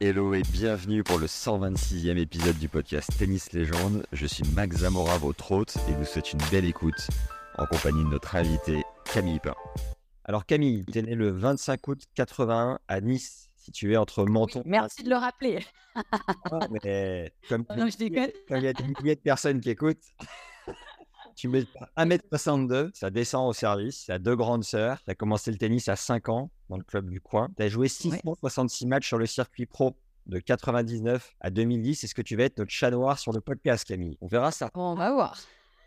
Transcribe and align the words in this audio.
Hello 0.00 0.34
et 0.34 0.42
bienvenue 0.42 1.04
pour 1.04 1.18
le 1.18 1.26
126e 1.26 2.18
épisode 2.18 2.58
du 2.58 2.68
podcast 2.68 3.10
Tennis 3.16 3.52
Légende. 3.52 4.04
Je 4.12 4.26
suis 4.26 4.42
Max 4.54 4.78
Zamora, 4.78 5.18
votre 5.18 5.52
hôte, 5.52 5.76
et 5.88 5.92
vous 5.92 6.04
souhaite 6.04 6.32
une 6.32 6.40
belle 6.50 6.64
écoute 6.64 7.08
en 7.56 7.66
compagnie 7.66 8.02
de 8.02 8.08
notre 8.08 8.34
invité 8.34 8.82
Camille 9.04 9.38
Pain. 9.38 9.54
Alors 10.24 10.46
Camille, 10.46 10.84
tu 10.84 10.98
es 10.98 11.02
né 11.02 11.14
le 11.14 11.30
25 11.30 11.86
août 11.88 12.02
81 12.16 12.80
à 12.88 13.00
Nice 13.00 13.50
situé 13.56 13.96
entre 13.96 14.24
Menton. 14.24 14.62
merci 14.66 15.04
de 15.04 15.10
le 15.10 15.16
rappeler. 15.16 15.64
Ah, 16.50 16.58
mais 16.70 17.32
comme, 17.48 17.64
non, 17.76 17.88
je 17.88 17.96
déconne. 17.96 18.30
Comme 18.48 18.58
il 18.58 18.64
y 18.64 18.68
a 18.68 18.72
des 18.72 18.82
milliers 18.82 19.14
de 19.14 19.20
personnes 19.20 19.60
qui 19.60 19.70
écoutent, 19.70 20.02
tu 21.34 21.48
mets 21.48 21.64
1m62, 21.96 22.90
ça 22.94 23.10
descend 23.10 23.48
au 23.48 23.52
service, 23.52 24.04
tu 24.04 24.12
as 24.12 24.18
deux 24.18 24.36
grandes 24.36 24.64
sœurs, 24.64 25.02
tu 25.04 25.10
as 25.10 25.14
commencé 25.14 25.50
le 25.50 25.58
tennis 25.58 25.88
à 25.88 25.96
5 25.96 26.28
ans 26.28 26.50
dans 26.68 26.76
le 26.76 26.84
club 26.84 27.10
du 27.10 27.20
coin, 27.20 27.48
tu 27.56 27.62
as 27.62 27.68
joué 27.68 27.88
666 27.88 28.86
matchs 28.86 29.08
sur 29.08 29.18
le 29.18 29.26
circuit 29.26 29.66
pro 29.66 29.96
de 30.26 30.38
99 30.38 31.34
à 31.40 31.50
2010. 31.50 32.04
Est-ce 32.04 32.14
que 32.14 32.22
tu 32.22 32.36
vas 32.36 32.44
être 32.44 32.58
notre 32.58 32.70
chat 32.70 32.90
noir 32.90 33.18
sur 33.18 33.32
le 33.32 33.40
podcast, 33.40 33.84
Camille? 33.86 34.16
On 34.20 34.26
verra 34.26 34.50
ça. 34.50 34.70
on 34.74 34.94
va 34.94 35.12
voir. 35.12 35.38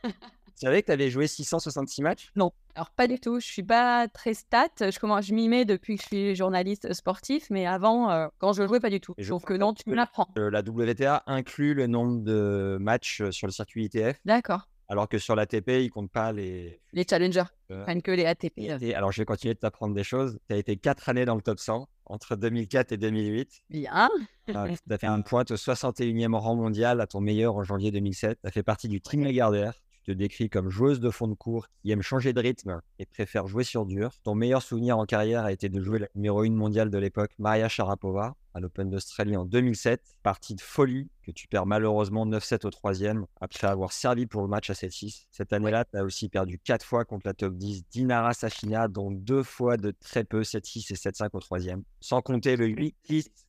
Tu 0.57 0.65
savais 0.65 0.81
que 0.81 0.87
tu 0.87 0.91
avais 0.91 1.11
joué 1.11 1.27
666 1.27 2.01
matchs? 2.01 2.31
Non, 2.35 2.51
alors 2.73 2.89
pas 2.89 3.07
du 3.07 3.19
tout. 3.19 3.39
Je 3.39 3.45
suis 3.45 3.61
pas 3.61 4.07
très 4.07 4.33
stat. 4.33 4.69
Je 4.79 4.97
commence, 4.97 5.25
je 5.25 5.35
m'y 5.35 5.47
mets 5.49 5.65
depuis 5.65 5.97
que 5.97 6.01
je 6.01 6.07
suis 6.07 6.35
journaliste 6.35 6.91
sportif, 6.93 7.51
mais 7.51 7.67
avant, 7.67 8.09
euh, 8.09 8.27
quand 8.39 8.53
je 8.53 8.65
jouais, 8.65 8.79
pas 8.79 8.89
du 8.89 8.99
tout. 8.99 9.13
je 9.19 9.29
trouve 9.29 9.43
que 9.43 9.53
non, 9.53 9.75
tu 9.75 9.87
me 9.87 9.93
l'apprends. 9.93 10.29
La 10.35 10.61
WTA 10.61 11.21
inclut 11.27 11.75
le 11.75 11.85
nombre 11.85 12.23
de 12.23 12.79
matchs 12.81 13.21
sur 13.29 13.45
le 13.45 13.53
circuit 13.53 13.85
ITF. 13.85 14.19
D'accord. 14.25 14.67
Alors 14.89 15.09
que 15.09 15.17
sur 15.17 15.35
l'ATP, 15.35 15.69
ils 15.81 15.89
comptent 15.89 16.11
pas 16.11 16.31
les. 16.31 16.79
Les 16.93 17.05
challengers, 17.07 17.43
euh, 17.71 17.83
prennent 17.83 18.01
que 18.01 18.11
les 18.11 18.25
ATP. 18.25 18.69
alors 18.95 19.11
je 19.11 19.21
vais 19.21 19.25
continuer 19.25 19.53
de 19.53 19.59
t'apprendre 19.59 19.93
des 19.93 20.03
choses. 20.03 20.39
Tu 20.47 20.55
as 20.55 20.57
été 20.57 20.77
quatre 20.77 21.09
années 21.09 21.25
dans 21.25 21.35
le 21.35 21.41
top 21.41 21.59
100 21.59 21.87
entre 22.05 22.35
2004 22.35 22.93
et 22.93 22.97
2008. 22.97 23.63
Bien. 23.69 24.09
tu 24.47 24.53
as 24.55 24.97
fait 24.97 25.07
un 25.07 25.21
point 25.21 25.43
au 25.49 25.55
61e 25.55 26.33
rang 26.35 26.55
mondial 26.55 27.01
à 27.01 27.07
ton 27.07 27.19
meilleur 27.19 27.55
en 27.55 27.63
janvier 27.63 27.91
2007. 27.91 28.39
Tu 28.41 28.47
as 28.47 28.51
fait 28.51 28.63
partie 28.63 28.87
du 28.87 29.01
Team 29.01 29.23
Lagardère 29.23 29.73
te 30.07 30.11
décris 30.13 30.49
comme 30.49 30.69
joueuse 30.69 31.01
de 31.01 31.09
fond 31.09 31.27
de 31.27 31.33
cours 31.33 31.67
qui 31.81 31.91
aime 31.91 32.01
changer 32.01 32.31
de 32.31 32.39
rythme 32.39 32.81
et 32.97 33.05
préfère 33.05 33.45
jouer 33.45 33.65
sur 33.65 33.85
dur. 33.85 34.11
Ton 34.23 34.35
meilleur 34.35 34.61
souvenir 34.61 34.97
en 34.97 35.05
carrière 35.05 35.43
a 35.43 35.51
été 35.51 35.67
de 35.67 35.81
jouer 35.81 35.99
la 35.99 36.07
numéro 36.15 36.43
1 36.43 36.51
mondiale 36.51 36.89
de 36.89 36.97
l'époque, 36.97 37.31
Maria 37.37 37.67
Sharapova, 37.67 38.35
à 38.57 38.59
l'Open 38.59 38.89
d'Australie 38.89 39.37
en 39.37 39.45
2007. 39.45 40.01
Partie 40.23 40.55
de 40.55 40.61
folie 40.61 41.09
que 41.21 41.31
tu 41.31 41.47
perds 41.47 41.67
malheureusement 41.67 42.25
9-7 42.25 42.65
au 42.65 42.71
troisième 42.71 43.27
après 43.39 43.67
avoir 43.67 43.91
servi 43.91 44.25
pour 44.25 44.41
le 44.41 44.47
match 44.47 44.69
à 44.71 44.73
7-6. 44.73 45.27
Cette 45.29 45.53
année-là, 45.53 45.85
tu 45.85 45.97
as 45.97 46.03
aussi 46.03 46.27
perdu 46.27 46.59
4 46.59 46.83
fois 46.83 47.05
contre 47.05 47.27
la 47.27 47.33
top 47.35 47.53
10 47.53 47.85
Dinara 47.89 48.33
Safina, 48.33 48.87
dont 48.87 49.11
2 49.11 49.43
fois 49.43 49.77
de 49.77 49.91
très 49.91 50.23
peu 50.23 50.41
7-6 50.41 50.91
et 50.91 50.95
7-5 50.95 51.29
au 51.33 51.39
troisième. 51.39 51.83
Sans 52.01 52.21
compter 52.21 52.55
le 52.55 52.65
8 52.65 52.95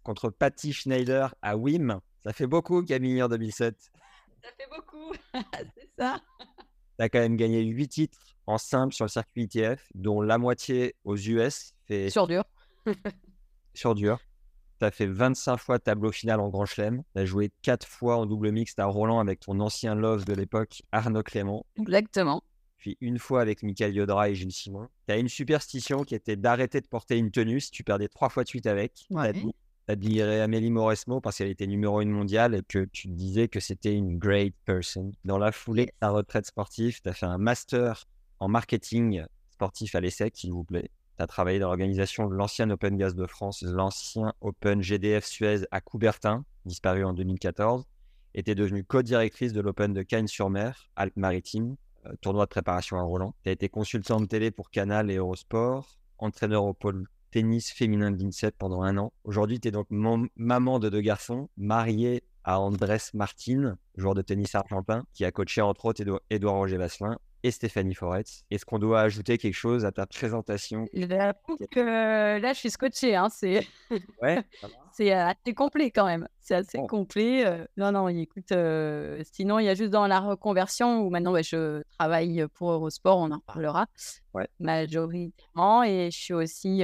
contre 0.02 0.28
Patty 0.28 0.74
Schneider 0.74 1.34
à 1.40 1.56
Wim. 1.56 2.00
Ça 2.22 2.34
fait 2.34 2.46
beaucoup, 2.46 2.82
Camille, 2.82 3.22
en 3.22 3.28
2007. 3.28 3.76
Ça 4.42 4.48
fait 4.58 4.68
beaucoup, 4.76 5.12
c'est 5.74 5.90
ça. 5.98 6.20
Tu 6.98 7.04
as 7.04 7.08
quand 7.08 7.20
même 7.20 7.36
gagné 7.36 7.62
8 7.62 7.88
titres 7.88 8.18
en 8.47 8.58
simple 8.58 8.92
sur 8.92 9.06
le 9.06 9.10
circuit 9.10 9.44
ITF, 9.44 9.88
dont 9.94 10.20
la 10.20 10.36
moitié 10.36 10.97
aux 11.04 11.16
US. 11.16 11.72
Fait... 11.86 12.10
Sur 12.10 12.26
dur. 12.26 12.44
sur 13.74 13.94
dur. 13.94 14.18
Tu 14.78 14.84
as 14.84 14.91
fait 14.91 15.06
25 15.06 15.56
fois 15.56 15.78
tableau 15.78 16.12
final 16.12 16.41
en 16.41 16.49
Grand 16.49 16.66
Chelem. 16.66 17.03
Tu 17.15 17.21
as 17.21 17.25
joué 17.25 17.50
4 17.62 17.87
fois 17.87 18.16
en 18.16 18.27
double 18.27 18.53
mixte 18.53 18.78
à 18.78 18.87
Roland 18.87 19.19
avec 19.19 19.41
ton 19.41 19.59
ancien 19.61 19.94
love 19.94 20.25
de 20.25 20.34
l'époque, 20.34 20.83
Arnaud 20.93 21.22
Clément. 21.22 21.66
Exactement. 21.77 22.43
Puis 22.77 22.97
une 23.00 23.19
fois 23.19 23.41
avec 23.41 23.62
Michael 23.62 23.94
Yodra 23.94 24.31
et 24.31 24.34
Gilles 24.34 24.53
Simon. 24.53 24.89
Tu 25.06 25.15
as 25.15 25.19
une 25.19 25.28
superstition 25.28 26.05
qui 26.05 26.15
était 26.15 26.37
d'arrêter 26.37 26.81
de 26.81 26.87
porter 26.87 27.16
une 27.16 27.31
tenue 27.33 27.61
si 27.61 27.72
tu 27.72 27.83
perdais 27.83 28.09
3 28.09 28.28
fois 28.28 28.44
de 28.44 28.49
suite 28.49 28.66
avec. 28.66 29.05
Ouais 29.11 29.33
admirais 29.89 30.41
Amélie 30.41 30.71
Mauresmo 30.71 31.21
parce 31.21 31.39
qu'elle 31.39 31.49
était 31.49 31.66
numéro 31.66 32.00
une 32.00 32.10
mondiale 32.10 32.55
et 32.55 32.62
que 32.62 32.84
tu 32.84 33.09
disais 33.09 33.49
que 33.49 33.59
c'était 33.59 33.95
une 33.95 34.19
great 34.19 34.55
person. 34.65 35.12
Dans 35.25 35.39
la 35.39 35.50
foulée 35.50 35.87
de 35.87 35.93
ta 35.99 36.10
retraite 36.10 36.47
sportive, 36.47 37.00
tu 37.00 37.09
as 37.09 37.15
fait 37.15 37.27
un 37.27 37.39
master 37.39 38.05
en 38.39 38.49
marketing 38.49 39.25
sportif 39.50 39.95
à 39.95 40.00
l'ESSEC, 40.00 40.37
s'il 40.37 40.53
vous 40.53 40.65
plaît. 40.65 40.91
Tu 41.18 41.24
as 41.24 41.26
travaillé 41.26 41.58
dans 41.58 41.66
l'organisation 41.66 42.28
de 42.28 42.34
l'ancien 42.36 42.70
Open 42.70 42.96
Gas 42.96 43.14
de 43.14 43.26
France, 43.26 43.62
l'ancien 43.62 44.34
Open 44.40 44.80
GDF 44.80 45.24
Suez 45.24 45.66
à 45.72 45.80
Coubertin, 45.80 46.44
disparu 46.64 47.04
en 47.04 47.12
2014, 47.12 47.88
et 48.34 48.44
tu 48.44 48.54
devenue 48.54 48.84
co-directrice 48.84 49.52
de 49.52 49.60
l'Open 49.60 49.92
de 49.92 50.02
Cagnes-sur-Mer, 50.02 50.88
Alpes-Maritimes, 50.94 51.74
euh, 52.06 52.12
tournoi 52.20 52.44
de 52.44 52.50
préparation 52.50 52.98
à 52.98 53.02
Roland. 53.02 53.34
Tu 53.42 53.48
as 53.48 53.52
été 53.52 53.68
consultant 53.68 54.20
de 54.20 54.26
télé 54.26 54.52
pour 54.52 54.70
Canal 54.70 55.10
et 55.10 55.16
Eurosport, 55.16 55.98
entraîneur 56.18 56.64
au 56.64 56.72
pôle 56.72 57.08
tennis 57.32 57.72
féminin 57.72 58.12
de 58.12 58.22
l'INSEP 58.22 58.56
pendant 58.56 58.82
un 58.82 58.96
an. 58.96 59.12
Aujourd'hui, 59.24 59.58
tu 59.58 59.66
es 59.66 59.70
donc 59.72 59.88
maman 59.90 60.78
de 60.78 60.88
deux 60.88 61.00
garçons, 61.00 61.50
mariée 61.56 62.22
à 62.44 62.60
Andrés 62.60 62.98
Martin, 63.12 63.76
joueur 63.96 64.14
de 64.14 64.22
tennis 64.22 64.54
argentin, 64.54 65.04
qui 65.14 65.24
a 65.24 65.32
coaché 65.32 65.62
entre 65.62 65.86
autres 65.86 66.22
Édouard 66.30 66.54
Roger 66.54 66.76
Vasselin 66.76 67.18
et 67.43 67.50
Stéphanie 67.50 67.94
Foretz. 67.94 68.44
Est-ce 68.50 68.65
qu'on 68.65 68.78
doit 68.78 69.00
ajouter 69.00 69.38
quelque 69.38 69.54
chose 69.54 69.84
à 69.84 69.93
ta 69.93 70.06
présentation? 70.06 70.87
Que 71.71 72.38
là, 72.41 72.53
je 72.53 72.59
suis 72.59 72.71
scotché. 72.71 73.15
Hein, 73.15 73.28
c'est 73.31 73.66
ouais, 74.22 74.43
c'est 74.98 75.12
assez 75.12 75.54
complet 75.54 75.92
quand 75.92 76.06
même. 76.06 76.26
C'est 76.41 76.56
assez 76.56 76.78
complet. 76.88 77.44
non, 77.76 77.92
non, 77.92 78.09
écoute, 78.09 78.53
sinon, 79.32 79.59
il 79.60 79.64
y 79.64 79.69
a 79.69 79.75
juste 79.75 79.91
dans 79.91 80.09
la 80.09 80.19
reconversion 80.19 81.03
où 81.03 81.10
maintenant 81.10 81.41
je 81.41 81.82
travaille 81.98 82.44
pour 82.54 82.72
Eurosport, 82.72 83.19
on 83.19 83.31
en 83.31 83.38
parlera 83.38 83.86
ouais. 84.34 84.48
majoritairement. 84.59 85.84
Et 85.84 86.10
je 86.10 86.19
suis 86.19 86.34
aussi 86.34 86.82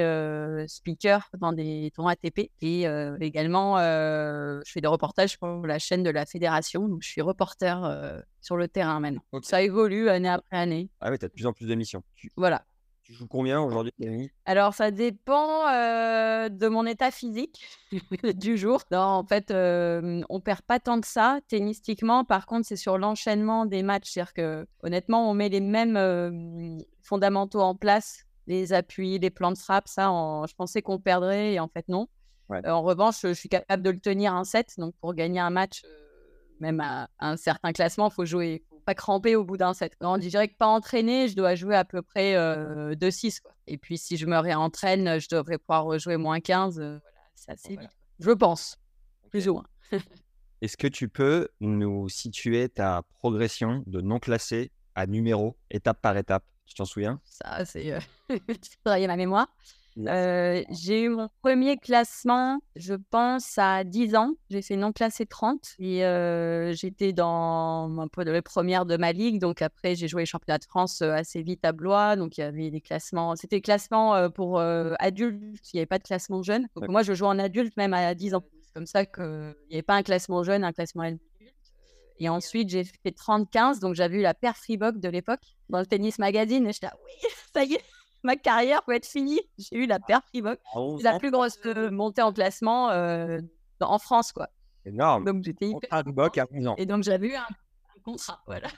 speaker 0.68 1.28
dans 1.40 1.52
des 1.52 1.90
tournois 1.92 2.12
ATP. 2.12 2.50
Et 2.60 2.84
également, 3.20 3.78
je 3.78 4.70
fais 4.70 4.80
des 4.80 4.86
reportages 4.86 5.36
pour 5.38 5.66
la 5.66 5.80
chaîne 5.80 6.04
de 6.04 6.10
la 6.10 6.24
fédération. 6.24 6.86
Donc, 6.86 7.02
je 7.02 7.08
suis 7.08 7.20
reporter 7.20 8.22
sur 8.40 8.56
le 8.56 8.68
terrain 8.68 9.00
maintenant. 9.00 9.24
Ça 9.42 9.60
évolue 9.60 10.08
année 10.08 10.28
après 10.28 10.56
année. 10.56 10.88
Ah 11.00 11.10
oui, 11.10 11.18
tu 11.18 11.24
as 11.24 11.28
de 11.28 11.32
plus 11.32 11.46
en 11.46 11.52
plus 11.52 11.66
d'émissions. 11.66 12.04
Voilà. 12.36 12.64
Tu 13.04 13.12
joues 13.12 13.28
combien 13.28 13.60
aujourd'hui, 13.60 13.92
Camille? 14.00 14.30
Alors, 14.46 14.72
ça 14.72 14.90
dépend 14.90 15.64
de 16.48 16.68
mon 16.68 16.86
état 16.86 17.10
physique 17.10 17.62
du 18.34 18.56
jour. 18.56 18.82
Non, 18.90 18.98
en 18.98 19.24
fait, 19.24 19.50
on 19.50 20.22
on 20.30 20.40
perd 20.40 20.62
pas 20.62 20.80
tant 20.80 21.00
que 21.00 21.06
ça 21.06 21.40
tennistiquement. 21.48 22.24
Par 22.24 22.46
contre, 22.46 22.66
c'est 22.66 22.76
sur 22.76 22.96
l'enchaînement 22.96 23.66
des 23.66 23.82
matchs. 23.82 24.10
C'est-à-dire 24.10 24.32
que, 24.32 24.66
honnêtement, 24.82 25.30
on 25.30 25.34
met 25.34 25.50
les 25.50 25.60
mêmes 25.60 26.82
fondamentaux 27.02 27.60
en 27.60 27.74
place, 27.74 28.24
les 28.46 28.72
appuis, 28.72 29.18
les 29.18 29.30
plans 29.30 29.52
de 29.52 29.58
frappe. 29.58 29.86
Ça, 29.86 30.08
je 30.48 30.54
pensais 30.54 30.80
qu'on 30.80 30.98
perdrait 30.98 31.52
et 31.52 31.60
en 31.60 31.68
fait, 31.68 31.86
non. 31.88 32.08
en 32.48 32.82
revanche, 32.82 33.20
je 33.22 33.34
suis 33.34 33.50
capable 33.50 33.82
de 33.82 33.90
le 33.90 34.00
tenir 34.00 34.34
un 34.34 34.44
set. 34.44 34.74
Donc, 34.78 34.94
pour 35.02 35.12
gagner 35.12 35.40
un 35.40 35.50
match, 35.50 35.82
même 36.60 36.80
à, 36.80 37.10
un 37.18 37.36
certain 37.36 37.72
classement, 37.72 38.08
il 38.08 38.14
faut 38.14 38.24
jouer 38.24 38.64
pas 38.84 38.94
cramper 38.94 39.36
au 39.36 39.44
bout 39.44 39.56
d'un 39.56 39.74
set. 39.74 39.94
On 40.00 40.18
dirait 40.18 40.48
que 40.48 40.56
pas 40.56 40.66
entraîné, 40.66 41.28
je 41.28 41.36
dois 41.36 41.54
jouer 41.54 41.76
à 41.76 41.84
peu 41.84 42.02
près 42.02 42.34
2-6. 42.94 43.40
Et 43.66 43.78
puis 43.78 43.98
si 43.98 44.16
je 44.16 44.26
me 44.26 44.38
réentraîne, 44.38 45.18
je 45.18 45.28
devrais 45.28 45.58
pouvoir 45.58 45.84
rejouer 45.84 46.16
moins 46.16 46.40
15. 46.40 46.76
voilà, 46.76 47.00
c'est 47.34 47.52
assez 47.52 47.76
vite. 47.76 47.90
Je 48.18 48.30
pense, 48.30 48.78
plus 49.30 49.48
ou 49.48 49.54
moins. 49.54 49.66
Est-ce 50.60 50.76
que 50.76 50.86
tu 50.86 51.08
peux 51.08 51.48
nous 51.60 52.08
situer 52.08 52.68
ta 52.68 53.02
progression 53.18 53.82
de 53.86 54.00
non 54.00 54.18
classé 54.18 54.70
à 54.94 55.06
numéro, 55.06 55.58
étape 55.70 56.00
par 56.00 56.16
étape? 56.16 56.44
Tu 56.64 56.74
t'en 56.74 56.86
souviens? 56.86 57.20
Ça, 57.24 57.64
c'est. 57.64 57.92
Euh... 57.92 58.00
travailler 58.84 59.06
ma 59.06 59.16
mémoire. 59.16 59.48
Euh, 59.98 60.62
j'ai 60.70 61.02
eu 61.02 61.08
mon 61.08 61.28
premier 61.42 61.76
classement, 61.76 62.58
je 62.74 62.94
pense, 62.94 63.58
à 63.58 63.84
10 63.84 64.16
ans. 64.16 64.34
J'ai 64.50 64.62
fait 64.62 64.76
non 64.76 64.92
classé 64.92 65.24
30 65.24 65.74
et 65.78 66.04
euh, 66.04 66.72
j'étais 66.72 67.12
dans 67.12 67.96
un 67.98 68.08
peu 68.08 68.22
les 68.22 68.42
premières 68.42 68.86
de 68.86 68.96
ma 68.96 69.12
ligue. 69.12 69.40
Donc 69.40 69.62
après, 69.62 69.94
j'ai 69.94 70.08
joué 70.08 70.22
les 70.22 70.26
championnats 70.26 70.58
de 70.58 70.64
France 70.64 71.00
euh, 71.02 71.12
assez 71.12 71.42
vite 71.42 71.64
à 71.64 71.72
Blois. 71.72 72.16
Donc 72.16 72.36
il 72.38 72.40
y 72.40 72.44
avait 72.44 72.70
des 72.70 72.80
classements. 72.80 73.36
C'était 73.36 73.60
classement 73.60 74.30
pour 74.30 74.58
adultes, 74.60 75.72
il 75.72 75.76
n'y 75.76 75.80
avait 75.80 75.86
pas 75.86 75.98
de 75.98 76.04
classement 76.04 76.42
jeune. 76.42 76.66
Donc 76.74 76.88
moi, 76.88 77.02
je 77.02 77.14
joue 77.14 77.26
en 77.26 77.38
adulte 77.38 77.76
même 77.76 77.94
à 77.94 78.14
10 78.14 78.34
ans. 78.34 78.44
C'est 78.62 78.72
comme 78.74 78.86
ça 78.86 79.06
qu'il 79.06 79.54
n'y 79.70 79.76
avait 79.76 79.82
pas 79.82 79.94
un 79.94 80.02
classement 80.02 80.42
jeune, 80.42 80.64
un 80.64 80.72
classement 80.72 81.02
adulte. 81.02 81.22
Et 82.18 82.28
ensuite, 82.28 82.68
j'ai 82.68 82.84
fait 82.84 83.10
30-15, 83.10 83.80
donc 83.80 83.94
j'avais 83.94 84.18
eu 84.18 84.22
la 84.22 84.34
paire 84.34 84.56
Freebox 84.56 85.00
de 85.00 85.08
l'époque 85.08 85.56
dans 85.68 85.80
le 85.80 85.86
tennis 85.86 86.18
magazine. 86.18 86.66
Et 86.66 86.72
j'étais, 86.72 86.86
ah 86.86 86.96
oui, 87.04 87.28
ça 87.52 87.64
y 87.64 87.74
est, 87.74 87.84
ma 88.24 88.36
carrière 88.36 88.82
peut 88.82 88.94
être 88.94 89.06
finie. 89.06 89.40
J'ai 89.58 89.76
eu 89.76 89.86
la 89.86 90.00
paire 90.00 90.20
Reebok. 90.34 90.58
C'est 90.98 91.04
la 91.04 91.18
plus 91.18 91.30
grosse 91.30 91.58
euh, 91.66 91.90
montée 91.90 92.22
en 92.22 92.32
classement 92.32 92.90
euh, 92.90 93.40
en 93.80 93.98
France, 93.98 94.32
quoi. 94.32 94.48
Énorme. 94.84 95.24
Donc 95.24 95.44
j'étais 95.44 95.68
hyper. 95.68 96.04
Reebok 96.04 96.38
à 96.38 96.46
11 96.52 96.66
ans. 96.68 96.74
Et 96.78 96.86
donc 96.86 97.04
j'avais 97.04 97.28
eu 97.28 97.34
un, 97.34 97.42
un 97.42 98.00
contrat, 98.02 98.42
voilà. 98.46 98.68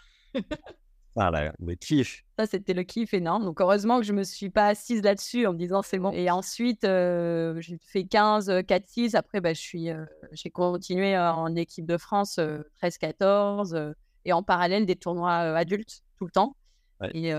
Ah 1.18 1.30
là, 1.30 1.52
le 1.58 1.74
kiff. 1.74 2.22
Ça, 2.38 2.44
c'était 2.46 2.74
le 2.74 2.82
kiff 2.82 3.14
énorme. 3.14 3.44
Donc, 3.44 3.60
heureusement 3.62 3.98
que 3.98 4.04
je 4.04 4.12
ne 4.12 4.18
me 4.18 4.22
suis 4.22 4.50
pas 4.50 4.66
assise 4.66 5.02
là-dessus 5.02 5.46
en 5.46 5.54
me 5.54 5.58
disant 5.58 5.80
c'est 5.80 5.98
bon. 5.98 6.12
Et 6.12 6.30
ensuite, 6.30 6.84
euh, 6.84 7.58
j'ai 7.60 7.78
fait 7.80 8.04
15, 8.04 8.62
4, 8.66 8.86
6. 8.86 9.14
Après, 9.14 9.40
bah, 9.40 9.54
je 9.54 9.60
suis, 9.60 9.90
euh, 9.90 10.04
j'ai 10.32 10.50
continué 10.50 11.16
en 11.16 11.56
équipe 11.56 11.86
de 11.86 11.96
France 11.96 12.38
13, 12.76 12.98
14. 12.98 13.94
et 14.26 14.32
en 14.34 14.42
parallèle, 14.42 14.84
des 14.84 14.96
tournois 14.96 15.32
adultes 15.32 16.02
tout 16.18 16.26
le 16.26 16.30
temps. 16.30 16.54
Ouais. 17.00 17.10
Et, 17.14 17.32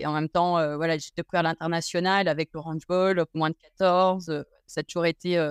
et 0.00 0.06
en 0.06 0.12
même 0.12 0.28
temps, 0.28 0.52
voilà, 0.76 0.98
j'ai 0.98 1.10
découvert 1.16 1.42
l'international 1.42 2.26
avec 2.28 2.50
l'Orange 2.52 2.86
Bowl, 2.88 3.24
moins 3.34 3.50
de 3.50 3.56
14. 3.78 4.44
ça 4.66 4.80
a 4.80 4.82
toujours 4.82 5.06
été 5.06 5.50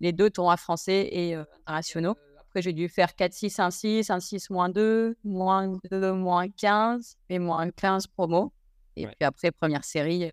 les 0.00 0.12
deux 0.12 0.30
tournois 0.30 0.56
français 0.56 1.08
et 1.10 1.34
internationaux. 1.34 2.16
Après, 2.40 2.62
j'ai 2.62 2.72
dû 2.72 2.88
faire 2.88 3.14
4, 3.14 3.32
6, 3.32 3.58
1, 3.58 3.70
6, 3.70 4.10
1, 4.10 4.20
6, 4.20 4.50
moins 4.50 4.68
2, 4.68 5.16
moins 5.24 5.76
2, 5.90 6.12
moins 6.12 6.48
15 6.48 7.16
et 7.28 7.38
moins 7.38 7.70
15 7.70 8.06
promo. 8.06 8.52
Et 8.96 9.04
Ouais. 9.06 9.14
puis 9.18 9.24
après, 9.26 9.50
première 9.52 9.84
série, 9.84 10.24
euh, 10.24 10.30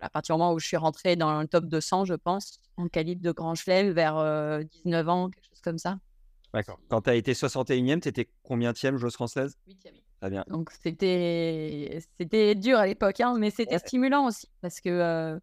à 0.00 0.10
partir 0.10 0.34
du 0.36 0.40
moment 0.40 0.52
où 0.52 0.58
je 0.58 0.66
suis 0.66 0.76
rentrée 0.76 1.16
dans 1.16 1.40
le 1.40 1.48
top 1.48 1.64
200, 1.64 2.04
je 2.04 2.14
pense, 2.14 2.60
en 2.76 2.88
calibre 2.88 3.22
de 3.22 3.32
grand 3.32 3.54
chelem 3.54 3.90
vers 3.90 4.16
euh, 4.18 4.62
19 4.84 5.08
ans, 5.08 5.30
quelque 5.30 5.46
chose 5.48 5.60
comme 5.62 5.78
ça. 5.78 5.98
D'accord. 6.52 6.78
Quand 6.88 7.02
tu 7.02 7.10
as 7.10 7.14
été 7.14 7.32
61e, 7.32 8.00
tu 8.00 8.08
étais 8.08 8.28
combien 8.42 8.72
de 8.72 8.96
joueuse 8.96 9.14
française? 9.14 9.56
Très 10.20 10.30
bien. 10.30 10.44
Donc 10.46 10.70
c'était 10.70 12.00
c'était 12.18 12.54
dur 12.54 12.78
à 12.78 12.86
l'époque, 12.86 13.20
hein, 13.20 13.36
mais 13.38 13.50
c'était 13.50 13.74
Ouais. 13.74 13.78
stimulant 13.78 14.26
aussi 14.26 14.48
parce 14.60 14.80
que 14.80 14.88
euh, 14.90 15.38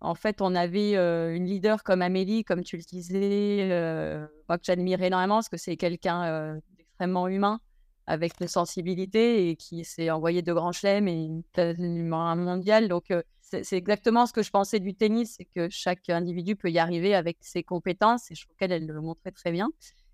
en 0.00 0.14
fait 0.14 0.42
on 0.42 0.54
avait 0.54 0.96
euh, 0.96 1.34
une 1.34 1.46
leader 1.46 1.82
comme 1.84 2.02
Amélie, 2.02 2.44
comme 2.44 2.62
tu 2.64 2.76
le 2.76 2.82
disais, 2.82 3.68
euh, 3.72 4.26
moi 4.48 4.58
que 4.58 4.64
j'admire 4.64 5.02
énormément 5.02 5.36
parce 5.36 5.48
que 5.48 5.56
c'est 5.58 5.76
quelqu'un 5.76 6.58
d'extrêmement 6.76 7.28
humain 7.28 7.60
avec 8.06 8.40
une 8.40 8.48
sensibilité 8.48 9.50
et 9.50 9.56
qui 9.56 9.84
s'est 9.84 10.10
envoyé 10.10 10.42
de 10.42 10.52
grands 10.52 10.72
chelems 10.72 11.08
et 11.08 11.12
une 11.24 11.42
quasiment 11.52 12.28
un 12.28 12.36
mondial. 12.36 12.88
Donc 12.88 13.12
c'est 13.42 13.64
c'est 13.64 13.76
exactement 13.76 14.26
ce 14.26 14.32
que 14.32 14.42
je 14.42 14.50
pensais 14.50 14.80
du 14.80 14.94
tennis, 14.94 15.36
c'est 15.38 15.46
que 15.46 15.68
chaque 15.70 16.08
individu 16.10 16.56
peut 16.56 16.70
y 16.70 16.78
arriver 16.78 17.14
avec 17.14 17.38
ses 17.42 17.62
compétences 17.64 18.30
et 18.30 18.34
je 18.34 18.44
trouve 18.44 18.56
qu'elle 18.56 18.72
elle 18.72 18.86
le 18.86 19.00
montrait 19.00 19.32
très 19.32 19.52
bien. 19.52 19.70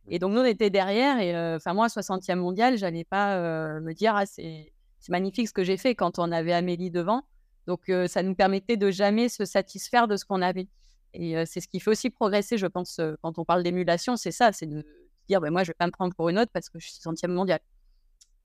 Et 0.09 0.19
donc, 0.19 0.33
nous, 0.33 0.41
on 0.41 0.45
était 0.45 0.71
derrière. 0.71 1.19
Et 1.21 1.35
euh, 1.35 1.57
enfin, 1.57 1.75
moi, 1.75 1.89
60e 1.89 2.37
mondial, 2.37 2.77
j'allais 2.77 3.05
pas 3.05 3.37
euh, 3.37 3.81
me 3.81 3.93
dire, 3.93 4.15
ah, 4.15 4.27
c'est 4.27 4.73
magnifique 5.09 5.49
ce 5.49 5.53
que 5.53 5.65
j'ai 5.65 5.77
fait 5.77 5.95
quand 5.95 6.19
on 6.19 6.31
avait 6.33 6.53
Amélie 6.53 6.91
devant. 6.91 7.23
Donc, 7.67 7.89
euh, 7.89 8.07
ça 8.07 8.23
nous 8.23 8.35
permettait 8.35 8.77
de 8.77 8.91
jamais 8.91 9.29
se 9.29 9.45
satisfaire 9.45 10.09
de 10.09 10.17
ce 10.17 10.25
qu'on 10.25 10.43
avait. 10.43 10.69
Et 11.15 11.47
c'est 11.47 11.61
ce 11.61 11.69
qui 11.69 11.79
fait 11.79 11.91
aussi 11.91 12.11
progresser, 12.11 12.59
je 12.59 12.67
pense, 12.67 13.01
quand 13.23 13.39
on 13.39 13.45
parle 13.45 13.63
d'émulation, 13.63 14.17
c'est 14.17 14.33
ça, 14.33 14.51
c'est 14.51 14.67
de 14.67 14.85
dire, 15.29 15.41
ben, 15.41 15.53
moi, 15.53 15.63
je 15.63 15.69
vais 15.69 15.77
pas 15.79 15.87
me 15.87 15.93
prendre 15.93 16.13
pour 16.13 16.29
une 16.29 16.41
autre 16.41 16.51
parce 16.53 16.69
que 16.69 16.81
je 16.81 16.89
suis 16.89 17.01
60e 17.01 17.29
mondial. 17.29 17.61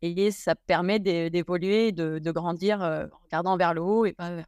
Et 0.04 0.30
ça 0.30 0.54
permet 0.54 1.00
d'é- 1.00 1.32
d'évoluer, 1.32 1.92
de, 1.92 2.32
grandir 2.32 2.82
en 2.82 3.08
regardant 3.24 3.58
vers 3.58 3.74
le 3.74 3.82
haut 3.82 4.06
et 4.06 4.14
pas 4.14 4.36
vers 4.36 4.46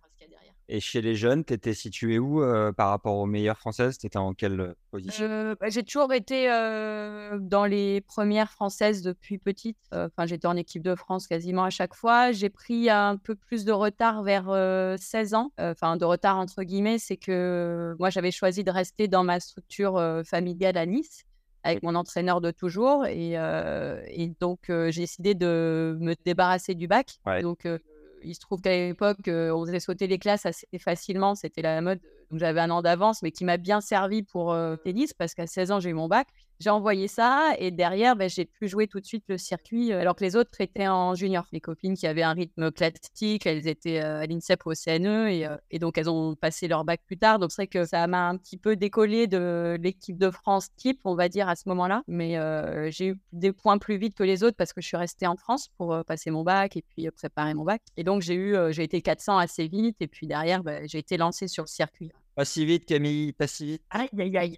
Et 0.73 0.79
chez 0.79 1.01
les 1.01 1.15
jeunes, 1.15 1.43
tu 1.43 1.53
étais 1.53 1.73
située 1.73 2.17
où 2.17 2.41
euh, 2.41 2.71
par 2.71 2.91
rapport 2.91 3.17
aux 3.17 3.25
meilleures 3.25 3.57
françaises? 3.57 3.97
Tu 3.97 4.07
étais 4.07 4.17
en 4.17 4.33
quelle 4.33 4.61
euh, 4.61 4.73
position? 4.89 5.25
Euh, 5.25 5.53
bah, 5.59 5.67
j'ai 5.67 5.83
toujours 5.83 6.13
été 6.13 6.49
euh, 6.49 7.37
dans 7.41 7.65
les 7.65 7.99
premières 7.99 8.49
françaises 8.49 9.01
depuis 9.01 9.37
petite. 9.37 9.77
Enfin, 9.91 10.25
j'étais 10.25 10.47
en 10.47 10.55
équipe 10.55 10.81
de 10.81 10.95
France 10.95 11.27
quasiment 11.27 11.65
à 11.65 11.71
chaque 11.71 11.93
fois. 11.93 12.31
J'ai 12.31 12.49
pris 12.49 12.89
un 12.89 13.17
peu 13.17 13.35
plus 13.35 13.65
de 13.65 13.73
retard 13.73 14.23
vers 14.23 14.45
euh, 14.47 14.95
16 14.97 15.33
ans. 15.33 15.51
Enfin, 15.59 15.97
de 15.97 16.05
retard 16.05 16.37
entre 16.37 16.63
guillemets, 16.63 16.99
c'est 16.99 17.17
que 17.17 17.93
moi, 17.99 18.09
j'avais 18.09 18.31
choisi 18.31 18.63
de 18.63 18.71
rester 18.71 19.09
dans 19.09 19.25
ma 19.25 19.41
structure 19.41 20.01
familiale 20.23 20.77
à 20.77 20.85
Nice 20.85 21.25
avec 21.63 21.83
mon 21.83 21.95
entraîneur 21.95 22.41
de 22.41 22.51
toujours. 22.51 23.05
Et, 23.05 23.37
euh, 23.37 24.01
et 24.07 24.27
donc, 24.39 24.69
euh, 24.69 24.91
j'ai 24.91 25.01
décidé 25.01 25.35
de 25.35 25.97
me 25.99 26.15
débarrasser 26.25 26.75
du 26.75 26.87
bac. 26.87 27.19
Ouais. 27.25 27.41
Donc, 27.41 27.65
euh, 27.65 27.77
il 28.23 28.35
se 28.35 28.39
trouve 28.39 28.61
qu'à 28.61 28.71
l'époque, 28.71 29.27
euh, 29.27 29.51
on 29.51 29.65
faisait 29.65 29.79
sauter 29.79 30.07
les 30.07 30.19
classes 30.19 30.45
assez 30.45 30.67
facilement. 30.79 31.35
C'était 31.35 31.61
la 31.61 31.81
mode. 31.81 31.99
J'avais 32.33 32.61
un 32.61 32.69
an 32.69 32.81
d'avance, 32.81 33.21
mais 33.21 33.31
qui 33.31 33.43
m'a 33.43 33.57
bien 33.57 33.81
servi 33.81 34.23
pour 34.23 34.53
euh, 34.53 34.75
tennis 34.77 35.13
parce 35.13 35.33
qu'à 35.33 35.47
16 35.47 35.71
ans, 35.71 35.79
j'ai 35.79 35.89
eu 35.89 35.93
mon 35.93 36.07
bac. 36.07 36.27
J'ai 36.61 36.69
envoyé 36.69 37.07
ça 37.07 37.53
et 37.57 37.71
derrière, 37.71 38.15
ben, 38.15 38.29
j'ai 38.29 38.45
pu 38.45 38.67
jouer 38.67 38.87
tout 38.87 38.99
de 38.99 39.05
suite 39.05 39.23
le 39.27 39.37
circuit 39.37 39.91
euh, 39.91 39.99
alors 39.99 40.15
que 40.15 40.23
les 40.23 40.35
autres 40.35 40.61
étaient 40.61 40.87
en 40.87 41.15
junior. 41.15 41.45
Les 41.51 41.59
copines 41.59 41.95
qui 41.95 42.05
avaient 42.05 42.21
un 42.21 42.33
rythme 42.33 42.71
classique, 42.71 43.45
elles 43.47 43.67
étaient 43.67 44.01
euh, 44.01 44.21
à 44.21 44.25
l'INSEP 44.27 44.65
ou 44.65 44.71
au 44.71 44.73
CNE 44.75 45.29
et, 45.29 45.47
euh, 45.47 45.57
et 45.71 45.79
donc 45.79 45.97
elles 45.97 46.09
ont 46.09 46.35
passé 46.35 46.67
leur 46.67 46.85
bac 46.85 47.01
plus 47.05 47.17
tard. 47.17 47.39
Donc 47.39 47.51
c'est 47.51 47.63
vrai 47.63 47.67
que 47.67 47.85
ça 47.85 48.05
m'a 48.05 48.29
un 48.29 48.37
petit 48.37 48.57
peu 48.57 48.75
décollé 48.75 49.27
de 49.27 49.77
l'équipe 49.81 50.17
de 50.17 50.29
France 50.29 50.69
type, 50.75 50.99
on 51.03 51.15
va 51.15 51.29
dire, 51.29 51.49
à 51.49 51.55
ce 51.55 51.67
moment-là. 51.69 52.03
Mais 52.07 52.37
euh, 52.37 52.91
j'ai 52.91 53.07
eu 53.07 53.19
des 53.31 53.51
points 53.51 53.77
plus 53.77 53.97
vite 53.97 54.15
que 54.15 54.23
les 54.23 54.43
autres 54.43 54.57
parce 54.57 54.73
que 54.73 54.81
je 54.81 54.87
suis 54.87 54.97
restée 54.97 55.27
en 55.27 55.35
France 55.35 55.69
pour 55.77 55.93
euh, 55.93 56.03
passer 56.03 56.31
mon 56.31 56.43
bac 56.43 56.77
et 56.77 56.83
puis 56.83 57.07
euh, 57.07 57.11
préparer 57.11 57.53
mon 57.53 57.63
bac. 57.63 57.81
Et 57.97 58.03
donc 58.03 58.21
j'ai 58.21 58.35
eu, 58.35 58.55
j'ai 58.69 58.83
été 58.83 59.01
400 59.01 59.37
assez 59.37 59.67
vite 59.67 59.97
et 59.99 60.07
puis 60.07 60.27
derrière, 60.27 60.63
ben, 60.63 60.87
j'ai 60.87 60.99
été 60.99 61.17
lancée 61.17 61.47
sur 61.47 61.63
le 61.63 61.67
circuit. 61.67 62.11
Pas 62.35 62.45
si 62.45 62.65
vite, 62.65 62.85
Camille, 62.85 63.33
pas 63.33 63.47
si 63.47 63.65
vite. 63.65 63.83
Aïe, 63.89 64.09
aïe, 64.17 64.37
aïe. 64.37 64.57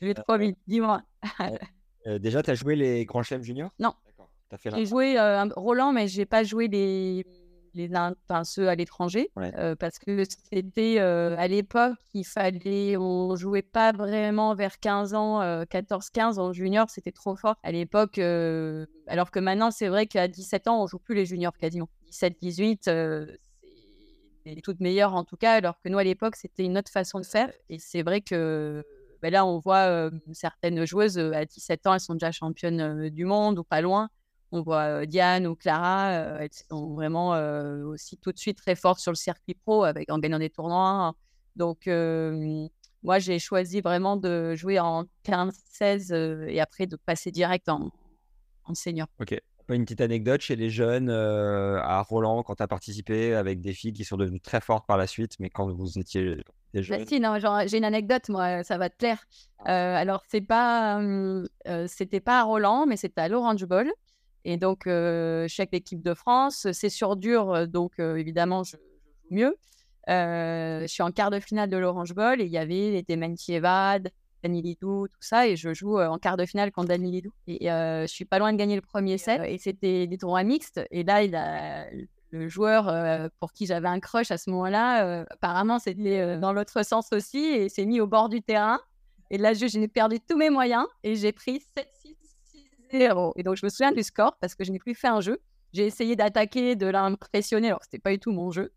Je 0.00 0.06
vais 0.06 0.14
trop 0.14 0.36
vite, 0.38 0.56
dis-moi. 0.66 1.02
Euh, 2.06 2.18
déjà, 2.18 2.42
tu 2.42 2.50
as 2.50 2.54
joué 2.54 2.76
les 2.76 3.04
grands 3.04 3.22
chelems 3.22 3.42
juniors? 3.42 3.70
Non. 3.78 3.92
D'accord. 4.06 4.30
Fait 4.56 4.70
J'ai 4.74 4.86
joué 4.86 5.18
euh, 5.18 5.44
Roland, 5.56 5.92
mais 5.92 6.08
j'ai 6.08 6.24
pas 6.24 6.42
joué 6.44 6.68
les, 6.68 7.26
les 7.74 7.94
in- 7.94 8.14
enfin, 8.28 8.44
ceux 8.44 8.68
à 8.68 8.74
l'étranger 8.74 9.30
Ouais. 9.36 9.52
euh, 9.58 9.74
parce 9.76 9.98
que 9.98 10.24
c'était 10.50 10.96
euh, 11.00 11.36
à 11.36 11.48
l'époque, 11.48 11.98
il 12.14 12.24
fallait, 12.24 12.96
on 12.96 13.36
jouait 13.36 13.62
pas 13.62 13.92
vraiment 13.92 14.54
vers 14.54 14.78
15 14.80 15.12
ans, 15.14 15.42
euh, 15.42 15.64
14-15 15.64 16.38
en 16.38 16.52
junior, 16.52 16.88
c'était 16.88 17.12
trop 17.12 17.36
fort 17.36 17.56
à 17.62 17.72
l'époque. 17.72 18.18
euh, 18.18 18.86
alors 19.06 19.30
que 19.30 19.38
maintenant, 19.38 19.70
c'est 19.70 19.88
vrai 19.88 20.06
qu'à 20.06 20.28
17 20.28 20.66
ans, 20.68 20.82
on 20.82 20.86
joue 20.86 20.98
plus 20.98 21.14
les 21.14 21.26
juniors 21.26 21.56
quasiment. 21.56 21.88
17-18, 22.10 22.88
euh, 22.88 23.26
c'est 24.46 24.54
les 24.54 24.62
toutes 24.62 24.80
meilleures 24.80 25.14
en 25.14 25.24
tout 25.24 25.36
cas, 25.36 25.52
alors 25.54 25.78
que 25.82 25.88
nous 25.90 25.98
à 25.98 26.04
l'époque, 26.04 26.36
c'était 26.36 26.64
une 26.64 26.78
autre 26.78 26.90
façon 26.90 27.20
de 27.20 27.26
faire. 27.26 27.52
Et 27.68 27.78
c'est 27.78 28.02
vrai 28.02 28.22
que 28.22 28.82
ben 29.22 29.32
là, 29.32 29.44
on 29.44 29.58
voit 29.58 30.10
certaines 30.32 30.84
joueuses 30.84 31.18
à 31.18 31.44
17 31.44 31.86
ans, 31.86 31.94
elles 31.94 32.00
sont 32.00 32.14
déjà 32.14 32.32
championnes 32.32 33.08
du 33.10 33.24
monde 33.24 33.58
ou 33.58 33.64
pas 33.64 33.80
loin. 33.80 34.08
On 34.52 34.62
voit 34.62 35.04
Diane 35.06 35.46
ou 35.46 35.54
Clara, 35.54 36.12
elles 36.40 36.48
sont 36.52 36.94
vraiment 36.94 37.30
aussi 37.86 38.16
tout 38.16 38.32
de 38.32 38.38
suite 38.38 38.58
très 38.58 38.74
fortes 38.74 39.00
sur 39.00 39.12
le 39.12 39.16
circuit 39.16 39.54
pro 39.54 39.84
en 39.84 40.18
gagnant 40.18 40.38
des 40.38 40.50
tournois. 40.50 41.14
Donc, 41.56 41.88
moi, 43.02 43.18
j'ai 43.18 43.38
choisi 43.38 43.80
vraiment 43.80 44.16
de 44.16 44.54
jouer 44.54 44.80
en 44.80 45.04
15-16 45.24 46.12
euh, 46.12 46.46
et 46.48 46.60
après 46.60 46.86
de 46.86 46.96
passer 46.96 47.30
direct 47.30 47.68
en, 47.68 47.90
en 48.64 48.74
senior. 48.74 49.06
Ok. 49.20 49.38
Une 49.68 49.84
petite 49.84 50.00
anecdote 50.00 50.40
chez 50.40 50.56
les 50.56 50.70
jeunes 50.70 51.10
à 51.10 52.00
Roland 52.00 52.42
quand 52.42 52.54
tu 52.54 52.62
as 52.62 52.68
participé 52.68 53.34
avec 53.34 53.60
des 53.60 53.74
filles 53.74 53.92
qui 53.92 54.02
sont 54.02 54.16
devenues 54.16 54.40
très 54.40 54.62
fortes 54.62 54.86
par 54.86 54.96
la 54.96 55.06
suite, 55.06 55.34
mais 55.40 55.50
quand 55.50 55.70
vous 55.70 55.98
étiez 55.98 56.42
Bah 56.74 56.82
jeunes. 56.82 57.06
si, 57.06 57.20
non, 57.20 57.38
genre, 57.38 57.62
j'ai 57.66 57.78
une 57.78 57.84
anecdote, 57.84 58.28
moi, 58.28 58.62
ça 58.62 58.78
va 58.78 58.90
te 58.90 58.96
plaire. 58.96 59.24
Euh, 59.66 59.94
alors, 59.96 60.22
c'est 60.28 60.40
pas, 60.40 61.00
euh, 61.00 61.46
c'était 61.86 62.20
pas 62.20 62.40
à 62.40 62.42
Roland, 62.42 62.86
mais 62.86 62.96
c'était 62.96 63.22
à 63.22 63.28
l'Orange 63.28 63.64
Bowl. 63.64 63.90
Et 64.44 64.56
donc, 64.56 64.86
euh, 64.86 65.46
je 65.48 65.52
suis 65.52 65.60
avec 65.62 65.72
l'équipe 65.72 66.02
de 66.02 66.14
France. 66.14 66.66
C'est 66.72 66.88
sur 66.88 67.16
dur, 67.16 67.52
euh, 67.52 67.66
donc 67.66 67.92
euh, 67.98 68.16
évidemment, 68.16 68.62
je, 68.62 68.76
joue 68.76 69.34
mieux. 69.34 69.56
Euh, 70.08 70.82
je 70.82 70.86
suis 70.86 71.02
en 71.02 71.10
quart 71.10 71.30
de 71.30 71.38
finale 71.38 71.68
de 71.68 71.76
l'Orange 71.76 72.14
Bowl 72.14 72.40
et 72.40 72.44
il 72.44 72.50
y 72.50 72.56
avait 72.56 72.90
les 72.90 73.02
Dementieva, 73.02 73.98
Dani 74.42 74.62
Lidou, 74.62 75.06
tout 75.08 75.20
ça. 75.20 75.46
Et 75.46 75.56
je 75.56 75.74
joue 75.74 75.98
euh, 75.98 76.08
en 76.08 76.18
quart 76.18 76.36
de 76.36 76.46
finale 76.46 76.72
contre 76.72 76.88
Dani 76.88 77.10
Lidou. 77.10 77.32
Et 77.46 77.70
euh, 77.70 78.02
je 78.02 78.12
suis 78.12 78.24
pas 78.24 78.38
loin 78.38 78.52
de 78.52 78.58
gagner 78.58 78.76
le 78.76 78.80
premier 78.80 79.18
set. 79.18 79.42
Et 79.44 79.58
c'était 79.58 80.06
des 80.06 80.18
tournois 80.18 80.44
mixtes. 80.44 80.80
Et 80.90 81.02
là, 81.04 81.22
il 81.22 81.34
a, 81.34 81.86
le 82.30 82.48
joueur 82.48 82.88
euh, 82.88 83.28
pour 83.40 83.52
qui 83.52 83.66
j'avais 83.66 83.88
un 83.88 84.00
crush 84.00 84.30
à 84.30 84.38
ce 84.38 84.50
moment-là, 84.50 85.06
euh, 85.06 85.24
apparemment, 85.30 85.78
c'était 85.78 86.20
euh, 86.20 86.38
dans 86.38 86.52
l'autre 86.52 86.84
sens 86.84 87.08
aussi 87.12 87.38
et 87.38 87.68
s'est 87.68 87.86
mis 87.86 88.00
au 88.00 88.06
bord 88.06 88.28
du 88.28 88.42
terrain. 88.42 88.80
Et 89.30 89.38
là, 89.38 89.52
j'ai 89.52 89.88
perdu 89.88 90.20
tous 90.20 90.36
mes 90.36 90.50
moyens 90.50 90.86
et 91.02 91.16
j'ai 91.16 91.32
pris 91.32 91.62
7-6-6-0. 92.92 93.32
Et 93.36 93.42
donc, 93.42 93.56
je 93.56 93.66
me 93.66 93.70
souviens 93.70 93.92
du 93.92 94.02
score 94.02 94.36
parce 94.40 94.54
que 94.54 94.64
je 94.64 94.72
n'ai 94.72 94.78
plus 94.78 94.94
fait 94.94 95.08
un 95.08 95.20
jeu. 95.20 95.38
J'ai 95.72 95.84
essayé 95.84 96.16
d'attaquer, 96.16 96.76
de 96.76 96.86
l'impressionner, 96.86 97.68
alors 97.68 97.80
que 97.80 97.84
c'était 97.84 97.98
pas 97.98 98.10
du 98.10 98.18
tout 98.18 98.32
mon 98.32 98.50
jeu. 98.50 98.72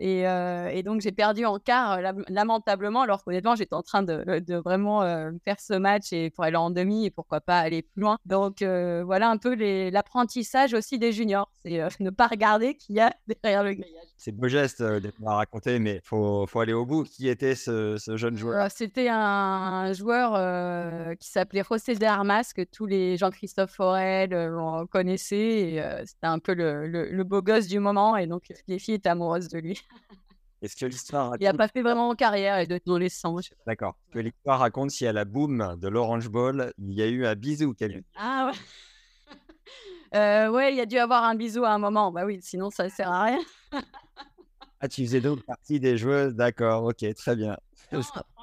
Et, 0.00 0.26
euh, 0.28 0.68
et 0.68 0.82
donc, 0.82 1.00
j'ai 1.00 1.12
perdu 1.12 1.44
en 1.44 1.58
quart 1.58 1.92
euh, 1.92 2.00
lam- 2.00 2.24
lamentablement, 2.28 3.02
alors 3.02 3.24
qu'honnêtement, 3.24 3.54
j'étais 3.56 3.74
en 3.74 3.82
train 3.82 4.02
de, 4.02 4.38
de 4.40 4.54
vraiment 4.56 5.02
euh, 5.02 5.30
faire 5.44 5.60
ce 5.60 5.74
match 5.74 6.12
et 6.12 6.30
pour 6.30 6.44
aller 6.44 6.56
en 6.56 6.70
demi 6.70 7.06
et 7.06 7.10
pourquoi 7.10 7.40
pas 7.40 7.58
aller 7.58 7.82
plus 7.82 8.02
loin. 8.02 8.16
Donc, 8.26 8.62
voilà 8.62 9.30
un 9.30 9.36
peu 9.38 9.54
l'apprentissage 9.90 10.74
aussi 10.74 10.98
des 10.98 11.12
juniors. 11.12 11.50
C'est 11.62 11.80
ne 12.00 12.10
pas 12.10 12.26
regarder 12.26 12.74
qu'il 12.74 12.96
y 12.96 13.00
a 13.00 13.12
derrière 13.42 13.62
le 13.64 13.72
grillage. 13.74 13.92
C'est 14.16 14.32
beau 14.32 14.48
geste 14.48 14.82
d'être 14.82 15.14
à 15.24 15.34
raconter, 15.36 15.78
mais 15.78 16.00
faut, 16.04 16.46
faut 16.46 16.60
aller 16.60 16.72
au 16.72 16.84
bout. 16.84 17.04
Qui 17.04 17.28
était 17.28 17.54
ce, 17.54 17.96
ce 17.98 18.16
jeune 18.16 18.36
joueur? 18.36 18.68
C'était 18.70 19.08
un, 19.08 19.16
un 19.18 19.92
joueur 19.92 20.34
euh, 20.34 21.14
qui 21.14 21.28
s'appelait 21.28 21.62
José 21.68 21.94
de 21.94 22.04
Armas, 22.04 22.50
que 22.54 22.62
tous 22.62 22.86
les 22.86 23.16
Jean-Christophe 23.16 23.72
Forel 23.72 24.32
euh, 24.34 24.84
connaissaient. 24.86 25.72
et, 25.74 25.82
euh, 25.82 26.02
C'était 26.04 26.26
un 26.26 26.38
peu 26.40 26.54
le, 26.54 26.86
le- 26.88 27.08
le 27.10 27.24
beau 27.24 27.42
gosse 27.42 27.68
du 27.68 27.78
moment, 27.78 28.16
et 28.16 28.26
donc 28.26 28.42
les 28.66 28.78
filles 28.78 28.94
étaient 28.94 29.08
amoureuses 29.08 29.48
de 29.48 29.58
lui. 29.58 29.80
Est-ce 30.60 30.74
que 30.74 30.86
l'histoire 30.86 31.34
Il 31.38 31.44
n'a 31.44 31.50
raconte... 31.50 31.58
pas 31.58 31.68
fait 31.68 31.82
vraiment 31.82 32.12
carrière, 32.14 32.60
il 32.60 32.66
doit 32.66 32.78
être 32.78 32.86
dans 32.86 32.98
les 32.98 33.08
100. 33.08 33.38
je 33.38 33.48
sais 33.48 33.54
pas. 33.54 33.62
D'accord. 33.66 33.96
Est-ce 34.06 34.14
que 34.14 34.18
l'histoire 34.18 34.58
raconte 34.58 34.90
si 34.90 35.06
à 35.06 35.12
la 35.12 35.24
boom 35.24 35.76
de 35.80 35.88
l'Orange 35.88 36.28
Bowl, 36.28 36.72
il 36.78 36.94
y 36.94 37.02
a 37.02 37.06
eu 37.06 37.26
un 37.26 37.34
bisou 37.36 37.74
quelque 37.74 38.02
Ah 38.16 38.50
ouais. 38.50 38.58
Euh, 40.14 40.48
ouais, 40.48 40.72
il 40.72 40.76
y 40.78 40.80
a 40.80 40.86
dû 40.86 40.96
avoir 40.96 41.22
un 41.24 41.34
bisou 41.34 41.64
à 41.64 41.70
un 41.70 41.76
moment. 41.78 42.10
Bah 42.10 42.24
oui, 42.24 42.38
sinon 42.40 42.70
ça 42.70 42.88
sert 42.88 43.12
à 43.12 43.24
rien. 43.24 43.38
Ah, 44.80 44.88
tu 44.88 45.04
faisais 45.04 45.20
donc 45.20 45.42
partie 45.42 45.80
des 45.80 45.98
joueuses, 45.98 46.34
d'accord, 46.34 46.84
ok, 46.84 47.04
très 47.14 47.36
bien. 47.36 47.58
Non, 47.92 48.00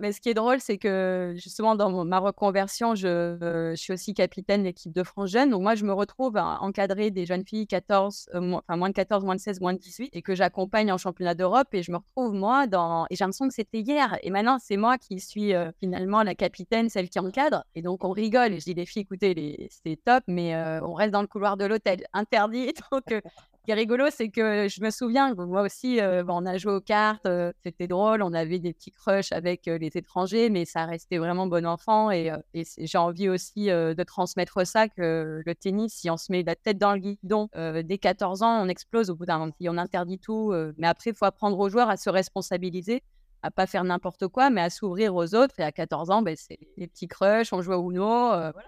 mais 0.00 0.12
ce 0.12 0.20
qui 0.20 0.28
est 0.28 0.34
drôle, 0.34 0.60
c'est 0.60 0.78
que 0.78 1.34
justement, 1.36 1.74
dans 1.74 2.04
ma 2.04 2.18
reconversion, 2.18 2.94
je, 2.94 3.74
suis 3.76 3.92
aussi 3.92 4.14
capitaine 4.14 4.62
de 4.62 4.66
l'équipe 4.66 4.92
de 4.92 5.02
France 5.02 5.30
Jeune. 5.30 5.50
Donc, 5.50 5.62
moi, 5.62 5.74
je 5.74 5.84
me 5.84 5.92
retrouve 5.92 6.36
à 6.36 6.62
encadrer 6.62 7.10
des 7.10 7.26
jeunes 7.26 7.44
filles 7.44 7.66
14, 7.66 8.30
euh, 8.34 8.40
moins, 8.40 8.62
enfin, 8.66 8.76
moins 8.76 8.88
de 8.88 8.94
14, 8.94 9.24
moins 9.24 9.34
de 9.34 9.40
16, 9.40 9.60
moins 9.60 9.74
de 9.74 9.78
18 9.78 10.10
et 10.12 10.22
que 10.22 10.34
j'accompagne 10.34 10.92
en 10.92 10.98
championnat 10.98 11.34
d'Europe. 11.34 11.68
Et 11.72 11.82
je 11.82 11.92
me 11.92 11.98
retrouve, 11.98 12.32
moi, 12.32 12.66
dans. 12.66 13.06
Et 13.10 13.16
j'ai 13.16 13.24
l'impression 13.24 13.48
que 13.48 13.54
c'était 13.54 13.80
hier. 13.80 14.18
Et 14.22 14.30
maintenant, 14.30 14.58
c'est 14.60 14.76
moi 14.76 14.98
qui 14.98 15.20
suis 15.20 15.52
finalement 15.78 16.22
la 16.22 16.34
capitaine, 16.34 16.88
celle 16.88 17.08
qui 17.08 17.18
encadre. 17.18 17.64
Et 17.74 17.82
donc, 17.82 18.04
on 18.04 18.10
rigole. 18.10 18.52
Et 18.52 18.60
je 18.60 18.64
dis, 18.64 18.74
les 18.74 18.86
filles, 18.86 19.02
écoutez, 19.02 19.68
c'était 19.70 20.00
top, 20.04 20.24
mais 20.26 20.56
on 20.82 20.94
reste 20.94 21.12
dans 21.12 21.22
le 21.22 21.28
couloir 21.28 21.56
de 21.56 21.64
l'hôtel. 21.64 22.04
Interdit. 22.12 22.72
Donc, 22.92 23.22
qui 23.66 23.72
est 23.72 23.74
rigolo, 23.74 24.06
c'est 24.10 24.28
que 24.28 24.68
je 24.68 24.80
me 24.80 24.90
souviens 24.90 25.34
moi 25.34 25.62
aussi, 25.62 26.00
euh, 26.00 26.22
bon, 26.22 26.40
on 26.40 26.46
a 26.46 26.56
joué 26.56 26.72
aux 26.72 26.80
cartes, 26.80 27.26
euh, 27.26 27.52
c'était 27.64 27.88
drôle, 27.88 28.22
on 28.22 28.32
avait 28.32 28.60
des 28.60 28.72
petits 28.72 28.92
crushs 28.92 29.32
avec 29.32 29.66
euh, 29.66 29.76
les 29.76 29.90
étrangers, 29.96 30.50
mais 30.50 30.64
ça 30.64 30.86
restait 30.86 31.18
vraiment 31.18 31.48
bon 31.48 31.66
enfant. 31.66 32.12
Et, 32.12 32.32
j'ai 32.54 32.98
envie 32.98 33.28
aussi 33.28 33.66
de 33.66 34.02
transmettre 34.04 34.64
ça, 34.64 34.88
que 34.88 35.42
le 35.44 35.54
tennis, 35.56 35.92
si 35.94 36.08
on 36.10 36.16
se 36.16 36.30
met 36.30 36.44
la 36.44 36.54
tête 36.54 36.78
dans 36.78 36.92
le 36.92 37.00
guidon 37.00 37.48
dès 37.84 37.98
14 37.98 38.42
ans, 38.42 38.64
on 38.64 38.68
explose 38.68 39.10
au 39.10 39.16
bout 39.16 39.26
d'un 39.26 39.38
moment. 39.38 39.52
On 39.60 39.78
interdit 39.78 40.18
tout, 40.18 40.54
mais 40.78 40.86
après, 40.86 41.10
il 41.10 41.16
faut 41.16 41.24
apprendre 41.24 41.58
aux 41.58 41.68
joueurs 41.68 41.90
à 41.90 41.96
se 41.96 42.08
responsabiliser 42.08 43.02
à 43.42 43.50
pas 43.50 43.66
faire 43.66 43.84
n'importe 43.84 44.28
quoi, 44.28 44.50
mais 44.50 44.60
à 44.60 44.70
s'ouvrir 44.70 45.14
aux 45.14 45.34
autres. 45.34 45.54
Et 45.58 45.62
à 45.62 45.72
14 45.72 46.10
ans, 46.10 46.22
ben, 46.22 46.34
c'est 46.36 46.58
les 46.76 46.86
petits 46.86 47.08
crushs, 47.08 47.52
on 47.52 47.62
joue 47.62 47.72
au 47.72 47.90
Uno. 47.90 48.28
voilà. 48.28 48.64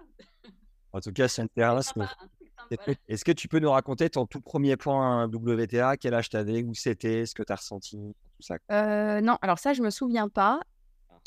En 0.93 1.01
tout 1.01 1.13
cas, 1.13 1.29
c'est 1.29 1.43
intéressant. 1.43 2.07
Est-ce 3.09 3.25
que 3.25 3.33
tu 3.33 3.49
peux 3.49 3.59
nous 3.59 3.71
raconter 3.71 4.11
ton 4.11 4.27
tout 4.27 4.41
premier 4.41 4.77
point 4.77 5.27
WTA 5.27 5.97
Quel 5.97 6.15
âge 6.15 6.29
t'avais? 6.29 6.63
Où 6.63 6.75
c'était? 6.75 7.27
Ce 7.27 7.35
que 7.35 7.43
tu 7.43 7.53
as 7.53 7.57
ressenti? 7.57 7.97
Tout 7.97 8.43
ça. 8.43 8.57
Euh, 8.71 9.21
non, 9.21 9.37
alors 9.43 9.59
ça, 9.59 9.73
je 9.73 9.83
me 9.83 9.91
souviens 9.91 10.29
pas. 10.29 10.61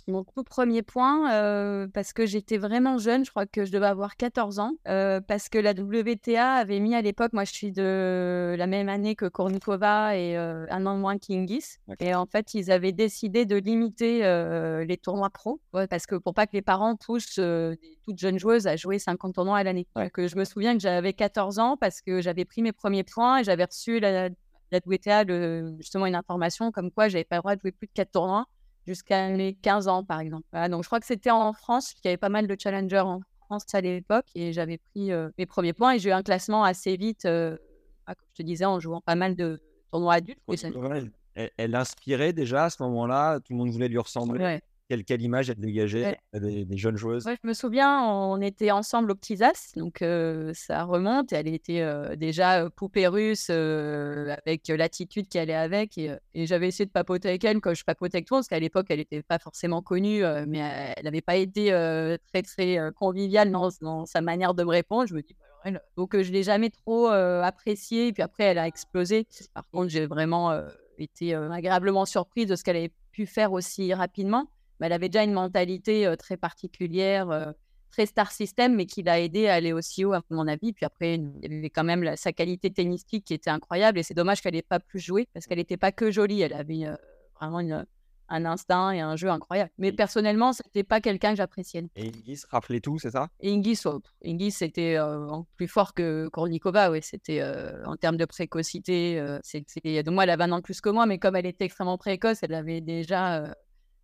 Mon 0.08 0.24
tout 0.24 0.44
premier 0.44 0.82
point, 0.82 1.32
euh, 1.34 1.88
parce 1.94 2.12
que 2.14 2.26
j'étais 2.26 2.58
vraiment 2.58 2.98
jeune, 2.98 3.24
je 3.24 3.30
crois 3.30 3.46
que 3.46 3.66
je 3.66 3.72
devais 3.72 3.86
avoir 3.86 4.16
14 4.18 4.60
ans, 4.60 4.72
euh, 4.88 5.22
parce 5.22 5.48
que 5.48 5.58
la 5.60 5.72
WTA 5.72 6.54
avait 6.56 6.80
mis 6.80 6.96
à 6.96 7.02
l'époque, 7.02 7.34
moi 7.34 7.44
je 7.44 7.54
suis 7.54 7.72
de 7.72 8.56
la 8.58 8.68
même 8.68 8.90
année 8.90 9.16
que 9.16 9.26
Kornikova 9.28 10.18
et 10.18 10.36
euh, 10.38 10.66
un 10.70 10.86
an 10.86 10.98
moins 10.98 11.18
qu'Ingis, 11.18 11.78
Ok. 11.88 11.98
et 12.02 12.16
en 12.16 12.26
fait 12.26 12.54
ils 12.54 12.72
avaient 12.72 12.92
décidé 12.92 13.46
de 13.46 13.56
limiter 13.56 14.26
euh, 14.26 14.84
les 14.86 14.98
tournois 14.98 15.30
pro, 15.30 15.60
ouais, 15.74 15.88
parce 15.88 16.06
que 16.08 16.16
pour 16.16 16.34
pas 16.34 16.48
que 16.48 16.54
les 16.54 16.62
parents 16.64 16.96
poussent 16.96 17.38
euh, 17.40 17.76
des 17.82 17.98
toutes 18.04 18.18
jeunes 18.18 18.40
joueuses 18.40 18.68
à 18.68 18.76
jouer 18.76 18.98
50 19.00 19.36
tournois 19.36 19.58
à 19.60 19.64
l'année. 19.64 19.88
Ouais. 19.96 20.12
Euh, 20.18 20.28
je 20.28 20.36
me 20.36 20.46
souviens 20.46 20.74
que 20.74 20.82
j'avais 20.82 21.14
14 21.14 21.60
ans 21.60 21.78
parce 21.78 22.02
que 22.02 22.22
j'avais 22.22 22.46
pris 22.46 22.62
mes 22.64 22.72
premiers 22.72 23.04
points 23.04 23.40
et 23.40 23.44
j'avais 23.44 23.66
reçu 23.66 24.00
la, 24.00 24.30
la 24.30 24.78
WTA 24.86 25.24
le- 25.26 25.76
justement 25.78 26.06
une 26.08 26.16
information 26.16 26.72
comme 26.72 26.90
quoi 26.92 27.08
j'avais 27.08 27.24
pas 27.24 27.36
le 27.36 27.42
droit 27.42 27.56
de 27.56 27.62
jouer 27.62 27.72
plus 27.72 27.88
de 27.88 27.92
4 27.94 28.12
tournois 28.12 28.46
jusqu'à 28.92 29.30
mes 29.30 29.54
15 29.56 29.88
ans, 29.88 30.04
par 30.04 30.20
exemple. 30.20 30.44
Voilà, 30.52 30.68
donc, 30.70 30.84
je 30.84 30.90
crois 30.90 31.00
que 31.00 31.06
c'était 31.06 31.32
en 31.32 31.54
France, 31.54 31.94
il 32.04 32.08
y 32.08 32.08
avait 32.10 32.18
pas 32.18 32.30
mal 32.30 32.46
de 32.48 32.56
challengers 32.60 33.00
en 33.00 33.22
France 33.46 33.64
à 33.74 33.82
l'époque, 33.82 34.26
et 34.36 34.52
j'avais 34.54 34.78
pris 34.78 35.12
euh, 35.12 35.30
mes 35.38 35.46
premiers 35.46 35.74
points, 35.74 35.94
et 35.94 36.00
j'ai 36.00 36.10
eu 36.10 36.14
un 36.14 36.24
classement 36.24 36.64
assez 36.64 36.96
vite, 36.98 37.26
euh, 37.26 37.58
ah, 38.06 38.16
comme 38.16 38.28
je 38.34 38.44
te 38.44 38.46
disais, 38.46 38.66
en 38.66 38.80
jouant 38.80 39.02
pas 39.02 39.16
mal 39.16 39.36
de 39.36 39.60
tournois 39.92 40.16
adultes. 40.16 40.40
ça- 40.58 40.68
Elle, 40.96 41.12
elle- 41.36 41.52
elle 41.58 41.76
inspirait 41.76 42.34
déjà 42.34 42.66
à 42.66 42.70
ce 42.70 42.82
moment-là. 42.84 43.40
Tout 43.40 43.54
le 43.54 43.58
monde 43.58 43.70
voulait 43.70 43.88
lui 43.88 43.98
ressembler. 43.98 44.44
Ouais. 44.44 44.62
Quelle, 44.92 45.06
quelle 45.06 45.22
image 45.22 45.50
elle 45.50 45.56
dégageait 45.56 46.20
Ouais. 46.34 46.40
des, 46.42 46.66
des 46.66 46.78
jeunes 46.78 46.98
joueuses? 46.98 47.26
Ouais, 47.26 47.38
je 47.42 47.48
me 47.48 47.54
souviens, 47.54 48.04
on 48.04 48.42
était 48.42 48.72
ensemble 48.72 49.12
au 49.12 49.16
Petits 49.16 49.42
As, 49.42 49.72
donc 49.78 50.02
euh, 50.02 50.52
ça 50.54 50.84
remonte. 50.84 51.32
Elle 51.32 51.48
était 51.48 51.80
euh, 51.80 52.18
déjà 52.18 52.64
euh, 52.66 52.70
poupée 52.70 53.08
russe 53.08 53.48
euh, 53.50 54.36
avec 54.46 54.70
euh, 54.70 54.76
l'attitude 54.76 55.30
qui 55.30 55.40
allait 55.40 55.54
avec. 55.56 55.98
Et, 55.98 56.10
euh, 56.10 56.18
et 56.34 56.46
j'avais 56.46 56.68
essayé 56.68 56.86
de 56.86 56.92
papoter 56.92 57.30
avec 57.30 57.46
elle 57.46 57.62
quand 57.62 57.74
je 57.74 57.86
papotais 57.86 58.18
avec 58.18 58.28
toi, 58.28 58.40
parce 58.40 58.50
qu'à 58.50 58.60
l'époque, 58.60 58.88
elle 58.90 59.00
n'était 59.00 59.24
pas 59.24 59.40
forcément 59.40 59.82
connue, 59.82 60.26
euh, 60.26 60.44
mais 60.46 60.62
euh, 60.62 60.94
elle 60.98 61.06
n'avait 61.06 61.22
pas 61.22 61.38
été 61.38 61.72
euh, 61.72 62.18
très, 62.28 62.42
très 62.42 62.78
euh, 62.78 62.92
conviviale 62.92 63.50
dans, 63.50 63.70
dans 63.80 64.06
sa 64.06 64.20
manière 64.20 64.54
de 64.54 64.66
me 64.66 64.72
répondre. 64.72 65.08
Je 65.08 65.14
me 65.16 65.22
dis, 65.22 65.38
bah, 65.40 65.46
elle- 65.64 65.82
donc 65.96 66.16
euh, 66.16 66.22
je 66.22 66.32
ne 66.32 66.34
l'ai 66.34 66.44
jamais 66.44 66.70
trop 66.70 67.10
euh, 67.10 67.42
appréciée. 67.44 68.08
Et 68.08 68.12
puis 68.12 68.24
après, 68.24 68.44
elle 68.44 68.58
a 68.58 68.68
explosé. 68.68 69.26
Par 69.54 69.64
contre, 69.72 69.88
j'ai 69.88 70.06
vraiment 70.06 70.52
euh, 70.52 70.68
été 70.98 71.34
euh, 71.34 71.50
agréablement 71.50 72.04
surprise 72.06 72.48
de 72.48 72.58
ce 72.58 72.64
qu'elle 72.66 72.76
avait 72.76 72.92
pu 73.14 73.26
faire 73.26 73.54
aussi 73.54 73.94
rapidement 73.94 74.50
mais 74.82 74.88
elle 74.88 74.94
avait 74.94 75.08
déjà 75.08 75.24
une 75.24 75.32
mentalité 75.34 76.06
euh, 76.08 76.16
très 76.18 76.36
particulière, 76.36 77.30
euh, 77.30 77.52
très 77.92 78.06
star 78.06 78.32
system, 78.32 78.76
mais 78.76 78.86
qui 78.86 79.04
l'a 79.04 79.20
aidé 79.20 79.48
à 79.48 79.54
aller 79.54 79.74
aussi 79.74 80.04
haut, 80.06 80.14
à 80.14 80.22
mon 80.30 80.48
avis. 80.48 80.74
Puis 80.74 80.86
après, 80.86 81.16
il 81.16 81.32
y 81.44 81.46
avait 81.58 81.70
quand 81.70 81.84
même 81.84 82.04
la- 82.04 82.18
sa 82.18 82.32
qualité 82.34 82.72
tennistique 82.72 83.26
qui 83.26 83.34
était 83.34 83.50
incroyable. 83.50 84.00
Et 84.00 84.04
c'est 84.04 84.14
dommage 84.14 84.42
qu'elle 84.42 84.54
n'ait 84.54 84.62
pas 84.62 84.80
plus 84.80 85.00
joué 85.00 85.28
parce 85.34 85.46
qu'elle 85.46 85.58
n'était 85.58 85.78
pas 85.78 85.92
que 85.92 86.10
jolie. 86.10 86.42
Elle 86.42 86.54
avait 86.54 86.86
euh, 86.86 86.96
vraiment 87.40 87.60
une- 87.60 87.86
un 88.34 88.46
instinct 88.46 88.92
et 88.92 89.02
un 89.02 89.18
jeu 89.18 89.28
incroyable. 89.30 89.72
Mais 89.78 89.92
personnellement, 89.92 90.54
c'était 90.54 90.86
pas 90.86 91.02
quelqu'un 91.02 91.32
que 91.32 91.36
j'appréciais. 91.36 91.84
Et 91.98 92.08
Ingis 92.08 92.44
rappelait 92.50 92.80
tout, 92.80 92.98
c'est 92.98 93.12
ça? 93.12 93.28
Ingis, 93.44 93.82
oh, 93.84 94.00
Ingis, 94.26 94.52
c'était 94.52 94.96
euh, 94.96 95.28
en- 95.28 95.46
plus 95.58 95.68
fort 95.68 95.94
que 95.94 96.30
Kornikova. 96.30 96.92
Ouais. 96.92 97.02
C'était 97.02 97.42
euh, 97.42 97.84
en 97.86 97.98
termes 97.98 98.16
de 98.16 98.24
précocité. 98.24 99.20
euh, 99.20 99.38
c'était... 99.44 100.02
Donc 100.04 100.14
moi, 100.14 100.24
elle 100.24 100.30
avait 100.30 100.46
un 100.46 100.52
an 100.54 100.60
de 100.60 100.64
plus 100.64 100.80
que 100.80 100.88
moi, 100.90 101.06
mais 101.06 101.20
comme 101.20 101.36
elle 101.36 101.46
était 101.46 101.66
extrêmement 101.66 101.98
précoce, 101.98 102.42
elle 102.42 102.54
avait 102.54 102.80
déjà 102.80 103.54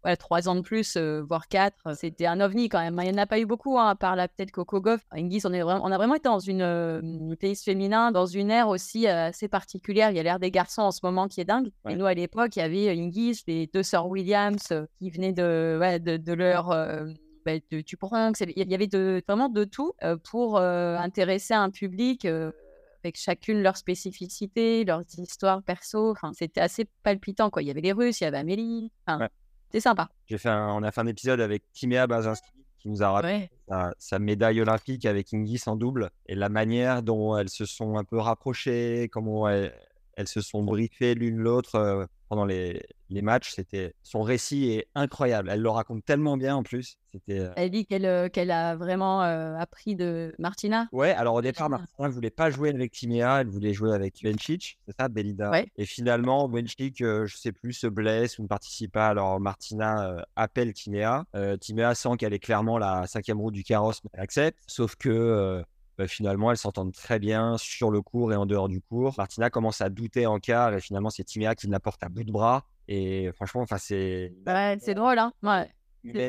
voilà, 0.03 0.15
trois 0.17 0.47
ans 0.47 0.55
de 0.55 0.61
plus, 0.61 0.95
euh, 0.95 1.21
voire 1.27 1.47
quatre. 1.47 1.95
C'était 1.95 2.25
un 2.27 2.39
ovni 2.39 2.69
quand 2.69 2.79
même. 2.79 2.97
Il 3.03 3.11
n'y 3.11 3.15
en 3.19 3.21
a 3.21 3.25
pas 3.25 3.39
eu 3.39 3.45
beaucoup, 3.45 3.77
hein, 3.79 3.89
à 3.89 3.95
part 3.95 4.15
là 4.15 4.27
peut-être 4.27 4.51
Coco 4.51 4.79
Gauff. 4.79 5.01
Ingis, 5.11 5.41
on, 5.45 5.53
est 5.53 5.61
vraiment, 5.61 5.83
on 5.83 5.91
a 5.91 5.97
vraiment 5.97 6.15
été 6.15 6.29
dans 6.29 6.39
une, 6.39 6.61
euh, 6.61 7.35
tennis 7.39 7.63
féminin, 7.63 8.11
dans 8.11 8.25
une 8.25 8.51
ère 8.51 8.69
aussi 8.69 9.07
euh, 9.07 9.27
assez 9.27 9.47
particulière. 9.47 10.11
Il 10.11 10.17
y 10.17 10.19
a 10.19 10.23
l'ère 10.23 10.39
des 10.39 10.51
garçons 10.51 10.83
en 10.83 10.91
ce 10.91 10.99
moment 11.03 11.27
qui 11.27 11.41
est 11.41 11.45
dingue. 11.45 11.71
Ouais. 11.85 11.93
Et 11.93 11.95
nous, 11.95 12.05
à 12.05 12.13
l'époque, 12.13 12.55
il 12.55 12.59
y 12.59 12.61
avait 12.61 12.89
euh, 12.89 13.01
Ingis, 13.01 13.43
les 13.47 13.67
deux 13.67 13.83
sœurs 13.83 14.07
Williams 14.07 14.71
euh, 14.71 14.85
qui 14.99 15.09
venaient 15.09 15.33
de, 15.33 15.77
ouais, 15.79 15.99
de, 15.99 16.17
de 16.17 16.33
leur... 16.33 16.71
euh, 16.71 17.05
bah, 17.45 17.53
de, 17.71 17.81
du 17.81 17.95
Bronx. 17.95 18.33
Il 18.41 18.69
y 18.69 18.75
avait 18.75 18.87
de, 18.87 19.23
vraiment 19.27 19.47
de 19.49 19.63
tout 19.63 19.93
euh, 20.03 20.17
pour 20.17 20.57
euh, 20.57 20.97
intéresser 20.97 21.53
un 21.53 21.69
public 21.69 22.25
euh, 22.25 22.51
avec 23.03 23.15
chacune 23.17 23.61
leur 23.61 23.77
spécificité, 23.77 24.83
leurs 24.83 25.03
histoires 25.17 25.63
perso. 25.63 26.11
Enfin, 26.11 26.31
c'était 26.33 26.59
assez 26.59 26.85
palpitant. 27.03 27.49
Quoi. 27.49 27.61
Il 27.61 27.67
y 27.67 27.71
avait 27.71 27.79
les 27.79 27.93
Russes, 27.93 28.19
il 28.19 28.25
y 28.25 28.27
avait 28.27 28.37
Amélie. 28.37 28.91
Enfin, 29.05 29.19
Ouais. 29.21 29.29
C'était 29.67 29.81
sympa. 29.81 30.09
J'ai 30.27 30.37
fait 30.37 30.49
un- 30.49 30.69
on 30.73 30.83
a 30.83 30.91
fait 30.91 31.01
un 31.01 31.07
épisode 31.07 31.39
avec 31.41 31.63
Timéa 31.73 32.07
Bazinski 32.07 32.49
qui 32.79 32.89
nous 32.89 33.01
a 33.03 33.09
rappelé 33.09 33.33
Ouais. 33.33 33.49
sa, 33.67 33.93
sa 33.97 34.19
médaille 34.19 34.61
olympique 34.61 35.05
avec 35.05 35.33
Ingis 35.33 35.63
en 35.67 35.75
double 35.75 36.09
et 36.27 36.35
la 36.35 36.47
manière 36.49 37.03
dont 37.03 37.35
elles 37.37 37.49
se 37.49 37.65
sont 37.65 37.97
un 37.97 38.03
peu 38.03 38.17
rapprochées, 38.17 39.09
comment 39.11 39.47
elles, 39.49 39.73
elles 40.15 40.27
se 40.27 40.41
sont 40.41 40.63
briefées 40.63 41.15
l'une 41.15 41.37
l'autre 41.37 41.75
euh, 41.75 42.05
pendant 42.29 42.45
les, 42.45 42.81
les 43.09 43.21
matchs. 43.21 43.53
C'était 43.55 43.93
son 44.03 44.21
récit 44.21 44.71
est 44.71 44.87
incroyable. 44.95 45.49
Elle 45.51 45.61
le 45.61 45.69
raconte 45.69 46.05
tellement 46.05 46.37
bien 46.37 46.55
en 46.55 46.63
plus. 46.63 46.97
C'était 47.11 47.39
euh, 47.39 47.53
Elle 47.55 47.71
dit 47.71 47.85
qu'elle 47.85 48.05
euh, 48.05 48.29
qu'elle 48.29 48.51
a 48.51 48.75
vraiment 48.75 49.23
euh, 49.23 49.55
appris 49.55 49.95
de 49.95 50.33
Martina. 50.39 50.87
Ouais, 50.91 51.11
alors 51.11 51.35
au 51.35 51.41
départ. 51.41 51.69
Martina 51.69 52.07
ne 52.07 52.13
voulait 52.13 52.29
pas 52.29 52.49
jouer 52.49 52.69
avec 52.69 52.91
Timéa, 52.91 53.41
elle 53.41 53.47
voulait 53.47 53.73
jouer 53.73 53.93
avec 53.93 54.21
Vencic, 54.23 54.77
c'est 54.87 54.95
ça, 54.95 55.07
Belida. 55.07 55.49
Ouais. 55.49 55.67
Et 55.77 55.85
finalement, 55.85 56.47
Vencic, 56.47 57.01
euh, 57.01 57.25
je 57.25 57.37
sais 57.37 57.51
plus, 57.51 57.73
se 57.73 57.87
blesse 57.87 58.39
ou 58.39 58.43
ne 58.43 58.47
participe 58.47 58.91
pas. 58.93 59.07
Alors 59.07 59.39
Martina 59.39 60.23
appelle 60.35 60.73
Timéa. 60.73 61.25
Euh, 61.35 61.57
Timéa 61.57 61.95
sent 61.95 62.17
qu'elle 62.17 62.33
est 62.33 62.39
clairement 62.39 62.77
la 62.77 63.07
cinquième 63.07 63.39
roue 63.39 63.51
du 63.51 63.63
carrosse, 63.63 64.03
mais 64.03 64.09
elle 64.13 64.21
accepte. 64.21 64.59
Sauf 64.67 64.95
que 64.95 65.63
bah, 65.97 66.07
finalement, 66.07 66.51
elles 66.51 66.57
s'entendent 66.57 66.93
très 66.93 67.19
bien 67.19 67.57
sur 67.57 67.89
le 67.91 68.01
cours 68.01 68.31
et 68.31 68.35
en 68.35 68.45
dehors 68.45 68.67
du 68.69 68.81
cours. 68.81 69.15
Martina 69.17 69.49
commence 69.49 69.81
à 69.81 69.89
douter 69.89 70.25
en 70.27 70.39
quart 70.39 70.73
et 70.73 70.79
finalement, 70.81 71.09
c'est 71.09 71.23
Timéa 71.23 71.55
qui 71.55 71.67
la 71.67 71.79
porte 71.79 72.03
à 72.03 72.09
bout 72.09 72.23
de 72.23 72.31
bras. 72.31 72.65
Et 72.87 73.29
franchement, 73.33 73.61
enfin, 73.61 73.77
c'est 73.77 74.33
Ouais, 74.45 74.77
c'est 74.79 74.93
drôle, 74.93 75.19
hein 75.19 75.33
ouais. 75.43 75.71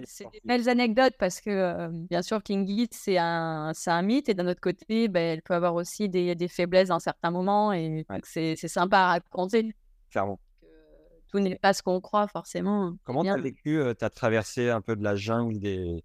C'est 0.06 0.24
des 0.32 0.40
belles 0.44 0.68
anecdotes 0.68 1.14
parce 1.20 1.40
que, 1.40 1.50
euh, 1.50 1.88
bien 1.92 2.22
sûr, 2.22 2.42
Kingit, 2.42 2.88
c'est 2.90 3.18
un, 3.18 3.70
c'est 3.74 3.90
un 3.92 4.02
mythe. 4.02 4.28
Et 4.28 4.34
d'un 4.34 4.48
autre 4.48 4.60
côté, 4.60 5.06
ben, 5.06 5.20
elle 5.34 5.42
peut 5.42 5.54
avoir 5.54 5.74
aussi 5.74 6.08
des, 6.08 6.34
des 6.34 6.48
faiblesses 6.48 6.90
à 6.90 6.98
certains 6.98 7.30
moments. 7.30 7.72
Et 7.72 8.04
Ouais. 8.08 8.20
c'est 8.24 8.56
sympa 8.56 8.98
à 8.98 9.06
raconter. 9.08 9.72
clairement. 10.10 10.40
tout 11.30 11.38
n'est 11.38 11.56
pas 11.56 11.74
ce 11.74 11.82
qu'on 11.82 12.00
croit, 12.00 12.26
forcément. 12.26 12.94
Comment 13.04 13.22
tu 13.22 13.28
as 13.28 13.36
vécu, 13.36 13.80
tu 13.96 14.04
as 14.04 14.10
traversé 14.10 14.70
un 14.70 14.80
peu 14.80 14.96
de 14.96 15.04
la 15.04 15.14
jungle 15.14 15.60
des, 15.60 16.02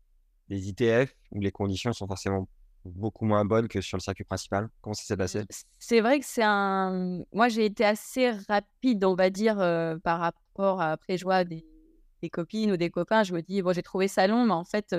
des 0.49 0.67
ITF 0.69 1.15
où 1.31 1.39
les 1.39 1.51
conditions 1.51 1.93
sont 1.93 2.05
forcément 2.05 2.47
beaucoup 2.85 3.25
moins 3.25 3.45
bonnes 3.45 3.67
que 3.67 3.81
sur 3.81 3.97
le 3.97 4.01
circuit 4.01 4.23
principal 4.23 4.69
Comment 4.81 4.93
ça 4.93 5.03
s'est 5.03 5.17
passé? 5.17 5.43
C'est 5.79 6.01
vrai 6.01 6.19
que 6.19 6.25
c'est 6.25 6.43
un. 6.43 7.23
Moi, 7.31 7.49
j'ai 7.49 7.65
été 7.65 7.85
assez 7.85 8.31
rapide, 8.47 9.03
on 9.05 9.15
va 9.15 9.29
dire, 9.29 9.57
par 10.03 10.19
rapport 10.19 10.81
à 10.81 10.91
après 10.91 11.17
je 11.17 11.43
des, 11.43 12.29
copines 12.29 12.71
ou 12.71 12.77
des 12.77 12.89
copains. 12.89 13.23
Je 13.23 13.33
me 13.33 13.41
dis, 13.41 13.61
bon, 13.61 13.73
j'ai 13.73 13.83
trouvé 13.83 14.07
ça 14.07 14.27
long, 14.27 14.45
mais 14.45 14.53
en 14.53 14.63
fait, 14.63 14.95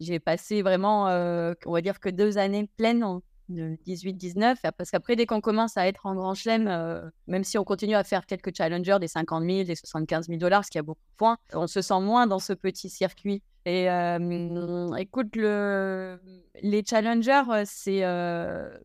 j'ai 0.00 0.20
passé 0.20 0.62
vraiment, 0.62 1.06
on 1.06 1.72
va 1.72 1.80
dire 1.80 2.00
que 2.00 2.08
deux 2.08 2.38
années 2.38 2.68
pleines 2.76 3.04
18-19. 3.50 4.56
Parce 4.76 4.90
qu'après, 4.90 5.16
dès 5.16 5.26
qu'on 5.26 5.40
commence 5.40 5.76
à 5.76 5.86
être 5.86 6.06
en 6.06 6.14
grand 6.14 6.34
chelem, 6.34 6.66
euh, 6.68 7.08
même 7.26 7.44
si 7.44 7.58
on 7.58 7.64
continue 7.64 7.94
à 7.94 8.04
faire 8.04 8.26
quelques 8.26 8.56
challengers, 8.56 8.98
des 9.00 9.08
50 9.08 9.44
000, 9.44 9.64
des 9.64 9.74
75 9.74 10.28
000 10.28 10.38
dollars, 10.38 10.64
ce 10.64 10.70
qui 10.70 10.78
a 10.78 10.82
beaucoup 10.82 11.00
de 11.00 11.16
points, 11.16 11.36
on 11.52 11.66
se 11.66 11.82
sent 11.82 12.00
moins 12.00 12.26
dans 12.26 12.38
ce 12.38 12.52
petit 12.52 12.88
circuit. 12.88 13.42
Et 13.66 13.90
euh, 13.90 14.94
écoute, 14.96 15.36
le... 15.36 16.20
les 16.62 16.84
challengers, 16.84 17.64
c'est 17.64 18.02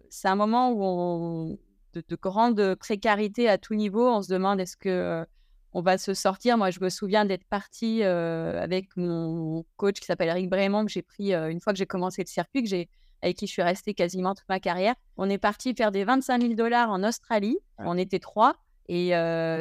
c'est 0.09 0.27
un 0.27 0.35
moment 0.35 0.71
où 0.71 0.83
on... 0.83 1.57
de, 1.93 2.03
de, 2.07 2.15
grande 2.15 2.75
précarité 2.75 3.49
à 3.49 3.57
tout 3.57 3.75
niveau. 3.75 4.07
On 4.07 4.21
se 4.21 4.31
demande 4.31 4.59
est-ce 4.59 4.77
que 4.77 5.25
on 5.73 5.81
va 5.81 5.99
se 5.99 6.15
sortir. 6.15 6.57
Moi, 6.57 6.71
je 6.71 6.79
me 6.79 6.89
souviens 6.89 7.25
d'être 7.25 7.43
partie 7.43 8.03
avec 8.03 8.95
mon 8.95 9.65
coach 9.75 9.99
qui 9.99 10.05
s'appelle 10.05 10.29
Eric 10.29 10.49
Brémond, 10.49 10.85
que 10.85 10.91
j'ai 10.91 11.03
pris 11.03 11.33
une 11.33 11.59
fois 11.59 11.73
que 11.73 11.77
j'ai 11.77 11.85
commencé 11.85 12.23
le 12.23 12.27
circuit, 12.27 12.63
que 12.63 12.69
j'ai 12.69 12.89
avec 13.21 13.37
qui 13.37 13.47
je 13.47 13.51
suis 13.51 13.61
restée 13.61 13.93
quasiment 13.93 14.35
toute 14.35 14.49
ma 14.49 14.59
carrière. 14.59 14.95
On 15.17 15.29
est 15.29 15.37
parti 15.37 15.73
faire 15.75 15.91
des 15.91 16.03
25 16.03 16.41
000 16.41 16.53
dollars 16.53 16.89
en 16.89 17.03
Australie. 17.03 17.57
On 17.77 17.97
était 17.97 18.19
trois. 18.19 18.55
Et 18.91 19.13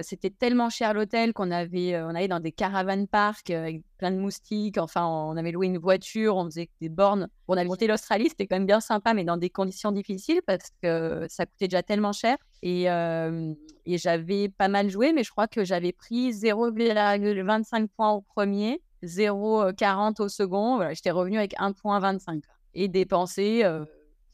c'était 0.03 0.31
tellement 0.31 0.71
cher 0.71 0.95
l'hôtel 0.95 1.35
qu'on 1.35 1.50
avait, 1.50 2.00
on 2.00 2.15
allait 2.15 2.29
dans 2.29 2.41
des 2.41 2.50
caravanes 2.50 3.07
parcs 3.07 3.50
avec 3.50 3.83
plein 3.99 4.11
de 4.11 4.17
moustiques. 4.17 4.79
Enfin, 4.79 5.07
on 5.07 5.37
avait 5.37 5.53
loué 5.53 5.67
une 5.67 5.77
voiture, 5.77 6.37
on 6.37 6.47
faisait 6.47 6.71
des 6.81 6.88
bornes. 6.88 7.29
On 7.47 7.59
a 7.59 7.65
monté 7.65 7.87
l'Australie, 7.87 8.31
c'était 8.31 8.47
quand 8.47 8.57
même 8.57 8.65
bien 8.65 8.81
sympa, 8.81 9.12
mais 9.12 9.25
dans 9.25 9.37
des 9.37 9.50
conditions 9.50 9.93
difficiles 9.93 10.41
parce 10.47 10.71
que 10.83 11.27
ça 11.29 11.45
coûtait 11.45 11.69
déjà 11.69 11.83
tellement 11.83 12.15
cher. 12.15 12.38
Et, 12.62 12.85
et 12.85 13.99
j'avais 13.99 14.49
pas 14.49 14.69
mal 14.69 14.88
joué, 14.88 15.12
mais 15.12 15.25
je 15.25 15.31
crois 15.31 15.47
que 15.47 15.62
j'avais 15.62 15.93
pris 15.93 16.31
0,25 16.31 17.88
points 17.88 18.12
au 18.12 18.23
premier, 18.23 18.81
0,40 19.05 20.23
au 20.23 20.29
second. 20.29 20.77
Voilà, 20.77 20.95
J'étais 20.95 21.11
revenu 21.11 21.37
avec 21.37 21.53
1,25 21.59 22.41
et 22.75 22.88
dépensé. 22.88 23.64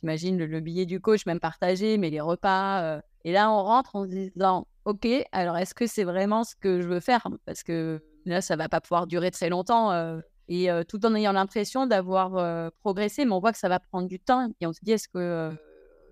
T'imagines 0.00 0.38
le, 0.38 0.46
le, 0.46 0.60
billet 0.60 0.86
du 0.86 1.00
coach, 1.00 1.26
même 1.26 1.40
partagé, 1.40 1.98
mais 1.98 2.10
les 2.10 2.20
repas. 2.20 3.00
et 3.24 3.32
là, 3.32 3.50
on 3.50 3.62
rentre 3.62 3.96
en 3.96 4.04
se 4.04 4.10
disant 4.10 4.66
ok, 4.84 5.06
alors 5.32 5.56
est-ce 5.56 5.74
que 5.74 5.86
c'est 5.86 6.04
vraiment 6.04 6.44
ce 6.44 6.54
que 6.56 6.80
je 6.80 6.88
veux 6.88 7.00
faire? 7.00 7.26
Parce 7.46 7.62
que 7.62 8.02
là, 8.26 8.40
ça 8.40 8.56
va 8.56 8.68
pas 8.68 8.80
pouvoir 8.80 9.06
durer 9.06 9.30
très 9.30 9.48
longtemps. 9.48 9.92
Euh, 9.92 10.20
et 10.48 10.70
euh, 10.70 10.84
tout 10.84 11.04
en 11.06 11.14
ayant 11.14 11.32
l'impression 11.32 11.86
d'avoir 11.86 12.36
euh, 12.36 12.68
progressé, 12.80 13.24
mais 13.24 13.32
on 13.32 13.40
voit 13.40 13.52
que 13.52 13.58
ça 13.58 13.68
va 13.68 13.80
prendre 13.80 14.08
du 14.08 14.20
temps. 14.20 14.48
Et 14.60 14.66
on 14.66 14.72
se 14.72 14.80
dit, 14.82 14.92
est-ce 14.92 15.08
que 15.08 15.50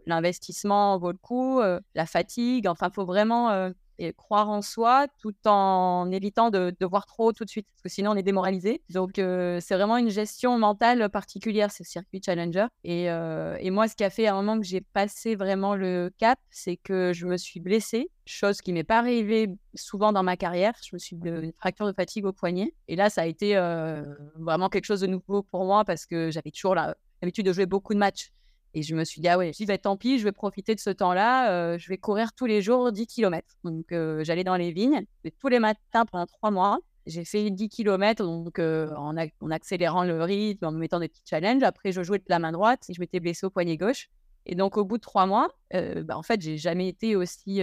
l'investissement 0.07 0.99
vaut 0.99 1.13
le 1.13 1.19
coup 1.19 1.61
La 1.95 2.07
fatigue? 2.07 2.67
Enfin, 2.67 2.89
il 2.91 2.95
faut 2.95 3.05
vraiment 3.05 3.71
croire 4.11 4.51
en 4.51 4.63
soi 4.63 5.07
tout 5.21 5.35
en 5.47 6.11
évitant 6.11 6.51
de, 6.51 6.75
de, 6.79 6.87
voir 6.87 7.07
trop 7.07 7.33
tout 7.33 7.45
de 7.45 7.51
suite, 7.51 7.67
parce 7.73 7.83
que 7.83 7.89
sinon 7.89 8.13
on 8.13 8.17
est 8.17 8.23
démoralisé. 8.23 8.83
Donc 8.91 9.19
euh, 9.19 9.59
c'est 9.61 9.75
vraiment 9.75 9.97
une 9.97 10.11
gestion 10.11 10.59
mentale 10.59 11.09
particulière, 11.11 11.71
ce 11.71 11.85
circuit 11.85 12.21
Challenger. 12.25 12.67
Et, 12.85 13.11
euh, 13.11 13.57
et, 13.61 13.71
moi, 13.71 13.89
ce 13.89 13.95
qui 13.95 14.05
a 14.05 14.11
fait 14.11 14.27
à 14.27 14.35
un 14.35 14.37
moment 14.43 14.59
que 14.59 14.67
j'ai 14.67 14.81
passé 14.81 15.37
vraiment 15.37 15.75
le 15.75 16.11
cap, 16.19 16.39
c'est 16.51 16.77
que 16.77 17.13
je 17.13 17.27
me 17.27 17.37
suis 17.37 17.61
blessée, 17.61 18.11
chose 18.27 18.61
qui 18.61 18.73
m'est 18.73 18.85
pas 18.85 18.99
arrivée 18.99 19.49
souvent 19.75 20.13
dans 20.13 20.23
ma 20.23 20.37
carrière. 20.37 20.75
Je 20.83 20.95
me 20.95 20.99
suis 20.99 21.17
une 21.17 21.53
fracture 21.59 21.87
de 21.87 21.93
fatigue 21.93 22.25
au 22.25 22.33
poignet. 22.33 22.75
Et 22.89 22.97
là, 22.97 23.11
ça 23.11 23.23
a 23.23 23.27
été 23.27 23.57
euh, 23.57 24.03
vraiment 24.37 24.69
quelque 24.69 24.85
chose 24.85 25.01
de 25.01 25.07
nouveau 25.07 25.43
pour 25.43 25.65
moi 25.65 25.85
parce 25.85 26.07
que 26.07 26.31
j'avais 26.31 26.51
toujours 26.51 26.75
l'habitude 26.75 27.47
de 27.47 27.53
jouer 27.53 27.67
beaucoup 27.67 27.95
de 27.95 27.99
matchs. 27.99 28.31
Et 28.75 28.83
je 28.83 28.95
me 28.95 29.05
suis 29.05 29.21
dit, 29.21 29.29
ah 29.29 29.37
ouais, 29.37 29.53
je 29.53 29.77
tant 29.77 29.97
pis, 29.97 30.19
je 30.19 30.25
vais 30.25 30.33
profiter 30.33 30.75
de 30.75 30.81
ce 30.81 30.91
temps-là, 30.91 31.53
euh, 31.53 31.79
je 31.79 31.89
vais 31.89 31.99
courir 31.99 32.33
tous 32.33 32.47
les 32.47 32.63
jours 32.63 32.91
10 32.91 33.07
km. 33.07 33.47
Donc, 33.65 33.93
euh, 33.93 34.25
j'allais 34.25 34.45
dans 34.45 34.57
les 34.57 34.73
vignes 34.73 35.05
tous 35.39 35.49
les 35.49 35.59
matins 35.59 36.07
pendant 36.07 36.27
trois 36.27 36.51
mois. 36.51 36.79
J'ai 37.05 37.25
fait 37.25 37.51
10 37.51 37.69
km 37.69 38.25
donc, 38.25 38.59
euh, 38.59 38.89
en, 38.97 39.17
en, 39.17 39.51
accélérant 39.51 40.05
le 40.05 40.23
rythme, 40.23 40.67
en 40.67 40.73
me 40.73 40.79
mettant 40.79 41.01
des 41.01 41.09
petits 41.09 41.23
challenges. 41.29 41.63
Après, 41.65 41.93
je 41.93 42.03
jouais 42.03 42.19
de 42.19 42.25
la 42.29 42.39
main 42.39 42.53
droite 42.53 42.85
et 42.89 42.95
je 42.95 43.01
m'étais 43.01 43.21
blessée 43.21 43.45
au 43.45 43.51
poignet 43.51 43.77
gauche. 43.77 44.09
Et 44.47 44.55
donc, 44.55 44.77
au 44.77 44.85
bout 44.85 44.97
de 44.97 45.03
trois 45.03 45.27
mois, 45.27 45.51
bah, 45.73 46.17
en 46.17 46.23
fait, 46.23 46.41
j'ai 46.41 46.57
jamais 46.57 46.89
été 46.89 47.15
aussi 47.15 47.61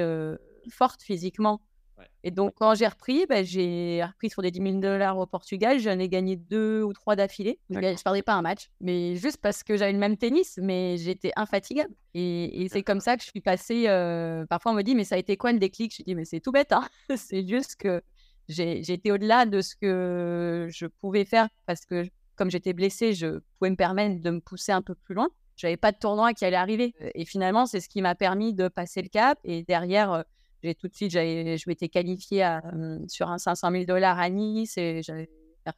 forte 0.69 1.01
physiquement 1.01 1.61
et 2.24 2.32
donc, 2.32 2.53
quand 2.56 2.75
j'ai 2.75 2.88
repris, 2.88 3.25
bah, 3.27 3.44
j'ai 3.44 4.03
repris 4.03 4.29
sur 4.29 4.41
des 4.41 4.51
10 4.51 4.62
000 4.62 4.79
dollars 4.79 5.18
au 5.18 5.25
Portugal. 5.25 5.79
J'en 5.79 5.98
ai 6.00 6.10
gagné 6.10 6.36
deux 6.36 6.84
ou 6.84 6.94
trois 6.94 7.15
d'affilée. 7.15 7.60
Je 7.70 7.79
ne 7.79 8.03
perdais 8.03 8.22
pas 8.22 8.34
un 8.34 8.41
match, 8.41 8.70
mais 8.82 9.15
juste 9.15 9.38
parce 9.38 9.63
que 9.63 9.77
j'avais 9.77 9.94
le 9.94 10.00
même 10.00 10.18
tennis, 10.18 10.59
mais 10.62 10.98
j'étais 10.98 11.31
infatigable. 11.35 11.94
Et, 12.14 12.68
c'est 12.72 12.83
comme 12.83 13.00
ça 13.00 13.16
que 13.16 13.24
je 13.24 13.29
suis 13.29 13.42
passée. 13.42 13.85
Euh, 13.88 14.46
parfois, 14.46 14.72
on 14.72 14.75
me 14.75 14.81
dit, 14.81 14.96
mais 14.96 15.03
ça 15.03 15.16
a 15.16 15.18
été 15.18 15.38
quoi 15.38 15.51
le 15.51 15.59
déclic? 15.59 15.96
Je 15.96 16.03
dis, 16.03 16.16
mais 16.16 16.25
c'est 16.25 16.40
tout 16.40 16.51
bête. 16.51 16.72
Hein 16.72 16.88
c'est 17.16 17.48
juste 17.48 17.75
que 17.77 18.01
été 18.50 19.12
au-delà 19.12 19.46
de 19.46 19.62
ce 19.62 19.75
que 19.75 20.68
je 20.72 20.88
pouvais 20.88 21.25
faire 21.25 21.48
parce 21.66 21.85
que, 21.85 22.05
comme 22.35 22.50
j'étais 22.50 22.74
blessée, 22.74 23.14
je 23.14 23.40
pouvais 23.57 23.70
me 23.70 23.75
permettre 23.75 24.22
de 24.22 24.29
me 24.29 24.40
pousser 24.40 24.72
un 24.72 24.81
peu 24.81 24.96
plus 24.96 25.16
loin. 25.16 25.29
Je 25.55 25.68
n'avais 25.68 25.77
pas 25.77 25.92
de 25.92 25.98
tournoi 25.98 26.33
qui 26.33 26.46
allait 26.46 26.55
arriver. 26.55 26.94
Et 27.16 27.25
finalement, 27.25 27.66
c'est 27.66 27.81
ce 27.81 27.90
qui 27.90 28.01
m'a 28.01 28.16
permis 28.16 28.53
de 28.53 28.70
passer 28.70 29.01
le 29.01 29.09
cap. 29.09 29.38
Et 29.44 29.64
derrière, 29.64 30.12
euh, 30.14 30.22
j'ai 30.63 30.75
tout 30.75 30.87
de 30.87 30.95
suite, 30.95 31.11
je 31.11 31.63
m'étais 31.67 31.89
qualifiée 31.89 32.43
à, 32.43 32.61
sur 33.07 33.29
un 33.29 33.37
500 33.37 33.72
000 33.72 33.83
dollars 33.85 34.19
à 34.19 34.29
Nice 34.29 34.77
et 34.77 35.01
j'avais 35.01 35.29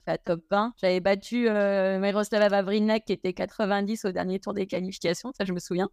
fait 0.06 0.12
à 0.12 0.18
top 0.18 0.42
20. 0.50 0.74
J'avais 0.82 1.00
battu 1.00 1.48
euh, 1.48 2.00
Miroslava 2.00 2.50
Vavrinek 2.50 3.06
qui 3.06 3.14
était 3.14 3.34
90 3.34 4.06
au 4.06 4.12
dernier 4.12 4.40
tour 4.40 4.54
des 4.54 4.68
qualifications, 4.68 5.32
ça 5.38 5.46
je 5.46 5.54
me 5.54 5.60
souviens. 5.60 5.90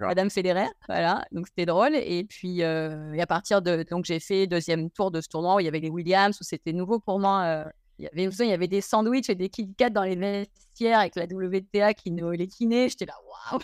Madame 0.00 0.30
Federer, 0.30 0.66
voilà, 0.88 1.24
donc 1.32 1.46
c'était 1.46 1.66
drôle. 1.66 1.94
Et 1.94 2.24
puis 2.24 2.62
euh, 2.62 3.12
et 3.12 3.20
à 3.20 3.26
partir 3.26 3.62
de, 3.62 3.84
donc 3.88 4.04
j'ai 4.04 4.20
fait 4.20 4.46
deuxième 4.46 4.90
tour 4.90 5.10
de 5.10 5.20
ce 5.20 5.28
tournoi 5.28 5.56
où 5.56 5.60
il 5.60 5.64
y 5.64 5.68
avait 5.68 5.80
les 5.80 5.90
Williams, 5.90 6.36
où 6.40 6.44
c'était 6.44 6.72
nouveau 6.72 6.98
pour 6.98 7.18
moi. 7.18 7.42
Euh, 7.44 7.64
il 7.98 8.04
y 8.04 8.08
avait, 8.08 8.24
il 8.24 8.48
y 8.48 8.52
avait 8.52 8.68
des 8.68 8.82
sandwichs 8.82 9.30
et 9.30 9.34
des 9.34 9.48
Kit 9.48 9.74
dans 9.90 10.02
les 10.02 10.16
vestiaires 10.16 10.98
avec 10.98 11.16
la 11.16 11.24
WTA 11.24 11.94
qui 11.94 12.10
nous 12.10 12.30
les 12.30 12.46
kinés. 12.46 12.90
J'étais 12.90 13.06
là, 13.06 13.14
waouh! 13.50 13.60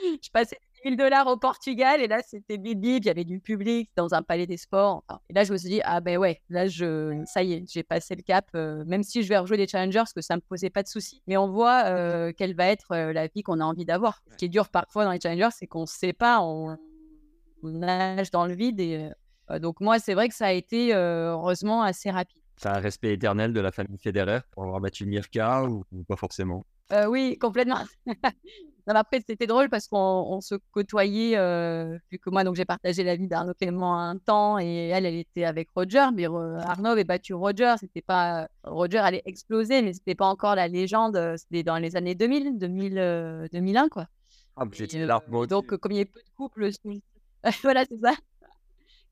je 0.20 0.30
passais 0.32 0.58
1000 0.84 0.96
dollars 0.96 1.26
au 1.26 1.36
Portugal 1.36 2.00
et 2.00 2.08
là 2.08 2.20
c'était 2.26 2.58
bip 2.58 2.78
il 2.82 3.04
y 3.04 3.10
avait 3.10 3.24
du 3.24 3.40
public 3.40 3.90
dans 3.96 4.14
un 4.14 4.22
palais 4.22 4.46
des 4.46 4.56
sports. 4.56 5.04
et 5.28 5.32
là 5.32 5.44
je 5.44 5.52
me 5.52 5.58
suis 5.58 5.68
dit 5.68 5.80
ah 5.84 6.00
ben 6.00 6.18
ouais, 6.18 6.40
là 6.48 6.66
je 6.66 7.22
ça 7.26 7.42
y 7.42 7.54
est, 7.54 7.64
j'ai 7.70 7.82
passé 7.82 8.14
le 8.14 8.22
cap. 8.22 8.46
Euh, 8.54 8.84
même 8.86 9.02
si 9.02 9.22
je 9.22 9.28
vais 9.28 9.38
rejouer 9.38 9.56
des 9.56 9.66
challengers, 9.66 9.98
parce 9.98 10.12
que 10.12 10.20
ça 10.20 10.36
me 10.36 10.40
posait 10.40 10.70
pas 10.70 10.82
de 10.82 10.88
soucis. 10.88 11.22
Mais 11.26 11.36
on 11.36 11.50
voit 11.50 11.84
euh, 11.86 12.32
quelle 12.36 12.54
va 12.54 12.66
être 12.66 12.92
euh, 12.92 13.12
la 13.12 13.26
vie 13.28 13.42
qu'on 13.42 13.60
a 13.60 13.64
envie 13.64 13.84
d'avoir. 13.84 14.22
Ce 14.30 14.36
qui 14.36 14.46
est 14.46 14.48
dur 14.48 14.68
parfois 14.68 15.04
dans 15.04 15.12
les 15.12 15.20
challengers, 15.20 15.54
c'est 15.56 15.66
qu'on 15.66 15.86
sait 15.86 16.12
pas, 16.12 16.40
on, 16.40 16.76
nage 17.62 18.30
dans 18.30 18.46
le 18.46 18.54
vide 18.54 18.78
et 18.78 19.10
donc 19.60 19.80
moi 19.80 19.98
c'est 19.98 20.14
vrai 20.14 20.28
que 20.28 20.34
ça 20.36 20.46
a 20.46 20.52
été 20.52 20.94
heureusement 20.94 21.82
assez 21.82 22.12
rapide. 22.12 22.40
C'est 22.58 22.68
un 22.68 22.78
respect 22.78 23.14
éternel 23.14 23.52
de 23.52 23.60
la 23.60 23.72
famille 23.72 23.98
Federer 23.98 24.40
pour 24.52 24.62
avoir 24.62 24.80
battu 24.80 25.04
Mirka 25.04 25.64
ou 25.64 25.84
pas 26.06 26.14
forcément? 26.14 26.64
Oui, 27.08 27.36
complètement. 27.38 27.82
après, 28.94 29.20
c'était 29.26 29.46
drôle 29.46 29.68
parce 29.68 29.88
qu'on 29.88 30.40
se 30.40 30.54
côtoyait, 30.70 31.36
euh, 31.36 31.98
vu 32.12 32.18
que 32.18 32.30
moi, 32.30 32.44
donc 32.44 32.54
j'ai 32.54 32.64
partagé 32.64 33.02
la 33.02 33.16
vie 33.16 33.26
d'Arnaud 33.26 33.54
Clément 33.54 33.98
un 33.98 34.16
temps 34.16 34.58
et 34.60 34.88
elle, 34.88 35.06
elle 35.06 35.16
était 35.16 35.44
avec 35.44 35.68
Roger. 35.74 36.06
Mais 36.14 36.26
Arnaud 36.26 36.90
avait 36.90 37.04
battu 37.04 37.34
Roger. 37.34 37.74
C'était 37.80 38.02
pas 38.02 38.46
Roger 38.62 38.98
allait 38.98 39.22
exploser, 39.24 39.82
mais 39.82 39.92
c'était 39.92 40.14
pas 40.14 40.26
encore 40.26 40.54
la 40.54 40.68
légende. 40.68 41.18
C'était 41.36 41.64
dans 41.64 41.78
les 41.78 41.96
années 41.96 42.14
2000, 42.14 42.58
2000 42.58 43.48
2001, 43.52 43.88
quoi. 43.88 44.06
Ah, 44.56 44.64
j'étais 44.72 45.04
là. 45.04 45.20
donc, 45.48 45.76
comme 45.76 45.92
il 45.92 45.96
y 45.96 45.98
avait 45.98 46.06
peu 46.06 46.20
de 46.20 46.30
couples, 46.36 46.70
voilà, 47.62 47.84
c'est 47.84 47.98
ça. 47.98 48.12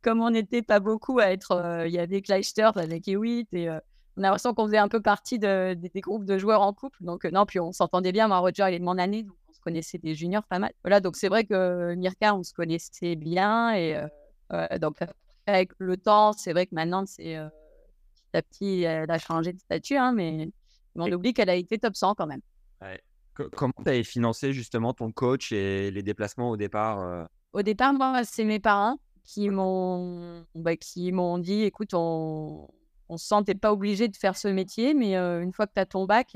Comme 0.03 0.21
on 0.21 0.31
n'était 0.31 0.63
pas 0.63 0.81
beaucoup 0.81 1.19
à 1.19 1.31
être, 1.31 1.53
euh, 1.53 1.87
il 1.87 1.95
y 1.95 1.99
avait 1.99 2.21
Kleisters 2.23 2.77
avec 2.77 3.09
Hewitt 3.09 3.49
et 3.53 3.69
euh, 3.69 3.79
on 4.17 4.23
a 4.23 4.27
l'impression 4.27 4.55
qu'on 4.55 4.67
faisait 4.67 4.79
un 4.79 4.89
peu 4.89 5.01
partie 5.01 5.39
de, 5.39 5.75
des 5.75 6.01
groupes 6.01 6.25
de 6.25 6.39
joueurs 6.39 6.63
en 6.63 6.73
couple. 6.73 6.99
Donc, 7.03 7.25
non, 7.25 7.47
puis 7.47 7.61
on 7.61 7.73
s'entendait 7.73 8.13
bien. 8.13 8.29
Moi, 8.29 8.39
Roger, 8.39 8.67
il 8.69 8.75
est 8.75 8.79
de 8.79 8.85
mon 8.85 8.99
année, 8.99 9.23
donc 9.23 9.37
connaissait 9.65 9.99
des 9.99 10.15
juniors 10.15 10.45
pas 10.45 10.59
mal. 10.59 10.73
Voilà, 10.83 11.01
donc 11.01 11.17
c'est 11.17 11.29
vrai 11.29 11.45
que 11.45 11.95
Mirka, 11.95 12.35
on 12.35 12.43
se 12.43 12.53
connaissait 12.53 13.17
bien. 13.17 13.75
Et 13.75 14.01
euh, 14.53 14.79
donc, 14.79 14.99
avec 15.47 15.73
le 15.79 15.97
temps, 15.97 16.33
c'est 16.33 16.53
vrai 16.53 16.67
que 16.67 16.75
maintenant, 16.75 17.05
c'est 17.07 17.37
euh, 17.37 17.49
petit 18.15 18.37
à 18.37 18.43
petit, 18.43 18.83
elle 18.83 19.11
a 19.11 19.19
changé 19.19 19.53
de 19.53 19.59
statut, 19.59 19.97
hein, 19.97 20.13
mais 20.13 20.51
on 20.95 21.11
oublie 21.11 21.35
qu'elle 21.35 21.51
a 21.51 21.55
été 21.55 21.79
top 21.79 21.97
100 21.97 22.15
quand 22.15 22.27
même. 22.27 22.43
Comment 23.35 23.73
tu 23.83 23.89
avais 23.89 24.05
financé 24.05 24.53
justement 24.53 24.93
ton 24.95 25.11
coach 25.11 25.51
et 25.51 25.91
les 25.91 26.03
déplacements 26.05 26.51
au 26.51 26.57
départ 26.57 27.01
euh? 27.01 27.25
Au 27.53 27.63
départ, 27.63 27.93
moi, 27.93 28.23
c'est 28.25 28.45
mes 28.45 28.61
parents 28.61 28.99
qui 29.25 29.49
m'ont 29.49 30.45
bah, 30.55 30.77
qui 30.77 31.11
m'ont 31.11 31.39
dit 31.39 31.63
écoute, 31.63 31.95
on, 31.95 32.69
on 33.15 33.17
se 33.17 33.27
sentait 33.27 33.55
pas 33.55 33.73
obligé 33.73 34.09
de 34.09 34.17
faire 34.17 34.37
ce 34.37 34.49
métier, 34.49 34.93
mais 34.93 35.17
une 35.17 35.53
fois 35.53 35.67
que 35.67 35.73
tu 35.75 35.81
as 35.81 35.87
ton 35.87 36.05
bac, 36.05 36.31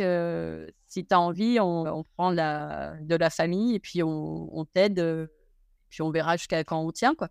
si 0.87 1.05
tu 1.05 1.15
as 1.15 1.21
envie, 1.21 1.59
on, 1.61 2.05
prend 2.17 2.31
la, 2.31 2.95
de 3.01 3.17
la 3.17 3.31
famille 3.31 3.75
et 3.75 3.81
puis 3.81 4.03
on, 4.03 4.65
t'aide, 4.73 5.29
puis 5.91 6.03
on 6.03 6.11
verra 6.11 6.37
jusqu'à 6.37 6.63
quand 6.63 6.81
on 6.81 6.93
tient. 6.93 7.15
quoi. 7.15 7.29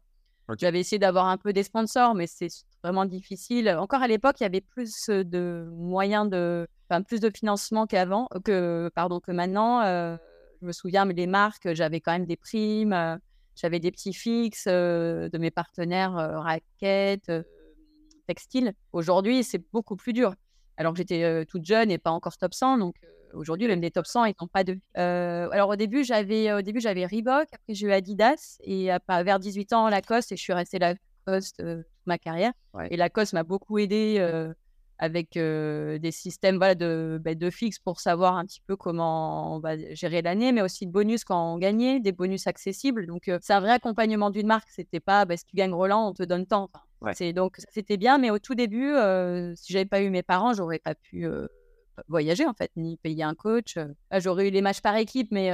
J'avais 0.57 0.79
essayé 0.79 0.99
d'avoir 0.99 1.27
un 1.27 1.37
peu 1.37 1.53
des 1.53 1.63
sponsors, 1.63 2.13
mais 2.13 2.27
c'est 2.27 2.49
vraiment 2.83 3.05
difficile. 3.05 3.69
Encore 3.69 4.01
à 4.01 4.07
l'époque, 4.07 4.35
il 4.39 4.43
y 4.43 4.45
avait 4.45 4.61
plus 4.61 5.07
de 5.07 5.67
moyens 5.71 6.29
de, 6.29 6.67
enfin, 6.89 7.01
plus 7.01 7.21
de 7.21 7.29
financement 7.29 7.87
qu'avant, 7.87 8.27
que 8.43 8.91
pardon, 8.95 9.21
que 9.21 9.31
maintenant. 9.31 9.81
je 9.81 10.65
me 10.65 10.73
souviens, 10.73 11.05
mais 11.05 11.13
les 11.13 11.27
marques, 11.27 11.73
j'avais 11.73 12.01
quand 12.01 12.11
même 12.11 12.25
des 12.25 12.37
primes, 12.37 13.19
j'avais 13.55 13.79
des 13.79 13.91
petits 13.91 14.13
fixes 14.13 14.67
de 14.67 15.37
mes 15.37 15.51
partenaires 15.51 16.13
raquettes 16.13 17.31
textile. 18.27 18.73
Aujourd'hui, 18.93 19.43
c'est 19.43 19.63
beaucoup 19.71 19.95
plus 19.95 20.13
dur. 20.13 20.35
Alors 20.77 20.93
que 20.93 20.97
j'étais 20.97 21.45
toute 21.45 21.65
jeune 21.65 21.89
et 21.89 21.97
pas 21.97 22.11
encore 22.11 22.37
top 22.37 22.53
100, 22.53 22.77
donc 22.77 22.95
aujourd'hui, 23.33 23.67
même 23.67 23.81
des 23.81 23.89
top 23.89 24.05
100, 24.05 24.25
ils 24.25 24.35
n'ont 24.39 24.47
pas 24.47 24.63
de. 24.63 24.77
alors 24.93 25.69
au 25.69 25.75
début, 25.75 26.03
j'avais 26.03 26.53
au 26.53 26.61
début 26.61 26.79
j'avais 26.79 27.05
Reebok, 27.05 27.47
après 27.51 27.73
j'ai 27.73 27.87
eu 27.87 27.91
Adidas 27.91 28.57
et 28.61 28.89
vers 29.07 29.39
18 29.39 29.73
ans 29.73 29.89
Lacoste 29.89 30.31
et 30.31 30.37
je 30.37 30.43
suis 30.43 30.53
restée 30.53 30.77
Lacoste 30.77 31.57
toute 31.57 32.05
ma 32.05 32.19
carrière. 32.19 32.53
Et 32.91 32.97
Lacoste 32.97 33.33
m'a 33.33 33.43
beaucoup 33.43 33.79
aidé 33.79 34.19
avec 34.99 35.33
des 35.33 36.11
systèmes 36.11 36.57
voilà, 36.57 36.75
de, 36.75 37.19
bah, 37.23 37.35
de 37.35 37.49
fixe 37.49 37.79
pour 37.79 37.99
savoir 37.99 38.35
un 38.35 38.45
petit 38.45 38.61
peu 38.65 38.75
comment 38.75 39.55
on 39.55 39.59
va 39.59 39.77
gérer 39.93 40.21
l'année, 40.21 40.51
mais 40.51 40.61
aussi 40.61 40.85
de 40.85 40.91
bonus 40.91 41.23
quand 41.23 41.53
on 41.53 41.57
gagnait, 41.57 41.99
des 41.99 42.11
bonus 42.11 42.47
accessibles. 42.47 43.05
Donc, 43.07 43.31
c'est 43.41 43.53
un 43.53 43.59
vrai 43.59 43.71
accompagnement 43.71 44.29
d'une 44.29 44.47
marque. 44.47 44.69
C'était 44.69 44.99
pas 44.99 45.25
bah, 45.25 45.37
si 45.37 45.45
tu 45.45 45.55
gagnes 45.55 45.73
Roland, 45.73 46.07
on 46.09 46.13
te 46.13 46.23
donne 46.23 46.45
tant. 46.45 46.69
Donc, 47.33 47.57
c'était 47.71 47.97
bien, 47.97 48.17
mais 48.17 48.29
au 48.31 48.39
tout 48.39 48.55
début, 48.55 48.93
si 49.55 49.73
j'avais 49.73 49.85
pas 49.85 50.01
eu 50.01 50.09
mes 50.09 50.23
parents, 50.23 50.53
j'aurais 50.53 50.79
pas 50.79 50.95
pu 50.95 51.27
voyager 52.07 52.45
en 52.45 52.53
fait, 52.53 52.71
ni 52.75 52.97
payer 52.97 53.23
un 53.23 53.35
coach. 53.35 53.77
J'aurais 54.17 54.47
eu 54.47 54.51
les 54.51 54.61
matchs 54.61 54.81
par 54.81 54.95
équipe, 54.95 55.29
mais 55.31 55.51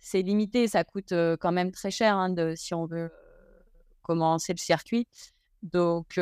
c'est 0.00 0.22
limité. 0.22 0.68
Ça 0.68 0.84
coûte 0.84 1.12
quand 1.40 1.52
même 1.52 1.70
très 1.70 1.90
cher 1.90 2.16
hein, 2.16 2.34
si 2.56 2.74
on 2.74 2.86
veut 2.86 3.10
commencer 4.02 4.52
le 4.52 4.58
circuit. 4.58 5.06
Donc, 5.62 6.18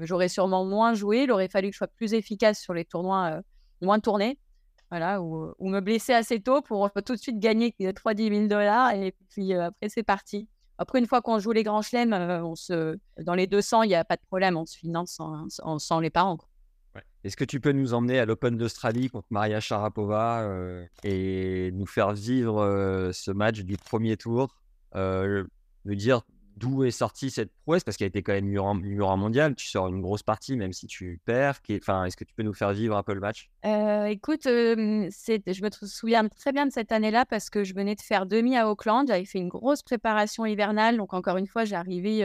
j'aurais 0.00 0.28
sûrement 0.28 0.64
moins 0.64 0.94
joué. 0.94 1.22
Il 1.22 1.32
aurait 1.32 1.48
fallu 1.48 1.68
que 1.68 1.74
je 1.74 1.78
sois 1.78 1.88
plus 1.88 2.14
efficace 2.14 2.60
sur 2.60 2.74
les 2.74 2.84
tournois, 2.84 3.36
euh, 3.36 3.42
moins 3.80 4.00
tournés. 4.00 4.38
Voilà, 4.90 5.20
ou, 5.20 5.52
me 5.60 5.80
blesser 5.80 6.12
assez 6.12 6.40
tôt 6.40 6.62
pour 6.62 6.90
tout 7.04 7.14
de 7.14 7.20
suite 7.20 7.40
gagner 7.40 7.74
3-10 7.80 8.28
000 8.34 8.46
dollars. 8.46 8.94
Et 8.94 9.14
puis 9.30 9.52
euh, 9.52 9.66
après, 9.66 9.88
c'est 9.88 10.04
parti. 10.04 10.48
Après, 10.78 10.98
une 10.98 11.06
fois 11.06 11.22
qu'on 11.22 11.38
joue 11.38 11.52
les 11.52 11.62
grands 11.62 11.82
chelems, 11.82 12.12
euh, 12.12 12.44
on 12.44 12.54
se... 12.54 12.98
dans 13.22 13.34
les 13.34 13.46
200, 13.46 13.82
il 13.82 13.88
n'y 13.88 13.94
a 13.94 14.04
pas 14.04 14.16
de 14.16 14.22
problème. 14.26 14.56
On 14.56 14.66
se 14.66 14.76
finance 14.76 15.18
sans, 15.78 16.00
les 16.00 16.10
parents. 16.10 16.38
Est-ce 17.24 17.36
que 17.36 17.44
tu 17.44 17.60
peux 17.60 17.72
nous 17.72 17.94
emmener 17.94 18.18
à 18.18 18.24
l'Open 18.24 18.56
d'Australie 18.56 19.08
contre 19.10 19.26
Maria 19.30 19.60
Sharapova 19.60 20.48
et 21.02 21.70
nous 21.72 21.86
faire 21.86 22.12
vivre 22.12 23.10
ce 23.12 23.30
match 23.32 23.60
du 23.60 23.76
premier 23.76 24.16
tour 24.16 24.54
Me 24.94 25.44
dire 25.84 26.22
d'où 26.56 26.84
est 26.84 26.90
sortie 26.90 27.30
cette 27.30 27.52
prouesse? 27.62 27.84
Parce 27.84 27.96
qu'elle 27.96 28.08
était 28.08 28.22
quand 28.22 28.32
même 28.32 28.46
numéro 28.46 29.08
un 29.08 29.16
mondial. 29.16 29.54
Tu 29.54 29.66
sors 29.66 29.88
une 29.88 30.00
grosse 30.00 30.22
partie, 30.22 30.56
même 30.56 30.72
si 30.72 30.86
tu 30.86 31.20
perds. 31.24 31.60
Enfin, 31.76 32.04
Est-ce 32.04 32.16
que 32.16 32.24
tu 32.24 32.34
peux 32.34 32.42
nous 32.42 32.54
faire 32.54 32.72
vivre 32.72 32.96
un 32.96 33.02
peu 33.02 33.14
le 33.14 33.20
match? 33.20 33.50
Euh, 33.64 34.06
Écoute, 34.06 34.42
je 34.44 34.74
me 35.62 35.86
souviens 35.86 36.28
très 36.28 36.52
bien 36.52 36.66
de 36.66 36.72
cette 36.72 36.92
année-là 36.92 37.24
parce 37.26 37.50
que 37.50 37.64
je 37.64 37.74
venais 37.74 37.94
de 37.94 38.00
faire 38.00 38.26
demi 38.26 38.56
à 38.56 38.70
Auckland. 38.70 39.06
J'avais 39.06 39.24
fait 39.24 39.38
une 39.38 39.48
grosse 39.48 39.82
préparation 39.82 40.46
hivernale. 40.46 40.96
Donc, 40.96 41.14
encore 41.14 41.36
une 41.36 41.46
fois, 41.46 41.64
j'arrivais 41.64 42.22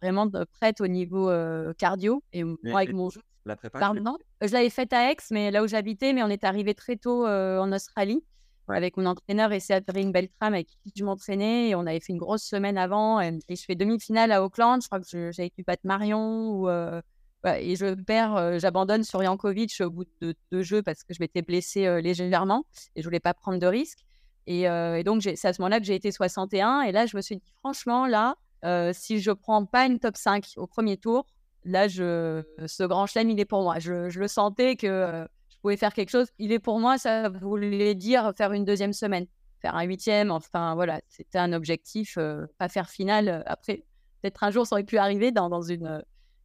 vraiment 0.00 0.28
prête 0.52 0.80
au 0.80 0.86
niveau 0.86 1.30
cardio. 1.78 2.22
Et 2.32 2.44
moi, 2.44 2.56
avec 2.76 2.92
mon 2.92 3.10
jeu. 3.10 3.20
La 3.46 3.56
préparation 3.56 4.18
Je 4.40 4.52
l'avais 4.52 4.70
faite 4.70 4.94
à 4.94 5.10
Aix, 5.10 5.16
mais 5.30 5.50
là 5.50 5.62
où 5.62 5.66
j'habitais, 5.66 6.14
mais 6.14 6.22
on 6.22 6.28
est 6.28 6.44
arrivé 6.44 6.74
très 6.74 6.96
tôt 6.96 7.26
en 7.26 7.70
Australie 7.72 8.24
avec 8.68 8.96
mon 8.96 9.06
entraîneur 9.06 9.52
et 9.52 9.60
Séverine 9.60 10.12
Beltram 10.12 10.54
avec 10.54 10.68
qui 10.68 10.92
je 10.96 11.04
m'entraînais. 11.04 11.70
Et 11.70 11.74
on 11.74 11.80
avait 11.80 12.00
fait 12.00 12.12
une 12.12 12.18
grosse 12.18 12.42
semaine 12.42 12.78
avant. 12.78 13.20
Et, 13.20 13.38
je 13.50 13.64
fais 13.64 13.74
demi-finale 13.74 14.32
à 14.32 14.42
Auckland. 14.42 14.80
Je 14.82 14.88
crois 14.88 15.00
que 15.00 15.32
j'avais 15.32 15.50
pu 15.50 15.62
battre 15.62 15.82
Marion. 15.84 16.68
Euh, 16.68 17.00
et 17.44 17.76
je 17.76 17.94
perds, 17.94 18.36
euh, 18.36 18.58
j'abandonne 18.58 19.04
sur 19.04 19.22
Jankovic 19.22 19.78
au 19.82 19.90
bout 19.90 20.06
de 20.22 20.34
deux 20.50 20.62
jeux 20.62 20.82
parce 20.82 21.04
que 21.04 21.12
je 21.12 21.18
m'étais 21.20 21.42
blessée 21.42 21.84
euh, 21.84 22.00
légèrement 22.00 22.64
et 22.96 23.02
je 23.02 23.06
voulais 23.06 23.20
pas 23.20 23.34
prendre 23.34 23.58
de 23.58 23.66
risques. 23.66 24.00
Et, 24.46 24.64
et 24.64 25.04
donc, 25.04 25.22
c'est 25.22 25.48
à 25.48 25.54
ce 25.54 25.62
moment-là 25.62 25.80
que 25.80 25.86
j'ai 25.86 25.94
été 25.94 26.12
61. 26.12 26.82
Et 26.82 26.92
là, 26.92 27.06
je 27.06 27.16
me 27.16 27.22
suis 27.22 27.36
dit, 27.36 27.42
franchement, 27.60 28.06
là, 28.06 28.34
si 28.92 29.18
je 29.18 29.30
prends 29.30 29.64
pas 29.64 29.86
une 29.86 29.98
top 29.98 30.18
5 30.18 30.44
au 30.58 30.66
premier 30.66 30.98
tour, 30.98 31.24
là, 31.64 31.88
ce 31.88 32.86
grand 32.86 33.06
chelem, 33.06 33.30
il 33.30 33.40
est 33.40 33.46
pour 33.46 33.62
moi. 33.62 33.78
Je 33.78 34.18
le 34.18 34.28
sentais 34.28 34.76
que 34.76 35.26
pouvais 35.64 35.78
faire 35.78 35.94
quelque 35.94 36.10
chose. 36.10 36.28
Il 36.38 36.52
est 36.52 36.58
pour 36.58 36.78
moi, 36.78 36.98
ça 36.98 37.30
voulait 37.30 37.94
dire 37.94 38.34
faire 38.36 38.52
une 38.52 38.66
deuxième 38.66 38.92
semaine, 38.92 39.26
faire 39.62 39.74
un 39.74 39.84
huitième. 39.84 40.30
Enfin, 40.30 40.74
voilà, 40.74 41.00
c'était 41.08 41.38
un 41.38 41.54
objectif, 41.54 42.18
euh, 42.18 42.46
pas 42.58 42.68
faire 42.68 42.90
finale. 42.90 43.28
Euh, 43.30 43.42
après, 43.46 43.78
peut-être 44.20 44.44
un 44.44 44.50
jour, 44.50 44.66
ça 44.66 44.74
aurait 44.74 44.84
pu 44.84 44.98
arriver 44.98 45.32
dans, 45.32 45.62
une, 45.62 45.86
euh, 45.86 46.02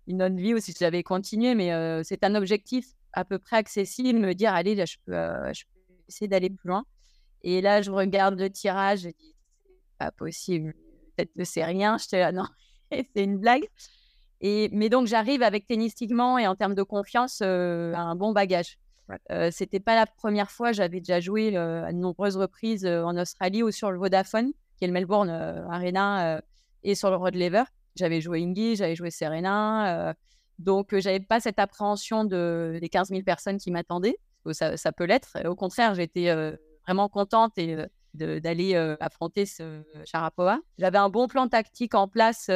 une 0.07 0.23
autre 0.23 0.37
vie 0.37 0.53
aussi 0.53 0.71
si 0.71 0.77
j'avais 0.79 1.03
continué, 1.03 1.53
mais 1.53 1.69
c'est 2.05 2.23
un 2.23 2.33
objectif 2.33 2.93
à 3.11 3.25
peu 3.25 3.39
près 3.39 3.57
accessible, 3.57 4.19
me 4.19 4.33
dire, 4.33 4.53
allez, 4.53 4.73
là, 4.73 4.85
je 4.85 4.95
peux, 5.05 5.13
essayer 6.07 6.29
d'aller 6.29 6.49
plus 6.49 6.69
loin. 6.69 6.85
Et 7.41 7.59
là, 7.59 7.81
je 7.81 7.91
regarde 7.91 8.39
le 8.39 8.49
tirage, 8.49 9.01
je 9.01 9.09
dis, 9.09 9.35
pas 9.97 10.11
possible, 10.11 10.73
peut-être 11.17 11.65
rien. 11.65 11.97
J'étais 11.97 12.19
là, 12.19 12.31
non, 12.31 12.45
c'est 12.91 13.05
une 13.15 13.37
blague. 13.37 13.67
Et, 14.39 14.69
mais 14.71 14.87
donc, 14.87 15.07
j'arrive 15.07 15.43
avec 15.43 15.67
tennistiquement 15.67 16.37
et 16.37 16.47
en 16.47 16.55
termes 16.55 16.75
de 16.75 16.83
confiance, 16.83 17.41
un 17.41 18.15
bon 18.15 18.31
bagage. 18.31 18.77
Euh, 19.31 19.49
c'était 19.51 19.79
pas 19.79 19.95
la 19.95 20.05
première 20.05 20.51
fois, 20.51 20.71
j'avais 20.71 20.99
déjà 20.99 21.19
joué 21.19 21.55
à 21.55 21.91
de 21.91 21.97
nombreuses 21.97 22.37
reprises 22.37 22.85
en 22.85 23.17
Australie 23.17 23.63
ou 23.63 23.71
sur 23.71 23.91
le 23.91 23.97
Vodafone, 23.97 24.51
qui 24.77 24.83
est 24.83 24.87
le 24.87 24.93
Melbourne 24.93 25.29
Arena, 25.29 26.41
et 26.83 26.95
sur 26.95 27.09
le 27.09 27.15
Rod 27.15 27.35
Lever. 27.35 27.63
J'avais 27.95 28.21
joué 28.21 28.41
Ingy, 28.41 28.75
j'avais 28.75 28.95
joué 28.95 29.11
Serena. 29.11 30.15
donc, 30.59 30.97
j'avais 30.97 31.19
pas 31.19 31.39
cette 31.39 31.59
appréhension 31.59 32.23
de, 32.23 32.77
des 32.79 32.89
15 32.89 33.09
000 33.09 33.23
personnes 33.23 33.57
qui 33.57 33.71
m'attendaient. 33.71 34.17
Ça, 34.51 34.91
peut 34.91 35.05
l'être. 35.05 35.37
Au 35.45 35.55
contraire, 35.55 35.95
j'étais 35.95 36.33
vraiment 36.85 37.09
contente 37.09 37.53
d'aller 38.13 38.75
affronter 38.99 39.45
ce 39.45 39.81
Sharapova. 40.05 40.59
J'avais 40.77 40.97
un 40.97 41.09
bon 41.09 41.27
plan 41.27 41.47
tactique 41.47 41.95
en 41.95 42.07
place 42.07 42.49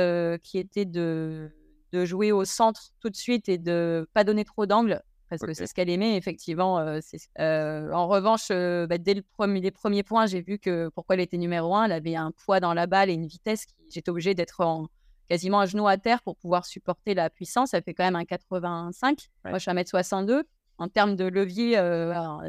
qui 0.44 0.58
était 0.60 0.86
de, 0.86 1.52
de, 1.92 2.06
jouer 2.06 2.32
au 2.32 2.46
centre 2.46 2.92
tout 3.00 3.10
de 3.10 3.16
suite 3.16 3.50
et 3.50 3.58
de 3.58 4.08
pas 4.14 4.24
donner 4.24 4.46
trop 4.46 4.66
d'angle 4.66 5.02
parce 5.40 5.48
que 5.48 5.54
c'est 5.54 5.68
ce 5.68 5.74
qu'elle 5.74 5.90
aimait, 5.90 6.16
effectivement. 6.16 6.80
Euh, 6.80 7.92
en 7.92 8.08
revanche, 8.08 8.50
bah, 8.50 8.98
dès 8.98 9.14
le 9.14 9.22
premier, 9.22 9.62
les 9.62 9.72
premiers 9.72 10.04
points, 10.04 10.26
j'ai 10.26 10.42
vu 10.42 10.60
que 10.60 10.90
pourquoi 10.90 11.16
elle 11.16 11.22
était 11.22 11.38
numéro 11.38 11.76
un, 11.76 11.86
elle 11.86 11.92
avait 11.92 12.16
un 12.16 12.32
poids 12.32 12.60
dans 12.60 12.74
la 12.74 12.88
balle 12.88 13.10
et 13.10 13.14
une 13.14 13.28
vitesse. 13.28 13.66
Qui... 13.66 13.74
J'étais 13.90 14.10
obligée 14.10 14.36
d'être 14.36 14.62
en, 14.62 14.88
quasiment 15.28 15.60
à 15.60 15.66
genoux 15.66 15.88
à 15.88 15.98
terre 15.98 16.22
pour 16.22 16.38
pouvoir 16.38 16.66
supporter 16.66 17.14
la 17.14 17.30
puissance. 17.30 17.74
Elle 17.74 17.84
fait 17.84 17.94
quand 17.94 18.04
même 18.04 18.16
un 18.16 18.26
85. 18.26 19.30
Moi, 19.46 19.54
je 19.54 19.60
suis 19.60 19.72
à 19.72 19.74
1m62. 19.74 20.44
En 20.80 20.88
termes 20.88 21.16
de 21.16 21.26
levier, 21.26 21.78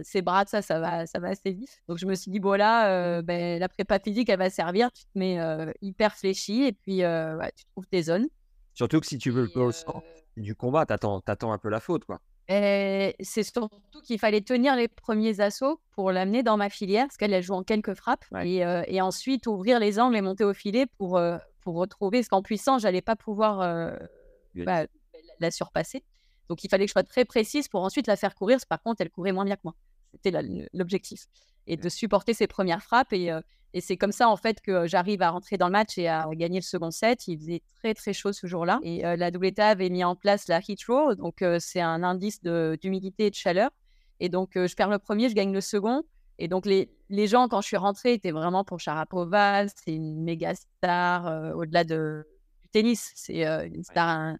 ses 0.02 0.22
bras, 0.22 0.44
ça, 0.46 0.62
ça 0.62 0.80
va, 0.80 1.06
ça 1.06 1.20
va 1.20 1.28
assez 1.28 1.52
vite. 1.52 1.82
Donc, 1.88 1.98
je 1.98 2.06
me 2.06 2.14
suis 2.14 2.30
dit, 2.30 2.38
voilà, 2.38 3.22
ben, 3.22 3.60
la 3.60 3.68
prépa 3.68 3.98
physique, 3.98 4.28
elle 4.30 4.38
va 4.38 4.48
servir. 4.48 4.90
Tu 4.92 5.04
te 5.04 5.18
mets 5.18 5.38
hyper 5.82 6.14
fléchi 6.16 6.64
et 6.64 6.72
puis 6.72 7.02
tu 7.56 7.64
trouves 7.66 7.86
tes 7.86 8.02
zones. 8.02 8.26
Surtout 8.72 8.98
que 8.98 9.06
si 9.06 9.18
tu 9.18 9.30
veux 9.30 9.42
le 9.42 9.48
du 10.36 10.54
combat, 10.54 10.84
t'attends, 10.84 11.22
attends 11.26 11.52
un 11.52 11.58
peu 11.58 11.68
la 11.68 11.80
faute, 11.80 12.04
quoi. 12.04 12.20
Et 12.48 13.16
c'est 13.20 13.42
surtout 13.42 14.02
qu'il 14.02 14.18
fallait 14.18 14.42
tenir 14.42 14.76
les 14.76 14.88
premiers 14.88 15.40
assauts 15.40 15.80
pour 15.92 16.12
l'amener 16.12 16.42
dans 16.42 16.56
ma 16.56 16.68
filière, 16.68 17.06
parce 17.06 17.16
qu'elle 17.16 17.32
elle 17.32 17.42
joue 17.42 17.54
en 17.54 17.62
quelques 17.62 17.94
frappes, 17.94 18.24
et, 18.42 18.64
euh, 18.64 18.82
et, 18.86 19.00
ensuite 19.00 19.46
ouvrir 19.46 19.78
les 19.78 19.98
angles 19.98 20.16
et 20.16 20.20
monter 20.20 20.44
au 20.44 20.52
filet 20.52 20.86
pour, 20.98 21.16
euh, 21.16 21.38
pour 21.62 21.76
retrouver, 21.76 22.18
parce 22.18 22.28
qu'en 22.28 22.42
puissance, 22.42 22.82
j'allais 22.82 23.00
pas 23.00 23.16
pouvoir 23.16 23.60
euh, 23.62 23.96
bah, 24.54 24.86
la 25.40 25.50
surpasser. 25.50 26.04
Donc 26.50 26.62
il 26.64 26.68
fallait 26.68 26.84
que 26.84 26.88
je 26.88 26.92
sois 26.92 27.02
très 27.02 27.24
précise 27.24 27.68
pour 27.68 27.82
ensuite 27.82 28.06
la 28.06 28.16
faire 28.16 28.34
courir. 28.34 28.58
Par 28.68 28.82
contre, 28.82 29.00
elle 29.00 29.10
courait 29.10 29.32
moins 29.32 29.46
bien 29.46 29.56
que 29.56 29.62
moi. 29.64 29.74
C'était 30.12 30.42
l'objectif. 30.74 31.26
Et 31.66 31.78
de 31.78 31.88
supporter 31.88 32.34
ses 32.34 32.46
premières 32.46 32.82
frappes. 32.82 33.14
Et, 33.14 33.32
et 33.76 33.80
c'est 33.80 33.96
comme 33.96 34.12
ça, 34.12 34.28
en 34.28 34.36
fait, 34.36 34.60
que 34.60 34.86
j'arrive 34.86 35.20
à 35.20 35.30
rentrer 35.30 35.58
dans 35.58 35.66
le 35.66 35.72
match 35.72 35.98
et 35.98 36.06
à 36.06 36.28
gagner 36.34 36.60
le 36.60 36.64
second 36.64 36.92
set. 36.92 37.26
Il 37.26 37.40
faisait 37.40 37.60
très, 37.74 37.92
très 37.92 38.12
chaud 38.12 38.32
ce 38.32 38.46
jour-là. 38.46 38.78
Et 38.84 39.04
euh, 39.04 39.16
la 39.16 39.30
WTA 39.30 39.66
avait 39.66 39.90
mis 39.90 40.04
en 40.04 40.14
place 40.14 40.46
la 40.46 40.60
heat 40.60 40.84
roll. 40.86 41.16
Donc, 41.16 41.42
euh, 41.42 41.58
c'est 41.60 41.80
un 41.80 42.04
indice 42.04 42.40
d'humidité 42.40 43.26
et 43.26 43.30
de 43.30 43.34
chaleur. 43.34 43.70
Et 44.20 44.28
donc, 44.28 44.56
euh, 44.56 44.68
je 44.68 44.76
perds 44.76 44.90
le 44.90 45.00
premier, 45.00 45.28
je 45.28 45.34
gagne 45.34 45.52
le 45.52 45.60
second. 45.60 46.04
Et 46.38 46.46
donc, 46.46 46.66
les, 46.66 46.88
les 47.08 47.26
gens, 47.26 47.48
quand 47.48 47.62
je 47.62 47.66
suis 47.66 47.76
rentrée, 47.76 48.12
étaient 48.12 48.30
vraiment 48.30 48.62
pour 48.62 48.78
Sharapova. 48.78 49.66
C'est 49.66 49.92
une 49.92 50.22
méga 50.22 50.54
star 50.54 51.56
au-delà 51.56 51.82
de, 51.82 52.24
du 52.62 52.68
tennis. 52.68 53.10
C'est 53.16 53.42
une 53.42 53.82
star 53.82 54.36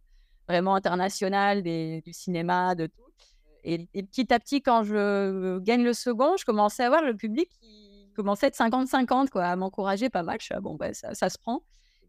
vraiment 0.46 0.76
internationale 0.76 1.64
du 1.64 2.12
cinéma, 2.12 2.76
de 2.76 2.86
tout. 2.86 3.02
Et, 3.64 3.88
et, 3.94 4.04
petit 4.04 4.32
à 4.32 4.38
petit, 4.38 4.62
quand 4.62 4.84
je 4.84 5.58
gagne 5.58 5.82
le 5.82 5.94
second, 5.94 6.36
je 6.36 6.44
commençais 6.44 6.84
à 6.84 6.88
voir 6.88 7.02
le 7.02 7.16
public 7.16 7.48
qui 7.60 7.93
commençait 8.14 8.50
de 8.50 8.54
50-50, 8.54 9.28
quoi, 9.28 9.44
à 9.44 9.56
m'encourager 9.56 10.08
pas 10.08 10.22
mal. 10.22 10.38
Je 10.40 10.46
suis, 10.46 10.54
ah, 10.54 10.60
bon, 10.60 10.74
bah, 10.74 10.94
ça, 10.94 11.28
se 11.28 11.38
prend. 11.38 11.62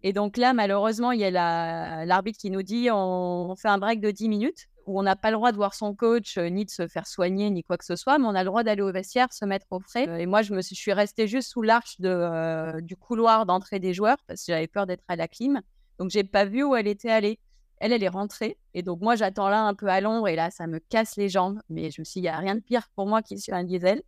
Et 0.03 0.13
donc 0.13 0.37
là, 0.37 0.53
malheureusement, 0.53 1.11
il 1.11 1.19
y 1.19 1.25
a 1.25 2.05
l'arbitre 2.05 2.39
qui 2.39 2.51
nous 2.51 2.63
dit 2.63 2.89
on, 2.91 3.55
fait 3.55 3.67
un 3.69 3.77
break 3.77 4.01
de 4.01 4.11
10 4.11 4.29
minutes 4.29 4.67
où 4.85 4.99
on 4.99 5.03
n'a 5.03 5.15
pas 5.15 5.31
le 5.31 5.37
droit 5.37 5.51
de 5.51 5.57
voir 5.57 5.73
son 5.73 5.95
coach, 5.95 6.37
euh, 6.37 6.47
ni 6.47 6.63
de 6.63 6.69
se 6.69 6.87
faire 6.87 7.07
soigner, 7.07 7.49
ni 7.49 7.63
quoi 7.63 7.75
que 7.75 7.85
ce 7.85 7.95
soit, 7.95 8.19
mais 8.19 8.25
on 8.27 8.35
a 8.35 8.43
le 8.43 8.49
droit 8.49 8.61
d'aller 8.61 8.83
au 8.83 8.91
vestiaire, 8.91 9.33
se 9.33 9.43
mettre 9.43 9.65
au 9.71 9.79
frais. 9.79 10.07
Euh, 10.07 10.17
et 10.17 10.27
moi, 10.27 10.43
je, 10.43 10.53
me 10.53 10.61
suis, 10.61 10.75
je 10.75 10.81
suis 10.81 10.93
restée 10.93 11.27
juste 11.27 11.49
sous 11.49 11.63
l'arche 11.63 11.99
de, 11.99 12.07
euh, 12.09 12.81
du 12.81 12.95
couloir 12.95 13.47
d'entrée 13.47 13.79
des 13.79 13.95
joueurs 13.95 14.17
parce 14.27 14.41
que 14.41 14.51
j'avais 14.51 14.67
peur 14.67 14.85
d'être 14.85 15.03
à 15.07 15.15
la 15.15 15.27
clim. 15.27 15.59
Donc, 15.97 16.11
j'ai 16.11 16.23
pas 16.23 16.45
vu 16.45 16.63
où 16.63 16.75
elle 16.75 16.85
était 16.85 17.09
allée. 17.09 17.39
Elle, 17.77 17.93
elle 17.93 18.03
est 18.03 18.09
rentrée. 18.09 18.57
Et 18.75 18.83
donc, 18.83 19.01
moi, 19.01 19.15
j'attends 19.15 19.49
là 19.49 19.63
un 19.63 19.73
peu 19.73 19.87
à 19.87 20.01
l'ombre 20.01 20.27
et 20.27 20.35
là, 20.35 20.51
ça 20.51 20.67
me 20.67 20.77
casse 20.77 21.15
les 21.17 21.29
jambes. 21.29 21.59
Mais 21.69 21.89
je 21.89 22.01
me 22.01 22.05
suis 22.05 22.21
dit, 22.21 22.27
il 22.27 22.29
n'y 22.29 22.35
a 22.35 22.37
rien 22.37 22.55
de 22.55 22.61
pire 22.61 22.87
pour 22.95 23.07
moi 23.07 23.21
qui 23.21 23.39
sur 23.39 23.55
un 23.55 23.63
diesel. 23.63 24.03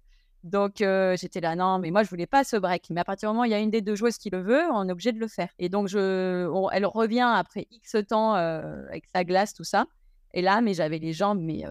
Donc 0.48 0.76
j'étais 0.78 1.42
là, 1.42 1.56
non, 1.56 1.80
mais 1.80 1.92
moi 1.92 2.04
je 2.04 2.10
voulais 2.10 2.28
pas 2.28 2.44
ce 2.44 2.58
break. 2.58 2.90
Mais 2.90 3.02
à 3.02 3.04
partir 3.04 3.30
du 3.30 3.34
moment 3.34 3.44
où 3.44 3.46
il 3.46 3.52
y 3.52 3.56
a 3.56 3.60
une 3.60 3.72
des 3.72 3.82
deux 3.82 3.96
joueuses 3.96 4.18
qui 4.18 4.30
le 4.30 4.42
veut, 4.42 4.64
on 4.74 4.88
est 4.88 4.92
obligé 4.92 5.12
de 5.12 5.20
le 5.20 5.28
faire. 5.28 5.50
Et 5.60 5.70
donc 5.70 5.88
je, 5.88 6.50
elle 6.74 6.86
revient 6.86 7.30
après 7.36 7.68
X 7.72 7.98
temps 8.08 8.34
avec 8.34 9.06
sa 9.14 9.24
glace, 9.24 9.54
tout 9.54 9.64
ça. 9.64 9.86
Et 10.34 10.42
là, 10.42 10.62
mais 10.62 10.74
j'avais 10.74 11.00
les 11.00 11.14
jambes 11.14 11.40
mais 11.40 11.64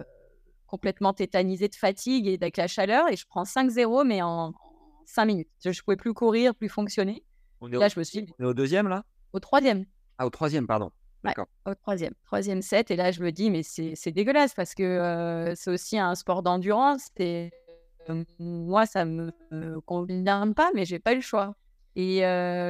complètement 0.67 1.13
tétanisée 1.13 1.69
de 1.69 1.75
fatigue 1.75 2.27
et 2.27 2.35
avec 2.35 2.57
la 2.57 2.67
chaleur. 2.67 3.11
Et 3.11 3.17
je 3.17 3.27
prends 3.27 3.45
5-0, 3.45 4.07
mais 4.07 4.23
en, 4.23 4.53
5 5.07 5.25
minutes. 5.25 5.49
Je 5.65 5.71
ne 5.71 5.75
pouvais 5.85 5.97
plus 5.97 6.13
courir, 6.13 6.55
plus 6.55 6.69
fonctionner. 6.69 7.25
là, 7.63 7.89
je 7.89 7.99
me 7.99 8.05
suis. 8.05 8.27
On 8.39 8.45
est 8.45 8.49
au 8.49 8.55
deuxième, 8.55 8.89
là? 8.89 9.05
Au 9.33 9.41
troisième. 9.41 9.87
Ah, 10.19 10.27
au 10.27 10.31
troisième, 10.31 10.67
pardon. 10.67 10.91
D'accord. 11.25 11.47
au 11.65 11.75
troisième. 11.75 12.15
Troisième 12.25 12.63
set. 12.63 12.91
Et 12.91 12.97
là, 12.97 13.11
je 13.11 13.23
me 13.23 13.33
dis, 13.33 13.51
mais 13.51 13.63
c'est 13.63 14.13
dégueulasse 14.13 14.55
parce 14.55 14.75
que 14.75 15.53
c'est 15.57 15.71
aussi 15.71 15.99
un 15.99 16.15
sport 16.15 16.43
d'endurance. 16.43 17.09
Et 17.19 17.51
moi, 18.39 18.87
ça 18.87 19.05
me 19.05 19.33
convient 19.85 20.53
pas, 20.53 20.71
mais 20.75 20.85
j'ai 20.85 20.99
pas 20.99 21.13
eu 21.13 21.17
le 21.17 21.23
choix. 21.23 21.55
Et 21.97 22.21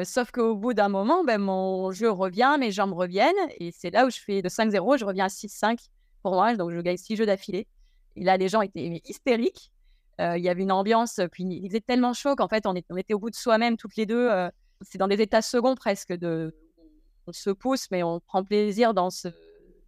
sauf 0.04 0.30
qu'au 0.30 0.54
bout 0.54 0.72
d'un 0.72 0.88
moment, 0.88 1.24
ben, 1.24 1.38
mon 1.38 1.90
jeu 1.90 2.10
revient, 2.10 2.56
mes 2.58 2.70
jambes 2.70 2.92
reviennent. 2.92 3.34
Et 3.58 3.72
c'est 3.72 3.90
là 3.90 4.06
où 4.06 4.10
je 4.10 4.18
fais 4.18 4.40
de 4.40 4.48
5-0, 4.48 4.98
je 4.98 5.04
reviens 5.04 5.24
à 5.24 5.28
6-5 5.28 5.78
pour 6.22 6.34
moi. 6.34 6.54
Donc, 6.54 6.70
je 6.70 6.80
gagne 6.80 6.96
6 6.96 7.16
jeux 7.16 7.26
d'affilée. 7.26 7.66
Et 8.14 8.24
là, 8.24 8.36
les 8.36 8.48
gens 8.48 8.62
étaient 8.62 9.02
hystériques. 9.04 9.72
Il 10.18 10.38
y 10.38 10.48
avait 10.48 10.62
une 10.62 10.72
ambiance, 10.72 11.20
puis 11.32 11.44
il 11.44 11.68
faisait 11.68 11.80
tellement 11.80 12.14
chaud 12.14 12.36
qu'en 12.36 12.48
fait, 12.48 12.66
on, 12.66 12.74
était 12.74 13.14
au 13.14 13.18
bout 13.18 13.30
de 13.30 13.34
soi-même 13.34 13.76
toutes 13.76 13.96
les 13.96 14.06
deux. 14.06 14.30
c'est 14.80 14.98
dans 14.98 15.08
des 15.08 15.20
états 15.20 15.42
seconds 15.42 15.74
presque. 15.74 16.14
On 17.28 17.32
se 17.32 17.50
pousse, 17.50 17.90
mais 17.90 18.04
on 18.04 18.20
prend 18.20 18.44
plaisir 18.44 18.94
dans, 18.94 19.08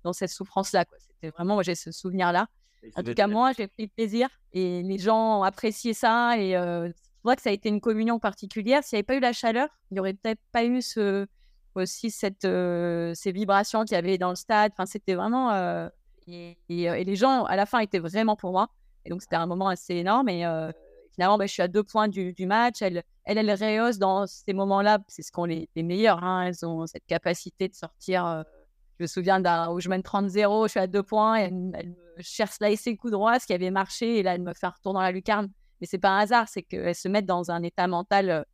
dans 0.02 0.12
cette 0.12 0.30
souffrance-là. 0.30 0.84
C'était 0.98 1.30
vraiment, 1.30 1.54
moi, 1.54 1.62
j'ai 1.62 1.76
ce 1.76 1.92
souvenir-là. 1.92 2.48
En 2.96 3.02
tout 3.02 3.14
cas, 3.14 3.26
moi, 3.26 3.52
j'ai 3.52 3.66
pris 3.68 3.88
plaisir 3.88 4.28
et 4.52 4.82
les 4.82 4.98
gens 4.98 5.40
ont 5.40 5.42
apprécié 5.42 5.94
ça. 5.94 6.38
Et 6.38 6.52
c'est 6.52 7.24
vrai 7.24 7.36
que 7.36 7.42
ça 7.42 7.50
a 7.50 7.52
été 7.52 7.68
une 7.68 7.80
communion 7.80 8.18
particulière. 8.18 8.84
S'il 8.84 8.96
n'y 8.96 8.98
avait 8.98 9.04
pas 9.04 9.16
eu 9.16 9.20
la 9.20 9.32
chaleur, 9.32 9.68
il 9.90 9.94
n'y 9.94 10.00
aurait 10.00 10.14
peut-être 10.14 10.40
pas 10.52 10.64
eu 10.64 10.80
ce, 10.80 11.26
aussi 11.74 12.10
cette, 12.10 12.44
euh, 12.44 13.12
ces 13.14 13.32
vibrations 13.32 13.84
qu'il 13.84 13.94
y 13.94 13.98
avait 13.98 14.18
dans 14.18 14.30
le 14.30 14.36
stade. 14.36 14.72
Enfin, 14.72 14.86
c'était 14.86 15.14
vraiment. 15.14 15.52
Euh, 15.52 15.88
euh, 16.28 16.52
et, 16.68 17.04
les 17.04 17.16
gens, 17.16 17.44
à 17.44 17.56
la 17.56 17.66
fin, 17.66 17.78
étaient 17.80 17.98
vraiment 17.98 18.36
pour 18.36 18.52
moi. 18.52 18.68
Et 19.04 19.10
donc, 19.10 19.22
c'était 19.22 19.36
un 19.36 19.46
moment 19.46 19.68
assez 19.68 19.94
énorme. 19.94 20.28
Et 20.28 20.44
finalement, 21.12 21.38
bah, 21.38 21.46
je 21.46 21.52
suis 21.52 21.62
à 21.62 21.68
deux 21.68 21.82
points 21.82 22.08
du, 22.08 22.32
du 22.34 22.46
match. 22.46 22.82
Elle, 22.82 23.02
elle, 23.24 23.38
elle 23.38 23.50
rehausse 23.50 23.98
dans 23.98 24.26
ces 24.26 24.52
moments-là. 24.52 24.98
C'est 25.08 25.22
ce 25.22 25.32
qu'ont 25.32 25.46
les, 25.46 25.68
les 25.74 25.82
meilleurs. 25.82 26.22
Hein. 26.22 26.42
Elles 26.46 26.66
ont 26.66 26.86
cette 26.86 27.06
capacité 27.06 27.68
de 27.68 27.74
sortir. 27.74 28.44
Je 28.98 29.04
me 29.04 29.06
souviens 29.06 29.40
d'un 29.40 29.70
où 29.70 29.80
je 29.80 29.88
mène 29.88 30.00
30-0, 30.00 30.64
je 30.66 30.70
suis 30.70 30.80
à 30.80 30.87
deux 30.88 31.02
points. 31.02 31.38
Et 31.38 31.42
elle, 31.44 31.70
elle 31.74 31.88
me 31.88 32.22
cherche 32.22 32.56
slicer 32.56 32.96
coup 32.96 33.11
droit, 33.11 33.38
ce 33.38 33.46
qui 33.46 33.52
avait 33.52 33.70
marché. 33.70 34.18
Et 34.18 34.22
là, 34.22 34.34
elle 34.34 34.42
me 34.42 34.52
fait 34.54 34.66
un 34.66 34.70
retour 34.70 34.92
dans 34.92 35.00
la 35.00 35.12
lucarne. 35.12 35.48
Mais 35.80 35.87
c'est 35.87 35.98
pas 35.98 36.11
un 36.11 36.18
hasard, 36.18 36.48
c'est 36.48 36.62
qu'elles 36.62 36.94
se 36.94 37.06
mettent 37.08 37.26
dans 37.26 37.50
un 37.52 37.62
état 37.62 37.87
mental 37.87 38.44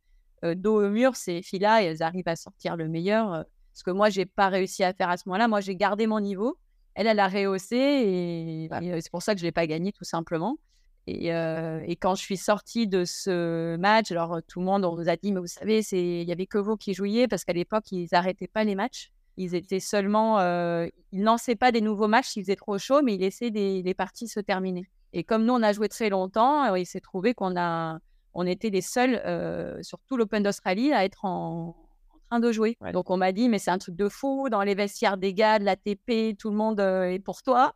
dos 0.43 0.83
au 0.83 0.89
mur, 0.89 1.15
ces 1.15 1.41
filles-là, 1.41 1.81
et 1.81 1.85
elles 1.85 2.03
arrivent 2.03 2.27
à 2.27 2.35
sortir 2.35 2.75
le 2.75 2.87
meilleur. 2.87 3.45
ce 3.73 3.83
que 3.83 3.89
moi, 3.89 4.09
j'ai 4.11 4.27
pas 4.27 4.49
réussi 4.49 4.83
à 4.83 4.93
faire 4.93 5.09
à 5.09 5.17
ce 5.17 5.27
moment-là. 5.27 5.47
Moi, 5.47 5.61
j'ai 5.61 5.75
gardé 5.75 6.05
mon 6.05 6.19
niveau. 6.19 6.59
Elle, 6.93 7.07
elle 7.07 7.19
a 7.19 7.27
rehaussé 7.27 7.75
et, 7.75 8.69
c'est 9.01 9.09
pour 9.09 9.23
ça 9.23 9.33
que 9.33 9.39
je 9.39 9.45
l'ai 9.45 9.51
pas 9.51 9.65
gagné, 9.65 9.91
tout 9.91 10.03
simplement. 10.03 10.57
Et, 11.07 11.29
et, 11.29 11.95
quand 11.95 12.15
je 12.15 12.21
suis 12.21 12.37
sortie 12.37 12.87
de 12.87 13.05
ce 13.05 13.75
match, 13.77 14.11
alors 14.11 14.39
tout 14.47 14.59
le 14.59 14.65
monde, 14.65 14.85
on 14.85 14.95
nous 14.95 15.09
a 15.09 15.15
dit, 15.15 15.31
mais 15.31 15.39
vous 15.39 15.47
savez, 15.47 15.81
il 15.91 16.27
y 16.27 16.31
avait 16.31 16.45
que 16.45 16.59
vous 16.59 16.77
qui 16.77 16.93
jouiez 16.93 17.27
parce 17.27 17.43
qu'à 17.43 17.53
l'époque, 17.53 17.91
ils 17.91 18.07
n'arrêtaient 18.11 18.47
pas 18.47 18.63
les 18.63 18.75
matchs. 18.75 19.11
Ils 19.37 19.55
étaient 19.55 19.79
seulement, 19.79 20.39
ils 21.11 21.23
lançaient 21.23 21.55
pas 21.55 21.71
des 21.71 21.81
nouveaux 21.81 22.07
matchs, 22.07 22.35
il 22.35 22.43
faisait 22.43 22.55
trop 22.55 22.77
chaud, 22.77 23.01
mais 23.03 23.15
ils 23.15 23.21
laissaient 23.21 23.51
des, 23.51 23.81
les 23.81 23.93
parties 23.93 24.27
se 24.27 24.39
terminer. 24.39 24.89
Et 25.15 25.23
comme 25.23 25.45
nous, 25.45 25.53
on 25.53 25.63
a 25.63 25.71
joué 25.71 25.87
très 25.87 26.09
longtemps, 26.09 26.65
euh, 26.65 26.77
il 26.77 26.85
s'est 26.85 26.99
trouvé 26.99 27.33
qu'on 27.33 27.55
a, 27.55 27.99
on 28.33 28.45
était 28.45 28.69
les 28.69 28.81
seuls 28.81 29.21
euh, 29.25 29.81
sur 29.81 29.97
tout 30.09 30.17
l'Open 30.17 30.43
d'Australie 30.43 30.91
à 30.91 31.05
être 31.05 31.23
en, 31.23 31.73
train 32.29 32.41
de 32.41 32.51
jouer. 32.51 32.75
Donc 32.91 33.09
on 33.09 33.15
m'a 33.15 33.31
dit, 33.31 33.47
mais 33.47 33.57
c'est 33.57 33.71
un 33.71 33.77
truc 33.77 33.95
de 33.95 34.09
fou, 34.09 34.49
dans 34.49 34.61
les 34.61 34.75
vestiaires 34.75 35.15
des 35.15 35.33
gars, 35.33 35.57
de 35.57 35.63
l'ATP, 35.63 36.37
tout 36.37 36.49
le 36.49 36.57
monde 36.57 36.81
euh, 36.81 37.05
est 37.05 37.19
pour 37.19 37.43
toi. 37.43 37.73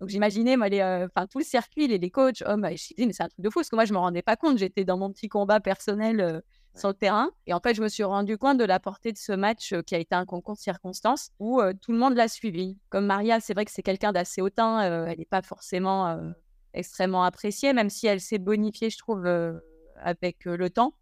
Donc 0.00 0.10
j'imaginais, 0.10 0.58
moi, 0.58 0.66
enfin, 0.66 1.26
tout 1.28 1.38
le 1.38 1.44
circuit, 1.44 1.88
les, 1.88 1.96
les 1.96 2.10
coachs, 2.10 2.42
oh, 2.46 2.56
bah, 2.58 2.74
je 2.74 2.92
dit, 2.94 3.06
mais 3.06 3.14
c'est 3.14 3.22
un 3.22 3.28
truc 3.28 3.40
de 3.40 3.48
fou, 3.48 3.60
parce 3.60 3.70
que 3.70 3.76
moi, 3.76 3.86
je 3.86 3.92
ne 3.92 3.96
me 3.96 4.00
rendais 4.00 4.22
pas 4.22 4.36
compte. 4.36 4.58
J'étais 4.58 4.84
dans 4.84 4.98
mon 4.98 5.10
petit 5.10 5.30
combat 5.30 5.60
personnel 5.60 6.42
sur 6.74 6.88
le 6.88 6.94
terrain. 6.94 7.30
Et 7.46 7.52
en 7.52 7.60
fait, 7.60 7.74
je 7.74 7.82
me 7.82 7.88
suis 7.88 8.04
rendu 8.04 8.38
compte 8.38 8.58
de 8.58 8.64
la 8.64 8.80
portée 8.80 9.12
de 9.12 9.18
ce 9.18 9.32
match 9.32 9.74
qui 9.86 9.94
a 9.94 9.98
été 9.98 10.14
un 10.14 10.24
concours 10.24 10.54
de 10.54 10.60
circonstances 10.60 11.30
où 11.38 11.60
tout 11.80 11.92
le 11.92 11.98
monde 11.98 12.14
l'a 12.14 12.28
suivi. 12.28 12.78
Comme 12.88 13.06
Maria, 13.06 13.40
c'est 13.40 13.54
vrai 13.54 13.64
que 13.64 13.70
c'est 13.70 13.82
quelqu'un 13.82 14.12
d'assez 14.12 14.40
hautain, 14.40 15.06
elle 15.06 15.18
n'est 15.18 15.24
pas 15.24 15.42
forcément 15.42 16.32
extrêmement 16.74 17.24
appréciée, 17.24 17.72
même 17.72 17.90
si 17.90 18.06
elle 18.06 18.20
s'est 18.20 18.38
bonifiée, 18.38 18.90
je 18.90 18.98
trouve, 18.98 19.26
euh, 19.26 19.58
avec 19.96 20.46
euh, 20.46 20.56
le 20.56 20.70
temps. 20.70 20.94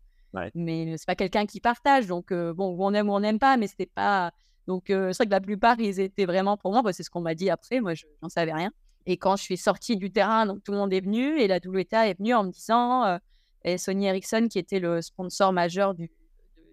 Mais 0.54 0.96
c'est 0.96 1.06
pas 1.06 1.16
quelqu'un 1.16 1.46
qui 1.46 1.61
partage. 1.61 2.06
Donc, 2.06 2.30
euh, 2.30 2.52
bon, 2.52 2.76
on 2.78 2.94
aime 2.94 3.09
ou 3.09 3.14
on 3.14 3.20
n'aime 3.20 3.38
pas, 3.40 3.56
mais 3.56 3.66
c'était 3.66 3.87
pas. 3.87 4.30
Donc, 4.68 4.85
c'est 4.87 4.94
vrai 4.94 5.26
que 5.26 5.30
la 5.30 5.40
plupart, 5.40 5.80
ils 5.80 5.98
étaient 5.98 6.26
vraiment 6.26 6.56
pour 6.56 6.72
moi. 6.72 6.92
c'est 6.92 7.02
ce 7.02 7.11
qu'on 7.11 7.20
m'a 7.20 7.35
dit 7.35 7.50
après. 7.50 7.80
Moi, 7.80 7.94
je 7.94 8.06
n'en 8.22 8.28
savais 8.28 8.52
rien. 8.52 8.70
Et 9.06 9.16
quand 9.16 9.35
je 9.35 9.42
suis 9.42 9.56
sortie 9.56 9.96
du 9.96 10.12
terrain, 10.12 10.46
donc 10.46 10.62
tout 10.62 10.70
le 10.70 10.78
monde 10.78 10.92
est 10.92 11.00
venu 11.00 11.40
et 11.40 11.48
la 11.48 11.56
WTA 11.56 12.09
est 12.09 12.18
venue 12.18 12.35
en 12.35 12.44
me 12.44 12.50
disant, 12.50 13.18
et 13.64 13.79
Sony 13.79 14.07
Ericsson, 14.07 14.49
qui 14.51 14.59
était 14.59 14.81
le 14.81 15.03
sponsor 15.03 15.53
majeur 15.53 15.94
du, 15.94 16.11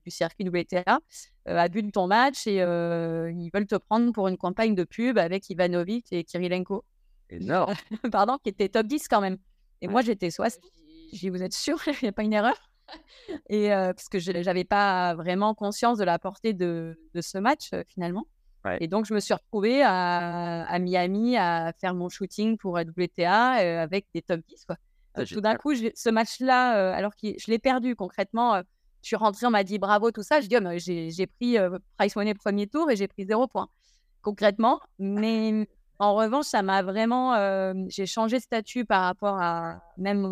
du 0.05 0.11
circuit 0.11 0.47
WTA, 0.47 0.99
a 1.45 1.67
vu 1.69 1.89
ton 1.91 2.07
match 2.07 2.47
et 2.47 2.57
ils 2.57 3.49
veulent 3.53 3.67
te 3.67 3.75
prendre 3.75 4.11
pour 4.11 4.27
une 4.27 4.37
campagne 4.37 4.75
de 4.75 4.83
pub 4.83 5.17
avec 5.17 5.49
Ivanovic 5.49 6.11
et 6.11 6.23
Kirilenko. 6.23 6.83
Énorme. 7.29 7.73
Pardon, 8.11 8.37
qui 8.43 8.49
était 8.49 8.69
top 8.69 8.87
10 8.87 9.07
quand 9.07 9.21
même. 9.21 9.37
Et 9.81 9.87
moi, 9.87 10.01
j'étais 10.01 10.31
soit. 10.31 10.59
J'ai 11.13 11.29
vous 11.29 11.43
êtes 11.43 11.53
sûr? 11.53 11.77
Il 11.87 11.97
n'y 12.03 12.09
a 12.09 12.11
pas 12.11 12.23
une 12.23 12.33
erreur? 12.33 12.57
Et 13.49 13.73
euh, 13.73 13.93
parce 13.93 14.07
que 14.07 14.19
je 14.19 14.31
n'avais 14.31 14.63
pas 14.63 15.13
vraiment 15.15 15.53
conscience 15.53 15.97
de 15.97 16.05
la 16.05 16.19
portée 16.19 16.53
de, 16.53 16.97
de 17.13 17.21
ce 17.21 17.37
match 17.37 17.69
euh, 17.73 17.83
finalement. 17.87 18.25
Et 18.81 18.89
donc, 18.89 19.05
je 19.05 19.13
me 19.13 19.21
suis 19.21 19.33
retrouvée 19.33 19.81
à, 19.81 20.65
à, 20.65 20.79
Miami 20.79 21.37
à 21.37 21.71
faire 21.79 21.93
mon 21.93 22.09
shooting 22.09 22.57
pour 22.57 22.73
WTA 22.73 23.61
euh, 23.61 23.81
avec 23.81 24.07
des 24.13 24.21
top 24.21 24.41
10. 24.45 24.65
Quoi. 24.65 24.75
Ah, 25.17 25.25
tout 25.25 25.41
d'un 25.41 25.55
coup, 25.55 25.73
ce 25.75 26.09
match-là, 26.09 26.93
alors 26.93 27.15
que 27.15 27.27
je 27.37 27.51
l'ai 27.51 27.59
perdu 27.59 27.95
concrètement, 27.95 28.61
je 29.01 29.07
suis 29.07 29.15
rentrée, 29.15 29.45
on 29.45 29.51
m'a 29.51 29.63
dit 29.63 29.79
bravo, 29.79 30.11
tout 30.11 30.23
ça. 30.23 30.41
Je 30.41 30.47
dis, 30.47 30.57
oh, 30.57 31.09
j'ai 31.09 31.27
pris 31.27 31.57
Price 31.97 32.15
Money 32.15 32.33
premier 32.33 32.67
tour 32.67 32.89
et 32.91 32.95
j'ai 32.95 33.07
pris 33.07 33.25
zéro 33.25 33.47
point 33.47 33.69
concrètement. 34.21 34.81
Mais 34.99 35.67
en 35.99 36.15
revanche, 36.15 36.45
ça 36.45 36.61
m'a 36.61 36.81
vraiment. 36.83 37.33
j'ai 37.89 38.05
changé 38.05 38.37
de 38.37 38.43
statut 38.43 38.85
par 38.85 39.03
rapport 39.03 39.39
à 39.39 39.81
même 39.97 40.29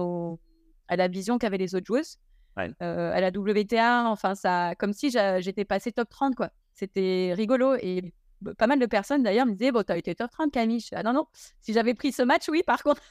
à 0.87 0.95
la 0.95 1.07
vision 1.07 1.37
qu'avaient 1.37 1.57
les 1.57 1.75
autres 1.75 1.85
joueuses. 1.85 2.17
à 2.57 3.21
la 3.21 3.29
WTA, 3.29 4.05
enfin, 4.07 4.35
ça, 4.35 4.75
comme 4.75 4.93
si 4.93 5.09
j'étais 5.09 5.65
passé 5.65 5.91
top 5.91 6.09
30, 6.09 6.35
quoi. 6.35 6.49
C'était 6.73 7.33
rigolo. 7.35 7.75
Et 7.75 8.13
pas 8.57 8.67
mal 8.67 8.79
de 8.79 8.85
personnes 8.85 9.23
d'ailleurs 9.23 9.45
me 9.45 9.53
disaient 9.53 9.71
Bon, 9.71 9.83
t'as 9.83 9.97
été 9.97 10.15
top 10.15 10.31
30, 10.31 10.51
Camille. 10.51 10.83
ah 10.93 11.03
non, 11.03 11.13
non. 11.13 11.27
Si 11.61 11.73
j'avais 11.73 11.93
pris 11.93 12.11
ce 12.11 12.21
match, 12.21 12.47
oui, 12.49 12.63
par 12.65 12.83
contre, 12.83 13.01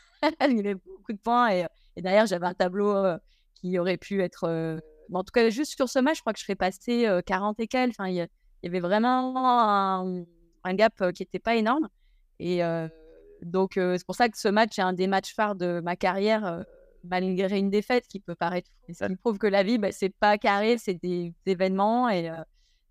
il 0.49 0.57
y 0.57 0.61
avait 0.61 0.75
beaucoup 0.75 1.13
de 1.13 1.19
points. 1.19 1.51
Et, 1.51 1.67
et 1.97 2.03
derrière, 2.03 2.27
j'avais 2.27 2.47
un 2.47 2.55
tableau 2.55 2.95
qui 3.55 3.79
aurait 3.79 3.97
pu 3.97 4.23
être. 4.23 4.81
en 5.13 5.25
tout 5.25 5.33
cas, 5.33 5.49
juste 5.51 5.75
sur 5.75 5.89
ce 5.89 5.99
match, 5.99 6.17
je 6.17 6.21
crois 6.23 6.33
que 6.33 6.39
je 6.39 6.45
serais 6.45 6.55
passé 6.55 7.09
40 7.27 7.61
et 7.61 7.67
quelques. 7.67 7.95
Enfin, 7.99 8.09
il 8.09 8.15
y, 8.15 8.29
y, 8.63 8.67
avait 8.67 8.81
vraiment 8.81 9.35
un, 9.37 10.25
un 10.65 10.75
gap 10.75 11.13
qui 11.13 11.23
n'était 11.23 11.39
pas 11.39 11.57
énorme. 11.57 11.89
Et 12.41 12.61
donc, 13.43 13.73
c'est 13.75 14.07
pour 14.07 14.17
ça 14.17 14.29
que 14.29 14.39
ce 14.39 14.49
match 14.49 14.79
est 14.79 14.83
un 14.83 14.93
des 14.93 15.07
matchs 15.07 15.35
phares 15.35 15.55
de 15.55 15.81
ma 15.81 15.97
carrière, 15.97 16.65
malgré 17.05 17.59
une 17.59 17.71
défaite 17.71 18.07
qui 18.09 18.21
peut 18.21 18.35
paraître. 18.35 18.71
Ça 18.93 19.09
me 19.09 19.17
prouve 19.17 19.39
que 19.39 19.47
la 19.47 19.63
vie, 19.63 19.79
bah, 19.79 19.93
c'est 19.93 20.15
pas 20.15 20.39
carré, 20.39 20.79
c'est 20.79 20.95
des, 20.95 21.33
événements 21.47 22.09
et, 22.09 22.31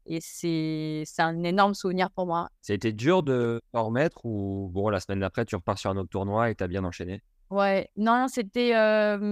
et 0.05 0.19
c'est 0.21 1.03
un 1.19 1.43
énorme 1.43 1.73
souvenir 1.73 2.09
pour 2.11 2.25
moi. 2.25 2.49
Été 2.67 2.91
dur 2.91 3.23
de 3.23 3.61
s'en 3.73 3.85
remettre 3.85 4.25
ou 4.25 4.69
bon, 4.73 4.89
la 4.89 4.99
semaine 4.99 5.19
d'après, 5.19 5.45
tu 5.45 5.55
repars 5.55 5.77
sur 5.77 5.91
un 5.91 5.97
autre 5.97 6.09
tournoi 6.09 6.49
et 6.49 6.55
tu 6.55 6.63
as 6.63 6.67
bien 6.67 6.83
enchaîné? 6.83 7.21
Ouais, 7.49 7.89
non, 7.97 8.27
c'était 8.29 8.73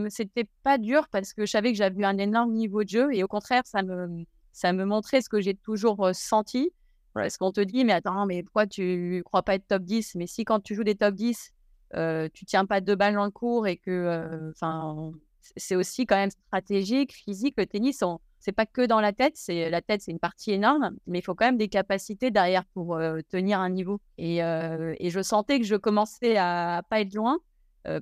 c'était 0.09 0.47
pas 0.63 0.77
dur 0.77 1.07
parce 1.11 1.33
que 1.33 1.45
je 1.45 1.51
savais 1.51 1.71
que 1.71 1.77
j'avais 1.77 2.03
un 2.03 2.17
énorme 2.17 2.51
niveau 2.51 2.83
de 2.83 2.89
jeu 2.89 3.13
et 3.13 3.23
au 3.23 3.27
contraire, 3.27 3.63
ça 3.65 3.81
me, 3.81 4.25
ça 4.51 4.73
me 4.73 4.85
montrait 4.85 5.21
ce 5.21 5.29
que 5.29 5.41
j'ai 5.41 5.55
toujours 5.55 6.09
senti. 6.13 6.71
Parce 7.13 7.37
qu'on 7.37 7.51
te 7.51 7.59
dit, 7.59 7.83
mais 7.83 7.91
attends, 7.91 8.25
mais 8.25 8.41
pourquoi 8.43 8.67
tu 8.67 9.21
crois 9.25 9.43
pas 9.43 9.55
être 9.55 9.67
top 9.67 9.83
10 9.83 10.15
Mais 10.15 10.27
si 10.27 10.45
quand 10.45 10.61
tu 10.61 10.75
joues 10.75 10.85
des 10.85 10.95
top 10.95 11.13
10, 11.15 11.51
euh, 11.95 12.29
tu 12.33 12.45
tiens 12.45 12.65
pas 12.65 12.79
deux 12.79 12.95
balles 12.95 13.15
dans 13.15 13.25
le 13.25 13.31
cours 13.31 13.67
et 13.67 13.75
que, 13.75 14.49
enfin, 14.51 15.11
c'est 15.57 15.75
aussi 15.75 16.05
quand 16.05 16.15
même 16.15 16.31
stratégique, 16.31 17.13
physique. 17.13 17.55
Le 17.57 17.65
tennis, 17.65 18.01
c'est 18.41 18.51
pas 18.51 18.65
que 18.65 18.85
dans 18.85 18.99
la 18.99 19.13
tête. 19.13 19.33
C'est 19.35 19.69
la 19.69 19.81
tête, 19.81 20.01
c'est 20.01 20.11
une 20.11 20.19
partie 20.19 20.51
énorme, 20.51 20.91
mais 21.07 21.19
il 21.19 21.21
faut 21.21 21.35
quand 21.35 21.45
même 21.45 21.57
des 21.57 21.69
capacités 21.69 22.31
derrière 22.31 22.65
pour 22.73 22.99
tenir 23.29 23.59
un 23.59 23.69
niveau. 23.69 24.01
Et, 24.17 24.37
et, 24.39 25.09
je 25.09 25.21
sentais 25.21 25.59
que 25.59 25.65
je 25.65 25.75
commençais 25.75 26.37
à, 26.37 26.81
pas 26.89 27.01
être 27.01 27.13
loin. 27.13 27.37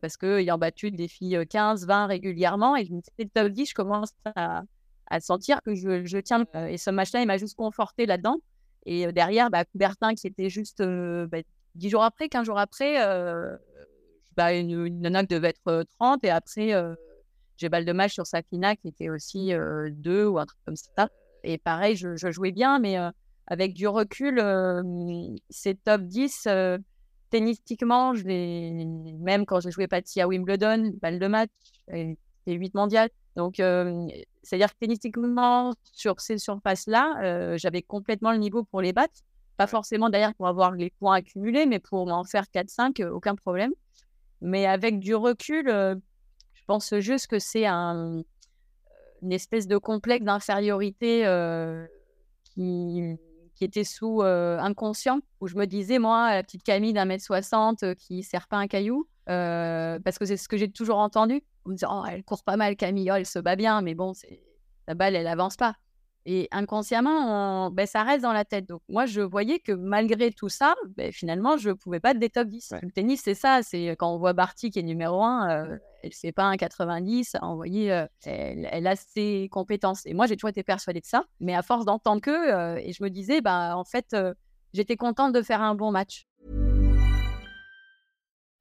parce 0.01 0.17
qu'ayant 0.17 0.57
battu 0.57 0.91
des 0.91 1.09
filles 1.09 1.45
15, 1.47 1.85
20 1.85 2.07
régulièrement, 2.07 2.75
et 2.75 2.85
je 2.85 2.93
me 2.93 3.01
disais, 3.01 3.29
top 3.33 3.49
10, 3.49 3.69
je 3.69 3.73
commence 3.73 4.11
à, 4.25 4.63
à 5.07 5.19
sentir 5.19 5.61
que 5.61 5.75
je, 5.75 6.17
tiens. 6.19 6.45
et 6.69 6.77
ce 6.77 6.89
match-là, 6.89 7.21
il 7.21 7.27
m'a 7.27 7.37
juste 7.37 7.55
conforté 7.55 8.05
là-dedans. 8.05 8.37
Et 8.85 9.11
derrière, 9.11 9.49
bah, 9.49 9.65
Coubertin, 9.65 10.15
qui 10.15 10.27
était 10.27 10.49
juste 10.49 10.81
bah, 10.81 11.39
10 11.75 11.89
jours 11.89 12.03
après, 12.03 12.29
15 12.29 12.45
jours 12.45 12.59
après, 12.59 12.95
bah, 14.37 14.53
une, 14.53 14.85
une 14.85 15.25
devait 15.29 15.49
être 15.49 15.83
30. 15.99 16.23
Et 16.23 16.29
après, 16.29 16.73
j'ai 17.59 17.69
balle 17.69 17.85
de 17.85 17.91
match 17.91 18.13
sur 18.13 18.25
Safina, 18.25 18.75
qui 18.75 18.87
était 18.87 19.09
aussi 19.09 19.51
2 19.51 20.25
ou 20.25 20.39
un 20.39 20.45
truc 20.45 20.59
comme 20.65 20.75
ça. 20.75 21.09
Et 21.43 21.57
pareil, 21.57 21.95
je, 21.95 22.15
jouais 22.31 22.51
bien, 22.51 22.79
mais 22.79 22.97
avec 23.47 23.73
du 23.73 23.87
recul, 23.87 24.41
ces 25.49 25.75
top 25.75 26.01
10, 26.01 26.47
tennistiquement, 27.29 28.13
je 28.13 28.25
même 29.23 29.45
quand 29.45 29.59
j'ai 29.59 29.71
joué 29.71 29.87
Patty 29.87 30.21
à 30.21 30.27
Wimbledon, 30.27 30.93
balle 31.01 31.19
de 31.19 31.27
match, 31.27 31.49
et 31.93 32.17
8 32.47 32.73
mondiales. 32.73 33.09
Donc, 33.35 33.55
c'est-à-dire 33.55 34.73
que 34.73 34.79
tennistiquement, 34.79 35.73
sur 35.83 36.19
ces 36.19 36.37
surfaces-là, 36.37 37.57
j'avais 37.57 37.81
complètement 37.81 38.31
le 38.31 38.37
niveau 38.37 38.63
pour 38.63 38.81
les 38.81 38.93
battre. 38.93 39.21
Pas 39.57 39.67
forcément 39.67 40.09
d'ailleurs 40.09 40.33
pour 40.35 40.47
avoir 40.47 40.71
les 40.71 40.89
points 40.89 41.15
accumulés, 41.15 41.65
mais 41.65 41.79
pour 41.79 42.09
en 42.09 42.23
faire 42.23 42.45
4-5, 42.53 43.05
aucun 43.09 43.35
problème. 43.35 43.71
Mais 44.41 44.65
avec 44.65 44.99
du 44.99 45.15
recul, 45.15 45.69
pense 46.69 46.93
juste 46.99 47.25
que 47.25 47.39
c'est 47.39 47.65
un, 47.65 48.21
une 49.23 49.33
espèce 49.33 49.65
de 49.65 49.79
complexe 49.79 50.23
d'infériorité 50.23 51.23
qui, 52.43 53.17
était 53.59 53.83
sous 53.83 54.21
inconscient, 54.21 55.19
où 55.41 55.47
je 55.47 55.55
me 55.55 55.65
disais, 55.65 55.97
moi, 55.97 56.35
la 56.35 56.43
petite 56.43 56.61
Camille 56.61 56.93
d'un 56.93 57.05
mètre 57.05 57.23
soixante 57.23 57.95
qui 57.95 58.21
sert 58.21 58.47
pas 58.47 58.57
un 58.57 58.67
caillou, 58.67 59.07
parce 59.25 60.19
que 60.19 60.25
c'est 60.25 60.37
ce 60.37 60.47
que 60.47 60.57
j'ai 60.57 60.69
toujours 60.71 60.99
entendu. 60.99 61.41
On 61.65 61.69
me 61.69 61.73
disait, 61.73 61.87
oh, 61.89 62.03
elle 62.07 62.23
court 62.23 62.43
pas 62.43 62.55
mal, 62.55 62.75
Camille, 62.75 63.09
oh, 63.11 63.15
elle 63.15 63.25
se 63.25 63.39
bat 63.39 63.55
bien, 63.55 63.81
mais 63.81 63.95
bon, 63.95 64.13
la 64.87 64.93
balle, 64.93 65.15
elle 65.15 65.25
avance 65.25 65.55
pas. 65.55 65.75
Et 66.31 66.47
inconsciemment, 66.51 67.71
ben, 67.71 67.87
ça 67.87 68.03
reste 68.03 68.21
dans 68.21 68.33
la 68.33 68.45
tête. 68.45 68.69
Donc, 68.69 68.81
moi, 68.87 69.07
je 69.07 69.19
voyais 69.19 69.57
que 69.57 69.71
malgré 69.71 70.31
tout 70.31 70.47
ça, 70.47 70.75
ben, 70.95 71.11
finalement, 71.11 71.57
je 71.57 71.69
ne 71.69 71.73
pouvais 71.73 71.99
pas 71.99 72.11
être 72.11 72.19
des 72.19 72.29
top 72.29 72.49
10. 72.49 72.75
Le 72.83 72.91
tennis, 72.91 73.21
c'est 73.23 73.33
ça. 73.33 73.61
C'est 73.63 73.95
quand 73.97 74.13
on 74.13 74.19
voit 74.19 74.33
Barty 74.33 74.69
qui 74.69 74.77
est 74.77 74.83
numéro 74.83 75.23
1, 75.23 75.49
euh, 75.49 75.77
elle 76.03 76.09
ne 76.09 76.13
fait 76.13 76.31
pas 76.31 76.43
un 76.43 76.55
90. 76.55 77.35
On 77.41 77.55
voyait, 77.55 77.91
euh, 77.91 78.05
elle, 78.25 78.85
a 78.85 78.95
ses 78.95 79.49
compétences. 79.51 80.05
Et 80.05 80.13
moi, 80.13 80.27
j'ai 80.27 80.35
toujours 80.35 80.51
été 80.51 80.61
persuadée 80.61 81.01
de 81.01 81.07
ça. 81.07 81.23
Mais 81.39 81.55
à 81.55 81.63
force 81.63 81.85
d'entendre 81.85 82.21
que, 82.21 82.29
euh, 82.29 82.79
et 82.79 82.93
je 82.93 83.03
me 83.03 83.09
disais, 83.09 83.41
bah, 83.41 83.75
en 83.75 83.83
fait, 83.83 84.15
j'étais 84.71 84.97
contente 84.97 85.33
de 85.33 85.41
faire 85.41 85.63
un 85.63 85.73
bon 85.73 85.89
match. 85.89 86.27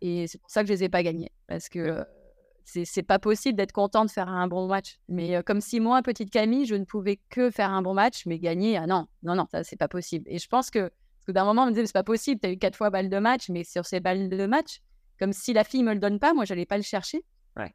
Et 0.00 0.26
c'est 0.26 0.38
pour 0.38 0.50
ça 0.50 0.62
que 0.62 0.68
je 0.68 0.72
les 0.72 0.84
ai 0.84 0.88
pas 0.88 1.02
gagnés 1.02 1.30
parce 1.46 1.68
que 1.68 2.04
c'est 2.64 3.02
pas 3.02 3.18
possible 3.18 3.56
d'être 3.56 3.72
content 3.72 4.04
de 4.04 4.10
faire 4.10 4.28
un 4.28 4.46
bon 4.48 4.66
match. 4.66 4.98
Mais 5.08 5.42
comme 5.42 5.60
si 5.60 5.80
moi, 5.80 6.02
petite 6.02 6.30
Camille, 6.30 6.66
je 6.66 6.74
ne 6.74 6.84
pouvais 6.84 7.18
que 7.28 7.50
faire 7.50 7.70
un 7.70 7.82
bon 7.82 7.94
match, 7.94 8.24
mais 8.26 8.38
gagner, 8.38 8.76
ah 8.76 8.86
non, 8.86 9.06
non, 9.22 9.34
non, 9.34 9.46
ça 9.50 9.64
c'est 9.64 9.76
pas 9.76 9.88
possible. 9.88 10.24
Et 10.28 10.38
je 10.38 10.48
pense 10.48 10.70
que, 10.70 10.80
parce 10.80 11.26
que 11.26 11.32
d'un 11.32 11.44
moment, 11.44 11.62
on 11.62 11.66
me 11.66 11.70
disait, 11.72 11.86
c'est 11.86 11.92
pas 11.92 12.04
possible, 12.04 12.40
tu 12.40 12.48
as 12.48 12.52
eu 12.52 12.58
quatre 12.58 12.76
fois 12.76 12.90
balle 12.90 13.08
de 13.08 13.18
match, 13.18 13.48
mais 13.48 13.64
sur 13.64 13.84
ces 13.84 14.00
balles 14.00 14.28
de 14.28 14.46
match, 14.46 14.80
comme 15.18 15.32
si 15.32 15.52
la 15.52 15.64
fille 15.64 15.82
me 15.82 15.92
le 15.92 16.00
donne 16.00 16.18
pas, 16.18 16.34
moi, 16.34 16.44
j'allais 16.44 16.66
pas 16.66 16.76
le 16.76 16.82
chercher. 16.82 17.24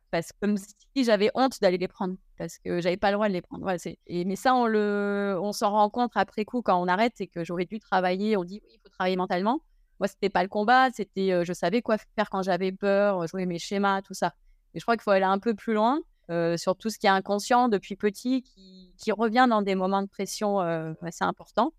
Parce 0.10 0.32
que 0.32 0.38
comme 0.42 0.58
si 0.58 1.04
j'avais 1.04 1.30
honte 1.36 1.62
d'aller 1.62 1.78
les 1.78 1.88
prendre, 1.88 2.16
parce 2.38 2.58
que 2.58 2.82
j'avais 2.82 2.98
pas 2.98 3.12
le 3.12 3.16
droit 3.16 3.28
de 3.28 3.34
les 3.34 3.42
prendre. 3.42 3.72
et, 4.08 4.26
mais 4.26 4.36
ça, 4.36 4.56
on, 4.56 4.66
le, 4.66 5.38
on 5.42 5.52
s'en 5.52 5.72
rend 5.72 5.90
compte 5.90 6.12
après 6.16 6.46
coup 6.46 6.62
quand 6.62 6.82
on 6.82 6.88
arrête 6.88 7.14
et 7.22 7.28
que 7.28 7.44
j'aurais 7.44 7.66
dû 7.66 7.80
travailler. 7.80 8.38
On 8.38 8.44
dit, 8.44 8.60
oui, 8.64 8.72
il 8.74 8.80
faut 8.80 8.90
travailler 8.90 9.16
mentalement. 9.16 9.62
Moi, 10.00 10.08
c'était 10.08 10.30
pas 10.30 10.44
le 10.44 10.50
combat, 10.50 10.90
c'était, 10.92 11.44
je 11.44 11.54
savais 11.54 11.82
quoi 11.82 11.98
faire 11.98 12.30
quand 12.30 12.44
j'avais 12.44 12.72
peur, 12.72 13.26
jouer 13.28 13.46
mes 13.46 13.60
schémas, 13.60 14.02
tout 14.02 14.14
ça. 14.14 14.34
Et 14.74 14.80
je 14.80 14.86
crois 14.86 14.96
qu'il 14.96 15.04
faut 15.04 15.12
aller 15.12 15.24
un 15.24 15.40
peu 15.40 15.56
plus 15.56 15.74
loin 15.74 16.02
sur 16.58 16.76
tout 16.76 16.90
ce 16.90 17.00
qui 17.00 17.08
est 17.08 17.10
inconscient 17.10 17.68
depuis 17.70 17.96
petit, 17.96 18.44
qui, 18.44 18.94
qui 18.98 19.12
revient 19.12 19.48
dans 19.50 19.62
des 19.62 19.76
moments 19.76 20.02
de 20.02 20.08
pression 20.08 20.60
assez 20.60 21.24
importants. 21.24 21.74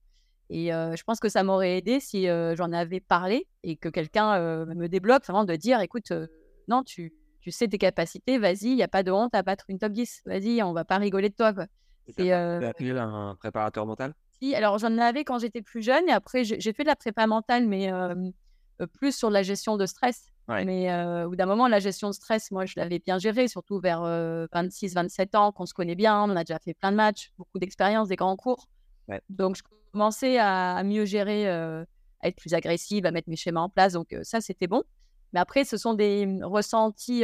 Et 0.51 0.71
je 0.71 1.03
pense 1.05 1.21
que 1.21 1.29
ça 1.29 1.45
m'aurait 1.45 1.79
aidé 1.79 2.01
si 2.01 2.27
j'en 2.27 2.73
avais 2.73 3.01
parlé 3.01 3.47
et 3.63 3.77
que 3.77 3.89
quelqu'un 3.89 4.65
me 4.67 4.89
débloque 4.89 5.25
vraiment 5.25 5.45
de 5.45 5.55
dire, 5.55 5.81
écoute, 5.81 6.13
non, 6.67 6.83
tu, 6.83 7.13
tu 7.41 7.51
sais 7.51 7.69
tes 7.69 7.79
capacités, 7.79 8.39
vas-y, 8.39 8.65
il 8.65 8.77
n'y 8.77 8.83
a 8.83 8.89
pas 8.89 9.03
de 9.03 9.13
honte 9.13 9.35
à 9.35 9.43
battre 9.43 9.65
une 9.69 9.79
top 9.79 9.93
10. 9.93 10.23
Vas-y, 10.27 10.63
on 10.63 10.73
va 10.73 10.85
pas 10.85 10.97
rigoler 10.99 11.29
de 11.29 11.35
toi. 11.35 11.53
Quoi. 11.53 11.67
As 12.19 13.03
un 13.03 13.37
préparateur 13.37 13.87
mental? 13.87 14.15
Alors 14.55 14.79
j'en 14.79 14.97
avais 14.99 15.25
quand 15.25 15.39
j'étais 15.39 15.63
plus 15.63 15.83
jeune 15.83 16.09
et 16.09 16.13
après 16.13 16.45
j'ai 16.45 16.73
fait 16.73 16.83
de 16.83 16.89
la 16.89 16.97
prépa 16.97 17.27
mentale, 17.27 17.67
mais 17.67 17.91
plus 18.95 19.17
sur 19.17 19.31
la 19.31 19.43
gestion 19.43 19.77
de 19.77 19.87
stress. 19.87 20.27
Mais 20.49 20.91
au 21.25 21.31
bout 21.31 21.37
d'un 21.37 21.47
moment, 21.47 21.69
la 21.69 21.81
gestion 21.81 22.09
de 22.09 22.15
stress, 22.15 22.51
moi, 22.51 22.65
je 22.65 22.75
l'avais 22.77 23.01
bien 23.01 23.19
gérée, 23.19 23.49
surtout 23.49 23.81
vers 23.81 24.01
26-27 24.03 25.37
ans, 25.37 25.53
qu'on 25.53 25.67
se 25.67 25.75
connaît 25.75 25.95
bien, 25.95 26.23
on 26.23 26.35
a 26.37 26.45
déjà 26.45 26.59
fait 26.59 26.73
plein 26.73 26.91
de 26.91 26.97
matchs, 26.97 27.33
beaucoup 27.37 27.59
d'expérience, 27.59 28.09
des 28.09 28.17
grands 28.17 28.37
cours. 28.37 28.69
Donc, 29.29 29.57
je 29.57 29.63
commençais 29.93 30.39
à, 30.39 30.83
mieux 30.85 31.05
gérer, 31.05 31.49
à 31.49 31.85
être 32.23 32.37
plus 32.37 32.55
agressive, 32.55 33.05
à 33.05 33.11
mettre 33.11 33.29
mes 33.29 33.37
schémas 33.37 33.61
en 33.61 33.69
place. 33.69 33.93
Donc, 33.93 34.17
ça, 34.23 34.41
c'était 34.41 34.69
bon. 34.69 34.85
Mais 35.33 35.41
après, 35.41 35.65
ce 35.65 35.77
sont 35.77 35.95
des 35.95 36.27
mmh, 36.27 36.45
ressentis 36.45 37.21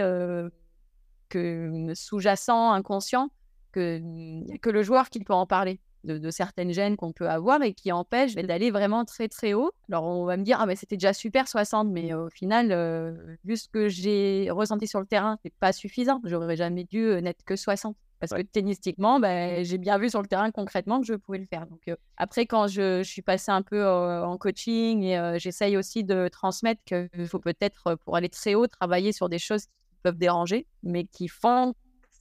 que, 1.29 1.69
mmh, 1.69 1.95
sous-jacents, 1.95 2.73
inconscients, 2.73 3.31
que 3.73 3.99
n'y 3.99 4.45
mmh, 4.45 4.55
a 4.55 4.59
que 4.59 4.71
le 4.71 4.83
joueur 4.83 5.09
qui 5.11 5.21
peut 5.21 5.33
en 5.33 5.47
parler. 5.47 5.81
De, 6.05 6.31
certaines 6.31 6.73
gènes 6.73 6.97
qu'on 6.97 7.13
peut 7.13 7.29
avoir 7.29 7.63
et 7.63 7.73
qui 7.73 7.91
empêchent 7.91 8.35
d'aller 8.35 8.71
vraiment 8.71 9.05
très 9.05 9.29
très 9.29 9.55
haut. 9.55 9.71
Alors 9.91 10.05
on 10.05 10.25
va 10.25 10.37
me 10.37 10.43
dire, 10.43 10.59
ah 10.61 10.67
mais 10.67 10.77
c'était 10.77 10.97
déjà 10.97 11.13
super 11.13 11.49
60, 11.49 11.89
mais 11.89 12.13
au 12.13 12.29
final, 12.29 13.37
vu 13.45 13.57
ce 13.57 13.69
que 13.69 13.89
j'ai 13.89 14.49
ressenti 14.51 14.87
sur 14.87 15.01
le 15.01 15.07
terrain, 15.07 15.39
c'est 15.43 15.55
pas 15.55 15.73
suffisant. 15.73 16.21
J'aurais 16.25 16.57
jamais 16.57 16.85
dû 16.85 17.21
n'être 17.23 17.45
que 17.45 17.57
60. 17.57 17.97
Parce 18.21 18.33
que 18.33 18.47
tennistiquement, 18.47 19.21
bah, 19.21 19.63
j'ai 19.63 19.77
bien 19.77 19.99
vu 19.99 20.09
sur 20.09 20.23
le 20.23 20.29
terrain 20.29 20.51
concrètement 20.51 21.01
que 21.01 21.07
je 21.07 21.15
pouvais 21.15 21.39
le 21.39 21.47
faire. 21.47 21.67
Donc, 21.67 21.91
après, 22.17 22.47
quand 22.47 22.69
je, 22.69 23.03
suis 23.03 23.23
passée 23.23 23.51
un 23.51 23.63
peu 23.63 23.87
en 23.87 24.37
coaching 24.39 25.03
et 25.03 25.39
j'essaye 25.39 25.77
aussi 25.77 26.05
de 26.05 26.29
transmettre 26.29 26.83
qu'il 26.85 27.29
faut 27.29 27.39
peut-être, 27.39 27.97
pour 28.05 28.17
aller 28.17 28.29
très 28.29 28.55
haut, 28.55 28.67
travailler 28.67 29.13
sur 29.13 29.29
des 29.29 29.39
choses 29.39 29.67
qui 29.67 29.97
peuvent 30.03 30.17
déranger, 30.17 30.67
mais 30.83 31.05
qui 31.05 31.29
font 31.29 31.75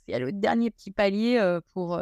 il 0.08 0.12
y 0.12 0.16
a 0.16 0.20
le 0.20 0.32
dernier 0.32 0.70
petit 0.70 0.92
palier 0.92 1.60
pour, 1.74 2.00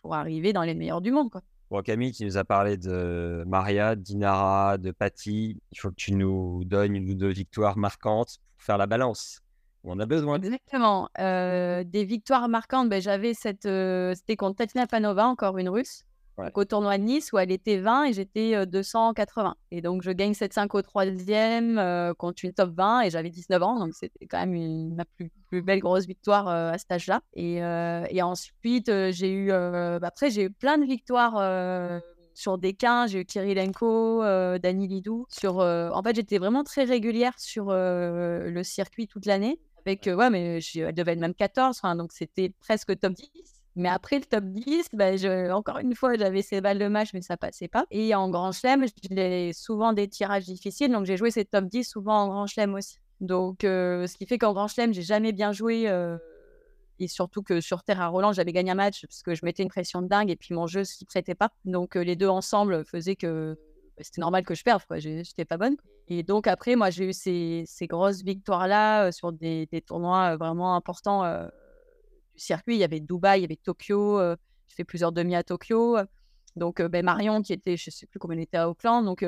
pour 0.00 0.14
arriver 0.14 0.52
dans 0.52 0.62
les 0.62 0.74
meilleurs 0.74 1.00
du 1.00 1.12
monde. 1.12 1.30
Quoi. 1.30 1.42
Bon, 1.70 1.82
Camille, 1.82 2.12
qui 2.12 2.24
nous 2.24 2.36
a 2.36 2.44
parlé 2.44 2.76
de 2.76 3.44
Maria, 3.46 3.96
d'Inara, 3.96 4.78
de 4.78 4.90
Patty, 4.90 5.60
il 5.72 5.78
faut 5.78 5.90
que 5.90 5.96
tu 5.96 6.12
nous 6.12 6.64
donnes 6.64 6.96
une 6.96 7.10
ou 7.10 7.14
deux 7.14 7.32
victoires 7.32 7.76
marquantes 7.76 8.38
pour 8.56 8.64
faire 8.64 8.78
la 8.78 8.86
balance 8.86 9.40
on 9.86 9.98
a 10.00 10.06
besoin. 10.06 10.36
Exactement. 10.40 11.08
Euh, 11.18 11.84
des 11.84 12.04
victoires 12.04 12.48
marquantes, 12.48 12.88
ben, 12.88 13.00
j'avais 13.00 13.34
cette. 13.34 13.66
Euh, 13.66 14.14
c'était 14.14 14.36
contre 14.36 14.56
Tatiana 14.56 14.86
Panova, 14.86 15.26
encore 15.26 15.58
une 15.58 15.68
russe, 15.68 16.02
au 16.54 16.64
tournoi 16.64 16.98
de 16.98 17.02
Nice 17.02 17.32
où 17.32 17.38
elle 17.38 17.50
était 17.50 17.78
20 17.78 18.04
et 18.04 18.12
j'étais 18.12 18.66
280. 18.66 19.48
Euh, 19.48 19.52
et 19.70 19.80
donc 19.80 20.02
je 20.02 20.10
gagne 20.10 20.32
7-5 20.32 20.68
au 20.72 20.82
troisième 20.82 22.14
contre 22.18 22.44
une 22.44 22.52
top 22.52 22.70
20 22.74 23.02
et 23.02 23.10
j'avais 23.10 23.30
19 23.30 23.62
ans. 23.62 23.78
Donc 23.78 23.94
c'était 23.94 24.26
quand 24.26 24.44
même 24.44 24.94
ma 24.94 25.04
plus, 25.04 25.62
belle 25.62 25.80
grosse 25.80 26.06
victoire 26.06 26.48
à 26.48 26.76
cet 26.78 26.92
âge-là. 26.92 27.20
Et, 27.34 27.56
et, 27.56 28.22
ensuite, 28.22 28.90
j'ai 29.10 29.32
eu. 29.32 29.48
Bah, 29.48 29.98
après, 30.02 30.30
j'ai 30.30 30.42
eu 30.42 30.50
plein 30.50 30.78
de 30.78 30.84
victoires 30.84 32.02
sur 32.34 32.58
des 32.58 32.74
quins, 32.74 33.06
j'ai 33.06 33.20
eu 33.20 33.24
Kirilenko, 33.24 34.22
euh, 34.22 34.58
Dani 34.58 34.88
Lidou. 34.88 35.26
Sur, 35.30 35.58
en 35.58 36.02
fait, 36.02 36.14
j'étais 36.16 36.38
vraiment 36.38 36.64
très 36.64 36.84
régulière 36.84 37.32
sur 37.38 37.66
le 37.70 38.60
circuit 38.62 39.06
toute 39.06 39.26
l'année 39.26 39.58
avec, 39.86 40.06
ouais, 40.06 40.30
mais 40.30 40.58
elle 40.74 40.94
devait 40.94 41.12
être 41.12 41.20
même 41.20 41.34
14, 41.34 41.80
donc 41.96 42.12
c'était 42.12 42.52
presque 42.60 42.98
top 42.98 43.12
10. 43.12 43.55
Mais 43.76 43.90
après 43.90 44.18
le 44.18 44.24
top 44.24 44.44
10, 44.44 44.88
bah, 44.94 45.16
je, 45.16 45.50
encore 45.50 45.78
une 45.78 45.94
fois, 45.94 46.16
j'avais 46.16 46.40
ces 46.40 46.62
balles 46.62 46.78
de 46.78 46.88
match, 46.88 47.10
mais 47.12 47.20
ça 47.20 47.36
passait 47.36 47.68
pas. 47.68 47.84
Et 47.90 48.14
en 48.14 48.30
Grand 48.30 48.50
Chelem, 48.50 48.86
j'ai 49.10 49.52
souvent 49.52 49.92
des 49.92 50.08
tirages 50.08 50.46
difficiles, 50.46 50.90
donc 50.90 51.04
j'ai 51.04 51.18
joué 51.18 51.30
ces 51.30 51.44
top 51.44 51.66
10 51.66 51.84
souvent 51.84 52.22
en 52.22 52.28
Grand 52.28 52.46
Chelem 52.46 52.74
aussi. 52.74 52.96
Donc, 53.20 53.58
ce 53.62 54.16
qui 54.16 54.26
fait 54.26 54.38
qu'en 54.38 54.54
Grand 54.54 54.66
Chelem, 54.66 54.94
j'ai 54.94 55.02
jamais 55.02 55.32
bien 55.32 55.52
joué. 55.52 55.92
et 56.98 57.08
surtout 57.08 57.42
que 57.42 57.60
sur 57.60 57.82
terre 57.82 58.00
à 58.00 58.08
Roland, 58.08 58.32
j'avais 58.32 58.52
gagné 58.52 58.70
un 58.70 58.74
match 58.74 59.02
parce 59.06 59.22
que 59.22 59.34
je 59.34 59.44
mettais 59.44 59.62
une 59.62 59.68
pression 59.68 60.00
de 60.00 60.08
dingue 60.08 60.30
et 60.30 60.36
puis 60.36 60.54
mon 60.54 60.66
jeu 60.66 60.82
s'y 60.82 61.04
prêtait 61.04 61.34
pas. 61.34 61.50
Donc, 61.66 61.96
les 61.96 62.16
deux 62.16 62.28
ensemble 62.28 62.82
faisaient 62.86 63.16
que 63.16 63.58
bah, 63.98 64.02
c'était 64.04 64.22
normal 64.22 64.44
que 64.44 64.54
je 64.54 64.62
perde, 64.64 64.82
quoi. 64.86 64.98
J'étais 64.98 65.44
pas 65.44 65.58
bonne. 65.58 65.76
Et 66.08 66.22
donc 66.22 66.46
après, 66.46 66.76
moi, 66.76 66.88
j'ai 66.88 67.08
eu 67.08 67.12
ces, 67.12 67.66
grosses 67.82 68.22
victoires-là 68.22 69.12
sur 69.12 69.32
des, 69.32 69.68
tournois 69.86 70.36
vraiment 70.36 70.76
importants 70.76 71.24
circuit. 72.36 72.74
Il 72.76 72.78
y 72.78 72.84
avait 72.84 73.00
Dubaï, 73.00 73.40
il 73.40 73.42
y 73.42 73.44
avait 73.44 73.56
Tokyo. 73.56 74.20
j'ai 74.68 74.74
fait 74.74 74.84
plusieurs 74.84 75.12
demi 75.12 75.34
à 75.34 75.42
Tokyo. 75.42 75.98
Donc, 76.56 76.80
ben, 76.80 77.04
Marion, 77.04 77.42
qui 77.42 77.52
était, 77.52 77.76
je 77.76 77.90
sais 77.90 78.06
plus 78.06 78.18
comment 78.18 78.34
elle 78.34 78.40
était 78.40 78.56
à 78.56 78.68
Auckland. 78.68 79.04
Donc, 79.04 79.22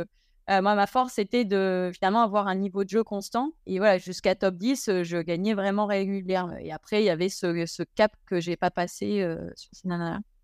moi, 0.48 0.74
ma 0.74 0.86
force, 0.86 1.14
c'était 1.14 1.44
de 1.44 1.90
finalement 1.92 2.22
avoir 2.22 2.48
un 2.48 2.54
niveau 2.54 2.84
de 2.84 2.88
jeu 2.88 3.04
constant. 3.04 3.52
Et 3.66 3.78
voilà, 3.78 3.98
jusqu'à 3.98 4.34
top 4.34 4.56
10, 4.56 5.02
je 5.02 5.18
gagnais 5.20 5.54
vraiment 5.54 5.86
régulièrement. 5.86 6.56
Et 6.56 6.72
après, 6.72 7.02
il 7.02 7.04
y 7.06 7.10
avait 7.10 7.28
ce, 7.28 7.66
ce 7.66 7.82
cap 7.82 8.12
que 8.26 8.40
j'ai 8.40 8.56
pas 8.56 8.70
passé 8.70 9.26
sur 9.54 9.70
ces 9.72 9.88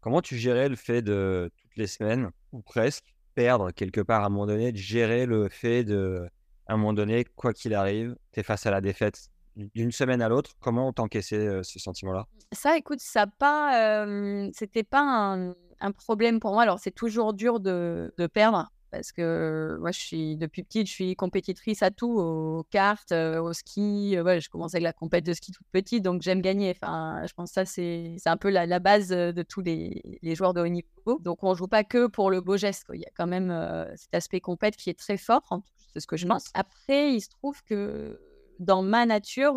Comment 0.05 0.21
tu 0.21 0.37
gérais 0.37 0.69
le 0.69 0.77
fait 0.77 1.01
de 1.01 1.51
toutes 1.57 1.77
les 1.77 1.87
semaines, 1.87 2.29
ou 2.53 2.61
presque, 2.61 3.15
perdre 3.35 3.71
quelque 3.71 4.03
part 4.03 4.23
à 4.23 4.27
un 4.27 4.29
moment 4.29 4.47
donné, 4.47 4.71
de 4.71 4.77
gérer 4.77 5.25
le 5.25 5.49
fait 5.49 5.83
de, 5.83 6.29
à 6.67 6.75
un 6.75 6.77
moment 6.77 6.93
donné, 6.93 7.25
quoi 7.37 7.53
qu'il 7.53 7.73
arrive, 7.73 8.15
tu 8.33 8.41
es 8.41 8.43
face 8.43 8.67
à 8.67 8.71
la 8.71 8.83
défaite? 8.83 9.31
D'une 9.57 9.93
semaine 9.93 10.23
à 10.23 10.29
l'autre. 10.29 10.53
Comment 10.61 10.93
t'encaissais 10.93 11.47
euh, 11.47 11.63
ce 11.63 11.79
sentiment-là? 11.79 12.27
Ça, 12.53 12.77
écoute, 12.77 13.01
ça 13.01 13.27
pas, 13.27 14.07
c'était 14.53 14.85
pas 14.85 15.35
un, 15.81 15.93
problème 15.93 16.41
pour 16.41 16.53
moi. 16.53 16.63
Alors, 16.63 16.79
c'est 16.79 16.95
toujours 16.95 17.35
dur 17.35 17.61
de, 17.61 18.13
de 18.17 18.27
perdre 18.27 18.71
parce 18.91 19.11
que 19.11 19.77
moi, 19.81 19.91
je 19.91 19.99
suis 19.99 20.37
depuis 20.37 20.63
petite, 20.63 20.87
je 20.87 20.93
suis 20.93 21.17
compétitrice 21.17 21.83
à 21.83 21.91
tout, 21.91 22.17
aux 22.17 22.65
cartes, 22.71 23.11
au 23.13 23.53
ski. 23.53 24.15
Je 24.15 24.49
commençais 24.49 24.77
avec 24.77 24.85
la 24.85 24.93
compète 24.93 25.27
de 25.27 25.33
ski 25.33 25.51
toute 25.51 25.67
petite, 25.73 26.05
donc 26.05 26.23
j'aime 26.23 26.41
gagner. 26.41 26.71
Enfin, 26.71 27.23
je 27.27 27.33
pense 27.35 27.51
que 27.51 27.55
ça, 27.55 27.65
c'est 27.65 28.17
un 28.27 28.37
peu 28.37 28.51
la, 28.51 28.79
base 28.79 29.09
de 29.09 29.43
tous 29.43 29.63
les, 29.63 30.01
les, 30.23 30.35
joueurs 30.37 30.55
de 30.55 30.61
haut 30.61 30.69
niveau. 30.69 31.19
Donc, 31.21 31.43
on 31.43 31.55
joue 31.55 31.67
pas 31.67 31.83
que 31.83 32.07
pour 32.07 32.31
le 32.31 32.41
beau 32.41 32.57
geste. 32.57 32.87
Il 32.95 33.01
y 33.01 33.05
a 33.05 33.11
quand 33.17 33.27
même 33.27 33.53
cet 33.97 34.15
aspect 34.15 34.41
compète 34.41 34.77
qui 34.77 34.91
est 34.91 34.99
très 34.99 35.17
fort, 35.17 35.61
c'est 35.93 36.01
ce 36.01 36.07
que 36.07 36.17
je 36.17 36.27
pense. 36.27 36.51
Après, 36.55 37.15
il 37.15 37.21
se 37.21 37.31
trouve 37.31 37.63
que 37.65 38.21
dans 38.59 38.83
ma 38.83 39.07
nature, 39.07 39.55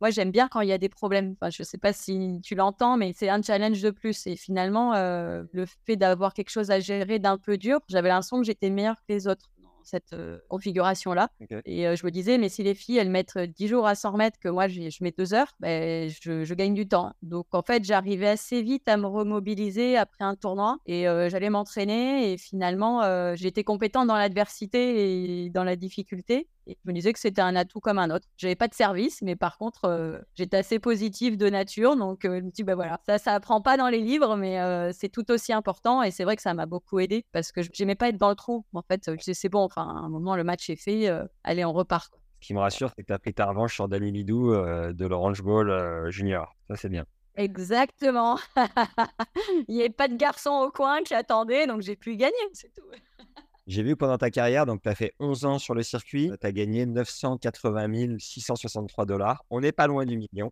moi, 0.00 0.10
j'aime 0.10 0.30
bien 0.30 0.48
quand 0.48 0.60
il 0.60 0.68
y 0.68 0.72
a 0.72 0.78
des 0.78 0.88
problèmes. 0.88 1.34
Enfin, 1.40 1.50
je 1.50 1.62
ne 1.62 1.64
sais 1.64 1.78
pas 1.78 1.92
si 1.92 2.40
tu 2.42 2.54
l'entends, 2.54 2.96
mais 2.96 3.12
c'est 3.14 3.28
un 3.28 3.40
challenge 3.40 3.80
de 3.80 3.90
plus. 3.90 4.26
Et 4.26 4.36
finalement, 4.36 4.92
le 4.94 5.66
fait 5.86 5.96
d'avoir 5.96 6.34
quelque 6.34 6.50
chose 6.50 6.70
à 6.70 6.80
gérer 6.80 7.18
d'un 7.18 7.38
peu 7.38 7.56
dur, 7.56 7.80
j'avais 7.88 8.08
l'impression 8.08 8.38
que 8.38 8.44
j'étais 8.44 8.70
meilleure 8.70 8.96
que 8.96 9.12
les 9.12 9.26
autres 9.26 9.50
cette 9.84 10.14
configuration-là. 10.48 11.30
Et 11.64 11.84
je 11.96 12.04
me 12.06 12.10
disais, 12.10 12.38
mais 12.38 12.48
si 12.48 12.62
les 12.62 12.74
filles, 12.74 12.98
elles 12.98 13.10
mettent 13.10 13.38
10 13.38 13.68
jours 13.68 13.86
à 13.86 13.94
s'en 13.94 14.12
remettre, 14.12 14.38
que 14.38 14.48
moi, 14.48 14.66
je 14.66 15.02
mets 15.02 15.14
2 15.16 15.34
heures, 15.34 15.52
ben, 15.60 16.08
je, 16.08 16.54
gagne 16.54 16.74
du 16.74 16.88
temps. 16.88 17.12
Donc, 17.22 17.46
en 17.52 17.62
fait, 17.62 17.84
j'arrivais 17.84 18.28
assez 18.28 18.62
vite 18.62 18.88
à 18.88 18.96
me 18.96 19.06
remobiliser 19.06 19.96
après 19.96 20.24
un 20.24 20.34
tournoi 20.34 20.78
et 20.86 21.04
j'allais 21.28 21.50
m'entraîner. 21.50 22.32
Et 22.32 22.38
finalement, 22.38 23.34
j'étais 23.36 23.64
compétente 23.64 24.08
dans 24.08 24.16
l'adversité 24.16 25.44
et 25.44 25.50
dans 25.50 25.64
la 25.64 25.76
difficulté. 25.76 26.48
Et 26.66 26.78
je 26.82 26.90
me 26.90 26.94
disais 26.94 27.12
que 27.12 27.18
c'était 27.18 27.40
un 27.40 27.56
atout 27.56 27.80
comme 27.80 27.98
un 27.98 28.10
autre. 28.10 28.26
J'avais 28.36 28.54
pas 28.54 28.68
de 28.68 28.74
service, 28.74 29.20
mais 29.22 29.36
par 29.36 29.58
contre, 29.58 30.24
j'étais 30.34 30.56
assez 30.56 30.78
positive 30.78 31.36
de 31.36 31.48
nature. 31.48 31.96
Donc, 31.96 32.20
je 32.22 32.28
me 32.28 32.50
dis, 32.50 32.62
ben 32.62 32.74
voilà, 32.74 33.00
ça, 33.06 33.18
ça 33.18 33.32
apprend 33.32 33.60
pas 33.60 33.76
dans 33.76 33.88
les 33.88 34.00
livres, 34.00 34.36
mais 34.36 34.92
c'est 34.92 35.08
tout 35.08 35.30
aussi 35.30 35.52
important. 35.52 36.02
Et 36.02 36.10
c'est 36.10 36.24
vrai 36.24 36.36
que 36.36 36.42
ça 36.42 36.54
m'a 36.54 36.66
beaucoup 36.66 37.00
aidé 37.00 37.24
parce 37.32 37.52
que 37.52 37.60
j'aimais 37.72 37.94
pas 37.94 38.08
être 38.08 38.16
dans 38.16 38.30
le 38.30 38.34
trou. 38.34 38.64
En 38.72 38.82
fait, 38.82 39.10
c'est 39.20 39.48
bon, 39.48 39.60
enfin, 39.60 39.82
à 39.82 40.00
un 40.04 40.08
moment, 40.08 40.36
le 40.36 40.44
match 40.44 40.70
est 40.70 40.76
fait, 40.76 41.10
allez, 41.42 41.64
on 41.64 41.72
repart. 41.72 42.14
Ce 42.40 42.46
qui 42.48 42.54
me 42.54 42.60
rassure, 42.60 42.90
c'est 42.96 43.02
que 43.02 43.06
tu 43.06 43.12
as 43.12 43.18
pris 43.18 43.34
ta 43.34 43.46
revanche 43.46 43.74
sur 43.74 43.88
Danny 43.88 44.10
Lidou 44.10 44.52
de 44.52 45.06
l'Orange 45.06 45.42
Bowl 45.42 46.10
Junior. 46.10 46.54
Ça, 46.68 46.76
c'est 46.76 46.88
bien. 46.88 47.04
Exactement. 47.36 48.38
Il 49.68 49.74
n'y 49.74 49.80
avait 49.80 49.90
pas 49.90 50.08
de 50.08 50.16
garçon 50.16 50.50
au 50.50 50.70
coin 50.70 51.02
qui 51.02 51.14
attendait, 51.14 51.66
donc 51.66 51.82
j'ai 51.82 51.96
pu 51.96 52.16
gagner, 52.16 52.34
c'est 52.52 52.72
tout. 52.72 52.86
J'ai 53.66 53.82
vu 53.82 53.96
pendant 53.96 54.18
ta 54.18 54.30
carrière, 54.30 54.66
donc 54.66 54.82
tu 54.82 54.88
as 54.90 54.94
fait 54.94 55.14
11 55.20 55.44
ans 55.46 55.58
sur 55.58 55.74
le 55.74 55.82
circuit, 55.82 56.30
tu 56.38 56.46
as 56.46 56.52
gagné 56.52 56.84
980 56.84 58.16
663 58.18 59.06
dollars. 59.06 59.42
On 59.48 59.60
n'est 59.60 59.72
pas 59.72 59.86
loin 59.86 60.04
du 60.04 60.18
million. 60.18 60.50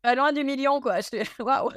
Pas 0.00 0.14
loin 0.14 0.32
du 0.32 0.42
million, 0.42 0.80
quoi. 0.80 1.00
Waouh! 1.38 1.70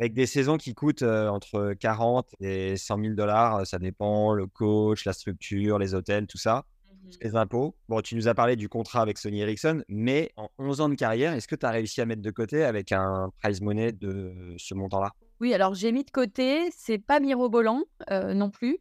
Avec 0.00 0.14
des 0.14 0.24
saisons 0.26 0.56
qui 0.56 0.72
coûtent 0.72 1.02
entre 1.02 1.74
40 1.78 2.26
et 2.40 2.76
100 2.78 3.00
000 3.02 3.14
dollars, 3.14 3.66
ça 3.66 3.78
dépend, 3.78 4.32
le 4.32 4.46
coach, 4.46 5.04
la 5.04 5.12
structure, 5.12 5.78
les 5.78 5.94
hôtels, 5.94 6.26
tout 6.26 6.38
ça, 6.38 6.64
mmh 6.88 6.92
les 7.20 7.36
impôts. 7.36 7.76
Bon, 7.88 8.00
tu 8.00 8.14
nous 8.14 8.28
as 8.28 8.34
parlé 8.34 8.56
du 8.56 8.70
contrat 8.70 9.02
avec 9.02 9.18
Sony 9.18 9.42
Ericsson, 9.42 9.84
mais 9.88 10.32
en 10.36 10.48
11 10.58 10.80
ans 10.80 10.88
de 10.88 10.94
carrière, 10.94 11.34
est-ce 11.34 11.46
que 11.46 11.56
tu 11.56 11.66
as 11.66 11.70
réussi 11.70 12.00
à 12.00 12.06
mettre 12.06 12.22
de 12.22 12.30
côté 12.30 12.64
avec 12.64 12.92
un 12.92 13.30
prize 13.42 13.60
money 13.60 13.92
de 13.92 14.54
ce 14.56 14.74
montant-là? 14.74 15.12
Oui, 15.42 15.52
alors 15.54 15.74
j'ai 15.74 15.90
mis 15.90 16.04
de 16.04 16.10
côté, 16.10 16.70
c'est 16.70 16.98
pas 16.98 17.18
mirobolant 17.18 17.82
non 18.10 18.48
plus. 18.48 18.78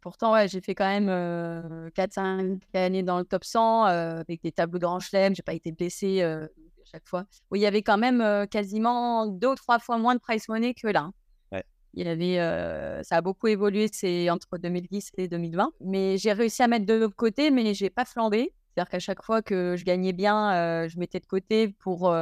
pourtant, 0.00 0.32
ouais, 0.32 0.48
j'ai 0.48 0.60
fait 0.60 0.74
quand 0.74 0.88
même 0.88 1.08
4-5 1.94 2.58
années 2.74 3.04
dans 3.04 3.18
le 3.20 3.24
top 3.24 3.44
100 3.44 3.84
avec 3.84 4.42
des 4.42 4.50
tableaux 4.50 4.80
de 4.80 4.84
Grand 4.84 4.98
Chelem, 4.98 5.36
j'ai 5.36 5.42
pas 5.42 5.54
été 5.54 5.70
blessée 5.70 6.22
à 6.22 6.48
chaque 6.90 7.08
fois. 7.08 7.26
Oui, 7.52 7.60
il 7.60 7.62
y 7.62 7.66
avait 7.66 7.82
quand 7.82 7.96
même 7.96 8.46
quasiment 8.48 9.26
deux 9.28 9.50
ou 9.50 9.54
trois 9.54 9.78
fois 9.78 9.98
moins 9.98 10.16
de 10.16 10.20
price 10.20 10.48
money 10.48 10.74
que 10.74 10.88
là. 10.88 11.10
Il 11.94 12.04
y 12.04 12.08
avait, 12.08 13.02
ça 13.04 13.18
a 13.18 13.20
beaucoup 13.20 13.46
évolué, 13.46 13.88
c'est 13.92 14.30
entre 14.30 14.58
2010 14.58 15.12
et 15.18 15.28
2020. 15.28 15.72
Mais 15.80 16.18
j'ai 16.18 16.32
réussi 16.32 16.64
à 16.64 16.66
mettre 16.66 16.86
de 16.86 16.94
l'autre 16.94 17.14
côté, 17.14 17.52
mais 17.52 17.72
j'ai 17.72 17.90
pas 17.90 18.04
flambé. 18.04 18.52
C'est-à-dire 18.74 18.90
qu'à 18.90 18.98
chaque 18.98 19.22
fois 19.22 19.42
que 19.42 19.76
je 19.76 19.84
gagnais 19.84 20.12
bien, 20.12 20.88
je 20.88 20.98
mettais 20.98 21.20
de 21.20 21.26
côté 21.26 21.68
pour 21.68 22.12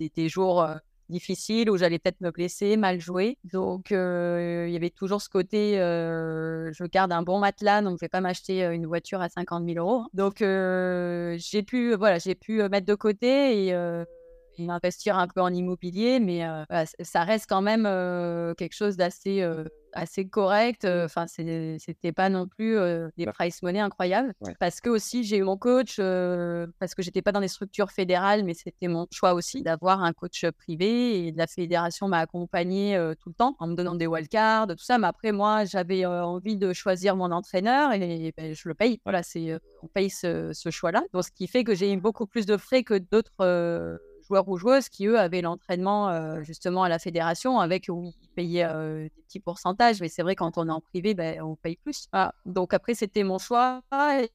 des, 0.00 0.28
jours 0.28 0.66
difficile 1.10 1.68
où 1.70 1.76
j'allais 1.76 1.98
peut-être 1.98 2.20
me 2.20 2.30
blesser, 2.30 2.76
mal 2.76 3.00
jouer. 3.00 3.36
Donc, 3.52 3.90
il 3.90 4.70
y 4.70 4.76
avait 4.76 4.90
toujours 4.90 5.20
ce 5.20 5.28
côté, 5.28 5.74
je 5.74 6.84
garde 6.86 7.12
un 7.12 7.22
bon 7.22 7.38
matelas, 7.38 7.82
donc 7.82 7.98
je 7.98 8.04
vais 8.04 8.08
pas 8.08 8.20
m'acheter 8.20 8.64
une 8.64 8.86
voiture 8.86 9.20
à 9.20 9.28
50 9.28 9.66
000 9.66 9.78
euros. 9.78 10.04
Donc, 10.14 10.36
j'ai 10.38 11.62
pu, 11.62 11.94
voilà, 11.94 12.18
j'ai 12.18 12.34
pu 12.34 12.62
mettre 12.68 12.86
de 12.86 12.94
côté 12.94 13.66
et 13.66 13.74
investir 14.58 15.18
un 15.18 15.28
peu 15.28 15.40
en 15.40 15.52
immobilier, 15.52 16.20
mais 16.20 16.42
ça 17.02 17.24
reste 17.24 17.46
quand 17.48 17.62
même 17.62 17.84
quelque 18.56 18.74
chose 18.74 18.96
d'assez 18.96 19.46
assez 19.92 20.28
correct. 20.28 20.84
Enfin, 20.84 21.26
c'était 21.26 22.12
pas 22.12 22.28
non 22.28 22.46
plus 22.46 22.78
des 23.16 23.26
price 23.26 23.62
money 23.62 23.80
incroyables. 23.80 24.34
Parce 24.58 24.80
que 24.80 24.90
aussi, 24.90 25.24
j'ai 25.24 25.38
eu 25.38 25.42
mon 25.42 25.56
coach, 25.56 25.96
parce 26.78 26.94
que 26.94 27.02
j'étais 27.02 27.22
pas 27.22 27.32
dans 27.32 27.40
des 27.40 27.48
structures 27.48 27.90
fédérales, 27.90 28.44
mais 28.44 28.54
c'était 28.54 28.88
mon 28.88 29.06
choix 29.10 29.34
aussi 29.34 29.62
d'avoir 29.62 30.02
un 30.02 30.12
coach 30.12 30.44
privé. 30.58 31.26
Et 31.26 31.32
la 31.32 31.46
fédération 31.46 32.08
m'a 32.08 32.18
accompagné 32.18 32.98
tout 33.20 33.30
le 33.30 33.34
temps 33.34 33.56
en 33.58 33.66
me 33.66 33.74
donnant 33.74 33.94
des 33.94 34.06
wildcards, 34.06 34.68
tout 34.68 34.76
ça. 34.78 34.98
Mais 34.98 35.06
après, 35.06 35.32
moi, 35.32 35.64
j'avais 35.64 36.04
envie 36.04 36.56
de 36.56 36.72
choisir 36.72 37.16
mon 37.16 37.30
entraîneur 37.32 37.92
et, 37.92 38.32
ben, 38.36 38.54
je 38.54 38.68
le 38.68 38.74
paye. 38.74 39.00
Voilà, 39.04 39.22
c'est 39.22 39.58
on 39.82 39.86
paye 39.88 40.10
ce, 40.10 40.52
ce 40.52 40.70
choix-là. 40.70 41.02
Donc, 41.12 41.24
ce 41.24 41.30
qui 41.32 41.46
fait 41.46 41.64
que 41.64 41.74
j'ai 41.74 41.92
eu 41.92 41.96
beaucoup 41.96 42.26
plus 42.26 42.46
de 42.46 42.56
frais 42.56 42.82
que 42.84 42.98
d'autres 42.98 43.98
joueurs 44.30 44.48
ou 44.48 44.58
qui, 44.90 45.06
eux, 45.06 45.18
avaient 45.18 45.42
l'entraînement 45.42 46.42
justement 46.42 46.84
à 46.84 46.88
la 46.88 46.98
fédération 46.98 47.58
avec 47.58 47.86
où 47.88 48.12
ils 48.22 48.28
payaient 48.28 48.68
des 49.02 49.22
petits 49.26 49.40
pourcentages. 49.40 50.00
Mais 50.00 50.08
c'est 50.08 50.22
vrai, 50.22 50.36
quand 50.36 50.56
on 50.56 50.68
est 50.68 50.72
en 50.72 50.80
privé, 50.80 51.14
ben, 51.14 51.42
on 51.42 51.56
paye 51.56 51.76
plus. 51.76 52.06
Donc 52.46 52.72
après, 52.72 52.94
c'était 52.94 53.24
mon 53.24 53.38
choix 53.38 53.82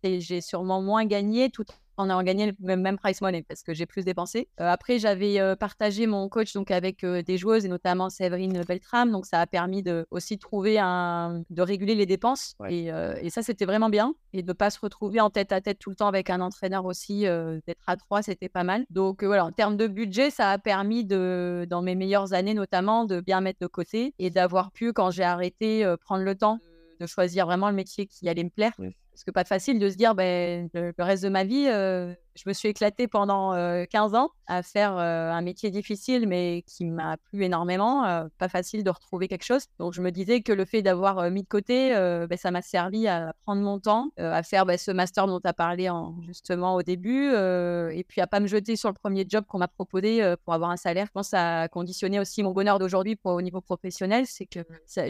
et 0.04 0.20
j'ai 0.20 0.42
sûrement 0.42 0.82
moins 0.82 1.06
gagné 1.06 1.50
tout 1.50 1.64
on 1.98 2.10
a 2.10 2.24
gagné 2.24 2.54
le 2.62 2.76
même 2.76 2.98
price 2.98 3.22
money 3.22 3.44
parce 3.44 3.64
que 3.64 3.74
j'ai 3.74 3.86
plus 3.86 4.04
dépensé. 4.04 4.50
Euh, 4.60 4.68
après, 4.68 5.00
j'avais 5.00 5.40
euh, 5.40 5.56
partagé 5.56 6.08
mon 6.08 6.30
coach 6.30 6.54
donc 6.54 6.72
avec 6.72 7.04
euh, 7.04 7.22
des 7.22 7.38
joueuses 7.38 7.66
et 7.66 7.70
notamment 7.70 8.10
Séverine 8.10 8.64
Beltram, 8.64 9.12
donc 9.12 9.26
ça 9.26 9.40
a 9.40 9.48
permis 9.48 9.84
de 9.84 10.06
aussi 10.12 10.38
trouver 10.38 10.80
un, 10.80 11.44
de 11.50 11.62
réguler 11.62 11.96
les 11.96 12.06
dépenses 12.06 12.56
et, 12.70 12.86
et, 13.22 13.30
ça 13.30 13.42
c'était 13.42 13.66
vraiment 13.66 13.90
bien 13.90 14.14
et 14.34 14.44
de 14.44 14.54
pas 14.54 14.70
se 14.70 14.80
retrouver 14.80 15.20
en 15.20 15.30
tête 15.30 15.52
à 15.52 15.62
tête 15.62 15.80
tout 15.80 15.90
le 15.90 15.96
temps 15.96 16.08
avec 16.08 16.30
un 16.30 16.42
entraîneur 16.42 16.86
aussi, 16.86 17.22
d'être 17.22 17.84
à 17.88 17.96
trois, 17.98 18.22
c'était 18.22 18.50
pas 18.50 18.64
mal. 18.64 18.86
Donc 18.90 19.24
voilà, 19.24 19.46
en 19.46 19.52
termes 19.52 19.78
de 19.78 19.88
budget, 19.88 20.30
ça 20.30 20.52
a 20.52 20.58
permis 20.58 21.06
de, 21.06 21.66
dans 21.70 21.82
mes 21.82 21.96
meilleures 21.96 22.34
années 22.34 22.54
notamment, 22.54 23.06
de 23.06 23.20
bien 23.22 23.42
mettre 23.42 23.60
de 23.62 23.68
côté 23.68 24.14
et 24.20 24.30
d'avoir 24.30 24.72
pu, 24.72 24.94
quand 24.94 25.12
j'ai 25.12 25.24
arrêté, 25.24 25.94
prendre 26.06 26.24
le 26.24 26.36
temps 26.36 26.60
de 27.00 27.06
choisir 27.06 27.46
vraiment 27.46 27.70
le 27.70 27.76
métier 27.76 28.08
qui 28.08 28.30
allait 28.30 28.44
me 28.44 28.50
plaire. 28.50 28.74
Parce 29.16 29.24
que 29.24 29.32
pas 29.32 29.46
facile 29.46 29.80
de 29.80 29.90
se 29.90 29.96
dire, 29.96 30.14
ben, 30.14 30.70
le, 30.74 30.94
reste 31.00 31.24
de 31.24 31.30
ma 31.30 31.46
vie, 31.46 31.68
je 31.68 32.44
me 32.46 32.52
suis 32.52 32.68
éclatée 32.68 33.08
pendant 33.08 33.54
15 33.86 34.14
ans 34.14 34.32
à 34.46 34.62
faire 34.62 34.98
un 34.98 35.42
métier 35.42 35.72
difficile, 35.72 36.28
mais 36.28 36.66
qui 36.68 36.84
m'a 36.84 37.16
plu 37.16 37.46
énormément. 37.46 38.28
pas 38.38 38.50
facile 38.50 38.84
de 38.84 38.90
retrouver 38.90 39.30
quelque 39.30 39.46
chose. 39.46 39.68
Donc, 39.80 39.94
je 39.94 40.02
me 40.02 40.12
disais 40.12 40.42
que 40.42 40.52
le 40.52 40.66
fait 40.66 40.82
d'avoir 40.82 41.32
mis 41.32 41.44
de 41.44 41.48
côté, 41.48 41.92
ben, 41.92 42.36
ça 42.36 42.52
m'a 42.52 42.62
servi 42.62 43.08
à 43.08 43.34
prendre 43.46 43.62
mon 43.62 43.80
temps, 43.80 44.10
à 44.18 44.44
faire 44.44 44.66
ben, 44.66 44.78
ce 44.78 44.92
master 44.92 45.28
dont 45.28 45.40
tu 45.40 45.48
as 45.48 45.54
parlé 45.54 45.90
en, 45.90 46.22
justement 46.28 46.76
au 46.76 46.84
début, 46.84 47.30
et 47.30 48.04
puis 48.06 48.20
à 48.20 48.28
pas 48.28 48.42
me 48.42 48.48
jeter 48.48 48.76
sur 48.76 48.90
le 48.90 48.96
premier 48.96 49.26
job 49.26 49.46
qu'on 49.48 49.60
m'a 49.60 49.70
proposé 49.70 50.36
pour 50.44 50.54
avoir 50.54 50.72
un 50.72 50.78
salaire. 50.78 51.06
Je 51.06 51.12
pense 51.12 51.28
que 51.28 51.32
ça 51.32 51.62
a 51.62 51.68
conditionné 51.70 52.20
aussi 52.20 52.44
mon 52.44 52.52
bonheur 52.52 52.80
d'aujourd'hui 52.80 53.18
au 53.24 53.42
niveau 53.42 53.62
professionnel. 53.62 54.26
C'est 54.28 54.46
que 54.46 54.60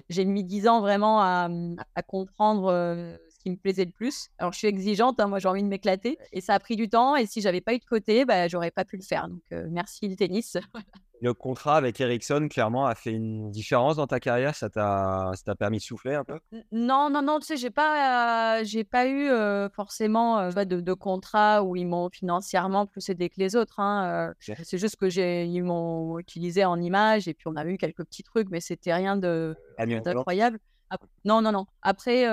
j'ai 0.09 0.25
mis 0.25 0.43
10 0.43 0.67
ans 0.67 0.79
vraiment 0.79 1.21
à 1.21 1.49
comprendre 2.05 3.17
qui 3.45 3.51
me 3.51 3.57
plaisait 3.57 3.85
le 3.85 3.91
plus. 3.91 4.29
Alors, 4.39 4.53
je 4.53 4.57
suis 4.57 4.67
exigeante, 4.67 5.19
hein, 5.19 5.27
moi 5.27 5.37
j'ai 5.37 5.47
envie 5.47 5.61
de 5.61 5.67
m'éclater. 5.67 6.17
Et 6.33 6.41
ça 6.41 6.55
a 6.55 6.59
pris 6.59 6.75
du 6.75 6.89
temps. 6.89 7.15
Et 7.15 7.27
si 7.27 7.41
j'avais 7.41 7.61
pas 7.61 7.75
eu 7.75 7.77
de 7.77 7.85
côté, 7.85 8.25
bah, 8.25 8.47
j'aurais 8.47 8.71
pas 8.71 8.85
pu 8.85 8.97
le 8.97 9.03
faire. 9.03 9.27
Donc, 9.29 9.41
euh, 9.53 9.67
merci 9.69 10.07
le 10.07 10.15
tennis. 10.15 10.57
le 11.21 11.33
contrat 11.35 11.77
avec 11.77 12.01
Ericsson, 12.01 12.47
clairement, 12.49 12.87
a 12.87 12.95
fait 12.95 13.11
une 13.11 13.51
différence 13.51 13.97
dans 13.97 14.07
ta 14.07 14.19
carrière? 14.19 14.55
Ça 14.55 14.71
t'a 14.71 15.55
permis 15.59 15.77
de 15.77 15.83
souffler 15.83 16.15
un 16.15 16.23
peu? 16.23 16.39
Non, 16.71 17.11
non, 17.11 17.21
non. 17.21 17.39
Tu 17.39 17.45
sais, 17.45 17.57
j'ai 17.57 17.69
pas, 17.69 18.63
j'ai 18.63 18.83
pas 18.83 19.05
eu 19.05 19.29
euh, 19.29 19.69
forcément 19.69 20.39
euh, 20.39 20.65
de, 20.65 20.81
de, 20.81 20.93
contrat 20.93 21.61
où 21.61 21.75
ils 21.75 21.85
m'ont 21.85 22.09
financièrement 22.09 22.87
plus 22.87 23.07
aidé 23.09 23.29
que 23.29 23.35
les 23.37 23.55
autres. 23.55 23.79
Hein, 23.79 24.33
c'est 24.39 24.79
juste 24.79 24.95
que 24.95 25.07
j'ai, 25.07 25.45
ils 25.45 25.61
m'ont 25.61 26.17
utilisé 26.17 26.65
en 26.65 26.81
image 26.81 27.27
et 27.27 27.35
puis 27.35 27.47
on 27.47 27.55
a 27.57 27.65
eu 27.65 27.77
quelques 27.77 28.05
petits 28.05 28.23
trucs, 28.23 28.49
mais 28.49 28.59
c'était 28.59 28.93
rien 28.93 29.15
de 29.17 29.55
d'incroyable. 29.77 30.57
Non, 31.23 31.41
non, 31.41 31.51
non. 31.51 31.65
Après, 31.81 32.25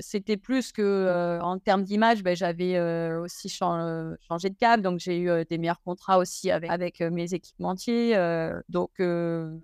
c'était 0.00 0.36
plus 0.36 0.72
que 0.72 1.38
en 1.40 1.58
termes 1.58 1.84
d'image, 1.84 2.22
ben, 2.22 2.36
j'avais 2.36 2.80
aussi 3.18 3.48
changé 3.48 4.50
de 4.50 4.56
câble, 4.58 4.82
donc 4.82 4.98
j'ai 4.98 5.20
eu 5.20 5.44
des 5.44 5.58
meilleurs 5.58 5.80
contrats 5.82 6.18
aussi 6.18 6.50
avec 6.50 7.00
mes 7.00 7.34
équipementiers. 7.34 8.16
donc, 8.68 8.90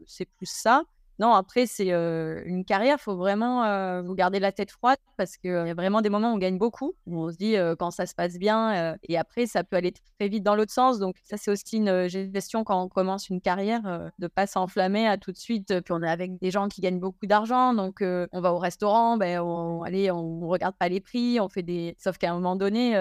c'est 0.06 0.26
plus 0.26 0.50
ça. 0.50 0.84
Non, 1.18 1.32
après, 1.32 1.66
c'est 1.66 1.90
une 1.90 2.64
carrière, 2.64 2.96
il 2.98 3.02
faut 3.02 3.16
vraiment 3.16 4.02
vous 4.02 4.14
garder 4.14 4.40
la 4.40 4.52
tête 4.52 4.70
froide 4.70 4.98
parce 5.16 5.36
qu'il 5.36 5.50
y 5.50 5.54
a 5.54 5.74
vraiment 5.74 6.00
des 6.00 6.10
moments 6.10 6.32
où 6.32 6.34
on 6.34 6.38
gagne 6.38 6.58
beaucoup, 6.58 6.94
où 7.06 7.24
on 7.24 7.30
se 7.30 7.36
dit 7.36 7.54
quand 7.78 7.90
ça 7.90 8.06
se 8.06 8.14
passe 8.14 8.36
bien, 8.38 8.96
et 9.04 9.16
après, 9.16 9.46
ça 9.46 9.62
peut 9.62 9.76
aller 9.76 9.92
très 9.92 10.28
vite 10.28 10.42
dans 10.42 10.56
l'autre 10.56 10.72
sens. 10.72 10.98
Donc, 10.98 11.16
ça, 11.22 11.36
c'est 11.36 11.50
aussi 11.50 11.76
une 11.76 12.08
gestion 12.08 12.64
quand 12.64 12.82
on 12.82 12.88
commence 12.88 13.28
une 13.28 13.40
carrière, 13.40 13.82
de 13.82 14.24
ne 14.24 14.26
pas 14.26 14.46
s'enflammer 14.46 15.06
à 15.06 15.16
tout 15.16 15.30
de 15.30 15.36
suite. 15.36 15.80
Puis, 15.80 15.94
on 15.94 16.02
est 16.02 16.10
avec 16.10 16.38
des 16.38 16.50
gens 16.50 16.68
qui 16.68 16.80
gagnent 16.80 17.00
beaucoup 17.00 17.26
d'argent, 17.26 17.74
donc 17.74 18.02
on 18.02 18.40
va 18.40 18.52
au 18.52 18.58
restaurant, 18.58 19.16
ben, 19.16 19.40
on, 19.40 19.82
allez, 19.82 20.10
on 20.10 20.48
regarde 20.48 20.74
pas 20.76 20.88
les 20.88 21.00
prix, 21.00 21.38
on 21.40 21.48
fait 21.48 21.62
des. 21.62 21.94
Sauf 21.98 22.18
qu'à 22.18 22.32
un 22.32 22.34
moment 22.34 22.56
donné, 22.56 22.94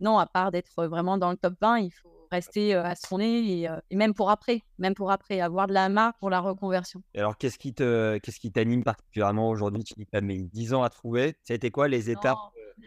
non, 0.00 0.18
à 0.18 0.26
part 0.26 0.52
d'être 0.52 0.86
vraiment 0.86 1.18
dans 1.18 1.30
le 1.30 1.36
top 1.36 1.54
20, 1.60 1.78
il 1.78 1.90
faut 1.90 2.21
rester 2.32 2.74
à 2.74 2.94
son 2.96 3.18
nez 3.18 3.68
et, 3.90 3.96
même 3.96 4.14
pour 4.14 4.30
après, 4.30 4.62
même 4.78 4.94
pour 4.94 5.10
après, 5.10 5.40
avoir 5.40 5.66
de 5.66 5.72
la 5.72 5.88
marque 5.88 6.18
pour 6.18 6.30
la 6.30 6.40
reconversion. 6.40 7.02
Et 7.14 7.20
alors, 7.20 7.36
qu'est-ce 7.36 7.58
qui 7.58 7.74
te, 7.74 8.18
qu'est-ce 8.18 8.40
qui 8.40 8.50
t'anime 8.50 8.82
particulièrement 8.82 9.48
aujourd'hui? 9.50 9.84
Tu 9.84 9.94
dis 9.96 10.06
que 10.06 10.10
tu 10.10 10.16
as 10.16 10.20
mis 10.20 10.42
10 10.44 10.74
ans 10.74 10.82
à 10.82 10.90
trouver. 10.90 11.36
Ça 11.44 11.52
a 11.52 11.56
été 11.56 11.70
quoi 11.70 11.88
les 11.88 12.10
étapes 12.10 12.38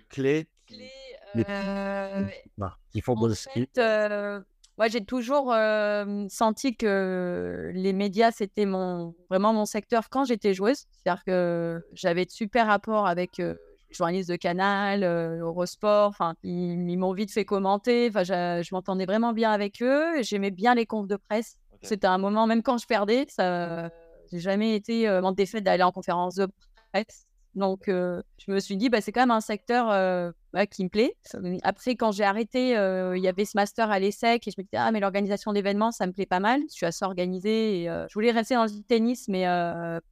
clés, 0.10 0.50
clés 0.66 0.92
euh, 1.38 2.26
qui 2.92 3.02
font 3.02 3.16
en 3.18 3.30
fait, 3.30 3.80
moi, 4.78 4.90
j'ai 4.90 5.06
toujours 5.06 5.56
senti 6.30 6.76
que 6.76 7.72
les 7.74 7.94
médias, 7.94 8.32
c'était 8.32 8.66
mon, 8.66 9.16
vraiment 9.30 9.54
mon 9.54 9.66
secteur 9.66 10.10
quand 10.10 10.26
j'étais 10.26 10.54
joueuse. 10.54 10.86
C'est-à-dire 10.92 11.24
que 11.24 11.82
j'avais 11.94 12.26
de 12.26 12.32
super 12.32 12.68
rapports 12.68 13.08
avec 13.08 13.42
journalistes 13.96 14.30
de 14.30 14.36
Canal, 14.36 15.04
euh, 15.04 15.40
Eurosport. 15.40 16.10
Enfin, 16.10 16.36
ils, 16.44 16.98
m'ont 16.98 17.14
vite 17.14 17.32
fait 17.32 17.46
commenter. 17.46 18.08
Enfin, 18.10 18.24
je, 18.24 18.74
m'entendais 18.74 19.06
vraiment 19.06 19.34
bien 19.34 19.52
avec 19.52 19.82
eux. 19.82 20.22
J'aimais 20.22 20.52
bien 20.52 20.76
les 20.76 20.86
confs 20.86 21.08
de 21.08 21.16
presse. 21.16 21.58
C'était 21.82 22.08
un 22.08 22.18
moment, 22.18 22.48
même 22.48 22.64
quand 22.64 22.78
je 22.78 22.88
perdais, 22.88 23.26
ça, 23.30 23.90
j'ai 24.32 24.40
jamais 24.40 24.76
été 24.76 25.08
euh, 25.08 25.22
en 25.22 25.32
défaite 25.32 25.64
d'aller 25.64 25.84
en 25.84 25.92
conférence 25.92 26.36
de 26.36 26.48
presse. 26.92 27.26
Donc, 27.54 27.88
euh, 27.88 28.22
je 28.46 28.52
me 28.52 28.60
suis 28.60 28.76
dit, 28.76 28.90
bah, 28.90 29.02
c'est 29.02 29.12
quand 29.12 29.22
même 29.22 29.32
un 29.32 29.42
secteur 29.42 30.34
euh, 30.56 30.66
qui 30.66 30.84
me 30.84 30.90
plaît. 30.90 31.16
Après, 31.64 31.96
quand 31.96 32.12
j'ai 32.12 32.24
arrêté, 32.24 32.78
euh, 32.78 33.18
il 33.18 33.24
y 33.24 33.28
avait 33.28 33.46
ce 33.46 33.52
master 33.56 33.92
à 33.92 34.00
l'ESSEC 34.00 34.48
et 34.48 34.52
je 34.52 34.56
me 34.58 34.64
disais, 34.64 34.78
ah, 34.78 34.92
mais 34.92 35.00
l'organisation 35.00 35.54
d'événements, 35.54 35.92
ça 35.92 36.08
me 36.08 36.12
plaît 36.12 36.26
pas 36.26 36.40
mal. 36.40 36.62
Je 36.70 36.74
suis 36.74 36.86
assez 36.86 37.04
organisée 37.06 37.84
et 37.84 37.86
je 37.86 38.14
voulais 38.14 38.32
rester 38.32 38.56
dans 38.56 38.64
le 38.64 38.84
tennis, 38.88 39.28
mais 39.28 39.46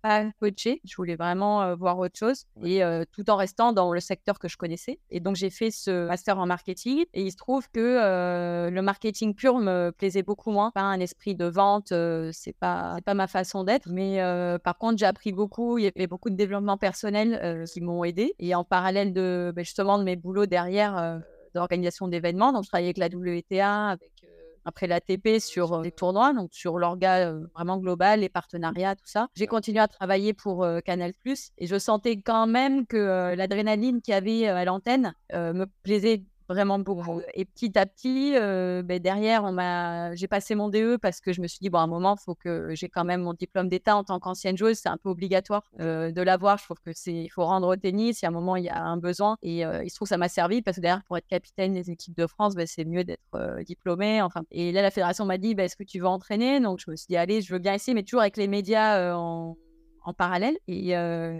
pas 0.01 0.25
coacher. 0.39 0.81
Je 0.83 0.95
voulais 0.95 1.15
vraiment 1.15 1.75
voir 1.75 1.97
autre 1.99 2.17
chose 2.17 2.45
et 2.63 2.81
tout 3.11 3.29
en 3.29 3.35
restant 3.35 3.73
dans 3.73 3.91
le 3.91 3.99
secteur 3.99 4.39
que 4.39 4.47
je 4.47 4.57
connaissais. 4.57 4.99
Et 5.09 5.19
donc, 5.19 5.35
j'ai 5.35 5.49
fait 5.49 5.71
ce 5.71 6.07
master 6.07 6.37
en 6.37 6.45
marketing 6.45 7.05
et 7.13 7.23
il 7.23 7.31
se 7.31 7.37
trouve 7.37 7.69
que 7.71 8.69
le 8.69 8.81
marketing 8.81 9.35
pur 9.35 9.57
me 9.57 9.91
plaisait 9.91 10.23
beaucoup 10.23 10.51
moins. 10.51 10.71
Pas 10.71 10.81
un 10.81 10.99
esprit 10.99 11.35
de 11.35 11.45
vente, 11.45 11.93
c'est 12.31 12.55
pas, 12.59 12.97
pas 13.05 13.13
ma 13.13 13.27
façon 13.27 13.63
d'être. 13.63 13.87
Mais 13.89 14.19
par 14.63 14.77
contre, 14.77 14.97
j'ai 14.97 15.05
appris 15.05 15.31
beaucoup. 15.31 15.77
Il 15.77 15.85
y 15.85 15.91
avait 15.95 16.07
beaucoup 16.07 16.29
de 16.29 16.35
développement 16.35 16.77
personnel 16.77 17.65
qui 17.71 17.81
m'ont 17.81 18.03
aidé. 18.03 18.35
Et 18.39 18.55
en 18.55 18.63
parallèle 18.63 19.13
de 19.13 19.51
bah, 19.55 19.63
justement 19.63 19.97
de 19.97 20.03
mes 20.03 20.15
boulots 20.15 20.32
derrière 20.47 20.97
euh, 20.97 21.19
d'organisation 21.53 22.07
d'événements, 22.07 22.51
donc 22.51 22.63
je 22.63 22.69
travaillais 22.69 22.93
avec 22.95 22.97
la 22.97 23.07
WTA, 23.07 23.89
avec 23.89 24.11
euh, 24.23 24.27
après 24.65 24.88
l'ATP 24.88 25.39
sur 25.39 25.81
les 25.81 25.91
tournois, 25.91 26.34
donc 26.34 26.49
sur 26.53 26.77
l'orga 26.77 27.34
vraiment 27.53 27.77
global, 27.77 28.21
les 28.21 28.29
partenariats, 28.29 28.95
tout 28.95 29.05
ça. 29.05 29.27
J'ai 29.36 29.47
continué 29.47 29.79
à 29.79 29.88
travailler 29.88 30.34
pour 30.34 30.65
Canal+, 30.86 31.11
et 31.57 31.67
je 31.67 31.77
sentais 31.77 32.21
quand 32.21 32.47
même 32.47 32.88
que 32.88 33.36
l'adrénaline 33.36 34.01
qu'il 34.01 34.13
y 34.13 34.15
avait 34.15 34.47
à 34.47 34.63
l'antenne 34.63 35.13
me 35.34 35.65
plaisait 35.84 36.23
vraiment 36.53 36.79
beaucoup. 36.79 37.21
Et 37.33 37.45
petit 37.45 37.77
à 37.77 37.85
petit, 37.85 38.33
ben 38.33 38.99
derrière, 38.99 39.43
on 39.43 39.51
m'a, 39.51 40.15
j'ai 40.15 40.27
passé 40.27 40.55
mon 40.55 40.69
DE 40.69 40.97
parce 41.01 41.19
que 41.19 41.33
je 41.33 41.41
me 41.41 41.47
suis 41.47 41.59
dit, 41.61 41.69
bon, 41.69 41.79
à 41.79 41.81
un 41.81 41.87
moment, 41.87 42.15
il 42.19 42.23
faut 42.23 42.35
que 42.35 42.73
j'ai 42.75 42.89
quand 42.89 43.03
même 43.03 43.21
mon 43.21 43.33
diplôme 43.33 43.69
d'État 43.69 43.95
en 43.95 44.03
tant 44.03 44.19
qu'ancienne 44.19 44.57
joueuse. 44.57 44.77
C'est 44.77 44.89
un 44.89 44.97
peu 44.97 45.09
obligatoire 45.09 45.63
de 45.79 46.21
l'avoir. 46.21 46.57
Je 46.57 46.63
trouve 46.65 46.79
que 46.85 46.91
c'est, 46.93 47.13
il 47.13 47.29
faut 47.29 47.45
rendre 47.45 47.67
au 47.67 47.75
tennis. 47.75 48.21
Il 48.21 48.25
y 48.25 48.27
a 48.27 48.29
un 48.29 48.31
moment, 48.31 48.55
il 48.55 48.65
y 48.65 48.69
a 48.69 48.83
un 48.83 48.97
besoin. 48.97 49.37
Et 49.41 49.61
il 49.61 49.89
se 49.89 49.95
trouve 49.95 50.07
que 50.07 50.09
ça 50.09 50.17
m'a 50.17 50.29
servi 50.29 50.61
parce 50.61 50.77
que 50.77 50.81
derrière, 50.81 51.03
pour 51.03 51.17
être 51.17 51.27
capitaine 51.27 51.73
des 51.73 51.89
équipes 51.89 52.17
de 52.17 52.27
France, 52.27 52.55
ben, 52.55 52.67
c'est 52.67 52.85
mieux 52.85 53.03
d'être 53.03 53.21
diplômé. 53.65 54.21
Enfin, 54.21 54.43
et 54.51 54.71
là, 54.71 54.81
la 54.81 54.91
fédération 54.91 55.25
m'a 55.25 55.37
dit, 55.37 55.55
ben, 55.55 55.65
est-ce 55.65 55.75
que 55.75 55.83
tu 55.83 55.99
veux 55.99 56.07
entraîner? 56.07 56.59
Donc, 56.59 56.79
je 56.79 56.91
me 56.91 56.95
suis 56.95 57.07
dit, 57.07 57.17
allez, 57.17 57.41
je 57.41 57.53
veux 57.53 57.59
bien 57.59 57.73
essayer, 57.73 57.93
mais 57.95 58.03
toujours 58.03 58.21
avec 58.21 58.37
les 58.37 58.47
médias 58.47 59.15
en 59.15 59.55
en 60.03 60.13
parallèle. 60.13 60.57
Et, 60.67 60.95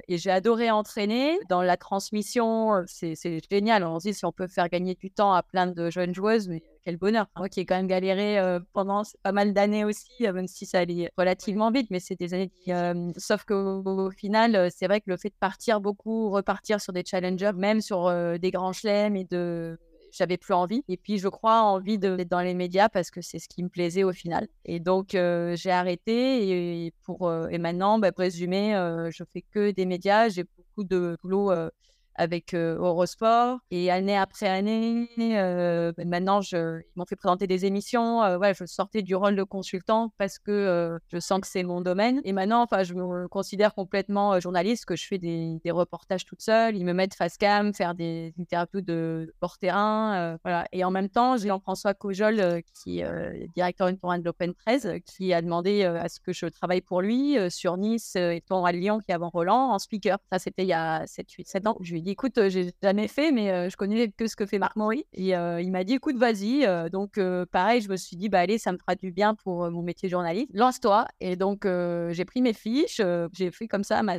j'ai 0.10 0.32
adoré 0.32 0.72
entraîner. 0.72 1.38
Dans 1.50 1.62
la 1.62 1.78
transmission, 1.78 2.84
c'est 2.88 3.16
génial. 3.50 3.84
On 3.84 4.00
se 4.00 4.10
dit 4.10 4.14
si 4.14 4.26
on 4.26 4.32
peut 4.32 4.48
faire 4.48 4.70
gagner 4.70 4.96
du 4.96 5.12
temps 5.12 5.34
à 5.34 5.44
plein 5.44 5.68
de 5.68 5.90
jeunes 5.90 6.14
joueuses, 6.14 6.48
mais 6.48 6.62
quel 6.84 6.98
bonheur. 6.98 7.28
Moi 7.38 7.50
qui 7.50 7.62
ai 7.62 7.66
quand 7.66 7.76
même 7.76 7.88
galéré 7.88 8.40
pendant 8.74 9.04
pas 9.24 9.32
mal 9.32 9.54
d'années 9.54 9.86
aussi, 9.86 10.10
même 10.22 10.48
si 10.48 10.66
ça 10.66 10.80
allait 10.80 11.12
relativement 11.18 11.72
vite, 11.72 11.88
mais 11.90 12.00
c'est 12.00 12.16
des 12.16 12.34
années 12.34 12.50
qui... 12.50 12.72
sauf 13.18 13.44
qu'au 13.46 14.10
final, 14.12 14.70
c'est 14.72 14.88
vrai 14.88 15.02
que 15.02 15.10
le 15.10 15.18
fait 15.18 15.30
de 15.30 15.36
partir 15.40 15.82
beaucoup, 15.82 16.30
repartir 16.30 16.82
sur 16.82 16.94
des 16.94 17.04
challengers, 17.06 17.54
même 17.56 17.82
sur 17.82 18.12
des 18.40 18.52
grands 18.52 18.74
chelems 18.74 19.16
et 19.16 19.26
de 19.26 19.78
j'avais 20.14 20.38
plus 20.38 20.54
envie. 20.54 20.84
Et 20.88 20.98
puis, 20.98 21.18
je 21.18 21.28
crois, 21.28 21.62
envie 21.62 21.98
d'être 21.98 22.30
dans 22.30 22.42
les 22.42 22.54
médias 22.54 22.90
parce 22.90 23.12
que 23.12 23.22
c'est 23.22 23.40
ce 23.40 23.50
qui 23.50 23.64
me 23.64 23.70
plaisait 23.70 24.04
au 24.04 24.14
final. 24.14 24.48
Et 24.66 24.80
donc, 24.80 25.10
j'ai 25.12 25.72
arrêté. 25.72 26.86
Et, 26.86 26.94
pour, 27.04 27.32
et 27.50 27.58
maintenant, 27.58 28.00
bah, 28.00 28.12
pour 28.12 28.22
résumer, 28.22 28.74
je 29.12 29.24
fais 29.24 29.42
que 29.42 29.72
des 29.72 29.86
médias. 29.86 30.30
J'ai 30.30 30.44
beaucoup 30.44 30.84
de 30.84 31.18
boulot 31.22 31.52
avec 32.16 32.54
Eurosport. 32.54 33.60
Et 33.72 33.92
année 33.92 34.18
après 34.18 34.48
année, 34.48 35.10
ben, 35.18 36.08
maintenant, 36.08 36.42
ils 36.42 36.84
m'ont 36.96 37.06
fait 37.06 37.16
présenter 37.16 37.48
des 37.48 37.66
émissions. 37.66 38.20
ouais, 38.38 38.54
je 38.54 38.66
sortais 38.66 39.02
du 39.02 39.16
rôle 39.16 39.36
de 39.36 39.44
consultant 39.44 40.14
parce 40.18 40.40
que 40.40 40.98
je 41.12 41.20
sens 41.20 41.42
que 41.42 41.48
c'est 41.48 41.64
mon 41.64 41.82
domaine. 41.82 42.22
Et 42.24 42.34
maintenant, 42.34 42.62
enfin, 42.64 42.84
je 42.84 42.94
me 42.94 43.28
considère 43.28 43.74
complètement 43.74 44.40
journaliste, 44.40 44.86
que 44.86 44.96
je 44.96 45.08
fais 45.08 45.18
des, 45.18 45.60
reportages 45.72 46.26
toute 46.26 46.42
seule. 46.42 46.76
Ils 46.76 46.86
me 46.86 46.94
mettent 46.94 47.16
face 47.16 47.38
cam, 47.38 47.74
faire 47.74 47.96
des 47.96 48.34
interviews 48.40 48.82
de 48.82 49.34
hors 49.42 49.58
terrain. 49.58 50.38
voilà. 50.44 50.66
Et 50.72 50.84
en 50.84 50.92
même 50.92 51.10
temps, 51.10 51.38
j'ai 51.38 51.48
Jean-François 51.48 51.94
Cojol, 51.94 52.62
qui 52.74 53.00
est 53.00 53.48
directeur 53.56 53.92
de 53.92 54.24
l'Open 54.24 54.54
13, 54.54 55.00
qui 55.06 55.34
a 55.34 55.42
demandé 55.42 55.84
à 55.84 56.10
ce 56.10 56.20
que 56.20 56.34
je 56.34 56.46
travaille 56.46 56.82
pour 56.82 57.02
lui 57.02 57.38
sur 57.50 57.78
Nice 57.78 58.16
et 58.16 58.44
ton 58.48 58.66
à 58.66 58.72
Lyon, 58.72 59.00
qui 59.00 59.12
est 59.12 59.16
avant 59.16 59.30
Roland, 59.30 59.72
en 59.72 59.80
speaker. 59.80 60.18
Ça, 60.32 60.40
c'était 60.40 60.64
il 60.64 60.70
y 60.70 60.74
a 60.74 61.06
7, 61.08 61.32
8, 61.32 61.48
7 61.48 61.68
ans. 61.68 61.78
Je 61.82 61.94
lui 61.94 62.02
dit, 62.04 62.12
écoute, 62.12 62.34
j'ai 62.50 62.72
jamais 62.82 63.08
fait, 63.08 63.32
mais 63.32 63.70
je 63.70 63.76
connais 63.76 64.10
que 64.10 64.28
ce 64.28 64.36
que 64.36 64.46
fait 64.46 64.60
Marc 64.60 64.76
Maury. 64.76 65.06
Et 65.14 65.30
il 65.30 65.72
m'a 65.72 65.84
dit, 65.84 65.94
écoute, 65.94 66.18
vas-y. 66.18 66.68
donc, 66.92 67.20
pareil, 67.52 67.82
je 67.82 67.90
me 67.90 67.96
suis 67.96 68.16
dit, 68.16 68.30
bah, 68.30 68.40
allez, 68.40 68.58
ça 68.58 68.72
me 68.72 68.78
fera 68.78 68.96
du 68.96 69.12
bien 69.12 69.36
pour 69.36 69.70
mon 69.72 69.82
métier 69.82 70.10
journaliste. 70.10 70.50
Lance-toi. 70.54 71.08
Et 71.20 71.36
donc, 71.36 71.66
j'ai 71.66 72.26
pris 72.26 72.42
mes 72.42 72.54
fiches, 72.54 73.02
j'ai 73.32 73.52
fait 73.52 73.68
comme 73.68 73.84
ça 73.84 74.04
ma. 74.04 74.18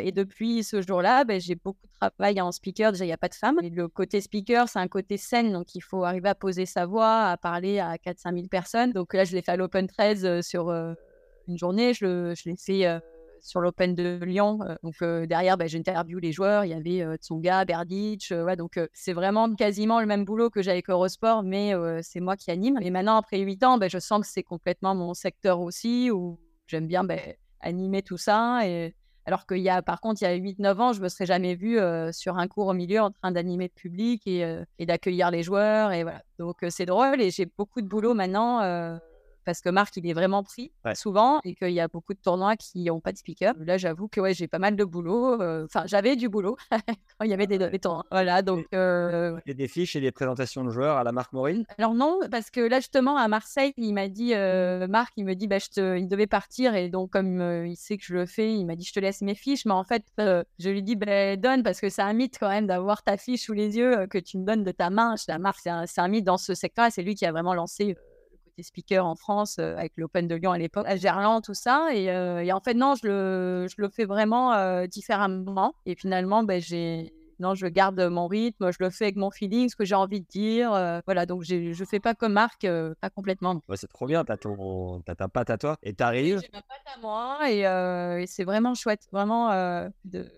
et 0.00 0.12
depuis 0.12 0.64
ce 0.64 0.82
jour-là, 0.82 1.24
bah, 1.24 1.38
j'ai 1.38 1.54
beaucoup 1.54 1.86
de 1.86 2.08
travail 2.08 2.40
en 2.40 2.50
speaker. 2.52 2.92
Déjà, 2.92 3.04
il 3.04 3.08
n'y 3.08 3.14
a 3.14 3.18
pas 3.18 3.28
de 3.28 3.34
femmes. 3.34 3.58
Et 3.62 3.70
le 3.70 3.88
côté 3.88 4.20
speaker, 4.20 4.68
c'est 4.68 4.78
un 4.78 4.88
côté 4.88 5.16
scène. 5.16 5.52
Donc, 5.52 5.74
il 5.74 5.82
faut 5.82 6.04
arriver 6.04 6.28
à 6.28 6.34
poser 6.34 6.66
sa 6.66 6.86
voix, 6.86 7.26
à 7.26 7.36
parler 7.36 7.78
à 7.78 7.96
4-5 7.96 8.34
000 8.34 8.46
personnes. 8.48 8.92
Donc, 8.92 9.14
là, 9.14 9.24
je 9.24 9.34
l'ai 9.34 9.42
fait 9.42 9.52
à 9.52 9.56
l'Open 9.56 9.86
13 9.86 10.40
sur 10.40 10.70
une 10.70 11.58
journée. 11.58 11.94
Je, 11.94 12.34
je 12.34 12.48
l'ai 12.48 12.56
fait 12.56 13.00
sur 13.40 13.60
l'Open 13.60 13.94
de 13.94 14.18
Lyon. 14.22 14.58
Euh, 14.62 14.74
donc 14.82 14.94
euh, 15.02 15.26
derrière, 15.26 15.56
bah, 15.56 15.66
j'interview 15.66 16.18
les 16.18 16.32
joueurs. 16.32 16.64
Il 16.64 16.70
y 16.70 16.74
avait 16.74 17.02
euh, 17.02 17.16
Tsonga, 17.16 17.64
ouais, 17.64 18.56
donc 18.56 18.78
c'est 18.92 19.12
vraiment 19.12 19.52
quasiment 19.54 20.00
le 20.00 20.06
même 20.06 20.24
boulot 20.24 20.50
que 20.50 20.62
j'avais 20.62 20.76
avec 20.76 20.90
Eurosport, 20.90 21.42
mais 21.42 21.72
c'est 22.02 22.20
moi 22.20 22.36
qui 22.36 22.50
anime. 22.50 22.78
Et 22.82 22.90
maintenant, 22.90 23.16
après 23.16 23.38
8 23.38 23.64
ans, 23.64 23.78
bah, 23.78 23.88
je 23.88 23.98
sens 23.98 24.20
que 24.20 24.26
c'est 24.26 24.42
complètement 24.42 24.94
mon 24.94 25.14
secteur 25.14 25.60
aussi, 25.60 26.10
où 26.10 26.38
j'aime 26.66 26.86
bien 26.86 27.04
bah, 27.04 27.16
animer 27.60 28.02
tout 28.02 28.18
ça. 28.18 28.66
Et... 28.66 28.94
Alors 29.28 29.44
qu'il 29.46 29.58
y 29.58 29.68
a, 29.68 29.82
par 29.82 30.00
contre, 30.00 30.22
il 30.22 30.24
y 30.24 30.28
a 30.28 30.36
8-9 30.36 30.78
ans, 30.80 30.92
je 30.92 31.00
me 31.00 31.08
serais 31.08 31.26
jamais 31.26 31.56
vu 31.56 31.80
sur 32.12 32.38
un 32.38 32.46
cours 32.46 32.68
au 32.68 32.74
milieu 32.74 33.00
en 33.00 33.10
train 33.10 33.32
d'animer 33.32 33.64
le 33.64 33.80
public 33.80 34.24
et, 34.26 34.44
et 34.78 34.86
d'accueillir 34.86 35.32
les 35.32 35.42
joueurs. 35.42 35.90
Et 35.90 36.04
voilà. 36.04 36.22
Donc 36.38 36.58
c'est 36.68 36.86
drôle 36.86 37.20
et 37.20 37.32
j'ai 37.32 37.46
beaucoup 37.46 37.80
de 37.80 37.88
boulot 37.88 38.14
maintenant 38.14 38.60
parce 39.46 39.60
que 39.60 39.70
Marc, 39.70 39.96
il 39.96 40.06
est 40.06 40.12
vraiment 40.12 40.42
pris 40.42 40.72
souvent 40.94 41.40
et 41.44 41.54
qu'il 41.54 41.70
y 41.70 41.80
a 41.80 41.88
beaucoup 41.88 42.12
de 42.12 42.18
tournois 42.18 42.56
qui 42.56 42.84
n'ont 42.84 43.00
pas 43.00 43.12
de 43.12 43.16
speaker. 43.16 43.54
Là, 43.60 43.78
j'avoue 43.78 44.08
que 44.08 44.20
ouais, 44.20 44.34
j'ai 44.34 44.48
pas 44.48 44.58
mal 44.58 44.76
de 44.76 44.84
boulot. 44.84 45.40
Euh, 45.40 45.64
enfin, 45.64 45.84
j'avais 45.86 46.16
du 46.16 46.28
boulot 46.28 46.56
quand 46.70 47.24
il 47.24 47.30
y 47.30 47.32
avait 47.32 47.46
des, 47.46 47.58
des 47.58 47.78
tournois. 47.78 48.04
Voilà, 48.10 48.42
donc. 48.42 48.66
Euh... 48.74 49.38
Et 49.46 49.54
des 49.54 49.68
fiches 49.68 49.96
et 49.96 50.00
des 50.00 50.12
présentations 50.12 50.64
de 50.64 50.70
joueurs 50.70 50.96
à 50.96 51.04
la 51.04 51.12
Marc 51.12 51.32
Maureen 51.32 51.64
Alors 51.78 51.94
non, 51.94 52.20
parce 52.30 52.50
que 52.50 52.60
là, 52.60 52.80
justement, 52.80 53.16
à 53.16 53.28
Marseille, 53.28 53.72
il 53.76 53.94
m'a 53.94 54.08
dit, 54.08 54.34
euh, 54.34 54.88
Marc, 54.88 55.12
il 55.16 55.24
me 55.24 55.34
dit, 55.34 55.46
bah, 55.46 55.58
je 55.58 55.68
te... 55.68 55.96
il 55.96 56.08
devait 56.08 56.26
partir 56.26 56.74
et 56.74 56.88
donc, 56.88 57.10
comme 57.10 57.40
euh, 57.40 57.68
il 57.68 57.76
sait 57.76 57.96
que 57.96 58.04
je 58.04 58.14
le 58.14 58.26
fais, 58.26 58.52
il 58.52 58.66
m'a 58.66 58.74
dit, 58.74 58.84
je 58.84 58.92
te 58.92 59.00
laisse 59.00 59.22
mes 59.22 59.36
fiches. 59.36 59.64
Mais 59.64 59.72
en 59.72 59.84
fait, 59.84 60.04
je 60.18 60.68
lui 60.68 60.82
dis, 60.82 60.96
bah, 60.96 61.36
donne, 61.36 61.62
parce 61.62 61.80
que 61.80 61.88
c'est 61.88 62.02
un 62.02 62.12
mythe 62.12 62.36
quand 62.40 62.48
même 62.48 62.66
d'avoir 62.66 63.04
ta 63.04 63.16
fiche 63.16 63.44
sous 63.44 63.52
les 63.52 63.76
yeux 63.76 64.08
que 64.08 64.18
tu 64.18 64.38
me 64.38 64.44
donnes 64.44 64.64
de 64.64 64.72
ta 64.72 64.90
main. 64.90 65.14
La 65.28 65.38
Marc, 65.38 65.60
c'est 65.62 65.70
un, 65.70 65.84
un, 65.96 66.08
mythe 66.08 66.24
dans 66.24 66.36
ce 66.36 66.54
secteur 66.54 66.86
c'est 66.90 67.02
lui 67.02 67.14
qui 67.14 67.26
a 67.26 67.32
vraiment 67.32 67.54
lancé 67.54 67.96
speaker 68.62 69.04
en 69.04 69.14
France 69.14 69.58
avec 69.58 69.92
l'Open 69.96 70.28
de 70.28 70.34
Lyon 70.34 70.52
à 70.52 70.58
l'époque, 70.58 70.86
à 70.88 70.96
Gerland, 70.96 71.42
tout 71.42 71.54
ça. 71.54 71.88
Et, 71.94 72.52
en 72.52 72.60
fait, 72.60 72.74
non, 72.74 72.94
je 72.94 73.06
le, 73.06 73.66
je 73.68 73.74
le 73.78 73.88
fais 73.88 74.04
vraiment 74.04 74.86
différemment. 74.86 75.74
Et 75.84 75.94
finalement, 75.94 76.42
ben, 76.42 76.60
j'ai 76.60 77.12
non, 77.38 77.54
je 77.54 77.66
garde 77.66 78.00
mon 78.00 78.28
rythme, 78.28 78.70
je 78.72 78.78
le 78.80 78.88
fais 78.88 79.04
avec 79.04 79.16
mon 79.16 79.30
feeling, 79.30 79.68
ce 79.68 79.76
que 79.76 79.84
j'ai 79.84 79.94
envie 79.94 80.20
de 80.20 80.26
dire. 80.26 80.70
voilà, 81.04 81.26
donc 81.26 81.42
je 81.42 81.78
ne 81.78 81.86
fais 81.86 82.00
pas 82.00 82.14
comme 82.14 82.32
Marc, 82.32 82.66
pas 83.00 83.10
complètement. 83.10 83.60
Ouais, 83.68 83.76
c'est 83.76 83.88
trop 83.88 84.06
bien, 84.06 84.24
tu 84.24 84.32
as, 84.32 85.14
ta 85.14 85.28
patte 85.28 85.50
à 85.50 85.58
toi 85.58 85.76
et 85.82 85.94
tu 85.94 86.02
arrives. 86.02 86.40
J'ai 86.40 86.50
ma 86.52 86.62
patte 86.62 86.94
à 86.94 87.00
moi 87.00 88.20
et, 88.20 88.26
c'est 88.26 88.44
vraiment 88.44 88.74
chouette, 88.74 89.06
vraiment 89.12 89.50
de 90.04 90.30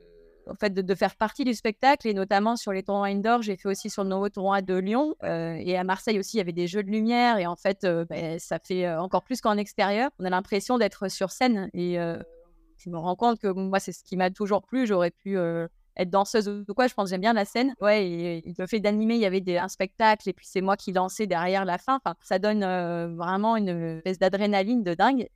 en 0.48 0.54
fait, 0.54 0.74
de, 0.74 0.94
faire 0.94 1.16
partie 1.16 1.44
du 1.44 1.54
spectacle 1.54 2.08
et 2.08 2.14
notamment 2.14 2.56
sur 2.56 2.72
les 2.72 2.82
tournois 2.82 3.08
indoor. 3.08 3.42
J'ai 3.42 3.56
fait 3.56 3.68
aussi 3.68 3.90
sur 3.90 4.02
le 4.02 4.10
nouveau 4.10 4.28
tournoi 4.28 4.62
de 4.62 4.74
Lyon 4.74 5.14
et 5.22 5.76
à 5.76 5.84
Marseille 5.84 6.18
aussi, 6.18 6.36
il 6.36 6.38
y 6.38 6.40
avait 6.40 6.52
des 6.52 6.66
jeux 6.66 6.82
de 6.82 6.90
lumière 6.90 7.38
et 7.38 7.46
en 7.46 7.56
fait, 7.56 7.86
ben, 8.08 8.38
ça 8.38 8.58
fait 8.58 8.88
encore 8.88 9.22
plus 9.22 9.40
qu'en 9.40 9.56
extérieur. 9.56 10.10
On 10.18 10.24
a 10.24 10.30
l'impression 10.30 10.78
d'être 10.78 11.08
sur 11.08 11.30
scène 11.30 11.70
et 11.74 11.98
je 12.78 12.90
me 12.90 12.96
rends 12.96 13.16
compte 13.16 13.38
que 13.38 13.48
moi, 13.48 13.80
c'est 13.80 13.92
ce 13.92 14.02
qui 14.02 14.16
m'a 14.16 14.30
toujours 14.30 14.62
plu. 14.62 14.86
J'aurais 14.86 15.10
pu 15.10 15.36
euh, 15.36 15.66
être 15.96 16.10
danseuse 16.10 16.48
ou 16.48 16.74
quoi. 16.74 16.86
Je 16.86 16.94
pense 16.94 17.10
j'aime 17.10 17.20
bien 17.20 17.32
la 17.32 17.44
scène. 17.44 17.74
Ouais, 17.80 18.08
et, 18.08 18.54
le 18.56 18.66
fait 18.66 18.80
d'animer, 18.80 19.14
il 19.14 19.20
y 19.20 19.26
avait 19.26 19.40
des, 19.40 19.58
un 19.58 19.68
spectacle 19.68 20.28
et 20.28 20.32
puis 20.32 20.46
c'est 20.48 20.60
moi 20.60 20.76
qui 20.76 20.92
dansais 20.92 21.26
derrière 21.26 21.64
la 21.64 21.78
fin. 21.78 21.96
Enfin, 21.96 22.14
ça 22.22 22.38
donne 22.38 22.62
euh, 22.62 23.08
vraiment 23.08 23.56
une 23.56 23.98
espèce 23.98 24.18
d'adrénaline 24.18 24.82
de 24.82 24.94
dingue. 24.94 25.28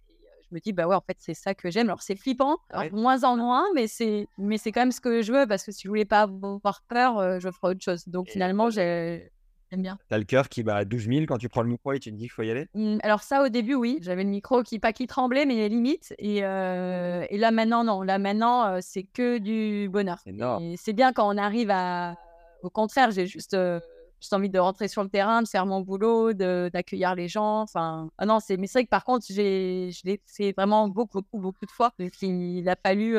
Me 0.52 0.60
dis, 0.60 0.72
bah 0.72 0.86
ouais, 0.86 0.94
en 0.94 1.00
fait, 1.00 1.16
c'est 1.18 1.34
ça 1.34 1.54
que 1.54 1.70
j'aime. 1.70 1.88
Alors, 1.88 2.02
c'est 2.02 2.16
flippant, 2.16 2.58
moins 2.92 3.24
en 3.24 3.36
moins, 3.36 3.64
mais 3.74 3.86
c'est, 3.86 4.28
mais 4.38 4.58
c'est 4.58 4.72
quand 4.72 4.80
même 4.82 4.92
ce 4.92 5.00
que 5.00 5.22
je 5.22 5.32
veux 5.32 5.46
parce 5.46 5.64
que 5.64 5.72
si 5.72 5.82
je 5.84 5.88
voulais 5.88 6.04
pas 6.04 6.22
avoir 6.22 6.82
peur, 6.88 7.18
euh, 7.18 7.38
je 7.40 7.48
ferais 7.50 7.72
autre 7.72 7.82
chose. 7.82 8.06
Donc, 8.08 8.28
finalement, 8.28 8.70
j'ai 8.70 9.32
J'aime 9.72 9.80
bien. 9.80 9.98
T'as 10.10 10.18
le 10.18 10.24
cœur 10.24 10.50
qui 10.50 10.62
bat 10.62 10.76
à 10.76 10.84
12 10.84 11.08
000 11.08 11.20
quand 11.26 11.38
tu 11.38 11.48
prends 11.48 11.62
le 11.62 11.70
micro 11.70 11.94
et 11.94 11.98
tu 11.98 12.10
te 12.10 12.14
dis 12.14 12.24
qu'il 12.24 12.30
faut 12.30 12.42
y 12.42 12.50
aller? 12.50 12.66
Mmh, 12.74 12.98
Alors 13.02 13.22
ça, 13.22 13.42
au 13.42 13.48
début, 13.48 13.74
oui. 13.74 13.98
J'avais 14.02 14.22
le 14.22 14.28
micro 14.28 14.62
qui, 14.62 14.78
pas 14.78 14.92
qui 14.92 15.06
tremblait, 15.06 15.46
mais 15.46 15.66
limite. 15.70 16.14
Et, 16.18 16.44
euh, 16.44 17.24
et 17.30 17.38
là, 17.38 17.50
maintenant, 17.52 17.82
non. 17.82 18.02
Là, 18.02 18.18
maintenant, 18.18 18.66
euh, 18.66 18.78
c'est 18.82 19.04
que 19.04 19.38
du 19.38 19.88
bonheur. 19.88 20.22
C'est 20.76 20.92
bien 20.92 21.14
quand 21.14 21.26
on 21.26 21.38
arrive 21.38 21.70
à... 21.70 22.16
Au 22.62 22.68
contraire, 22.68 23.12
j'ai 23.12 23.26
juste... 23.26 23.54
Euh, 23.54 23.80
juste 24.22 24.32
envie 24.32 24.48
de 24.48 24.58
rentrer 24.58 24.88
sur 24.88 25.02
le 25.02 25.08
terrain, 25.08 25.42
de 25.42 25.48
faire 25.48 25.66
mon 25.66 25.80
boulot, 25.80 26.32
d'accueillir 26.32 27.14
les 27.14 27.28
gens. 27.28 27.60
Enfin, 27.62 28.08
ah 28.18 28.26
non, 28.26 28.38
c'est, 28.40 28.56
mais 28.56 28.66
c'est 28.66 28.78
vrai 28.78 28.84
que 28.84 28.90
par 28.90 29.04
contre, 29.04 29.26
j'ai, 29.28 29.90
je 29.92 30.00
l'ai 30.04 30.20
fait 30.26 30.52
vraiment 30.56 30.88
beaucoup, 30.88 31.20
beaucoup, 31.20 31.38
beaucoup 31.38 31.66
de 31.66 31.70
fois. 31.70 31.92
Il 32.22 32.68
a 32.68 32.76
fallu 32.76 33.18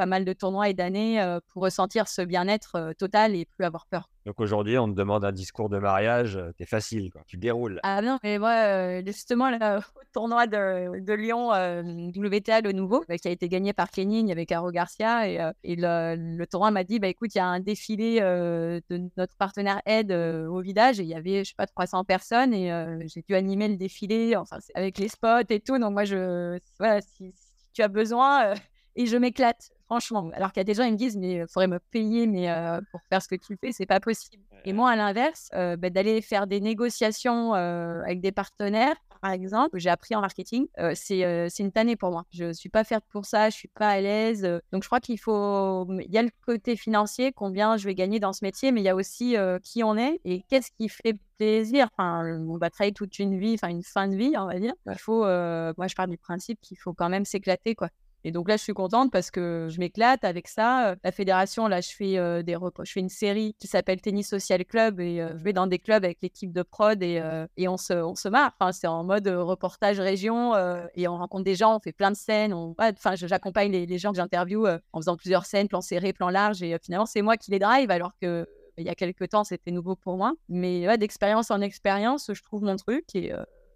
pas 0.00 0.06
mal 0.06 0.24
de 0.24 0.32
tournois 0.32 0.70
et 0.70 0.72
d'années 0.72 1.22
pour 1.48 1.62
ressentir 1.62 2.08
ce 2.08 2.22
bien-être 2.22 2.94
total 2.96 3.36
et 3.36 3.44
plus 3.44 3.66
avoir 3.66 3.84
peur. 3.84 4.08
Donc 4.24 4.40
aujourd'hui, 4.40 4.78
on 4.78 4.88
te 4.88 4.96
demande 4.96 5.26
un 5.26 5.32
discours 5.32 5.68
de 5.68 5.78
mariage, 5.78 6.40
t'es 6.56 6.64
facile, 6.64 7.10
quoi. 7.10 7.20
tu 7.26 7.36
déroules. 7.36 7.80
Ah 7.82 8.00
non, 8.00 8.18
mais 8.22 8.38
moi, 8.38 9.02
justement, 9.04 9.50
le 9.50 9.58
tournoi 10.14 10.46
de, 10.46 11.00
de 11.00 11.12
Lyon, 11.12 11.50
WTA, 11.50 12.62
le 12.62 12.72
nouveau, 12.72 13.04
bah, 13.10 13.18
qui 13.18 13.28
a 13.28 13.30
été 13.30 13.50
gagné 13.50 13.74
par 13.74 13.90
Kenin 13.90 14.30
avec 14.30 14.48
Caro 14.48 14.70
Garcia, 14.70 15.28
et, 15.28 15.52
et 15.64 15.76
le, 15.76 16.44
tournoi 16.46 16.70
m'a 16.70 16.84
dit, 16.84 16.98
bah, 16.98 17.08
écoute, 17.08 17.34
il 17.34 17.38
y 17.38 17.42
a 17.42 17.46
un 17.46 17.60
défilé 17.60 18.20
de 18.20 19.10
notre 19.18 19.36
partenaire 19.36 19.82
Ed 19.84 20.12
au 20.12 20.62
village, 20.62 20.98
et 20.98 21.02
il 21.02 21.08
y 21.10 21.14
avait, 21.14 21.44
je 21.44 21.50
sais 21.50 21.56
pas, 21.58 21.66
300 21.66 22.04
personnes, 22.04 22.54
et 22.54 22.72
j'ai 23.06 23.20
dû 23.20 23.34
animer 23.34 23.68
le 23.68 23.76
défilé, 23.76 24.34
enfin, 24.34 24.56
avec 24.74 24.96
les 24.96 25.08
spots 25.08 25.50
et 25.50 25.60
tout, 25.60 25.78
donc 25.78 25.92
moi, 25.92 26.04
je, 26.04 26.58
voilà, 26.78 27.02
si, 27.02 27.34
si 27.36 27.68
tu 27.74 27.82
as 27.82 27.88
besoin, 27.88 28.54
et 28.96 29.06
je 29.06 29.16
m'éclate 29.16 29.70
franchement. 29.90 30.30
Alors 30.34 30.52
qu'il 30.52 30.60
y 30.60 30.62
a 30.62 30.64
des 30.64 30.74
gens, 30.74 30.84
ils 30.84 30.92
me 30.92 30.96
disent, 30.96 31.16
mais 31.16 31.32
il 31.32 31.46
faudrait 31.48 31.66
me 31.66 31.80
payer 31.80 32.28
mais, 32.28 32.48
pour 32.92 33.00
faire 33.08 33.20
ce 33.20 33.26
que 33.26 33.34
tu 33.34 33.56
fais, 33.60 33.72
c'est 33.72 33.86
pas 33.86 33.98
possible. 33.98 34.42
Et 34.64 34.72
moi, 34.72 34.90
à 34.90 34.96
l'inverse, 34.96 35.48
bah, 35.52 35.90
d'aller 35.90 36.22
faire 36.22 36.46
des 36.46 36.60
négociations 36.60 37.54
avec 37.54 38.20
des 38.20 38.30
partenaires, 38.30 38.94
par 39.20 39.32
exemple, 39.32 39.78
j'ai 39.78 39.90
appris 39.90 40.14
en 40.14 40.20
marketing, 40.20 40.66
c'est 40.94 41.48
c'est 41.50 41.62
une 41.62 41.72
tannée 41.72 41.96
pour 41.96 42.10
moi. 42.10 42.24
Je 42.30 42.52
suis 42.52 42.68
pas 42.68 42.84
faite 42.84 43.02
pour 43.10 43.26
ça, 43.26 43.50
je 43.50 43.56
suis 43.56 43.68
pas 43.68 43.88
à 43.88 44.00
l'aise. 44.00 44.42
donc, 44.72 44.82
je 44.82 44.88
crois 44.88 45.00
qu'il 45.00 45.18
faut. 45.18 45.86
Il 45.90 46.10
y 46.10 46.18
a 46.18 46.22
le 46.22 46.30
côté 46.46 46.76
financier, 46.76 47.32
combien 47.32 47.76
je 47.76 47.84
vais 47.84 47.94
gagner 47.94 48.20
dans 48.20 48.32
ce 48.32 48.44
métier, 48.44 48.70
mais 48.70 48.80
il 48.80 48.84
y 48.84 48.88
a 48.88 48.94
aussi 48.94 49.34
qui 49.62 49.82
on 49.82 49.96
est 49.96 50.20
et 50.24 50.42
qu'est-ce 50.48 50.70
qui 50.78 50.88
fait 50.88 51.16
plaisir. 51.36 51.88
Enfin, 51.92 52.24
on 52.48 52.58
va 52.58 52.70
travailler 52.70 52.94
toute 52.94 53.18
une 53.18 53.38
vie, 53.38 53.54
enfin, 53.54 53.68
une 53.68 53.82
fin 53.82 54.06
de 54.08 54.14
vie, 54.14 54.34
on 54.36 54.46
va 54.46 54.58
dire. 54.60 54.74
Il 54.86 54.98
faut. 54.98 55.24
moi, 55.24 55.86
je 55.88 55.94
pars 55.96 56.06
du 56.06 56.16
principe 56.16 56.60
qu'il 56.60 56.78
faut 56.78 56.92
quand 56.92 57.08
même 57.08 57.24
s'éclater, 57.24 57.74
quoi. 57.74 57.88
Et 58.24 58.32
donc 58.32 58.48
là, 58.48 58.56
je 58.56 58.62
suis 58.62 58.74
contente 58.74 59.10
parce 59.10 59.30
que 59.30 59.68
je 59.70 59.78
m'éclate 59.78 60.24
avec 60.24 60.48
ça. 60.48 60.94
La 61.02 61.12
fédération, 61.12 61.68
là, 61.68 61.80
je 61.80 61.90
fais 61.90 62.42
des 62.42 62.56
je 62.82 62.92
fais 62.92 63.00
une 63.00 63.08
série 63.08 63.54
qui 63.58 63.66
s'appelle 63.66 64.00
Tennis 64.00 64.28
Social 64.28 64.64
Club 64.64 65.00
et 65.00 65.26
je 65.36 65.42
vais 65.42 65.52
dans 65.52 65.66
des 65.66 65.78
clubs 65.78 66.04
avec 66.04 66.18
l'équipe 66.20 66.52
de 66.52 66.62
prod 66.62 67.02
et, 67.02 67.22
et 67.56 67.68
on 67.68 67.76
se, 67.76 67.94
on 67.94 68.14
se 68.14 68.28
marre. 68.28 68.52
Enfin, 68.58 68.72
c'est 68.72 68.86
en 68.86 69.04
mode 69.04 69.26
reportage 69.28 70.00
région 70.00 70.54
et 70.94 71.08
on 71.08 71.16
rencontre 71.16 71.44
des 71.44 71.54
gens, 71.54 71.76
on 71.76 71.80
fait 71.80 71.92
plein 71.92 72.10
de 72.10 72.16
scènes. 72.16 72.52
Enfin, 72.52 73.14
j'accompagne 73.14 73.72
les, 73.72 73.86
les, 73.86 73.98
gens 73.98 74.10
que 74.10 74.16
j'interviewe 74.16 74.80
en 74.92 75.00
faisant 75.00 75.16
plusieurs 75.16 75.46
scènes, 75.46 75.68
plan 75.68 75.80
serré, 75.80 76.12
plan 76.12 76.28
large. 76.28 76.62
Et 76.62 76.76
finalement, 76.82 77.06
c'est 77.06 77.22
moi 77.22 77.36
qui 77.36 77.50
les 77.50 77.58
drive 77.58 77.90
alors 77.90 78.12
que 78.20 78.46
il 78.76 78.84
y 78.84 78.88
a 78.88 78.94
quelques 78.94 79.28
temps, 79.28 79.44
c'était 79.44 79.70
nouveau 79.70 79.96
pour 79.96 80.16
moi. 80.16 80.34
Mais 80.48 80.98
d'expérience 80.98 81.50
en 81.50 81.60
expérience, 81.60 82.30
je 82.32 82.42
trouve 82.42 82.62
mon 82.62 82.76
truc 82.76 83.04
et, 83.14 83.32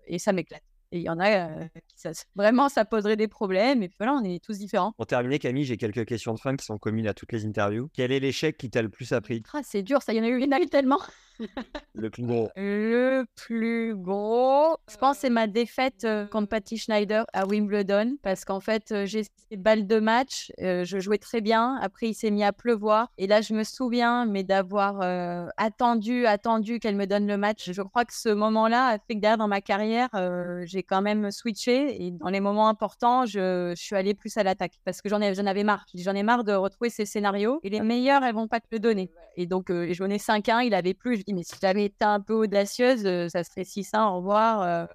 et 0.07 0.19
ça 0.19 0.33
m'éclate. 0.33 0.74
Et 0.95 0.99
il 0.99 1.03
y 1.03 1.11
en 1.11 1.19
a 1.19 1.49
qui, 1.89 1.97
ça, 1.97 2.13
vraiment, 2.37 2.69
ça 2.69 2.85
poserait 2.85 3.17
des 3.17 3.27
problèmes. 3.27 3.83
Et 3.83 3.91
voilà, 3.99 4.13
on 4.13 4.23
est 4.23 4.43
tous 4.43 4.59
différents. 4.59 4.93
Pour 4.93 5.09
terminer, 5.09 5.41
Camille, 5.41 5.65
j'ai 5.65 5.77
quelques 5.77 6.05
questions 6.05 6.33
de 6.35 6.39
fin 6.39 6.55
qui 6.55 6.65
sont 6.65 6.79
communes 6.79 7.09
à 7.09 7.15
toutes 7.15 7.33
les 7.33 7.45
interviews. 7.47 7.91
Quel 7.93 8.13
est 8.13 8.21
l'échec 8.21 8.57
qui 8.57 8.71
t'a 8.71 8.81
le 8.81 8.89
plus 8.89 9.11
appris? 9.11 9.43
Ah, 9.53 9.61
C'est 9.65 9.83
dur, 9.83 10.03
ça, 10.03 10.13
y 10.13 10.21
en 10.21 10.23
a 10.23 10.29
eu, 10.29 10.41
il 10.41 10.45
y 10.45 10.55
en 10.55 10.57
a 10.57 10.61
eu 10.61 10.67
tellement. 10.67 11.01
Le 11.95 12.11
plus 12.11 12.25
gros. 12.25 12.49
Le 12.57 13.25
plus 13.35 13.95
gros, 13.95 14.77
je 14.91 14.97
pense, 14.97 15.19
c'est 15.19 15.31
ma 15.31 15.47
défaite 15.47 16.07
contre 16.31 16.49
Patty 16.49 16.77
Schneider 16.77 17.25
à 17.33 17.47
Wimbledon 17.47 18.17
parce 18.23 18.45
qu'en 18.45 18.61
fait, 18.61 18.95
j'ai 19.05 19.25
ces 19.25 19.57
balles 19.57 19.87
de 19.87 20.01
match, 20.01 20.53
je 20.59 20.99
jouais 21.01 21.19
très 21.19 21.41
bien. 21.41 21.79
Après, 21.81 22.09
il 22.09 22.15
s'est 22.15 22.31
mis 22.31 22.45
à 22.45 22.53
pleuvoir 22.53 23.09
et 23.19 23.27
là, 23.27 23.41
je 23.41 23.55
me 23.55 23.65
souviens, 23.65 24.27
mais 24.27 24.45
d'avoir 24.45 25.01
attendu, 25.57 26.27
attendu 26.27 26.79
qu'elle 26.79 26.97
me 26.97 27.07
donne 27.07 27.27
le 27.27 27.37
match. 27.37 27.71
Je 27.71 27.83
crois 27.83 28.05
que 28.05 28.15
ce 28.15 28.29
moment-là 28.29 28.87
a 28.89 28.99
fait 28.99 29.15
que 29.15 29.21
derrière 29.21 29.39
dans 29.39 29.49
ma 29.49 29.61
carrière, 29.61 30.09
j'ai 30.65 30.83
quand 30.83 31.03
même 31.03 31.31
switché 31.31 32.05
et 32.05 32.11
dans 32.11 32.29
les 32.29 32.41
moments 32.41 32.69
importants, 32.69 33.27
je, 33.27 33.73
suis 33.77 33.97
allée 33.97 34.15
plus 34.15 34.37
à 34.37 34.43
l'attaque 34.43 34.75
parce 34.85 35.03
que 35.03 35.09
j'en 35.09 35.21
avais 35.21 35.65
marre. 35.65 35.85
J'en 35.95 36.15
ai 36.15 36.23
marre 36.23 36.45
de 36.45 36.53
retrouver 36.53 36.91
ces 36.91 37.07
scénarios 37.07 37.61
et 37.63 37.71
les 37.71 37.81
meilleurs, 37.81 38.23
elles 38.23 38.35
vont 38.35 38.49
pas 38.49 38.61
te 38.61 38.67
le 38.71 38.79
donner. 38.79 39.11
Et 39.37 39.47
donc, 39.47 39.67
je 39.69 40.03
venais 40.03 40.17
5-1, 40.17 40.65
il 40.65 40.75
avait 40.75 40.95
plus 40.95 41.24
mais 41.33 41.43
si 41.43 41.55
j'avais 41.61 41.87
été 41.87 42.05
un 42.05 42.21
peu 42.21 42.35
audacieuse, 42.35 43.07
euh, 43.07 43.29
ça 43.29 43.45
serait 43.45 43.65
si 43.65 43.85
ça, 43.85 44.07
au 44.09 44.17
revoir 44.17 44.63
euh, 44.63 44.87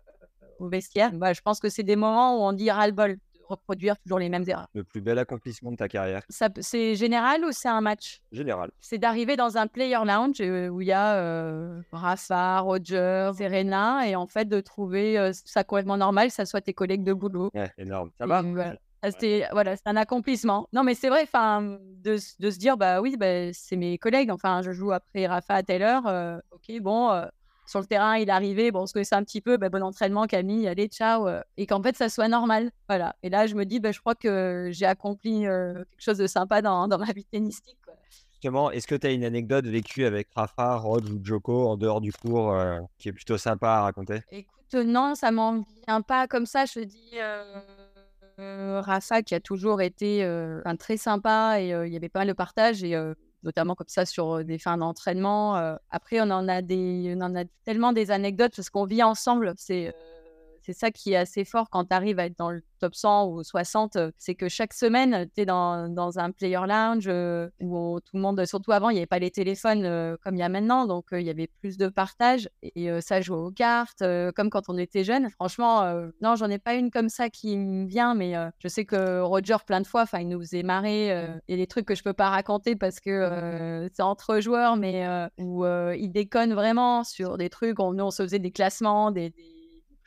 au 0.59 0.67
vestiaire. 0.69 1.11
Bah, 1.13 1.33
je 1.33 1.41
pense 1.41 1.59
que 1.59 1.69
c'est 1.69 1.83
des 1.83 1.95
moments 1.95 2.37
où 2.37 2.41
on 2.47 2.53
dit 2.53 2.69
ras-le-bol 2.69 3.15
de 3.15 3.19
reproduire 3.47 3.97
toujours 3.99 4.19
les 4.19 4.29
mêmes 4.29 4.43
erreurs. 4.47 4.67
Le 4.73 4.83
plus 4.83 5.01
bel 5.01 5.17
accomplissement 5.17 5.71
de 5.71 5.77
ta 5.77 5.87
carrière 5.87 6.21
C'est 6.29 6.95
général 6.95 7.43
ou 7.45 7.51
c'est 7.51 7.69
un 7.69 7.81
match? 7.81 8.21
Général. 8.31 8.69
C'est 8.79 8.99
d'arriver 8.99 9.35
dans 9.37 9.57
un 9.57 9.67
player 9.67 9.97
lounge 10.05 10.41
euh, 10.41 10.67
où 10.67 10.81
il 10.81 10.87
y 10.87 10.91
a 10.91 11.81
Rafa, 11.91 12.59
Roger, 12.59 13.31
Serena, 13.35 14.07
et 14.07 14.15
en 14.15 14.27
fait 14.27 14.45
de 14.45 14.59
trouver 14.59 15.31
ça 15.33 15.63
complètement 15.63 15.97
normal, 15.97 16.29
ça 16.29 16.45
soit 16.45 16.61
tes 16.61 16.73
collègues 16.73 17.03
de 17.03 17.13
boulot. 17.13 17.49
Ouais, 17.53 17.71
énorme. 17.77 18.11
Ça 18.17 18.27
va 18.27 18.43
c'était 19.03 19.47
voilà, 19.51 19.75
un 19.85 19.95
accomplissement. 19.95 20.67
Non, 20.73 20.83
mais 20.83 20.93
c'est 20.93 21.09
vrai, 21.09 21.23
enfin, 21.23 21.61
de, 21.61 22.17
de, 22.39 22.51
se 22.51 22.57
dire 22.57 22.77
bah 22.77 23.01
oui, 23.01 23.15
bah, 23.17 23.53
c'est 23.53 23.77
mes 23.77 23.97
collègues. 23.97 24.31
Enfin, 24.31 24.61
je 24.61 24.71
joue 24.71 24.91
après 24.91 25.25
Rafa 25.25 25.55
à 25.55 25.63
telle 25.63 25.83
heure. 25.83 26.05
Euh, 26.07 26.37
ok, 26.51 26.81
bon, 26.81 27.09
euh, 27.11 27.25
sur 27.65 27.79
le 27.79 27.85
terrain, 27.85 28.17
il 28.17 28.27
est 28.27 28.31
arrivé. 28.31 28.71
Bon, 28.71 28.81
on 28.81 28.85
se 28.85 28.93
connaissait 28.93 29.15
un 29.15 29.23
petit 29.23 29.41
peu. 29.41 29.57
Bah, 29.57 29.69
bon 29.69 29.83
entraînement, 29.83 30.27
Camille. 30.27 30.67
Allez, 30.67 30.87
ciao. 30.87 31.27
Euh, 31.27 31.41
et 31.55 31.65
qu'en 31.65 31.81
fait, 31.81 31.95
ça 31.95 32.09
soit 32.09 32.27
normal. 32.27 32.71
Voilà. 32.89 33.15
Et 33.23 33.29
là, 33.29 33.47
je 33.47 33.55
me 33.55 33.63
dis, 33.63 33.79
bah, 33.79 33.93
je 33.93 33.99
crois 33.99 34.15
que 34.15 34.69
j'ai 34.71 34.85
accompli 34.85 35.41
quelque 35.43 35.85
chose 35.97 36.17
de 36.17 36.27
sympa 36.27 36.61
dans, 36.61 36.87
dans 36.87 36.97
ma 36.97 37.11
vie 37.13 37.25
tennistique. 37.25 37.77
Justement, 38.31 38.71
est-ce 38.71 38.87
que 38.87 38.95
tu 38.95 39.07
as 39.07 39.11
une 39.11 39.23
anecdote 39.23 39.65
vécue 39.65 40.05
avec 40.05 40.29
Rafa, 40.35 40.75
Rod 40.77 41.07
ou 41.09 41.19
Joko 41.23 41.67
en 41.67 41.77
dehors 41.77 41.99
du 41.99 42.13
cours 42.13 42.57
qui 42.97 43.09
est 43.09 43.13
plutôt 43.13 43.37
sympa 43.37 43.69
à 43.69 43.81
raconter? 43.81 44.21
Écoute, 44.31 44.75
non, 44.75 45.15
ça 45.15 45.31
m'en 45.31 45.65
vient 45.85 46.01
pas 46.01 46.27
comme 46.27 46.45
ça. 46.45 46.65
Je 46.65 46.73
te 46.75 46.79
dis 46.79 47.17
euh, 48.39 49.21
qui 49.25 49.35
a 49.35 49.39
toujours 49.39 49.81
été 49.81 50.23
un 50.23 50.75
très 50.75 50.97
sympa 50.97 51.59
et 51.59 51.69
il 51.69 51.93
y 51.93 51.95
avait 51.95 52.09
pas 52.09 52.19
mal 52.19 52.29
de 52.29 52.33
partage 52.33 52.83
et 52.83 52.95
notamment 53.43 53.75
comme 53.75 53.87
ça 53.87 54.05
sur 54.05 54.43
des 54.43 54.57
fins 54.57 54.77
d'entraînement. 54.77 55.77
après, 55.89 56.19
on 56.21 56.29
en 56.29 56.47
a 56.47 56.61
des, 56.61 57.13
on 57.17 57.21
en 57.21 57.43
tellement 57.65 57.93
des 57.93 58.11
anecdotes 58.11 58.53
parce 58.55 58.69
qu'on 58.69 58.85
vit 58.85 59.03
ensemble. 59.03 59.53
C'est 59.57 59.93
c'est 60.61 60.73
ça 60.73 60.91
qui 60.91 61.13
est 61.13 61.17
assez 61.17 61.45
fort 61.45 61.69
quand 61.69 61.85
tu 61.85 61.93
arrives 61.93 62.19
à 62.19 62.25
être 62.25 62.37
dans 62.37 62.51
le 62.51 62.61
top 62.79 62.95
100 62.95 63.27
ou 63.27 63.43
60, 63.43 63.97
c'est 64.17 64.35
que 64.35 64.47
chaque 64.47 64.73
semaine, 64.73 65.27
tu 65.35 65.41
es 65.41 65.45
dans, 65.45 65.89
dans, 65.89 66.17
un 66.17 66.31
player 66.31 66.61
lounge 66.65 67.07
où 67.59 67.99
tout 67.99 68.15
le 68.15 68.21
monde, 68.21 68.45
surtout 68.45 68.71
avant, 68.71 68.89
il 68.89 68.93
n'y 68.93 68.99
avait 68.99 69.05
pas 69.05 69.19
les 69.19 69.31
téléphones 69.31 70.17
comme 70.23 70.35
il 70.35 70.39
y 70.39 70.43
a 70.43 70.49
maintenant, 70.49 70.85
donc 70.85 71.07
il 71.11 71.21
y 71.21 71.29
avait 71.29 71.49
plus 71.59 71.77
de 71.77 71.87
partage 71.89 72.49
et 72.63 72.89
ça 73.01 73.21
jouait 73.21 73.37
aux 73.37 73.51
cartes, 73.51 74.03
comme 74.35 74.49
quand 74.49 74.69
on 74.69 74.77
était 74.77 75.03
jeune. 75.03 75.29
Franchement, 75.29 75.83
non, 76.21 76.35
j'en 76.35 76.49
ai 76.49 76.57
pas 76.57 76.75
une 76.75 76.89
comme 76.89 77.09
ça 77.09 77.29
qui 77.29 77.57
me 77.57 77.85
vient, 77.85 78.15
mais 78.15 78.33
je 78.59 78.67
sais 78.67 78.85
que 78.85 79.21
Roger, 79.21 79.57
plein 79.65 79.81
de 79.81 79.87
fois, 79.87 80.05
il 80.13 80.29
nous 80.29 80.39
faisait 80.39 80.63
marrer. 80.63 81.07
Il 81.47 81.51
y 81.51 81.53
a 81.53 81.57
des 81.57 81.67
trucs 81.67 81.85
que 81.85 81.95
je 81.95 82.03
peux 82.03 82.13
pas 82.13 82.29
raconter 82.29 82.75
parce 82.75 82.99
que 82.99 83.89
c'est 83.93 84.03
entre 84.03 84.39
joueurs, 84.39 84.77
mais 84.77 85.05
où 85.37 85.65
il 85.65 86.09
déconne 86.09 86.53
vraiment 86.53 87.03
sur 87.03 87.37
des 87.37 87.49
trucs. 87.49 87.79
On, 87.79 87.93
nous, 87.93 88.05
on 88.05 88.11
se 88.11 88.23
faisait 88.23 88.39
des 88.39 88.51
classements, 88.51 89.11
des 89.11 89.33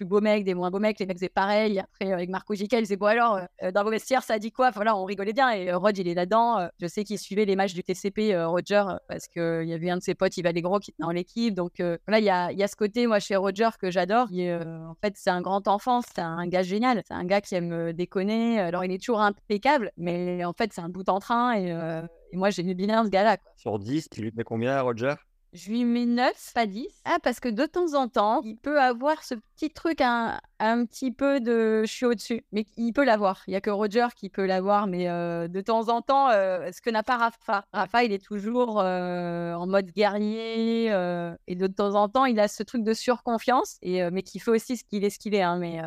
plus 0.02 0.08
beaux 0.08 0.20
mecs, 0.20 0.44
des 0.44 0.54
moins 0.54 0.70
beaux 0.70 0.80
mecs, 0.80 0.98
les 0.98 1.06
mecs 1.06 1.18
c'est 1.20 1.28
pareil. 1.28 1.78
Après, 1.78 2.12
avec 2.12 2.28
Marco 2.28 2.54
Giquel, 2.54 2.86
c'est 2.86 2.96
bon 2.96 3.06
alors, 3.06 3.40
dans 3.72 3.84
vos 3.84 3.90
vestiaires, 3.90 4.22
ça 4.22 4.38
dit 4.38 4.50
quoi? 4.50 4.70
Voilà, 4.70 4.96
on 4.96 5.04
rigolait 5.04 5.32
bien. 5.32 5.50
Et 5.50 5.72
Rod, 5.72 5.96
il 5.96 6.08
est 6.08 6.14
là-dedans. 6.14 6.68
Je 6.80 6.86
sais 6.88 7.04
qu'il 7.04 7.18
suivait 7.18 7.44
les 7.44 7.54
matchs 7.54 7.74
du 7.74 7.84
TCP, 7.84 8.36
Roger, 8.44 8.84
parce 9.08 9.28
qu'il 9.28 9.64
y 9.64 9.72
avait 9.72 9.90
un 9.90 9.98
de 9.98 10.02
ses 10.02 10.14
potes, 10.14 10.36
Yves 10.36 10.46
Allégro, 10.46 10.80
qui 10.80 10.90
était 10.90 11.02
dans 11.02 11.10
l'équipe. 11.10 11.54
Donc 11.54 11.74
voilà, 11.78 12.18
il 12.18 12.24
y 12.24 12.30
a, 12.30 12.50
y 12.52 12.62
a, 12.62 12.68
ce 12.68 12.76
côté, 12.76 13.06
moi, 13.06 13.20
chez 13.20 13.36
Roger, 13.36 13.68
que 13.80 13.90
j'adore. 13.90 14.28
en 14.32 14.94
fait, 15.00 15.14
c'est 15.16 15.30
un 15.30 15.40
grand 15.40 15.68
enfant, 15.68 16.00
c'est 16.02 16.20
un 16.20 16.46
gars 16.48 16.62
génial. 16.62 17.02
C'est 17.06 17.14
un 17.14 17.24
gars 17.24 17.40
qui 17.40 17.54
aime 17.54 17.92
déconner. 17.92 18.58
Alors, 18.58 18.84
il 18.84 18.92
est 18.92 18.98
toujours 18.98 19.20
impeccable, 19.20 19.92
mais 19.96 20.44
en 20.44 20.52
fait, 20.52 20.72
c'est 20.72 20.80
un 20.80 20.88
bout 20.88 21.08
en 21.08 21.20
train. 21.20 21.54
Et, 21.54 21.72
moi, 22.32 22.50
j'aime 22.50 22.72
bien 22.72 23.04
ce 23.04 23.10
gars-là. 23.10 23.36
Sur 23.56 23.78
10, 23.78 24.08
tu 24.10 24.22
lui 24.22 24.32
mets 24.34 24.44
combien, 24.44 24.80
Roger? 24.80 25.14
Je 25.52 25.68
lui 25.68 25.84
mets 25.84 26.06
9, 26.06 26.52
pas 26.54 26.66
10. 26.66 26.86
Ah, 27.04 27.18
parce 27.22 27.38
que 27.38 27.48
de 27.48 27.66
temps 27.66 27.92
en 27.92 28.08
temps, 28.08 28.40
il 28.42 28.56
peut 28.56 28.80
avoir 28.80 29.22
ce 29.22 29.34
petit 29.34 29.70
truc, 29.70 30.00
un, 30.00 30.40
un 30.58 30.86
petit 30.86 31.10
peu 31.10 31.40
de 31.40 31.82
je 31.84 31.92
suis 31.92 32.06
au-dessus. 32.06 32.42
Mais 32.52 32.64
il 32.78 32.92
peut 32.92 33.04
l'avoir. 33.04 33.42
Il 33.46 33.50
n'y 33.50 33.56
a 33.56 33.60
que 33.60 33.68
Roger 33.68 34.06
qui 34.16 34.30
peut 34.30 34.46
l'avoir. 34.46 34.86
Mais 34.86 35.10
euh, 35.10 35.48
de 35.48 35.60
temps 35.60 35.90
en 35.90 36.00
temps, 36.00 36.30
euh, 36.30 36.70
ce 36.72 36.80
que 36.80 36.88
n'a 36.88 37.02
pas 37.02 37.18
Rafa. 37.18 37.66
Rafa, 37.72 38.04
il 38.04 38.12
est 38.12 38.24
toujours 38.24 38.80
euh, 38.80 39.52
en 39.52 39.66
mode 39.66 39.90
guerrier. 39.90 40.86
et 40.86 41.54
de 41.54 41.66
temps 41.66 41.94
en 41.96 42.08
temps, 42.08 42.24
il 42.24 42.40
a 42.40 42.48
ce 42.48 42.62
truc 42.62 42.82
de 42.82 42.94
surconfiance. 42.94 43.76
Et, 43.82 44.08
mais 44.10 44.22
qui 44.22 44.38
fait 44.38 44.52
aussi 44.52 44.78
ce 44.78 44.84
qu'il 44.84 45.04
est, 45.04 45.10
ce 45.10 45.18
qu'il 45.18 45.34
est. 45.34 45.42
Hein, 45.42 45.58
mais. 45.58 45.82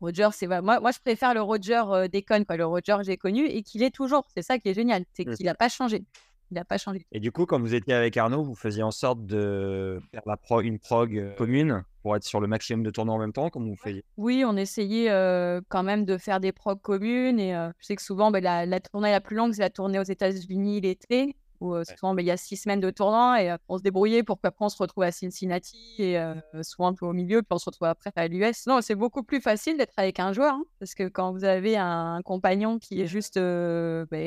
Roger, 0.00 0.28
c'est 0.30 0.46
moi, 0.46 0.78
moi 0.78 0.92
je 0.92 1.00
préfère 1.00 1.34
le 1.34 1.42
Roger 1.42 1.82
déconne, 2.12 2.46
quoi, 2.46 2.56
le 2.56 2.64
Roger 2.64 2.94
que 2.98 3.02
j'ai 3.02 3.16
connu 3.16 3.46
et 3.46 3.64
qu'il 3.64 3.82
est 3.82 3.90
toujours. 3.90 4.28
C'est 4.32 4.42
ça 4.42 4.60
qui 4.60 4.68
est 4.68 4.74
génial, 4.74 5.02
c'est 5.12 5.26
mmh. 5.26 5.34
qu'il 5.34 5.46
n'a 5.46 5.56
pas 5.56 5.68
changé. 5.68 6.04
Il 6.50 6.54
n'a 6.54 6.64
pas 6.64 6.78
changé. 6.78 7.06
Et 7.12 7.20
du 7.20 7.30
coup, 7.30 7.44
quand 7.44 7.60
vous 7.60 7.74
étiez 7.74 7.94
avec 7.94 8.16
Arnaud, 8.16 8.42
vous 8.42 8.54
faisiez 8.54 8.82
en 8.82 8.90
sorte 8.90 9.24
de 9.26 10.00
faire 10.10 10.22
la 10.24 10.36
une 10.62 10.78
prog 10.78 11.16
euh, 11.16 11.34
commune 11.34 11.84
pour 12.02 12.16
être 12.16 12.24
sur 12.24 12.40
le 12.40 12.46
maximum 12.46 12.82
de 12.82 12.90
tournois 12.90 13.14
en 13.14 13.18
même 13.18 13.32
temps, 13.34 13.50
comme 13.50 13.68
vous 13.68 13.76
faisiez? 13.76 14.02
Oui, 14.16 14.44
on 14.46 14.56
essayait 14.56 15.10
euh, 15.10 15.60
quand 15.68 15.82
même 15.82 16.04
de 16.06 16.16
faire 16.16 16.40
des 16.40 16.52
progs 16.52 16.80
communes. 16.80 17.38
Et 17.38 17.54
euh, 17.54 17.70
je 17.78 17.86
sais 17.86 17.96
que 17.96 18.02
souvent, 18.02 18.30
bah, 18.30 18.40
la, 18.40 18.80
tournée 18.80 19.10
la 19.10 19.20
plus 19.20 19.36
longue, 19.36 19.52
c'est 19.52 19.60
la 19.60 19.70
tournée 19.70 19.98
aux 19.98 20.04
États-Unis 20.04 20.80
l'été 20.80 21.36
où 21.60 21.74
souvent 21.82 22.14
bah, 22.14 22.22
il 22.22 22.26
y 22.26 22.30
a 22.30 22.36
six 22.36 22.56
semaines 22.56 22.78
de 22.78 22.90
tournoi 22.90 23.42
et 23.42 23.56
on 23.68 23.78
se 23.78 23.82
débrouillait 23.82 24.22
pour 24.22 24.40
qu'après 24.40 24.64
on 24.64 24.68
se 24.68 24.78
retrouve 24.78 25.02
à 25.02 25.10
Cincinnati 25.10 25.96
et 25.98 26.16
souvent 26.62 26.86
un 26.86 26.94
peu 26.94 27.04
au 27.04 27.12
milieu, 27.12 27.42
puis 27.42 27.48
on 27.50 27.58
se 27.58 27.64
retrouve 27.64 27.88
après 27.88 28.12
à 28.14 28.28
l'US. 28.28 28.68
Non, 28.68 28.80
c'est 28.80 28.94
beaucoup 28.94 29.24
plus 29.24 29.40
facile 29.40 29.76
d'être 29.76 29.94
avec 29.96 30.20
un 30.20 30.32
joueur 30.32 30.54
hein, 30.54 30.62
parce 30.78 30.94
que 30.94 31.08
quand 31.08 31.32
vous 31.32 31.42
avez 31.42 31.76
un, 31.76 32.20
compagnon 32.24 32.78
qui 32.78 33.00
est 33.00 33.08
juste, 33.08 33.40
bah, 33.40 34.18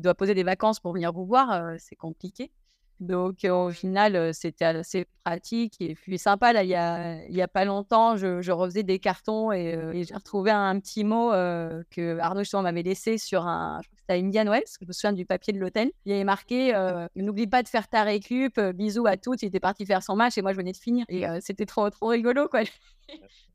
doit 0.00 0.14
poser 0.14 0.34
des 0.34 0.42
vacances 0.42 0.80
pour 0.80 0.92
venir 0.92 1.12
vous 1.12 1.26
voir, 1.26 1.74
c'est 1.78 1.96
compliqué. 1.96 2.50
Donc, 3.00 3.44
au 3.44 3.70
final, 3.70 4.34
c'était 4.34 4.64
assez 4.64 5.06
pratique 5.24 5.76
et 5.80 5.94
puis 5.94 6.18
sympa. 6.18 6.52
Là, 6.52 6.64
il 6.64 6.68
y 6.68 6.74
a, 6.74 7.24
il 7.26 7.36
y 7.36 7.42
a 7.42 7.46
pas 7.46 7.64
longtemps, 7.64 8.16
je, 8.16 8.42
je 8.42 8.50
refaisais 8.50 8.82
des 8.82 8.98
cartons 8.98 9.52
et, 9.52 9.78
j'ai 10.04 10.14
retrouvé 10.14 10.50
un, 10.50 10.80
petit 10.80 11.04
mot 11.04 11.30
que 11.30 12.18
Arnaud 12.18 12.40
justement 12.40 12.62
m'avait 12.62 12.82
laissé 12.82 13.16
sur 13.16 13.46
un, 13.46 13.78
je 13.82 13.88
crois 13.88 13.94
que 13.94 14.00
c'était 14.00 14.14
à 14.14 14.16
Indian 14.16 14.50
Wells, 14.50 14.64
je 14.80 14.86
me 14.86 14.92
souviens 14.92 15.12
du 15.12 15.24
papier 15.26 15.52
de 15.52 15.60
l'hôtel. 15.60 15.92
Il 16.06 16.12
y 16.12 16.14
avait 16.14 16.24
marqué 16.24 16.72
N'oublie 17.14 17.46
pas 17.46 17.62
de 17.62 17.68
faire 17.68 17.86
ta 17.86 18.02
récup, 18.02 18.58
bisous 18.74 19.06
à 19.06 19.16
toutes. 19.16 19.42
Il 19.42 19.46
était 19.46 19.60
parti 19.60 19.86
faire 19.86 20.02
son 20.02 20.16
match 20.16 20.36
et 20.36 20.42
moi, 20.42 20.52
je 20.52 20.56
venais 20.56 20.72
de 20.72 20.76
finir. 20.76 21.04
Et 21.08 21.24
c'était 21.40 21.66
trop, 21.66 21.88
trop 21.90 22.08
rigolo, 22.08 22.48
quoi. 22.48 22.62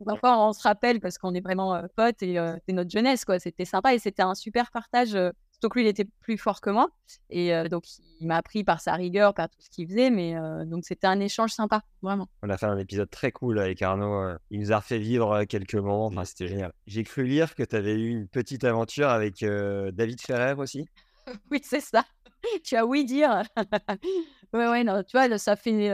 Enfin, 0.08 0.38
on 0.48 0.54
se 0.54 0.62
rappelle 0.62 1.02
parce 1.02 1.18
qu'on 1.18 1.34
est 1.34 1.42
vraiment 1.42 1.82
potes 1.98 2.24
et 2.24 2.38
c'est 2.66 2.74
notre 2.74 2.92
jeunesse, 2.92 3.26
quoi. 3.26 3.40
C'était 3.40 3.66
sympa 3.66 3.94
et 3.94 4.00
c'était 4.00 4.24
un 4.24 4.36
super 4.36 4.72
partage 4.72 5.18
donc 5.64 5.76
lui, 5.76 5.84
il 5.84 5.88
était 5.88 6.04
plus 6.04 6.38
fort 6.38 6.60
que 6.62 6.70
moi. 6.70 6.90
Et 7.30 7.56
euh, 7.56 7.70
donc, 7.70 7.86
il 8.20 8.28
m'a 8.28 8.36
appris 8.36 8.66
par 8.66 8.82
sa 8.82 8.94
rigueur, 8.94 9.34
par 9.34 9.50
tout 9.50 9.60
ce 9.60 9.70
qu'il 9.70 9.88
faisait. 9.88 10.12
Mais 10.12 10.36
euh, 10.36 10.66
donc, 10.66 10.84
c'était 10.86 11.08
un 11.08 11.20
échange 11.20 11.52
sympa, 11.52 11.82
vraiment. 12.02 12.28
On 12.44 12.50
a 12.50 12.58
fait 12.58 12.66
un 12.66 12.78
épisode 12.78 13.10
très 13.10 13.32
cool 13.32 13.60
avec 13.60 13.82
Arnaud. 13.82 14.14
Euh. 14.14 14.38
Il 14.52 14.60
nous 14.60 14.74
a 14.74 14.78
refait 14.78 15.00
vivre 15.00 15.46
quelques 15.46 15.76
moments. 15.76 16.08
Enfin, 16.08 16.26
c'était 16.26 16.48
génial. 16.48 16.74
J'ai 16.86 17.04
cru 17.04 17.24
lire 17.24 17.56
que 17.56 17.64
tu 17.64 17.76
avais 17.76 17.94
eu 17.94 18.10
une 18.10 18.28
petite 18.28 18.66
aventure 18.66 19.08
avec 19.08 19.40
David 19.40 20.22
Ferrer 20.22 20.54
aussi. 20.58 20.86
oui, 21.52 21.62
c'est 21.64 21.80
ça. 21.80 22.04
tu 22.64 22.76
as 22.76 22.86
oui 22.86 23.06
dire. 23.06 23.44
ouais, 24.54 24.68
ouais, 24.68 24.84
non, 24.84 25.02
tu 25.02 25.18
vois, 25.18 25.38
ça 25.38 25.56
fait 25.56 25.92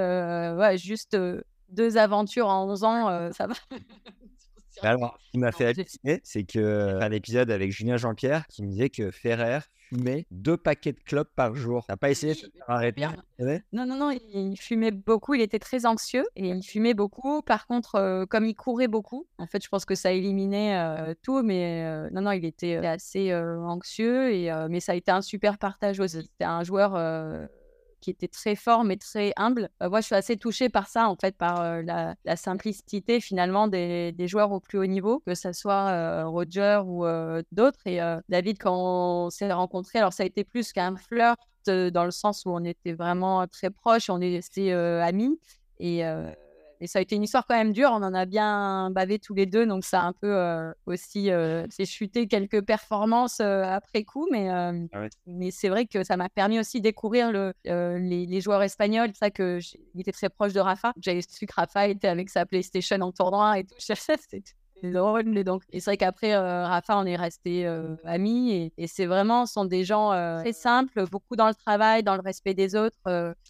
ouais, 0.55 0.77
juste 0.79 1.15
deux 1.69 1.97
aventures 1.97 2.47
en 2.47 2.67
11 2.67 2.83
ans. 2.83 3.31
ça 3.33 3.45
va. 3.45 3.53
Alors, 4.81 5.17
ce 5.25 5.31
qui 5.31 5.37
m'a 5.37 5.51
fait 5.51 5.65
halluciner, 5.65 6.21
c'est 6.23 6.43
que 6.43 6.99
un 7.01 7.11
épisode 7.11 7.51
avec 7.51 7.71
Julien 7.71 7.97
Jean-Pierre 7.97 8.47
qui 8.47 8.63
me 8.63 8.69
disait 8.69 8.89
que 8.89 9.11
Ferrer 9.11 9.59
fumait 9.89 10.25
deux 10.31 10.57
paquets 10.57 10.93
de 10.93 10.99
clopes 10.99 11.33
par 11.35 11.55
jour. 11.55 11.85
T'as 11.87 11.97
pas 11.97 12.09
essayé 12.09 12.35
de 12.35 12.49
arrêter 12.67 13.07
Non, 13.73 13.85
non, 13.85 13.95
non, 13.95 14.11
il 14.11 14.55
fumait 14.57 14.91
beaucoup, 14.91 15.33
il 15.33 15.41
était 15.41 15.59
très 15.59 15.85
anxieux 15.85 16.25
et 16.35 16.49
il 16.49 16.63
fumait 16.63 16.93
beaucoup. 16.93 17.41
Par 17.41 17.67
contre, 17.67 17.95
euh, 17.95 18.25
comme 18.25 18.45
il 18.45 18.55
courait 18.55 18.87
beaucoup, 18.87 19.27
en 19.37 19.47
fait, 19.47 19.63
je 19.63 19.69
pense 19.69 19.85
que 19.85 19.95
ça 19.95 20.11
éliminait 20.11 20.77
euh, 20.77 21.13
tout, 21.23 21.41
mais 21.41 21.83
euh, 21.85 22.09
non, 22.11 22.21
non, 22.21 22.31
il 22.31 22.45
était 22.45 22.75
assez 22.77 23.33
anxieux, 23.33 24.31
et, 24.33 24.51
mais 24.69 24.79
ça 24.79 24.93
a 24.93 24.95
été 24.95 25.11
un 25.11 25.21
super 25.21 25.57
partage 25.57 25.99
aussi. 25.99 26.21
C'était 26.21 26.45
un 26.45 26.63
joueur 26.63 26.95
qui 28.01 28.09
était 28.09 28.27
très 28.27 28.55
fort 28.55 28.83
mais 28.83 28.97
très 28.97 29.33
humble. 29.37 29.69
Euh, 29.81 29.89
moi, 29.89 30.01
je 30.01 30.07
suis 30.07 30.15
assez 30.15 30.37
touchée 30.37 30.69
par 30.69 30.87
ça, 30.87 31.09
en 31.09 31.15
fait, 31.15 31.35
par 31.37 31.81
la, 31.83 32.15
simplicité 32.35 33.19
finalement 33.19 33.67
des, 33.67 34.13
joueurs 34.27 34.51
au 34.51 34.59
plus 34.59 34.77
haut 34.79 34.85
niveau, 34.85 35.21
que 35.25 35.35
ce 35.35 35.51
soit 35.53 36.23
Roger 36.25 36.81
ou 36.85 37.05
d'autres. 37.51 37.79
Et 37.85 37.99
David, 38.29 38.57
quand 38.59 38.75
on 38.75 39.29
s'est 39.29 39.51
rencontrés, 39.51 39.99
alors 39.99 40.13
ça 40.13 40.23
a 40.23 40.25
été 40.25 40.43
plus 40.43 40.71
qu'un 40.71 40.95
flirt 40.95 41.37
dans 41.65 42.05
le 42.05 42.11
sens 42.11 42.45
où 42.45 42.51
on 42.51 42.63
était 42.63 42.93
vraiment 42.93 43.45
très 43.47 43.69
proches, 43.69 44.09
on 44.09 44.21
est 44.21 44.35
restés 44.35 44.73
amis. 44.73 45.39
Et 45.79 46.03
et 46.81 46.87
ça 46.87 46.99
a 46.99 47.01
été 47.01 47.15
une 47.15 47.23
histoire 47.23 47.45
quand 47.45 47.55
même 47.55 47.73
dure. 47.73 47.89
On 47.91 48.03
en 48.03 48.13
a 48.13 48.25
bien 48.25 48.89
bavé 48.91 49.19
tous 49.19 49.33
les 49.33 49.45
deux. 49.45 49.65
Donc, 49.65 49.83
ça 49.83 50.01
a 50.01 50.05
un 50.05 50.13
peu 50.13 50.33
euh, 50.33 50.71
aussi 50.85 51.29
euh, 51.29 51.65
c'est 51.69 51.85
chuté 51.85 52.27
quelques 52.27 52.61
performances 52.61 53.39
euh, 53.41 53.63
après 53.63 54.03
coup. 54.03 54.27
Mais, 54.31 54.49
ah 54.49 54.71
mais 55.27 55.51
c'est 55.51 55.69
vrai 55.69 55.85
que 55.85 56.03
ça 56.03 56.15
m'a 56.15 56.29
permis 56.29 56.59
aussi 56.59 56.79
de 56.79 56.83
découvrir 56.83 57.31
le, 57.31 57.53
les, 57.65 58.41
joueurs 58.41 58.63
espagnols. 58.63 59.09
C'est 59.09 59.25
ça 59.25 59.31
que 59.31 59.59
j'étais 59.95 60.11
très 60.11 60.29
proche 60.29 60.53
de 60.53 60.59
Rafa. 60.59 60.93
J'avais 61.01 61.21
su 61.21 61.45
que 61.45 61.53
Rafa 61.53 61.87
était 61.87 62.07
avec 62.07 62.29
sa 62.29 62.45
PlayStation 62.45 62.99
en 63.01 63.11
tournoi 63.11 63.59
et 63.59 63.63
tout. 63.65 63.75
C'était 63.79 64.43
drôle. 64.83 65.43
donc, 65.43 65.63
et 65.71 65.79
c'est 65.79 65.91
vrai 65.91 65.97
qu'après, 65.97 66.35
Rafa, 66.35 66.97
on 66.97 67.05
est 67.05 67.15
resté 67.15 67.65
amis. 68.03 68.71
Et, 68.77 68.87
c'est 68.87 69.05
vraiment, 69.05 69.45
ce 69.45 69.53
sont 69.53 69.65
des 69.65 69.83
gens 69.83 70.09
très 70.39 70.53
simples, 70.53 71.05
beaucoup 71.09 71.35
dans 71.35 71.47
le 71.47 71.55
travail, 71.55 72.03
dans 72.03 72.15
le 72.15 72.21
respect 72.21 72.53
des 72.53 72.75
autres. 72.75 72.97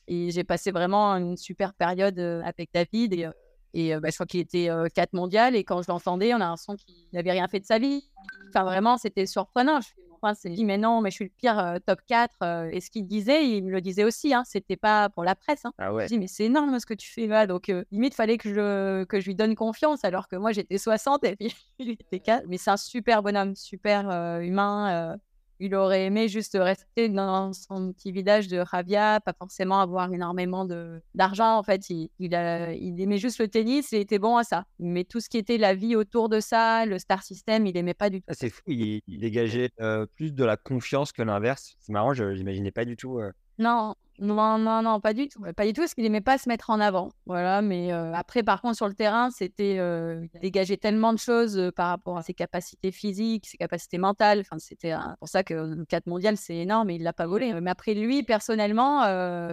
et 0.07 0.31
j'ai 0.31 0.43
passé 0.43 0.71
vraiment 0.71 1.13
une 1.13 1.37
super 1.37 1.73
période 1.73 2.19
avec 2.19 2.69
David. 2.73 3.13
Et, 3.13 3.27
et 3.73 3.95
bah, 3.99 4.09
je 4.09 4.15
crois 4.15 4.25
qu'il 4.25 4.39
était 4.39 4.69
4 4.93 5.13
mondial. 5.13 5.55
Et 5.55 5.63
quand 5.63 5.81
je 5.81 5.91
l'entendais, 5.91 6.33
on 6.33 6.37
a 6.37 6.39
l'impression 6.39 6.75
qu'il 6.75 6.95
n'avait 7.13 7.31
rien 7.31 7.47
fait 7.47 7.59
de 7.59 7.65
sa 7.65 7.79
vie. 7.79 8.03
Enfin, 8.49 8.63
vraiment, 8.63 8.97
c'était 8.97 9.25
surprenant. 9.25 9.79
Enfin, 10.21 10.33
c'est 10.33 10.49
dit, 10.49 10.65
mais 10.65 10.77
non, 10.77 11.01
mais 11.01 11.11
je 11.11 11.15
suis 11.15 11.25
le 11.25 11.31
pire 11.37 11.57
euh, 11.59 11.77
top 11.85 11.99
4. 12.07 12.33
Euh, 12.43 12.69
et 12.71 12.81
ce 12.81 12.89
qu'il 12.89 13.07
disait, 13.07 13.47
il 13.47 13.63
me 13.63 13.71
le 13.71 13.81
disait 13.81 14.03
aussi, 14.03 14.33
hein, 14.33 14.43
c'était 14.45 14.75
pas 14.75 15.09
pour 15.09 15.23
la 15.23 15.35
presse. 15.35 15.65
Hein. 15.65 15.73
Ah 15.77 15.93
ouais. 15.93 16.03
Je 16.03 16.07
dis, 16.09 16.19
mais 16.19 16.27
c'est 16.27 16.45
énorme 16.45 16.79
ce 16.79 16.85
que 16.85 16.93
tu 16.93 17.09
fais 17.09 17.27
là. 17.27 17.47
Donc, 17.47 17.69
euh, 17.69 17.83
limite, 17.91 18.13
fallait 18.13 18.37
que 18.37 18.53
je, 18.53 19.03
que 19.05 19.19
je 19.19 19.25
lui 19.25 19.35
donne 19.35 19.55
confiance, 19.55 20.03
alors 20.03 20.27
que 20.27 20.35
moi, 20.35 20.51
j'étais 20.51 20.77
60 20.77 21.23
et 21.23 21.35
puis 21.35 21.55
il 21.79 21.91
était 21.91 22.19
4. 22.19 22.45
Mais 22.47 22.57
c'est 22.57 22.71
un 22.71 22.77
super 22.77 23.23
bonhomme, 23.23 23.55
super 23.55 24.39
humain 24.41 25.17
il 25.59 25.75
aurait 25.75 26.05
aimé 26.05 26.27
juste 26.27 26.57
rester 26.59 27.09
dans 27.09 27.51
son 27.53 27.91
petit 27.91 28.11
village 28.11 28.47
de 28.47 28.57
Ravia, 28.57 29.19
pas 29.19 29.33
forcément 29.33 29.81
avoir 29.81 30.11
énormément 30.13 30.65
d'argent. 31.13 31.57
En 31.57 31.63
fait, 31.63 31.89
il, 31.89 32.09
il, 32.19 32.33
aimait 32.33 33.17
juste 33.17 33.39
le 33.39 33.47
tennis 33.47 33.91
et 33.93 33.99
était 33.99 34.19
bon 34.19 34.37
à 34.37 34.43
ça. 34.43 34.65
Mais 34.79 35.03
tout 35.03 35.19
ce 35.19 35.29
qui 35.29 35.37
était 35.37 35.57
la 35.57 35.75
vie 35.75 35.95
autour 35.95 36.29
de 36.29 36.39
ça, 36.39 36.85
le 36.85 36.97
star 36.97 37.23
system, 37.23 37.65
il 37.65 37.75
aimait 37.77 37.93
pas 37.93 38.09
du 38.09 38.21
tout. 38.21 38.25
Ah, 38.29 38.33
c'est 38.33 38.49
fou, 38.49 38.61
il, 38.67 39.01
dégageait 39.07 39.71
euh, 39.81 40.05
plus 40.05 40.33
de 40.33 40.43
la 40.45 40.57
confiance 40.57 41.11
que 41.11 41.21
l'inverse. 41.21 41.75
C'est 41.79 41.91
marrant, 41.91 42.13
je 42.13 42.23
n'imaginais 42.23 42.71
pas 42.71 42.85
du 42.85 42.95
tout. 42.95 43.19
Euh, 43.19 43.31
non, 43.57 43.95
non, 44.21 44.57
non, 44.57 44.81
non, 44.81 44.99
pas 44.99 45.13
du 45.13 45.27
tout. 45.27 45.41
Pas 45.55 45.65
du 45.65 45.73
tout, 45.73 45.81
parce 45.81 45.93
qu'il 45.93 46.03
n'aimait 46.03 46.21
pas 46.21 46.37
se 46.37 46.49
mettre 46.49 46.69
en 46.69 46.79
avant. 46.79 47.09
Voilà, 47.25 47.61
mais 47.61 47.93
euh, 47.93 48.13
après, 48.13 48.43
par 48.43 48.61
contre, 48.61 48.75
sur 48.75 48.87
le 48.87 48.93
terrain, 48.93 49.29
c'était 49.31 49.77
euh, 49.79 50.25
dégager 50.41 50.77
tellement 50.77 51.13
de 51.13 51.19
choses 51.19 51.57
euh, 51.57 51.71
par 51.71 51.89
rapport 51.89 52.17
à 52.17 52.21
ses 52.21 52.33
capacités 52.33 52.91
physiques, 52.91 53.47
ses 53.47 53.57
capacités 53.57 53.97
mentales. 53.97 54.41
Enfin, 54.41 54.57
c'était 54.59 54.93
pour 55.19 55.29
ça 55.29 55.43
que 55.43 55.53
le 55.53 55.85
4 55.85 56.07
mondial, 56.07 56.37
c'est 56.37 56.57
énorme 56.57 56.89
et 56.89 56.95
il 56.95 57.03
l'a 57.03 57.13
pas 57.13 57.27
volé. 57.27 57.53
Mais 57.61 57.71
après, 57.71 57.93
lui, 57.93 58.23
personnellement, 58.23 59.05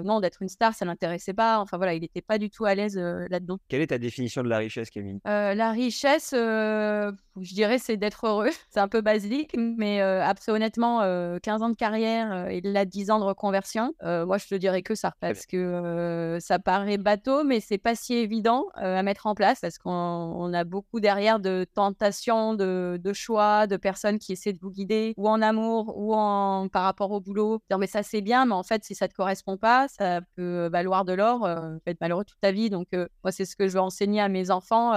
non, 0.03 0.21
d'être 0.21 0.43
une 0.43 0.49
star, 0.49 0.75
ça 0.75 0.85
l'intéressait 0.85 1.35
pas. 1.35 1.61
Enfin, 1.61 1.77
voilà, 1.77 1.95
il 1.95 2.01
n'était 2.01 2.23
pas 2.23 2.39
du 2.39 2.51
tout 2.51 2.65
à 2.65 2.75
l'aise 2.75 2.97
là-dedans. 2.97 3.59
Quelle 3.69 3.81
est 3.81 3.89
ta 3.89 3.99
définition 3.99 4.43
de 4.43 4.49
la 4.49 4.59
richesse, 4.59 4.91
Camille 4.91 5.21
La 5.25 5.71
richesse, 5.71 6.31
je 6.33 7.55
dirais, 7.55 7.79
c'est 7.79 7.97
d'être 7.97 8.27
heureux. 8.27 8.51
C'est 8.71 8.81
un 8.81 8.89
peu 8.89 9.01
basique, 9.01 9.57
mais 9.57 10.01
après, 10.01 10.53
honnêtement, 10.53 11.01
15 11.41 11.63
ans 11.63 11.71
de 11.71 11.77
carrière 11.77 12.49
et 12.49 12.61
là, 12.61 12.85
10 12.85 13.11
ans 13.11 13.19
de 13.19 13.25
reconversion, 13.25 13.95
moi, 14.03 14.39
je 14.39 14.47
te 14.47 14.56
dirais 14.57 14.83
que 14.83 14.95
ça, 14.95 15.13
parce 15.21 15.47
que 15.47 16.39
ça 16.41 16.59
paraît 16.59 16.99
bateau, 16.99 17.45
mais 17.45 17.61
c'est 17.61 17.79
pas 17.79 17.95
si 17.95 18.15
évident 18.15 18.67
à 18.75 19.03
mettre 19.03 19.27
en 19.27 19.35
place, 19.35 19.61
parce 19.61 19.79
qu'on 19.79 20.53
a 20.53 20.65
beaucoup 20.65 21.01
derrière 21.01 21.41
de 21.41 21.67
tentations, 21.75 22.55
de, 22.55 23.13
choix, 23.13 23.67
de 23.67 23.77
personnes 23.77 24.19
qui 24.19 24.33
essaient 24.33 24.53
de 24.53 24.59
vous 24.61 24.71
guider, 24.71 25.15
ou 25.17 25.29
en 25.29 25.43
amour, 25.43 25.97
ou 25.97 26.15
en 26.15 26.69
par 26.69 26.83
rapport 26.85 27.11
au 27.11 27.21
boulot. 27.21 27.61
Dire, 27.71 27.79
mais 27.79 27.87
ça 27.87 28.03
c'est 28.03 28.21
bien, 28.21 28.47
mais 28.47 28.55
en 28.55 28.63
fait, 28.63 28.85
si 28.85 28.95
ça 28.95 29.09
te 29.09 29.15
correspond 29.15 29.57
pas, 29.57 29.87
ça 29.89 30.21
peut 30.37 30.69
valoir 30.71 31.05
de 31.05 31.13
l'or, 31.13 31.45
euh, 31.45 31.77
être 31.87 32.01
malheureux 32.01 32.25
toute 32.25 32.41
ta 32.41 32.53
vie. 32.53 32.71
Donc, 32.71 32.89
moi, 32.93 33.31
c'est 33.31 33.45
ce 33.45 33.57
que 33.57 33.69
je 33.69 33.75
veux 33.75 33.81
enseigner 33.81 34.21
à 34.21 34.29
mes 34.29 34.51
enfants 34.51 34.93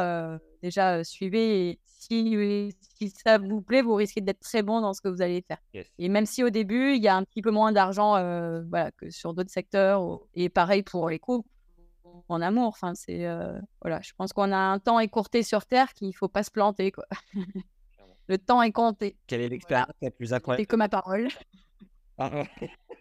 déjà 0.62 1.04
suivez 1.04 1.70
et 1.70 1.80
si, 1.86 2.74
si, 2.98 3.10
ça 3.10 3.38
vous 3.38 3.62
plaît, 3.62 3.82
vous 3.82 3.96
risquez 3.96 4.22
d'être 4.22 4.40
très 4.40 4.64
bon 4.64 4.82
dans 4.82 4.94
ce 4.94 5.02
que 5.02 5.10
vous 5.10 5.22
allez 5.22 5.42
faire. 5.42 5.58
Et 5.98 6.10
même 6.10 6.26
si 6.26 6.44
au 6.44 6.50
début, 6.50 6.96
il 6.96 7.02
y 7.02 7.08
a 7.08 7.16
un 7.16 7.24
petit 7.24 7.42
peu 7.42 7.52
moins 7.52 7.72
d'argent 7.72 8.12
voilà, 8.70 8.92
que 8.92 9.10
sur 9.10 9.34
d'autres 9.34 9.52
secteurs, 9.52 10.20
et 10.34 10.50
pareil 10.50 10.82
pour 10.82 11.10
les 11.10 11.20
couples, 11.20 11.50
en 12.30 12.42
amour. 12.42 12.68
Enfin, 12.68 12.96
c'est 12.96 13.28
voilà, 13.82 14.00
je 14.02 14.14
pense 14.18 14.32
qu'on 14.32 14.52
a 14.52 14.58
un 14.58 14.80
temps 14.80 15.00
écourté 15.00 15.44
sur 15.44 15.66
Terre 15.66 15.94
qu'il 15.94 16.08
ne 16.08 16.14
faut 16.14 16.30
pas 16.30 16.44
se 16.44 16.52
planter. 16.52 16.92
Quoi. 16.92 17.06
Le 18.28 18.38
temps 18.38 18.62
est 18.62 18.72
compté. 18.72 19.18
Quelle 19.28 19.42
est 19.42 19.50
l'expérience 19.50 19.90
la 20.02 20.12
plus 20.12 20.34
incroyable? 20.34 20.62
C'est 20.62 20.68
que 20.68 20.76
ma 20.76 20.88
parole. 20.88 21.30
Ah, 22.20 22.44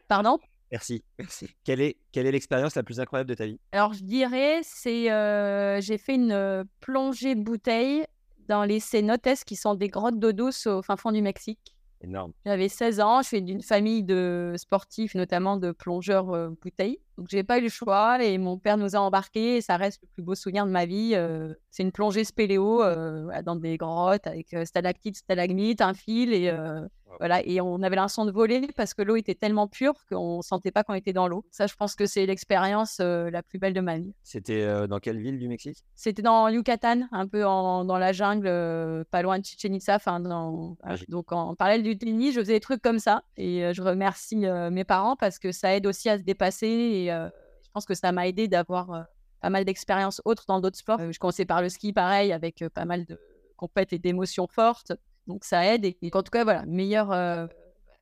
Pardon? 0.08 0.38
Merci, 0.70 1.02
merci. 1.18 1.48
Quelle 1.64 1.80
est, 1.80 1.96
quelle 2.12 2.26
est 2.26 2.32
l'expérience 2.32 2.74
la 2.74 2.82
plus 2.82 3.00
incroyable 3.00 3.30
de 3.30 3.34
ta 3.34 3.46
vie? 3.46 3.58
Alors, 3.72 3.94
je 3.94 4.04
dirais, 4.04 4.60
c'est 4.62 5.10
euh, 5.10 5.80
j'ai 5.80 5.98
fait 5.98 6.14
une 6.14 6.32
euh, 6.32 6.64
plongée 6.80 7.34
bouteille 7.34 8.04
dans 8.48 8.64
les 8.64 8.80
cénotes, 8.80 9.44
qui 9.46 9.56
sont 9.56 9.74
des 9.74 9.88
grottes 9.88 10.18
d'eau 10.18 10.32
douce 10.32 10.66
au 10.66 10.82
fin 10.82 10.96
fond 10.96 11.12
du 11.12 11.22
Mexique? 11.22 11.76
Énorme. 12.00 12.32
J'avais 12.46 12.68
16 12.68 13.00
ans, 13.00 13.22
je 13.22 13.28
suis 13.28 13.42
d'une 13.42 13.62
famille 13.62 14.04
de 14.04 14.54
sportifs, 14.56 15.16
notamment 15.16 15.56
de 15.56 15.72
plongeurs 15.72 16.30
euh, 16.30 16.50
bouteilles. 16.62 17.00
Donc, 17.16 17.26
j'ai 17.28 17.42
pas 17.42 17.58
eu 17.58 17.62
le 17.62 17.68
choix 17.68 18.22
et 18.22 18.38
mon 18.38 18.56
père 18.56 18.76
nous 18.76 18.94
a 18.94 19.00
embarqués 19.00 19.56
et 19.56 19.60
ça 19.60 19.76
reste 19.76 20.00
le 20.02 20.08
plus 20.14 20.22
beau 20.22 20.36
souvenir 20.36 20.64
de 20.64 20.70
ma 20.70 20.86
vie. 20.86 21.12
Euh, 21.14 21.52
c'est 21.70 21.82
une 21.82 21.90
plongée 21.90 22.22
spéléo 22.22 22.82
euh, 22.84 23.42
dans 23.42 23.56
des 23.56 23.76
grottes 23.76 24.28
avec 24.28 24.54
stalactites, 24.64 25.16
stalagmites, 25.16 25.80
un 25.80 25.94
fil 25.94 26.32
et 26.32 26.52
voilà. 27.18 27.44
Et 27.46 27.60
on 27.60 27.82
avait 27.82 27.96
l'impression 27.96 28.24
de 28.24 28.30
voler 28.30 28.68
parce 28.76 28.94
que 28.94 29.02
l'eau 29.02 29.16
était 29.16 29.34
tellement 29.34 29.68
pure 29.68 29.94
qu'on 30.08 30.42
sentait 30.42 30.70
pas 30.70 30.84
qu'on 30.84 30.94
était 30.94 31.12
dans 31.12 31.28
l'eau. 31.28 31.44
Ça, 31.50 31.66
je 31.66 31.74
pense 31.74 31.94
que 31.94 32.06
c'est 32.06 32.26
l'expérience 32.26 32.98
la 33.00 33.42
plus 33.42 33.58
belle 33.58 33.74
de 33.74 33.80
ma 33.80 33.98
vie. 33.98 34.14
C'était 34.22 34.86
dans 34.86 34.98
quelle 34.98 35.18
ville 35.18 35.38
du 35.38 35.48
Mexique? 35.48 35.84
C'était 35.94 36.22
dans 36.22 36.48
Yucatan, 36.48 37.08
un 37.12 37.26
peu 37.26 37.42
dans 37.42 37.98
la 37.98 38.12
jungle, 38.12 39.04
pas 39.10 39.22
loin 39.22 39.38
de 39.38 39.44
Chichen 39.44 39.74
Itza. 39.74 39.98
Dans... 40.06 40.76
donc 41.08 41.32
en 41.32 41.54
parallèle 41.54 41.82
du 41.82 41.98
tennis, 41.98 42.34
je 42.34 42.40
faisais 42.40 42.54
des 42.54 42.60
trucs 42.60 42.82
comme 42.82 42.98
ça 42.98 43.22
et 43.36 43.72
je 43.72 43.82
remercie 43.82 44.36
mes 44.36 44.84
parents 44.84 45.16
parce 45.16 45.38
que 45.38 45.52
ça 45.52 45.74
aide 45.74 45.86
aussi 45.86 46.08
à 46.08 46.18
se 46.18 46.22
dépasser 46.22 46.66
et 46.66 47.06
je 47.08 47.70
pense 47.72 47.84
que 47.84 47.94
ça 47.94 48.12
m'a 48.12 48.28
aidé 48.28 48.48
d'avoir 48.48 49.06
pas 49.40 49.50
mal 49.50 49.64
d'expériences 49.64 50.20
autres 50.24 50.44
dans 50.48 50.60
d'autres 50.60 50.78
sports. 50.78 51.00
je 51.10 51.18
commençais 51.18 51.44
par 51.44 51.62
le 51.62 51.68
ski, 51.68 51.92
pareil, 51.92 52.32
avec 52.32 52.64
pas 52.74 52.84
mal 52.84 53.04
de 53.04 53.18
compètes 53.56 53.92
et 53.92 53.98
d'émotions 53.98 54.46
fortes. 54.46 54.92
Donc 55.28 55.44
ça 55.44 55.64
aide. 55.64 55.84
Et, 55.84 55.96
en 56.12 56.22
tout 56.22 56.30
cas, 56.30 56.42
voilà, 56.42 56.66
meilleure 56.66 57.48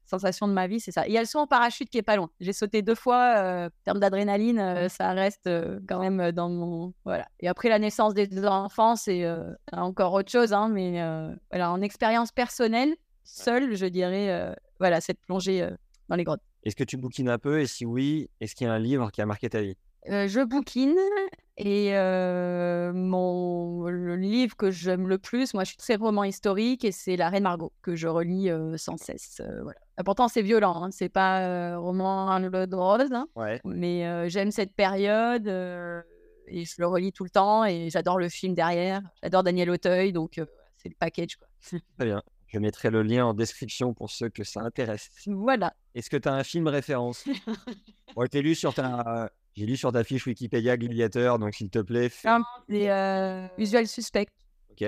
sensation 0.06 0.46
de 0.48 0.52
ma 0.52 0.68
vie, 0.68 0.80
c'est 0.80 0.92
ça. 0.92 1.06
Et 1.06 1.10
il 1.10 1.12
y 1.14 1.18
a 1.18 1.20
le 1.20 1.26
saut 1.26 1.40
en 1.40 1.46
parachute 1.46 1.90
qui 1.90 1.98
est 1.98 2.02
pas 2.02 2.16
loin. 2.16 2.30
J'ai 2.40 2.52
sauté 2.52 2.80
deux 2.80 2.94
fois. 2.94 3.66
en 3.66 3.68
termes 3.84 3.98
d'adrénaline, 3.98 4.88
ça 4.88 5.10
reste 5.12 5.50
quand 5.88 5.98
même 5.98 6.32
dans 6.32 6.48
mon. 6.48 6.94
Voilà. 7.04 7.26
Et 7.40 7.48
après 7.48 7.68
la 7.68 7.78
naissance 7.78 8.14
des 8.14 8.46
enfants, 8.46 8.96
c'est 8.96 9.28
encore 9.72 10.12
autre 10.14 10.30
chose. 10.30 10.52
Hein, 10.52 10.68
mais 10.68 11.02
voilà, 11.50 11.72
en 11.72 11.82
expérience 11.82 12.32
personnelle, 12.32 12.94
seule, 13.24 13.74
je 13.74 13.86
dirais, 13.86 14.54
voilà, 14.78 15.00
cette 15.00 15.20
plongée 15.20 15.68
dans 16.08 16.16
les 16.16 16.24
grottes. 16.24 16.42
Est-ce 16.62 16.76
que 16.76 16.84
tu 16.84 16.96
bouquines 16.96 17.28
un 17.28 17.38
peu? 17.38 17.60
Et 17.60 17.66
si 17.66 17.84
oui, 17.84 18.30
est-ce 18.40 18.54
qu'il 18.54 18.66
y 18.66 18.70
a 18.70 18.72
un 18.72 18.78
livre 18.78 19.10
qui 19.10 19.20
a 19.20 19.26
marqué 19.26 19.48
ta 19.48 19.60
vie? 19.60 19.76
Je 20.06 20.44
bouquine 20.44 20.96
et 21.57 21.92
mon, 22.92 23.88
le 23.88 24.16
livre 24.16 24.57
que 24.57 24.70
j'aime 24.70 25.09
le 25.09 25.18
plus, 25.18 25.54
moi 25.54 25.64
je 25.64 25.68
suis 25.70 25.76
très 25.76 25.96
roman 25.96 26.24
historique 26.24 26.84
et 26.84 26.92
c'est 26.92 27.16
La 27.16 27.28
Reine 27.30 27.44
Margot 27.44 27.72
que 27.82 27.96
je 27.96 28.09
relis 28.09 28.50
sans 28.76 28.96
cesse. 28.96 29.40
voilà. 29.62 29.78
Pourtant 30.04 30.28
c'est 30.28 30.42
violent, 30.42 30.84
hein, 30.84 30.90
c'est 30.90 31.09
pas 31.09 31.76
roman 31.76 32.38
de 32.40 32.74
rose, 32.76 33.12
hein, 33.12 33.26
mais 33.64 34.28
j'aime 34.28 34.50
cette 34.50 34.74
période 34.74 35.46
et 36.48 36.64
je 36.64 36.74
le 36.78 36.86
relis 36.86 37.12
tout 37.12 37.24
le 37.24 37.30
temps 37.30 37.64
et 37.64 37.88
j'adore 37.90 38.18
le 38.18 38.28
film 38.28 38.54
derrière. 38.54 39.02
J'adore 39.22 39.42
Daniel 39.42 39.70
Auteuil, 39.70 40.12
donc 40.12 40.40
c'est 40.76 40.88
le 40.88 40.94
package. 40.98 41.36
Quoi. 41.36 41.48
Très 41.98 42.07
bien. 42.07 42.22
Je 42.46 42.59
mettrai 42.59 42.90
le 42.90 43.02
lien 43.02 43.26
en 43.26 43.34
description 43.34 43.92
pour 43.92 44.11
ceux 44.11 44.28
que 44.28 44.44
ça 44.44 44.61
intéresse. 44.61 45.11
Voilà. 45.26 45.74
Est-ce 45.94 46.09
que 46.09 46.16
tu 46.16 46.28
as 46.28 46.34
un 46.34 46.44
film 46.44 46.68
référence? 46.68 47.24
Bon, 48.14 48.24
lu 48.32 48.54
sur 48.54 48.72
ta... 48.72 49.30
J'ai 49.57 49.64
lu 49.64 49.76
sur 49.78 49.90
ta 49.90 50.04
fiche 50.04 50.26
Wikipédia 50.26 50.76
Gladiateur, 50.76 51.38
donc 51.38 51.54
s'il 51.54 51.70
te 51.70 51.78
plaît. 51.78 52.11
Fais... 52.11 52.28
C'est 52.68 52.90
euh, 52.90 53.46
Usual 53.57 53.86
Suspect, 53.86 54.28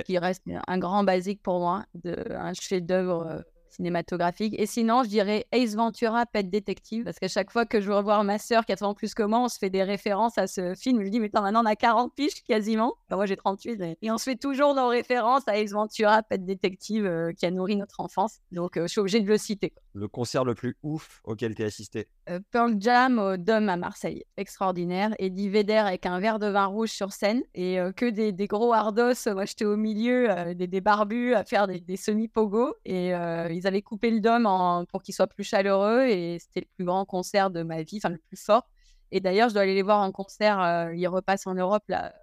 qui 0.04 0.18
reste 0.18 0.42
un 0.66 0.78
grand 0.78 1.04
basique 1.04 1.42
pour 1.42 1.58
moi, 1.58 1.86
de, 1.94 2.14
un 2.32 2.52
chef-d'œuvre 2.52 3.26
euh, 3.26 3.40
cinématographique. 3.70 4.54
Et 4.58 4.66
sinon, 4.66 5.04
je 5.04 5.08
dirais 5.08 5.46
Ace 5.52 5.74
Ventura, 5.74 6.26
Pet 6.26 6.48
Detective, 6.48 7.04
parce 7.04 7.18
qu'à 7.18 7.28
chaque 7.28 7.50
fois 7.50 7.64
que 7.64 7.80
je 7.80 7.90
revois 7.90 8.22
ma 8.24 8.38
sœur 8.38 8.66
qui 8.66 8.72
a 8.72 8.76
30 8.76 8.90
ans 8.90 8.94
plus 8.94 9.14
que 9.14 9.22
moi, 9.22 9.40
on 9.40 9.48
se 9.48 9.58
fait 9.58 9.70
des 9.70 9.82
références 9.82 10.38
à 10.38 10.46
ce 10.46 10.74
film. 10.74 10.98
Je 11.00 11.04
me 11.04 11.10
dis, 11.10 11.20
mais 11.20 11.26
attends, 11.26 11.42
maintenant 11.42 11.62
on 11.62 11.66
a 11.66 11.76
40 11.76 12.14
piges 12.14 12.42
quasiment. 12.46 12.94
moi 13.10 13.26
j'ai 13.26 13.36
38. 13.36 13.96
Et 14.02 14.10
on 14.10 14.18
se 14.18 14.24
fait 14.24 14.36
toujours 14.36 14.74
nos 14.74 14.88
références 14.88 15.46
à 15.46 15.58
Ace 15.58 15.72
Ventura, 15.72 16.22
Pet 16.22 16.44
Detective, 16.44 17.06
euh, 17.06 17.32
qui 17.32 17.46
a 17.46 17.50
nourri 17.50 17.76
notre 17.76 18.00
enfance. 18.00 18.40
Donc 18.52 18.76
euh, 18.76 18.82
je 18.82 18.88
suis 18.88 19.00
obligée 19.00 19.20
de 19.20 19.28
le 19.28 19.38
citer. 19.38 19.72
Le 19.94 20.08
concert 20.08 20.44
le 20.44 20.54
plus 20.54 20.76
ouf 20.82 21.20
auquel 21.24 21.54
tu 21.54 21.62
as 21.62 21.66
assisté 21.66 22.08
Pearl 22.50 22.76
Jam 22.78 23.18
au 23.18 23.36
Dôme 23.36 23.68
à 23.68 23.76
Marseille. 23.76 24.24
Extraordinaire. 24.36 25.14
Eddie 25.18 25.48
Vedder 25.48 25.74
avec 25.74 26.06
un 26.06 26.20
verre 26.20 26.38
de 26.38 26.46
vin 26.46 26.66
rouge 26.66 26.90
sur 26.90 27.12
scène 27.12 27.42
et 27.54 27.78
que 27.96 28.06
des, 28.10 28.46
gros 28.46 28.72
hardos. 28.72 29.14
Moi 29.26 29.44
j'étais 29.44 29.64
au 29.64 29.76
milieu, 29.76 30.54
des, 30.54 30.66
des, 30.66 30.80
barbus 30.80 31.34
à 31.34 31.44
faire 31.44 31.66
des, 31.66 31.96
semi-pogo. 31.96 32.74
Et 32.84 33.08
ils 33.08 33.66
avaient 33.66 33.82
coupé 33.82 34.10
le 34.10 34.20
dôme 34.20 34.48
pour 34.88 35.02
qu'il 35.02 35.14
soit 35.14 35.26
plus 35.26 35.44
chaleureux 35.44 36.06
et 36.06 36.38
c'était 36.38 36.60
le 36.60 36.68
plus 36.76 36.84
grand 36.84 37.04
concert 37.04 37.50
de 37.50 37.62
ma 37.62 37.82
vie, 37.82 37.98
enfin 37.98 38.10
le 38.10 38.18
plus 38.18 38.36
fort. 38.36 38.68
Et 39.10 39.20
d'ailleurs, 39.20 39.48
je 39.48 39.54
dois 39.54 39.62
aller 39.62 39.74
les 39.74 39.82
voir 39.82 40.00
en 40.00 40.12
concert. 40.12 40.60
Euh, 40.60 40.94
ils 40.94 41.08
repassent 41.08 41.46
en 41.46 41.54
Europe 41.54 41.84
là. 41.88 42.14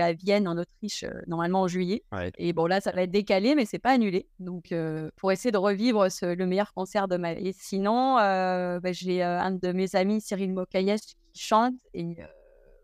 À 0.00 0.12
Vienne, 0.12 0.46
en 0.48 0.56
Autriche, 0.56 1.04
euh, 1.04 1.20
normalement 1.26 1.62
en 1.62 1.68
juillet. 1.68 2.02
Et 2.38 2.52
bon, 2.52 2.66
là, 2.66 2.80
ça 2.80 2.92
va 2.92 3.02
être 3.02 3.10
décalé, 3.10 3.54
mais 3.54 3.64
c'est 3.64 3.78
pas 3.78 3.90
annulé. 3.90 4.28
Donc, 4.38 4.72
euh, 4.72 5.10
pour 5.16 5.32
essayer 5.32 5.50
de 5.50 5.58
revivre 5.58 6.06
le 6.22 6.46
meilleur 6.46 6.72
concert 6.72 7.08
de 7.08 7.16
ma 7.16 7.34
vie. 7.34 7.48
Et 7.48 7.52
sinon, 7.52 8.16
bah, 8.16 8.92
j'ai 8.92 9.22
un 9.22 9.52
de 9.52 9.72
mes 9.72 9.94
amis, 9.96 10.20
Cyril 10.20 10.52
Mokayesh, 10.52 11.00
qui 11.32 11.42
chante. 11.42 11.74
Et 11.94 12.16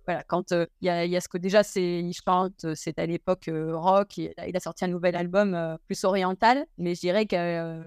voilà, 0.06 0.22
quand 0.24 0.52
il 0.52 0.66
y, 0.82 0.88
a 1.16 1.20
ce 1.20 1.28
que 1.28 1.38
déjà, 1.38 1.62
c'est, 1.62 2.00
il 2.00 2.12
chante, 2.12 2.74
c'est 2.74 2.98
à 2.98 3.06
l'époque 3.06 3.48
rock. 3.48 4.16
Il, 4.18 4.34
il, 4.46 4.56
a 4.56 4.60
sorti 4.60 4.84
un 4.84 4.88
nouvel 4.88 5.16
album 5.16 5.78
plus 5.86 6.04
oriental. 6.04 6.66
Mais 6.78 6.94
je 6.94 7.00
dirais 7.00 7.26
que 7.26 7.82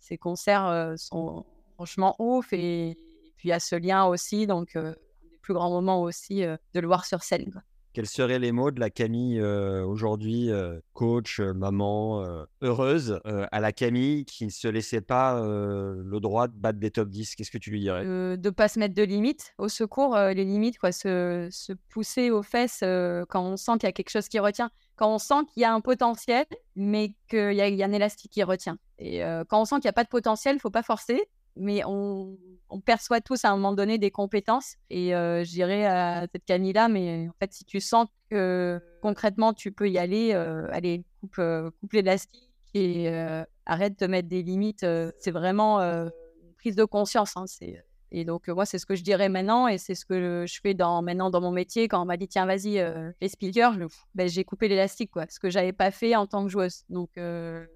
ces 0.00 0.18
concerts 0.18 0.94
sont 0.96 1.44
franchement 1.74 2.14
ouf. 2.18 2.52
Et, 2.52 2.96
puis, 3.36 3.48
il 3.48 3.50
y 3.50 3.52
a 3.52 3.60
ce 3.60 3.76
lien 3.76 4.04
aussi. 4.06 4.46
Donc, 4.46 4.76
un 4.76 4.90
des 5.30 5.38
plus 5.40 5.54
grands 5.54 5.70
moments 5.70 6.02
aussi 6.02 6.40
de 6.42 6.80
le 6.80 6.86
voir 6.86 7.04
sur 7.04 7.22
scène. 7.22 7.62
Quels 7.92 8.06
seraient 8.06 8.38
les 8.38 8.52
mots 8.52 8.70
de 8.70 8.80
la 8.80 8.90
Camille 8.90 9.42
aujourd'hui, 9.42 10.50
coach, 10.92 11.40
maman, 11.40 12.46
heureuse, 12.62 13.20
à 13.24 13.60
la 13.60 13.72
Camille 13.72 14.24
qui 14.24 14.44
ne 14.44 14.50
se 14.50 14.68
laissait 14.68 15.00
pas 15.00 15.40
le 15.40 16.18
droit 16.20 16.48
de 16.48 16.54
battre 16.54 16.78
des 16.78 16.90
top 16.90 17.08
10 17.08 17.34
Qu'est-ce 17.34 17.50
que 17.50 17.58
tu 17.58 17.70
lui 17.70 17.80
dirais? 17.80 18.04
De 18.04 18.38
ne 18.42 18.50
pas 18.50 18.68
se 18.68 18.78
mettre 18.78 18.94
de 18.94 19.02
limites, 19.02 19.54
au 19.58 19.68
secours, 19.68 20.16
les 20.16 20.44
limites, 20.44 20.78
quoi, 20.78 20.92
se, 20.92 21.48
se 21.50 21.72
pousser 21.88 22.30
aux 22.30 22.42
fesses 22.42 22.80
quand 23.28 23.42
on 23.42 23.56
sent 23.56 23.72
qu'il 23.72 23.84
y 23.84 23.86
a 23.86 23.92
quelque 23.92 24.10
chose 24.10 24.28
qui 24.28 24.38
retient, 24.38 24.70
quand 24.96 25.12
on 25.12 25.18
sent 25.18 25.46
qu'il 25.52 25.62
y 25.62 25.64
a 25.64 25.72
un 25.72 25.80
potentiel, 25.80 26.46
mais 26.76 27.14
qu'il 27.28 27.52
y, 27.52 27.56
y, 27.56 27.82
a 27.82 27.86
un 27.86 27.92
élastique 27.92 28.32
qui 28.32 28.42
retient. 28.42 28.78
Et 28.98 29.20
quand 29.48 29.60
on 29.60 29.64
sent 29.64 29.76
qu'il 29.76 29.84
n'y 29.84 29.90
a 29.90 29.94
pas 29.94 30.04
de 30.04 30.08
potentiel, 30.08 30.54
il 30.54 30.58
ne 30.58 30.60
faut 30.60 30.70
pas 30.70 30.82
forcer, 30.82 31.28
mais 31.58 31.82
on, 31.84 32.36
perçoit 32.84 33.20
tous 33.20 33.44
à 33.44 33.50
un 33.50 33.56
moment 33.56 33.72
donné 33.72 33.98
des 33.98 34.10
compétences. 34.10 34.76
Et 34.88 35.14
euh, 35.14 35.42
je 35.44 35.50
dirais 35.50 35.84
à 35.86 36.26
cette 36.32 36.44
Camille-là, 36.44 36.88
mais 36.88 37.28
en 37.28 37.34
fait, 37.40 37.52
si 37.52 37.64
tu 37.64 37.80
sens 37.80 38.06
que 38.30 38.80
concrètement 39.02 39.52
tu 39.52 39.72
peux 39.72 39.88
y 39.88 39.98
aller, 39.98 40.32
euh, 40.32 40.68
allez, 40.70 41.04
coupe, 41.20 41.38
euh, 41.38 41.70
coupe 41.80 41.92
l'élastique 41.92 42.50
et 42.74 43.08
arrête 43.66 43.98
de 43.98 44.06
mettre 44.06 44.28
des 44.28 44.42
limites. 44.42 44.86
c'est 45.18 45.30
vraiment 45.30 45.80
une 45.80 46.10
prise 46.58 46.76
de 46.76 46.84
conscience. 46.84 47.36
Hein, 47.36 47.46
et 48.12 48.24
donc, 48.24 48.48
moi, 48.48 48.66
c'est 48.66 48.78
ce 48.78 48.86
que 48.86 48.94
je 48.94 49.02
dirais 49.02 49.28
maintenant, 49.28 49.66
et 49.66 49.78
c'est 49.78 49.94
ce 49.94 50.04
que 50.04 50.44
je 50.46 50.60
fais 50.62 50.74
dans, 50.74 51.02
maintenant 51.02 51.30
dans 51.30 51.40
mon 51.40 51.50
métier. 51.50 51.88
Quand 51.88 52.00
on 52.00 52.04
m'a 52.04 52.16
dit, 52.16 52.28
tiens, 52.28 52.46
vas-y, 52.46 52.84
les 53.20 53.28
speakers, 53.28 53.74
ben, 54.14 54.28
j'ai 54.28 54.44
coupé 54.44 54.68
l'élastique, 54.68 55.10
quoi, 55.10 55.24
ce 55.28 55.40
que 55.40 55.50
j'avais 55.50 55.72
pas 55.72 55.90
fait 55.90 56.14
en 56.14 56.26
tant 56.26 56.44
que 56.44 56.50
joueuse. 56.50 56.84
Donc, 56.88 57.10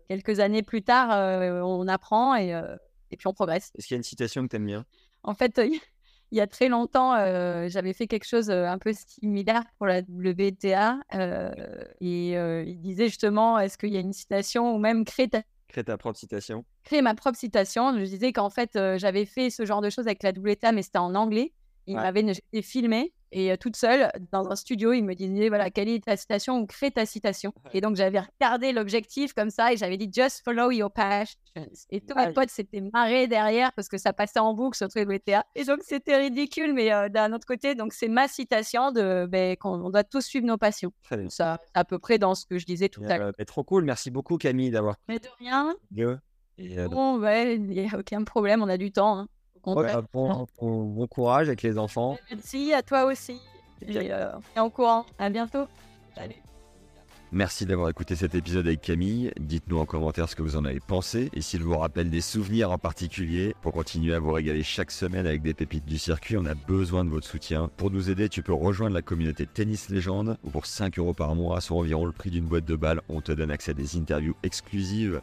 quelques 0.09 0.39
années 0.39 0.63
plus 0.63 0.83
tard, 0.83 1.09
on 1.65 1.89
apprend 1.89 2.37
et 2.37 2.55
et 3.13 3.17
puis 3.17 3.27
on 3.29 3.33
progresse. 3.33 3.71
Est-ce 3.77 3.87
qu'il 3.87 3.95
y 3.95 3.97
a 3.97 3.99
une 3.99 4.03
citation 4.03 4.43
que 4.43 4.49
tu 4.49 4.57
aimes 4.57 4.67
bien? 4.67 4.85
En 5.23 5.35
fait, 5.35 5.61
il 6.33 6.39
y 6.39 6.41
a 6.41 6.47
très 6.47 6.69
longtemps, 6.69 7.15
euh, 7.15 7.69
j'avais 7.69 7.93
fait 7.93 8.07
quelque 8.07 8.27
chose 8.27 8.51
euh, 8.51 8.67
un 8.67 8.79
peu 8.79 8.93
similaire 8.93 9.63
pour 9.77 9.87
la 9.87 10.01
WTA. 10.01 10.99
Euh, 11.15 11.53
et 12.01 12.33
il 12.33 12.81
disait 12.81 13.07
justement, 13.07 13.59
est-ce 13.59 13.79
qu'il 13.79 13.91
y 13.91 13.97
a 13.97 14.01
une 14.01 14.15
citation 14.15 14.75
ou 14.75 14.79
même 14.79 15.05
créer 15.05 15.29
ta... 15.29 15.43
Créer 15.69 15.85
ta 15.85 15.97
propre 15.97 16.19
citation 16.19 16.65
Créer 16.85 17.03
ma 17.03 17.15
propre 17.15 17.39
citation. 17.39 17.99
Je 17.99 18.05
disais 18.05 18.33
qu'en 18.33 18.51
fait, 18.51 18.71
j'avais 18.97 19.25
fait 19.25 19.51
ce 19.51 19.65
genre 19.65 19.81
de 19.81 19.91
choses 19.91 20.07
avec 20.07 20.23
la 20.23 20.31
WTA, 20.31 20.73
mais 20.73 20.83
c'était 20.83 20.99
en 20.99 21.15
anglais. 21.15 21.53
Il 21.87 21.97
Ouais. 21.97 22.03
m'avait 22.03 22.33
j'étais 22.35 22.63
filmée 22.63 23.13
et 23.33 23.51
euh, 23.51 23.57
toute 23.57 23.77
seule 23.77 24.11
dans 24.31 24.49
un 24.51 24.57
studio. 24.57 24.93
Il 24.93 25.03
me 25.05 25.15
disait 25.15 25.49
voilà, 25.49 25.71
quelle 25.71 25.89
est 25.89 26.05
ta 26.05 26.17
citation 26.17 26.59
ou 26.59 26.67
crée 26.67 26.91
ta 26.91 27.07
citation. 27.07 27.53
Et 27.73 27.81
donc, 27.81 27.97
j'avais 27.97 28.21
regardé 28.21 28.73
l'objectif 28.73 29.33
comme 29.33 29.51
ça 29.51 29.73
et 29.73 29.77
j'avais 29.77 29.97
dit 29.97 30.09
just 30.13 30.43
follow 30.45 30.71
your 30.71 30.91
passions. 30.93 31.39
Et 31.91 32.01
tous 32.01 32.15
mes 32.15 32.27
Ouais. 32.27 32.33
potes 32.33 32.51
s'étaient 32.51 32.81
marrés 32.93 33.27
derrière 33.27 33.73
parce 33.73 33.89
que 33.89 33.99
ça 33.99 34.13
passait 34.13 34.39
en 34.39 34.55
boucle 34.55 34.77
sur 34.77 34.87
WTA. 34.95 35.45
Et 35.55 35.65
donc, 35.65 35.81
c'était 35.83 36.17
ridicule, 36.19 36.73
mais 36.73 36.93
euh, 36.93 37.09
d'un 37.09 37.33
autre 37.33 37.47
côté, 37.47 37.75
donc 37.75 37.93
c'est 37.95 38.09
ma 38.09 38.29
citation 38.29 38.93
de 38.93 39.27
ben, 39.27 39.57
qu'on 39.57 39.83
on 39.85 39.91
doit 39.91 40.05
tous 40.05 40.21
suivre 40.25 40.47
nos 40.47 40.57
passions. 40.59 40.93
Ça, 41.29 41.59
à 41.75 41.85
peu 41.85 41.99
près 41.99 42.19
dans 42.19 42.35
ce 42.35 42.47
que 42.47 42.59
je 42.59 42.65
disais 42.67 42.89
tout 42.89 43.03
à 43.05 43.19
l'heure. 43.19 43.27
euh, 43.29 43.33
mais 43.39 43.45
trop 43.45 43.65
cool. 43.65 43.85
Merci 43.85 44.11
beaucoup, 44.11 44.39
Camille, 44.39 44.71
d'avoir 44.71 44.97
Mais 45.09 45.19
de 45.19 45.29
rien. 45.41 45.75
Et, 46.59 46.79
euh, 46.79 46.87
bon, 46.89 47.19
ouais, 47.19 47.57
il 47.57 47.63
n'y 47.63 47.89
a 47.91 47.99
aucun 47.99 48.23
problème, 48.25 48.63
on 48.63 48.69
a 48.69 48.77
du 48.77 48.93
temps. 48.93 49.19
hein. 49.19 49.29
Ouais, 49.67 49.93
bon, 50.13 50.47
bon- 50.61 50.85
bon 50.85 51.07
courage 51.07 51.49
avec 51.49 51.63
les 51.63 51.79
enfants. 51.79 52.19
Merci 52.31 52.73
à 52.73 52.83
toi 52.83 53.05
aussi. 53.05 53.41
Et, 53.87 54.13
euh, 54.13 54.31
en 54.57 54.71
courant. 54.71 55.07
À 55.19 55.29
bientôt. 55.31 55.67
Salut. 56.15 56.35
Merci 57.35 57.65
d'avoir 57.65 57.89
écouté 57.89 58.15
cet 58.15 58.35
épisode 58.35 58.67
avec 58.67 58.83
Camille. 58.83 59.33
Dites-nous 59.41 59.79
en 59.79 59.87
commentaire 59.87 60.29
ce 60.29 60.37
que 60.37 60.43
vous 60.43 60.57
en 60.57 60.67
avez 60.67 60.81
pensé 60.81 61.31
et 61.33 61.41
s'il 61.41 61.63
vous 61.63 61.79
rappelle 61.79 62.11
des 62.11 62.21
souvenirs 62.21 62.71
en 62.71 62.77
particulier. 62.77 63.55
Pour 63.63 63.73
continuer 63.73 64.13
à 64.15 64.19
vous 64.19 64.33
régaler 64.33 64.63
chaque 64.63 64.91
semaine 64.91 65.27
avec 65.27 65.41
des 65.41 65.55
pépites 65.55 65.87
du 65.87 65.97
circuit, 65.97 66.37
on 66.37 66.45
a 66.45 66.55
besoin 66.55 67.07
de 67.07 67.09
votre 67.11 67.27
soutien. 67.27 67.71
Pour 67.79 67.91
nous 67.91 68.11
aider, 68.11 68.29
tu 68.29 68.43
peux 68.43 68.53
rejoindre 68.53 68.95
la 68.95 69.01
communauté 69.01 69.47
Tennis 69.47 69.89
Légende 69.89 70.37
où 70.45 70.51
pour 70.51 70.67
5 70.67 70.99
euros 70.99 71.15
par 71.15 71.35
mois, 71.35 71.63
soit 71.63 71.79
environ 71.79 72.05
le 72.05 72.13
prix 72.13 72.29
d'une 72.31 72.45
boîte 72.45 72.67
de 72.67 72.77
balles, 72.77 73.01
on 73.09 73.23
te 73.23 73.33
donne 73.33 73.51
accès 73.51 73.71
à 73.71 73.75
des 73.75 73.97
interviews 73.97 74.35
exclusives 74.43 75.23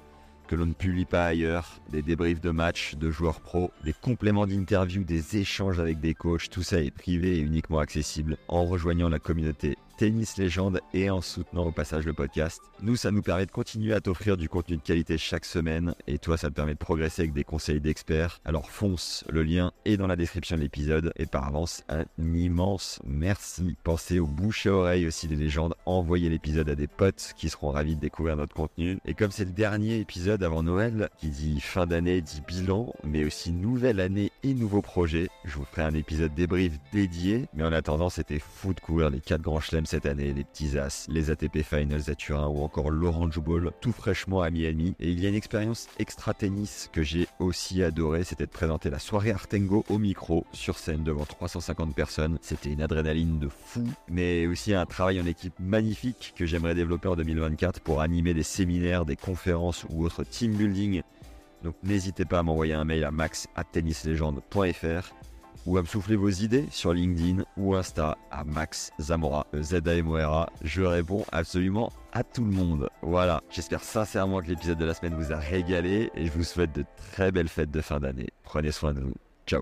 que 0.50 0.56
l'on 0.56 0.66
ne 0.66 0.74
publie 0.74 1.06
pas 1.06 1.28
ailleurs, 1.28 1.80
des 1.91 2.02
débriefs 2.02 2.41
de 2.41 2.50
matchs, 2.50 2.95
de 2.95 3.12
joueurs 3.12 3.39
pros, 3.39 3.70
des 3.84 3.93
compléments 3.93 4.47
d'interviews, 4.47 5.04
des 5.04 5.38
échanges 5.38 5.80
avec 5.80 6.00
des 6.00 6.16
coachs, 6.16 6.50
tout 6.50 6.64
ça 6.64 6.82
est 6.82 6.89
privé 6.89 7.38
et 7.38 7.39
uniquement 7.39 7.78
accessible 7.78 8.36
en 8.47 8.66
rejoignant 8.66 9.10
la 9.10 9.20
communauté 9.20 9.78
Tennis 10.00 10.38
Légende 10.38 10.80
et 10.93 11.10
en 11.10 11.20
soutenant 11.20 11.66
au 11.66 11.74
passage 11.74 12.06
le 12.06 12.14
podcast. 12.14 12.62
Nous, 12.82 12.95
ça 12.95 13.12
nous 13.12 13.22
permet 13.22 13.45
de 13.45 13.52
continuer 13.52 13.93
à 13.93 14.00
t'offrir 14.00 14.38
du 14.38 14.47
contenu 14.47 14.78
de 14.78 14.82
qualité 14.82 15.18
chaque 15.18 15.43
semaine 15.43 15.93
et 16.08 16.20
toi, 16.20 16.38
ça 16.38 16.47
te 16.47 16.54
permet 16.54 16.76
de 16.76 16.78
progresser 16.78 17.24
avec 17.24 17.34
des 17.34 17.43
conseils 17.43 17.82
d'experts. 17.82 18.39
Alors 18.45 18.70
fonce, 18.70 19.26
le 19.28 19.43
lien 19.43 19.74
est 19.84 19.97
dans 19.97 20.08
la 20.08 20.16
description 20.16 20.56
de 20.56 20.62
l'épisode 20.62 21.12
et 21.18 21.26
par 21.26 21.45
avance, 21.45 21.84
un 21.89 22.06
immense 22.18 23.02
merci. 23.06 23.76
Pensez 23.84 24.20
aux 24.20 24.26
bouches 24.26 24.68
à 24.68 24.72
oreille 24.72 25.06
aussi 25.06 25.28
des 25.28 25.36
légendes, 25.36 25.76
envoyez 25.86 26.30
l'épisode 26.30 26.70
à 26.70 26.76
des 26.76 26.88
potes 26.88 27.34
qui 27.36 27.50
seront 27.50 27.72
ravis 27.72 27.97
de 27.97 28.00
découvrir 28.00 28.38
notre 28.38 28.56
contenu. 28.56 29.00
Et 29.06 29.14
comme 29.14 29.32
c'est 29.32 29.43
le 29.43 29.52
dernier 29.52 30.00
épisode 30.00 30.43
avant 30.43 30.64
Noël, 30.64 31.10
qui 31.18 31.28
dit 31.28 31.60
fin 31.60 31.86
d'année 31.86 32.22
dit 32.22 32.41
bilan, 32.47 32.93
mais 33.04 33.26
aussi 33.26 33.52
nouvelle 33.52 34.00
année 34.00 34.32
et 34.43 34.54
nouveaux 34.54 34.82
projets, 34.82 35.28
je 35.43 35.56
vous 35.56 35.66
ferai 35.66 35.82
un 35.82 35.93
épisode 35.93 36.34
débrief 36.34 36.72
dédié. 36.93 37.47
Mais 37.54 37.66
en 37.66 37.74
attendant, 37.74 38.10
c'était 38.10 38.39
fou 38.39 38.74
de 38.74 38.80
couvrir 38.80 39.10
les 39.10 39.20
4 39.20 39.41
grands 39.41 39.60
chelems 39.60 39.88
cette 39.89 40.05
année, 40.05 40.33
les 40.33 40.43
petits 40.43 40.77
as, 40.77 41.07
les 41.09 41.31
ATP 41.31 41.63
Finals 41.63 42.11
à 42.11 42.15
Turin 42.15 42.47
ou 42.47 42.61
encore 42.61 42.91
l'Orange 42.91 43.39
Bowl, 43.39 43.71
tout 43.81 43.91
fraîchement 43.91 44.43
à 44.43 44.51
Miami. 44.51 44.93
Et 44.99 45.09
il 45.09 45.19
y 45.19 45.25
a 45.25 45.29
une 45.29 45.35
expérience 45.35 45.87
extra 45.97 46.35
tennis 46.35 46.91
que 46.93 47.01
j'ai 47.01 47.27
aussi 47.39 47.81
adoré, 47.81 48.23
c'était 48.23 48.45
de 48.45 48.51
présenter 48.51 48.91
la 48.91 48.99
soirée 48.99 49.31
Artengo 49.31 49.83
au 49.89 49.97
micro, 49.97 50.45
sur 50.53 50.77
scène 50.77 51.03
devant 51.03 51.25
350 51.25 51.95
personnes. 51.95 52.37
C'était 52.41 52.71
une 52.71 52.83
adrénaline 52.83 53.39
de 53.39 53.49
fou, 53.49 53.83
mais 54.07 54.45
aussi 54.45 54.75
un 54.75 54.85
travail 54.85 55.19
en 55.19 55.25
équipe 55.25 55.59
magnifique 55.59 56.35
que 56.35 56.45
j'aimerais 56.45 56.75
développer 56.75 57.07
en 57.07 57.15
2024 57.15 57.81
pour 57.81 58.01
animer 58.01 58.35
des 58.35 58.43
séminaires, 58.43 59.05
des 59.05 59.15
conférences 59.15 59.87
ou 59.89 60.05
autres 60.05 60.23
team 60.23 60.53
building. 60.53 61.01
Donc 61.63 61.73
n'hésitez 61.81 62.25
pas 62.25 62.37
à 62.37 62.43
m'envoyer 62.43 62.75
un 62.75 62.85
mail 62.85 63.05
à 63.05 63.09
max@tennislegende.fr 63.09 65.15
ou 65.70 65.78
à 65.78 65.82
me 65.82 65.88
souffler 65.88 66.15
vos 66.15 66.30
idées 66.30 66.65
sur 66.72 66.93
LinkedIn 66.93 67.43
ou 67.55 67.76
Insta 67.76 68.17
à 68.32 68.43
Max 68.43 68.91
Zamora, 68.99 69.45
Z-A-M-O-R-A. 69.53 70.49
Je 70.63 70.82
réponds 70.82 71.26
absolument 71.32 71.91
à 72.11 72.24
tout 72.24 72.43
le 72.43 72.51
monde. 72.51 72.89
Voilà, 73.03 73.43
j'espère 73.51 73.84
sincèrement 73.84 74.41
que 74.41 74.47
l'épisode 74.47 74.80
de 74.80 74.86
la 74.86 74.95
semaine 74.95 75.13
vous 75.13 75.32
a 75.32 75.38
régalé 75.38 76.09
et 76.15 76.26
je 76.26 76.32
vous 76.32 76.43
souhaite 76.43 76.74
de 76.74 76.84
très 77.11 77.32
belles 77.32 77.49
fêtes 77.49 77.72
de 77.72 77.82
fin 77.82 77.99
d'année. 77.99 78.30
Prenez 78.41 78.72
soin 78.72 78.93
de 78.93 79.01
vous. 79.01 79.13
Ciao 79.45 79.61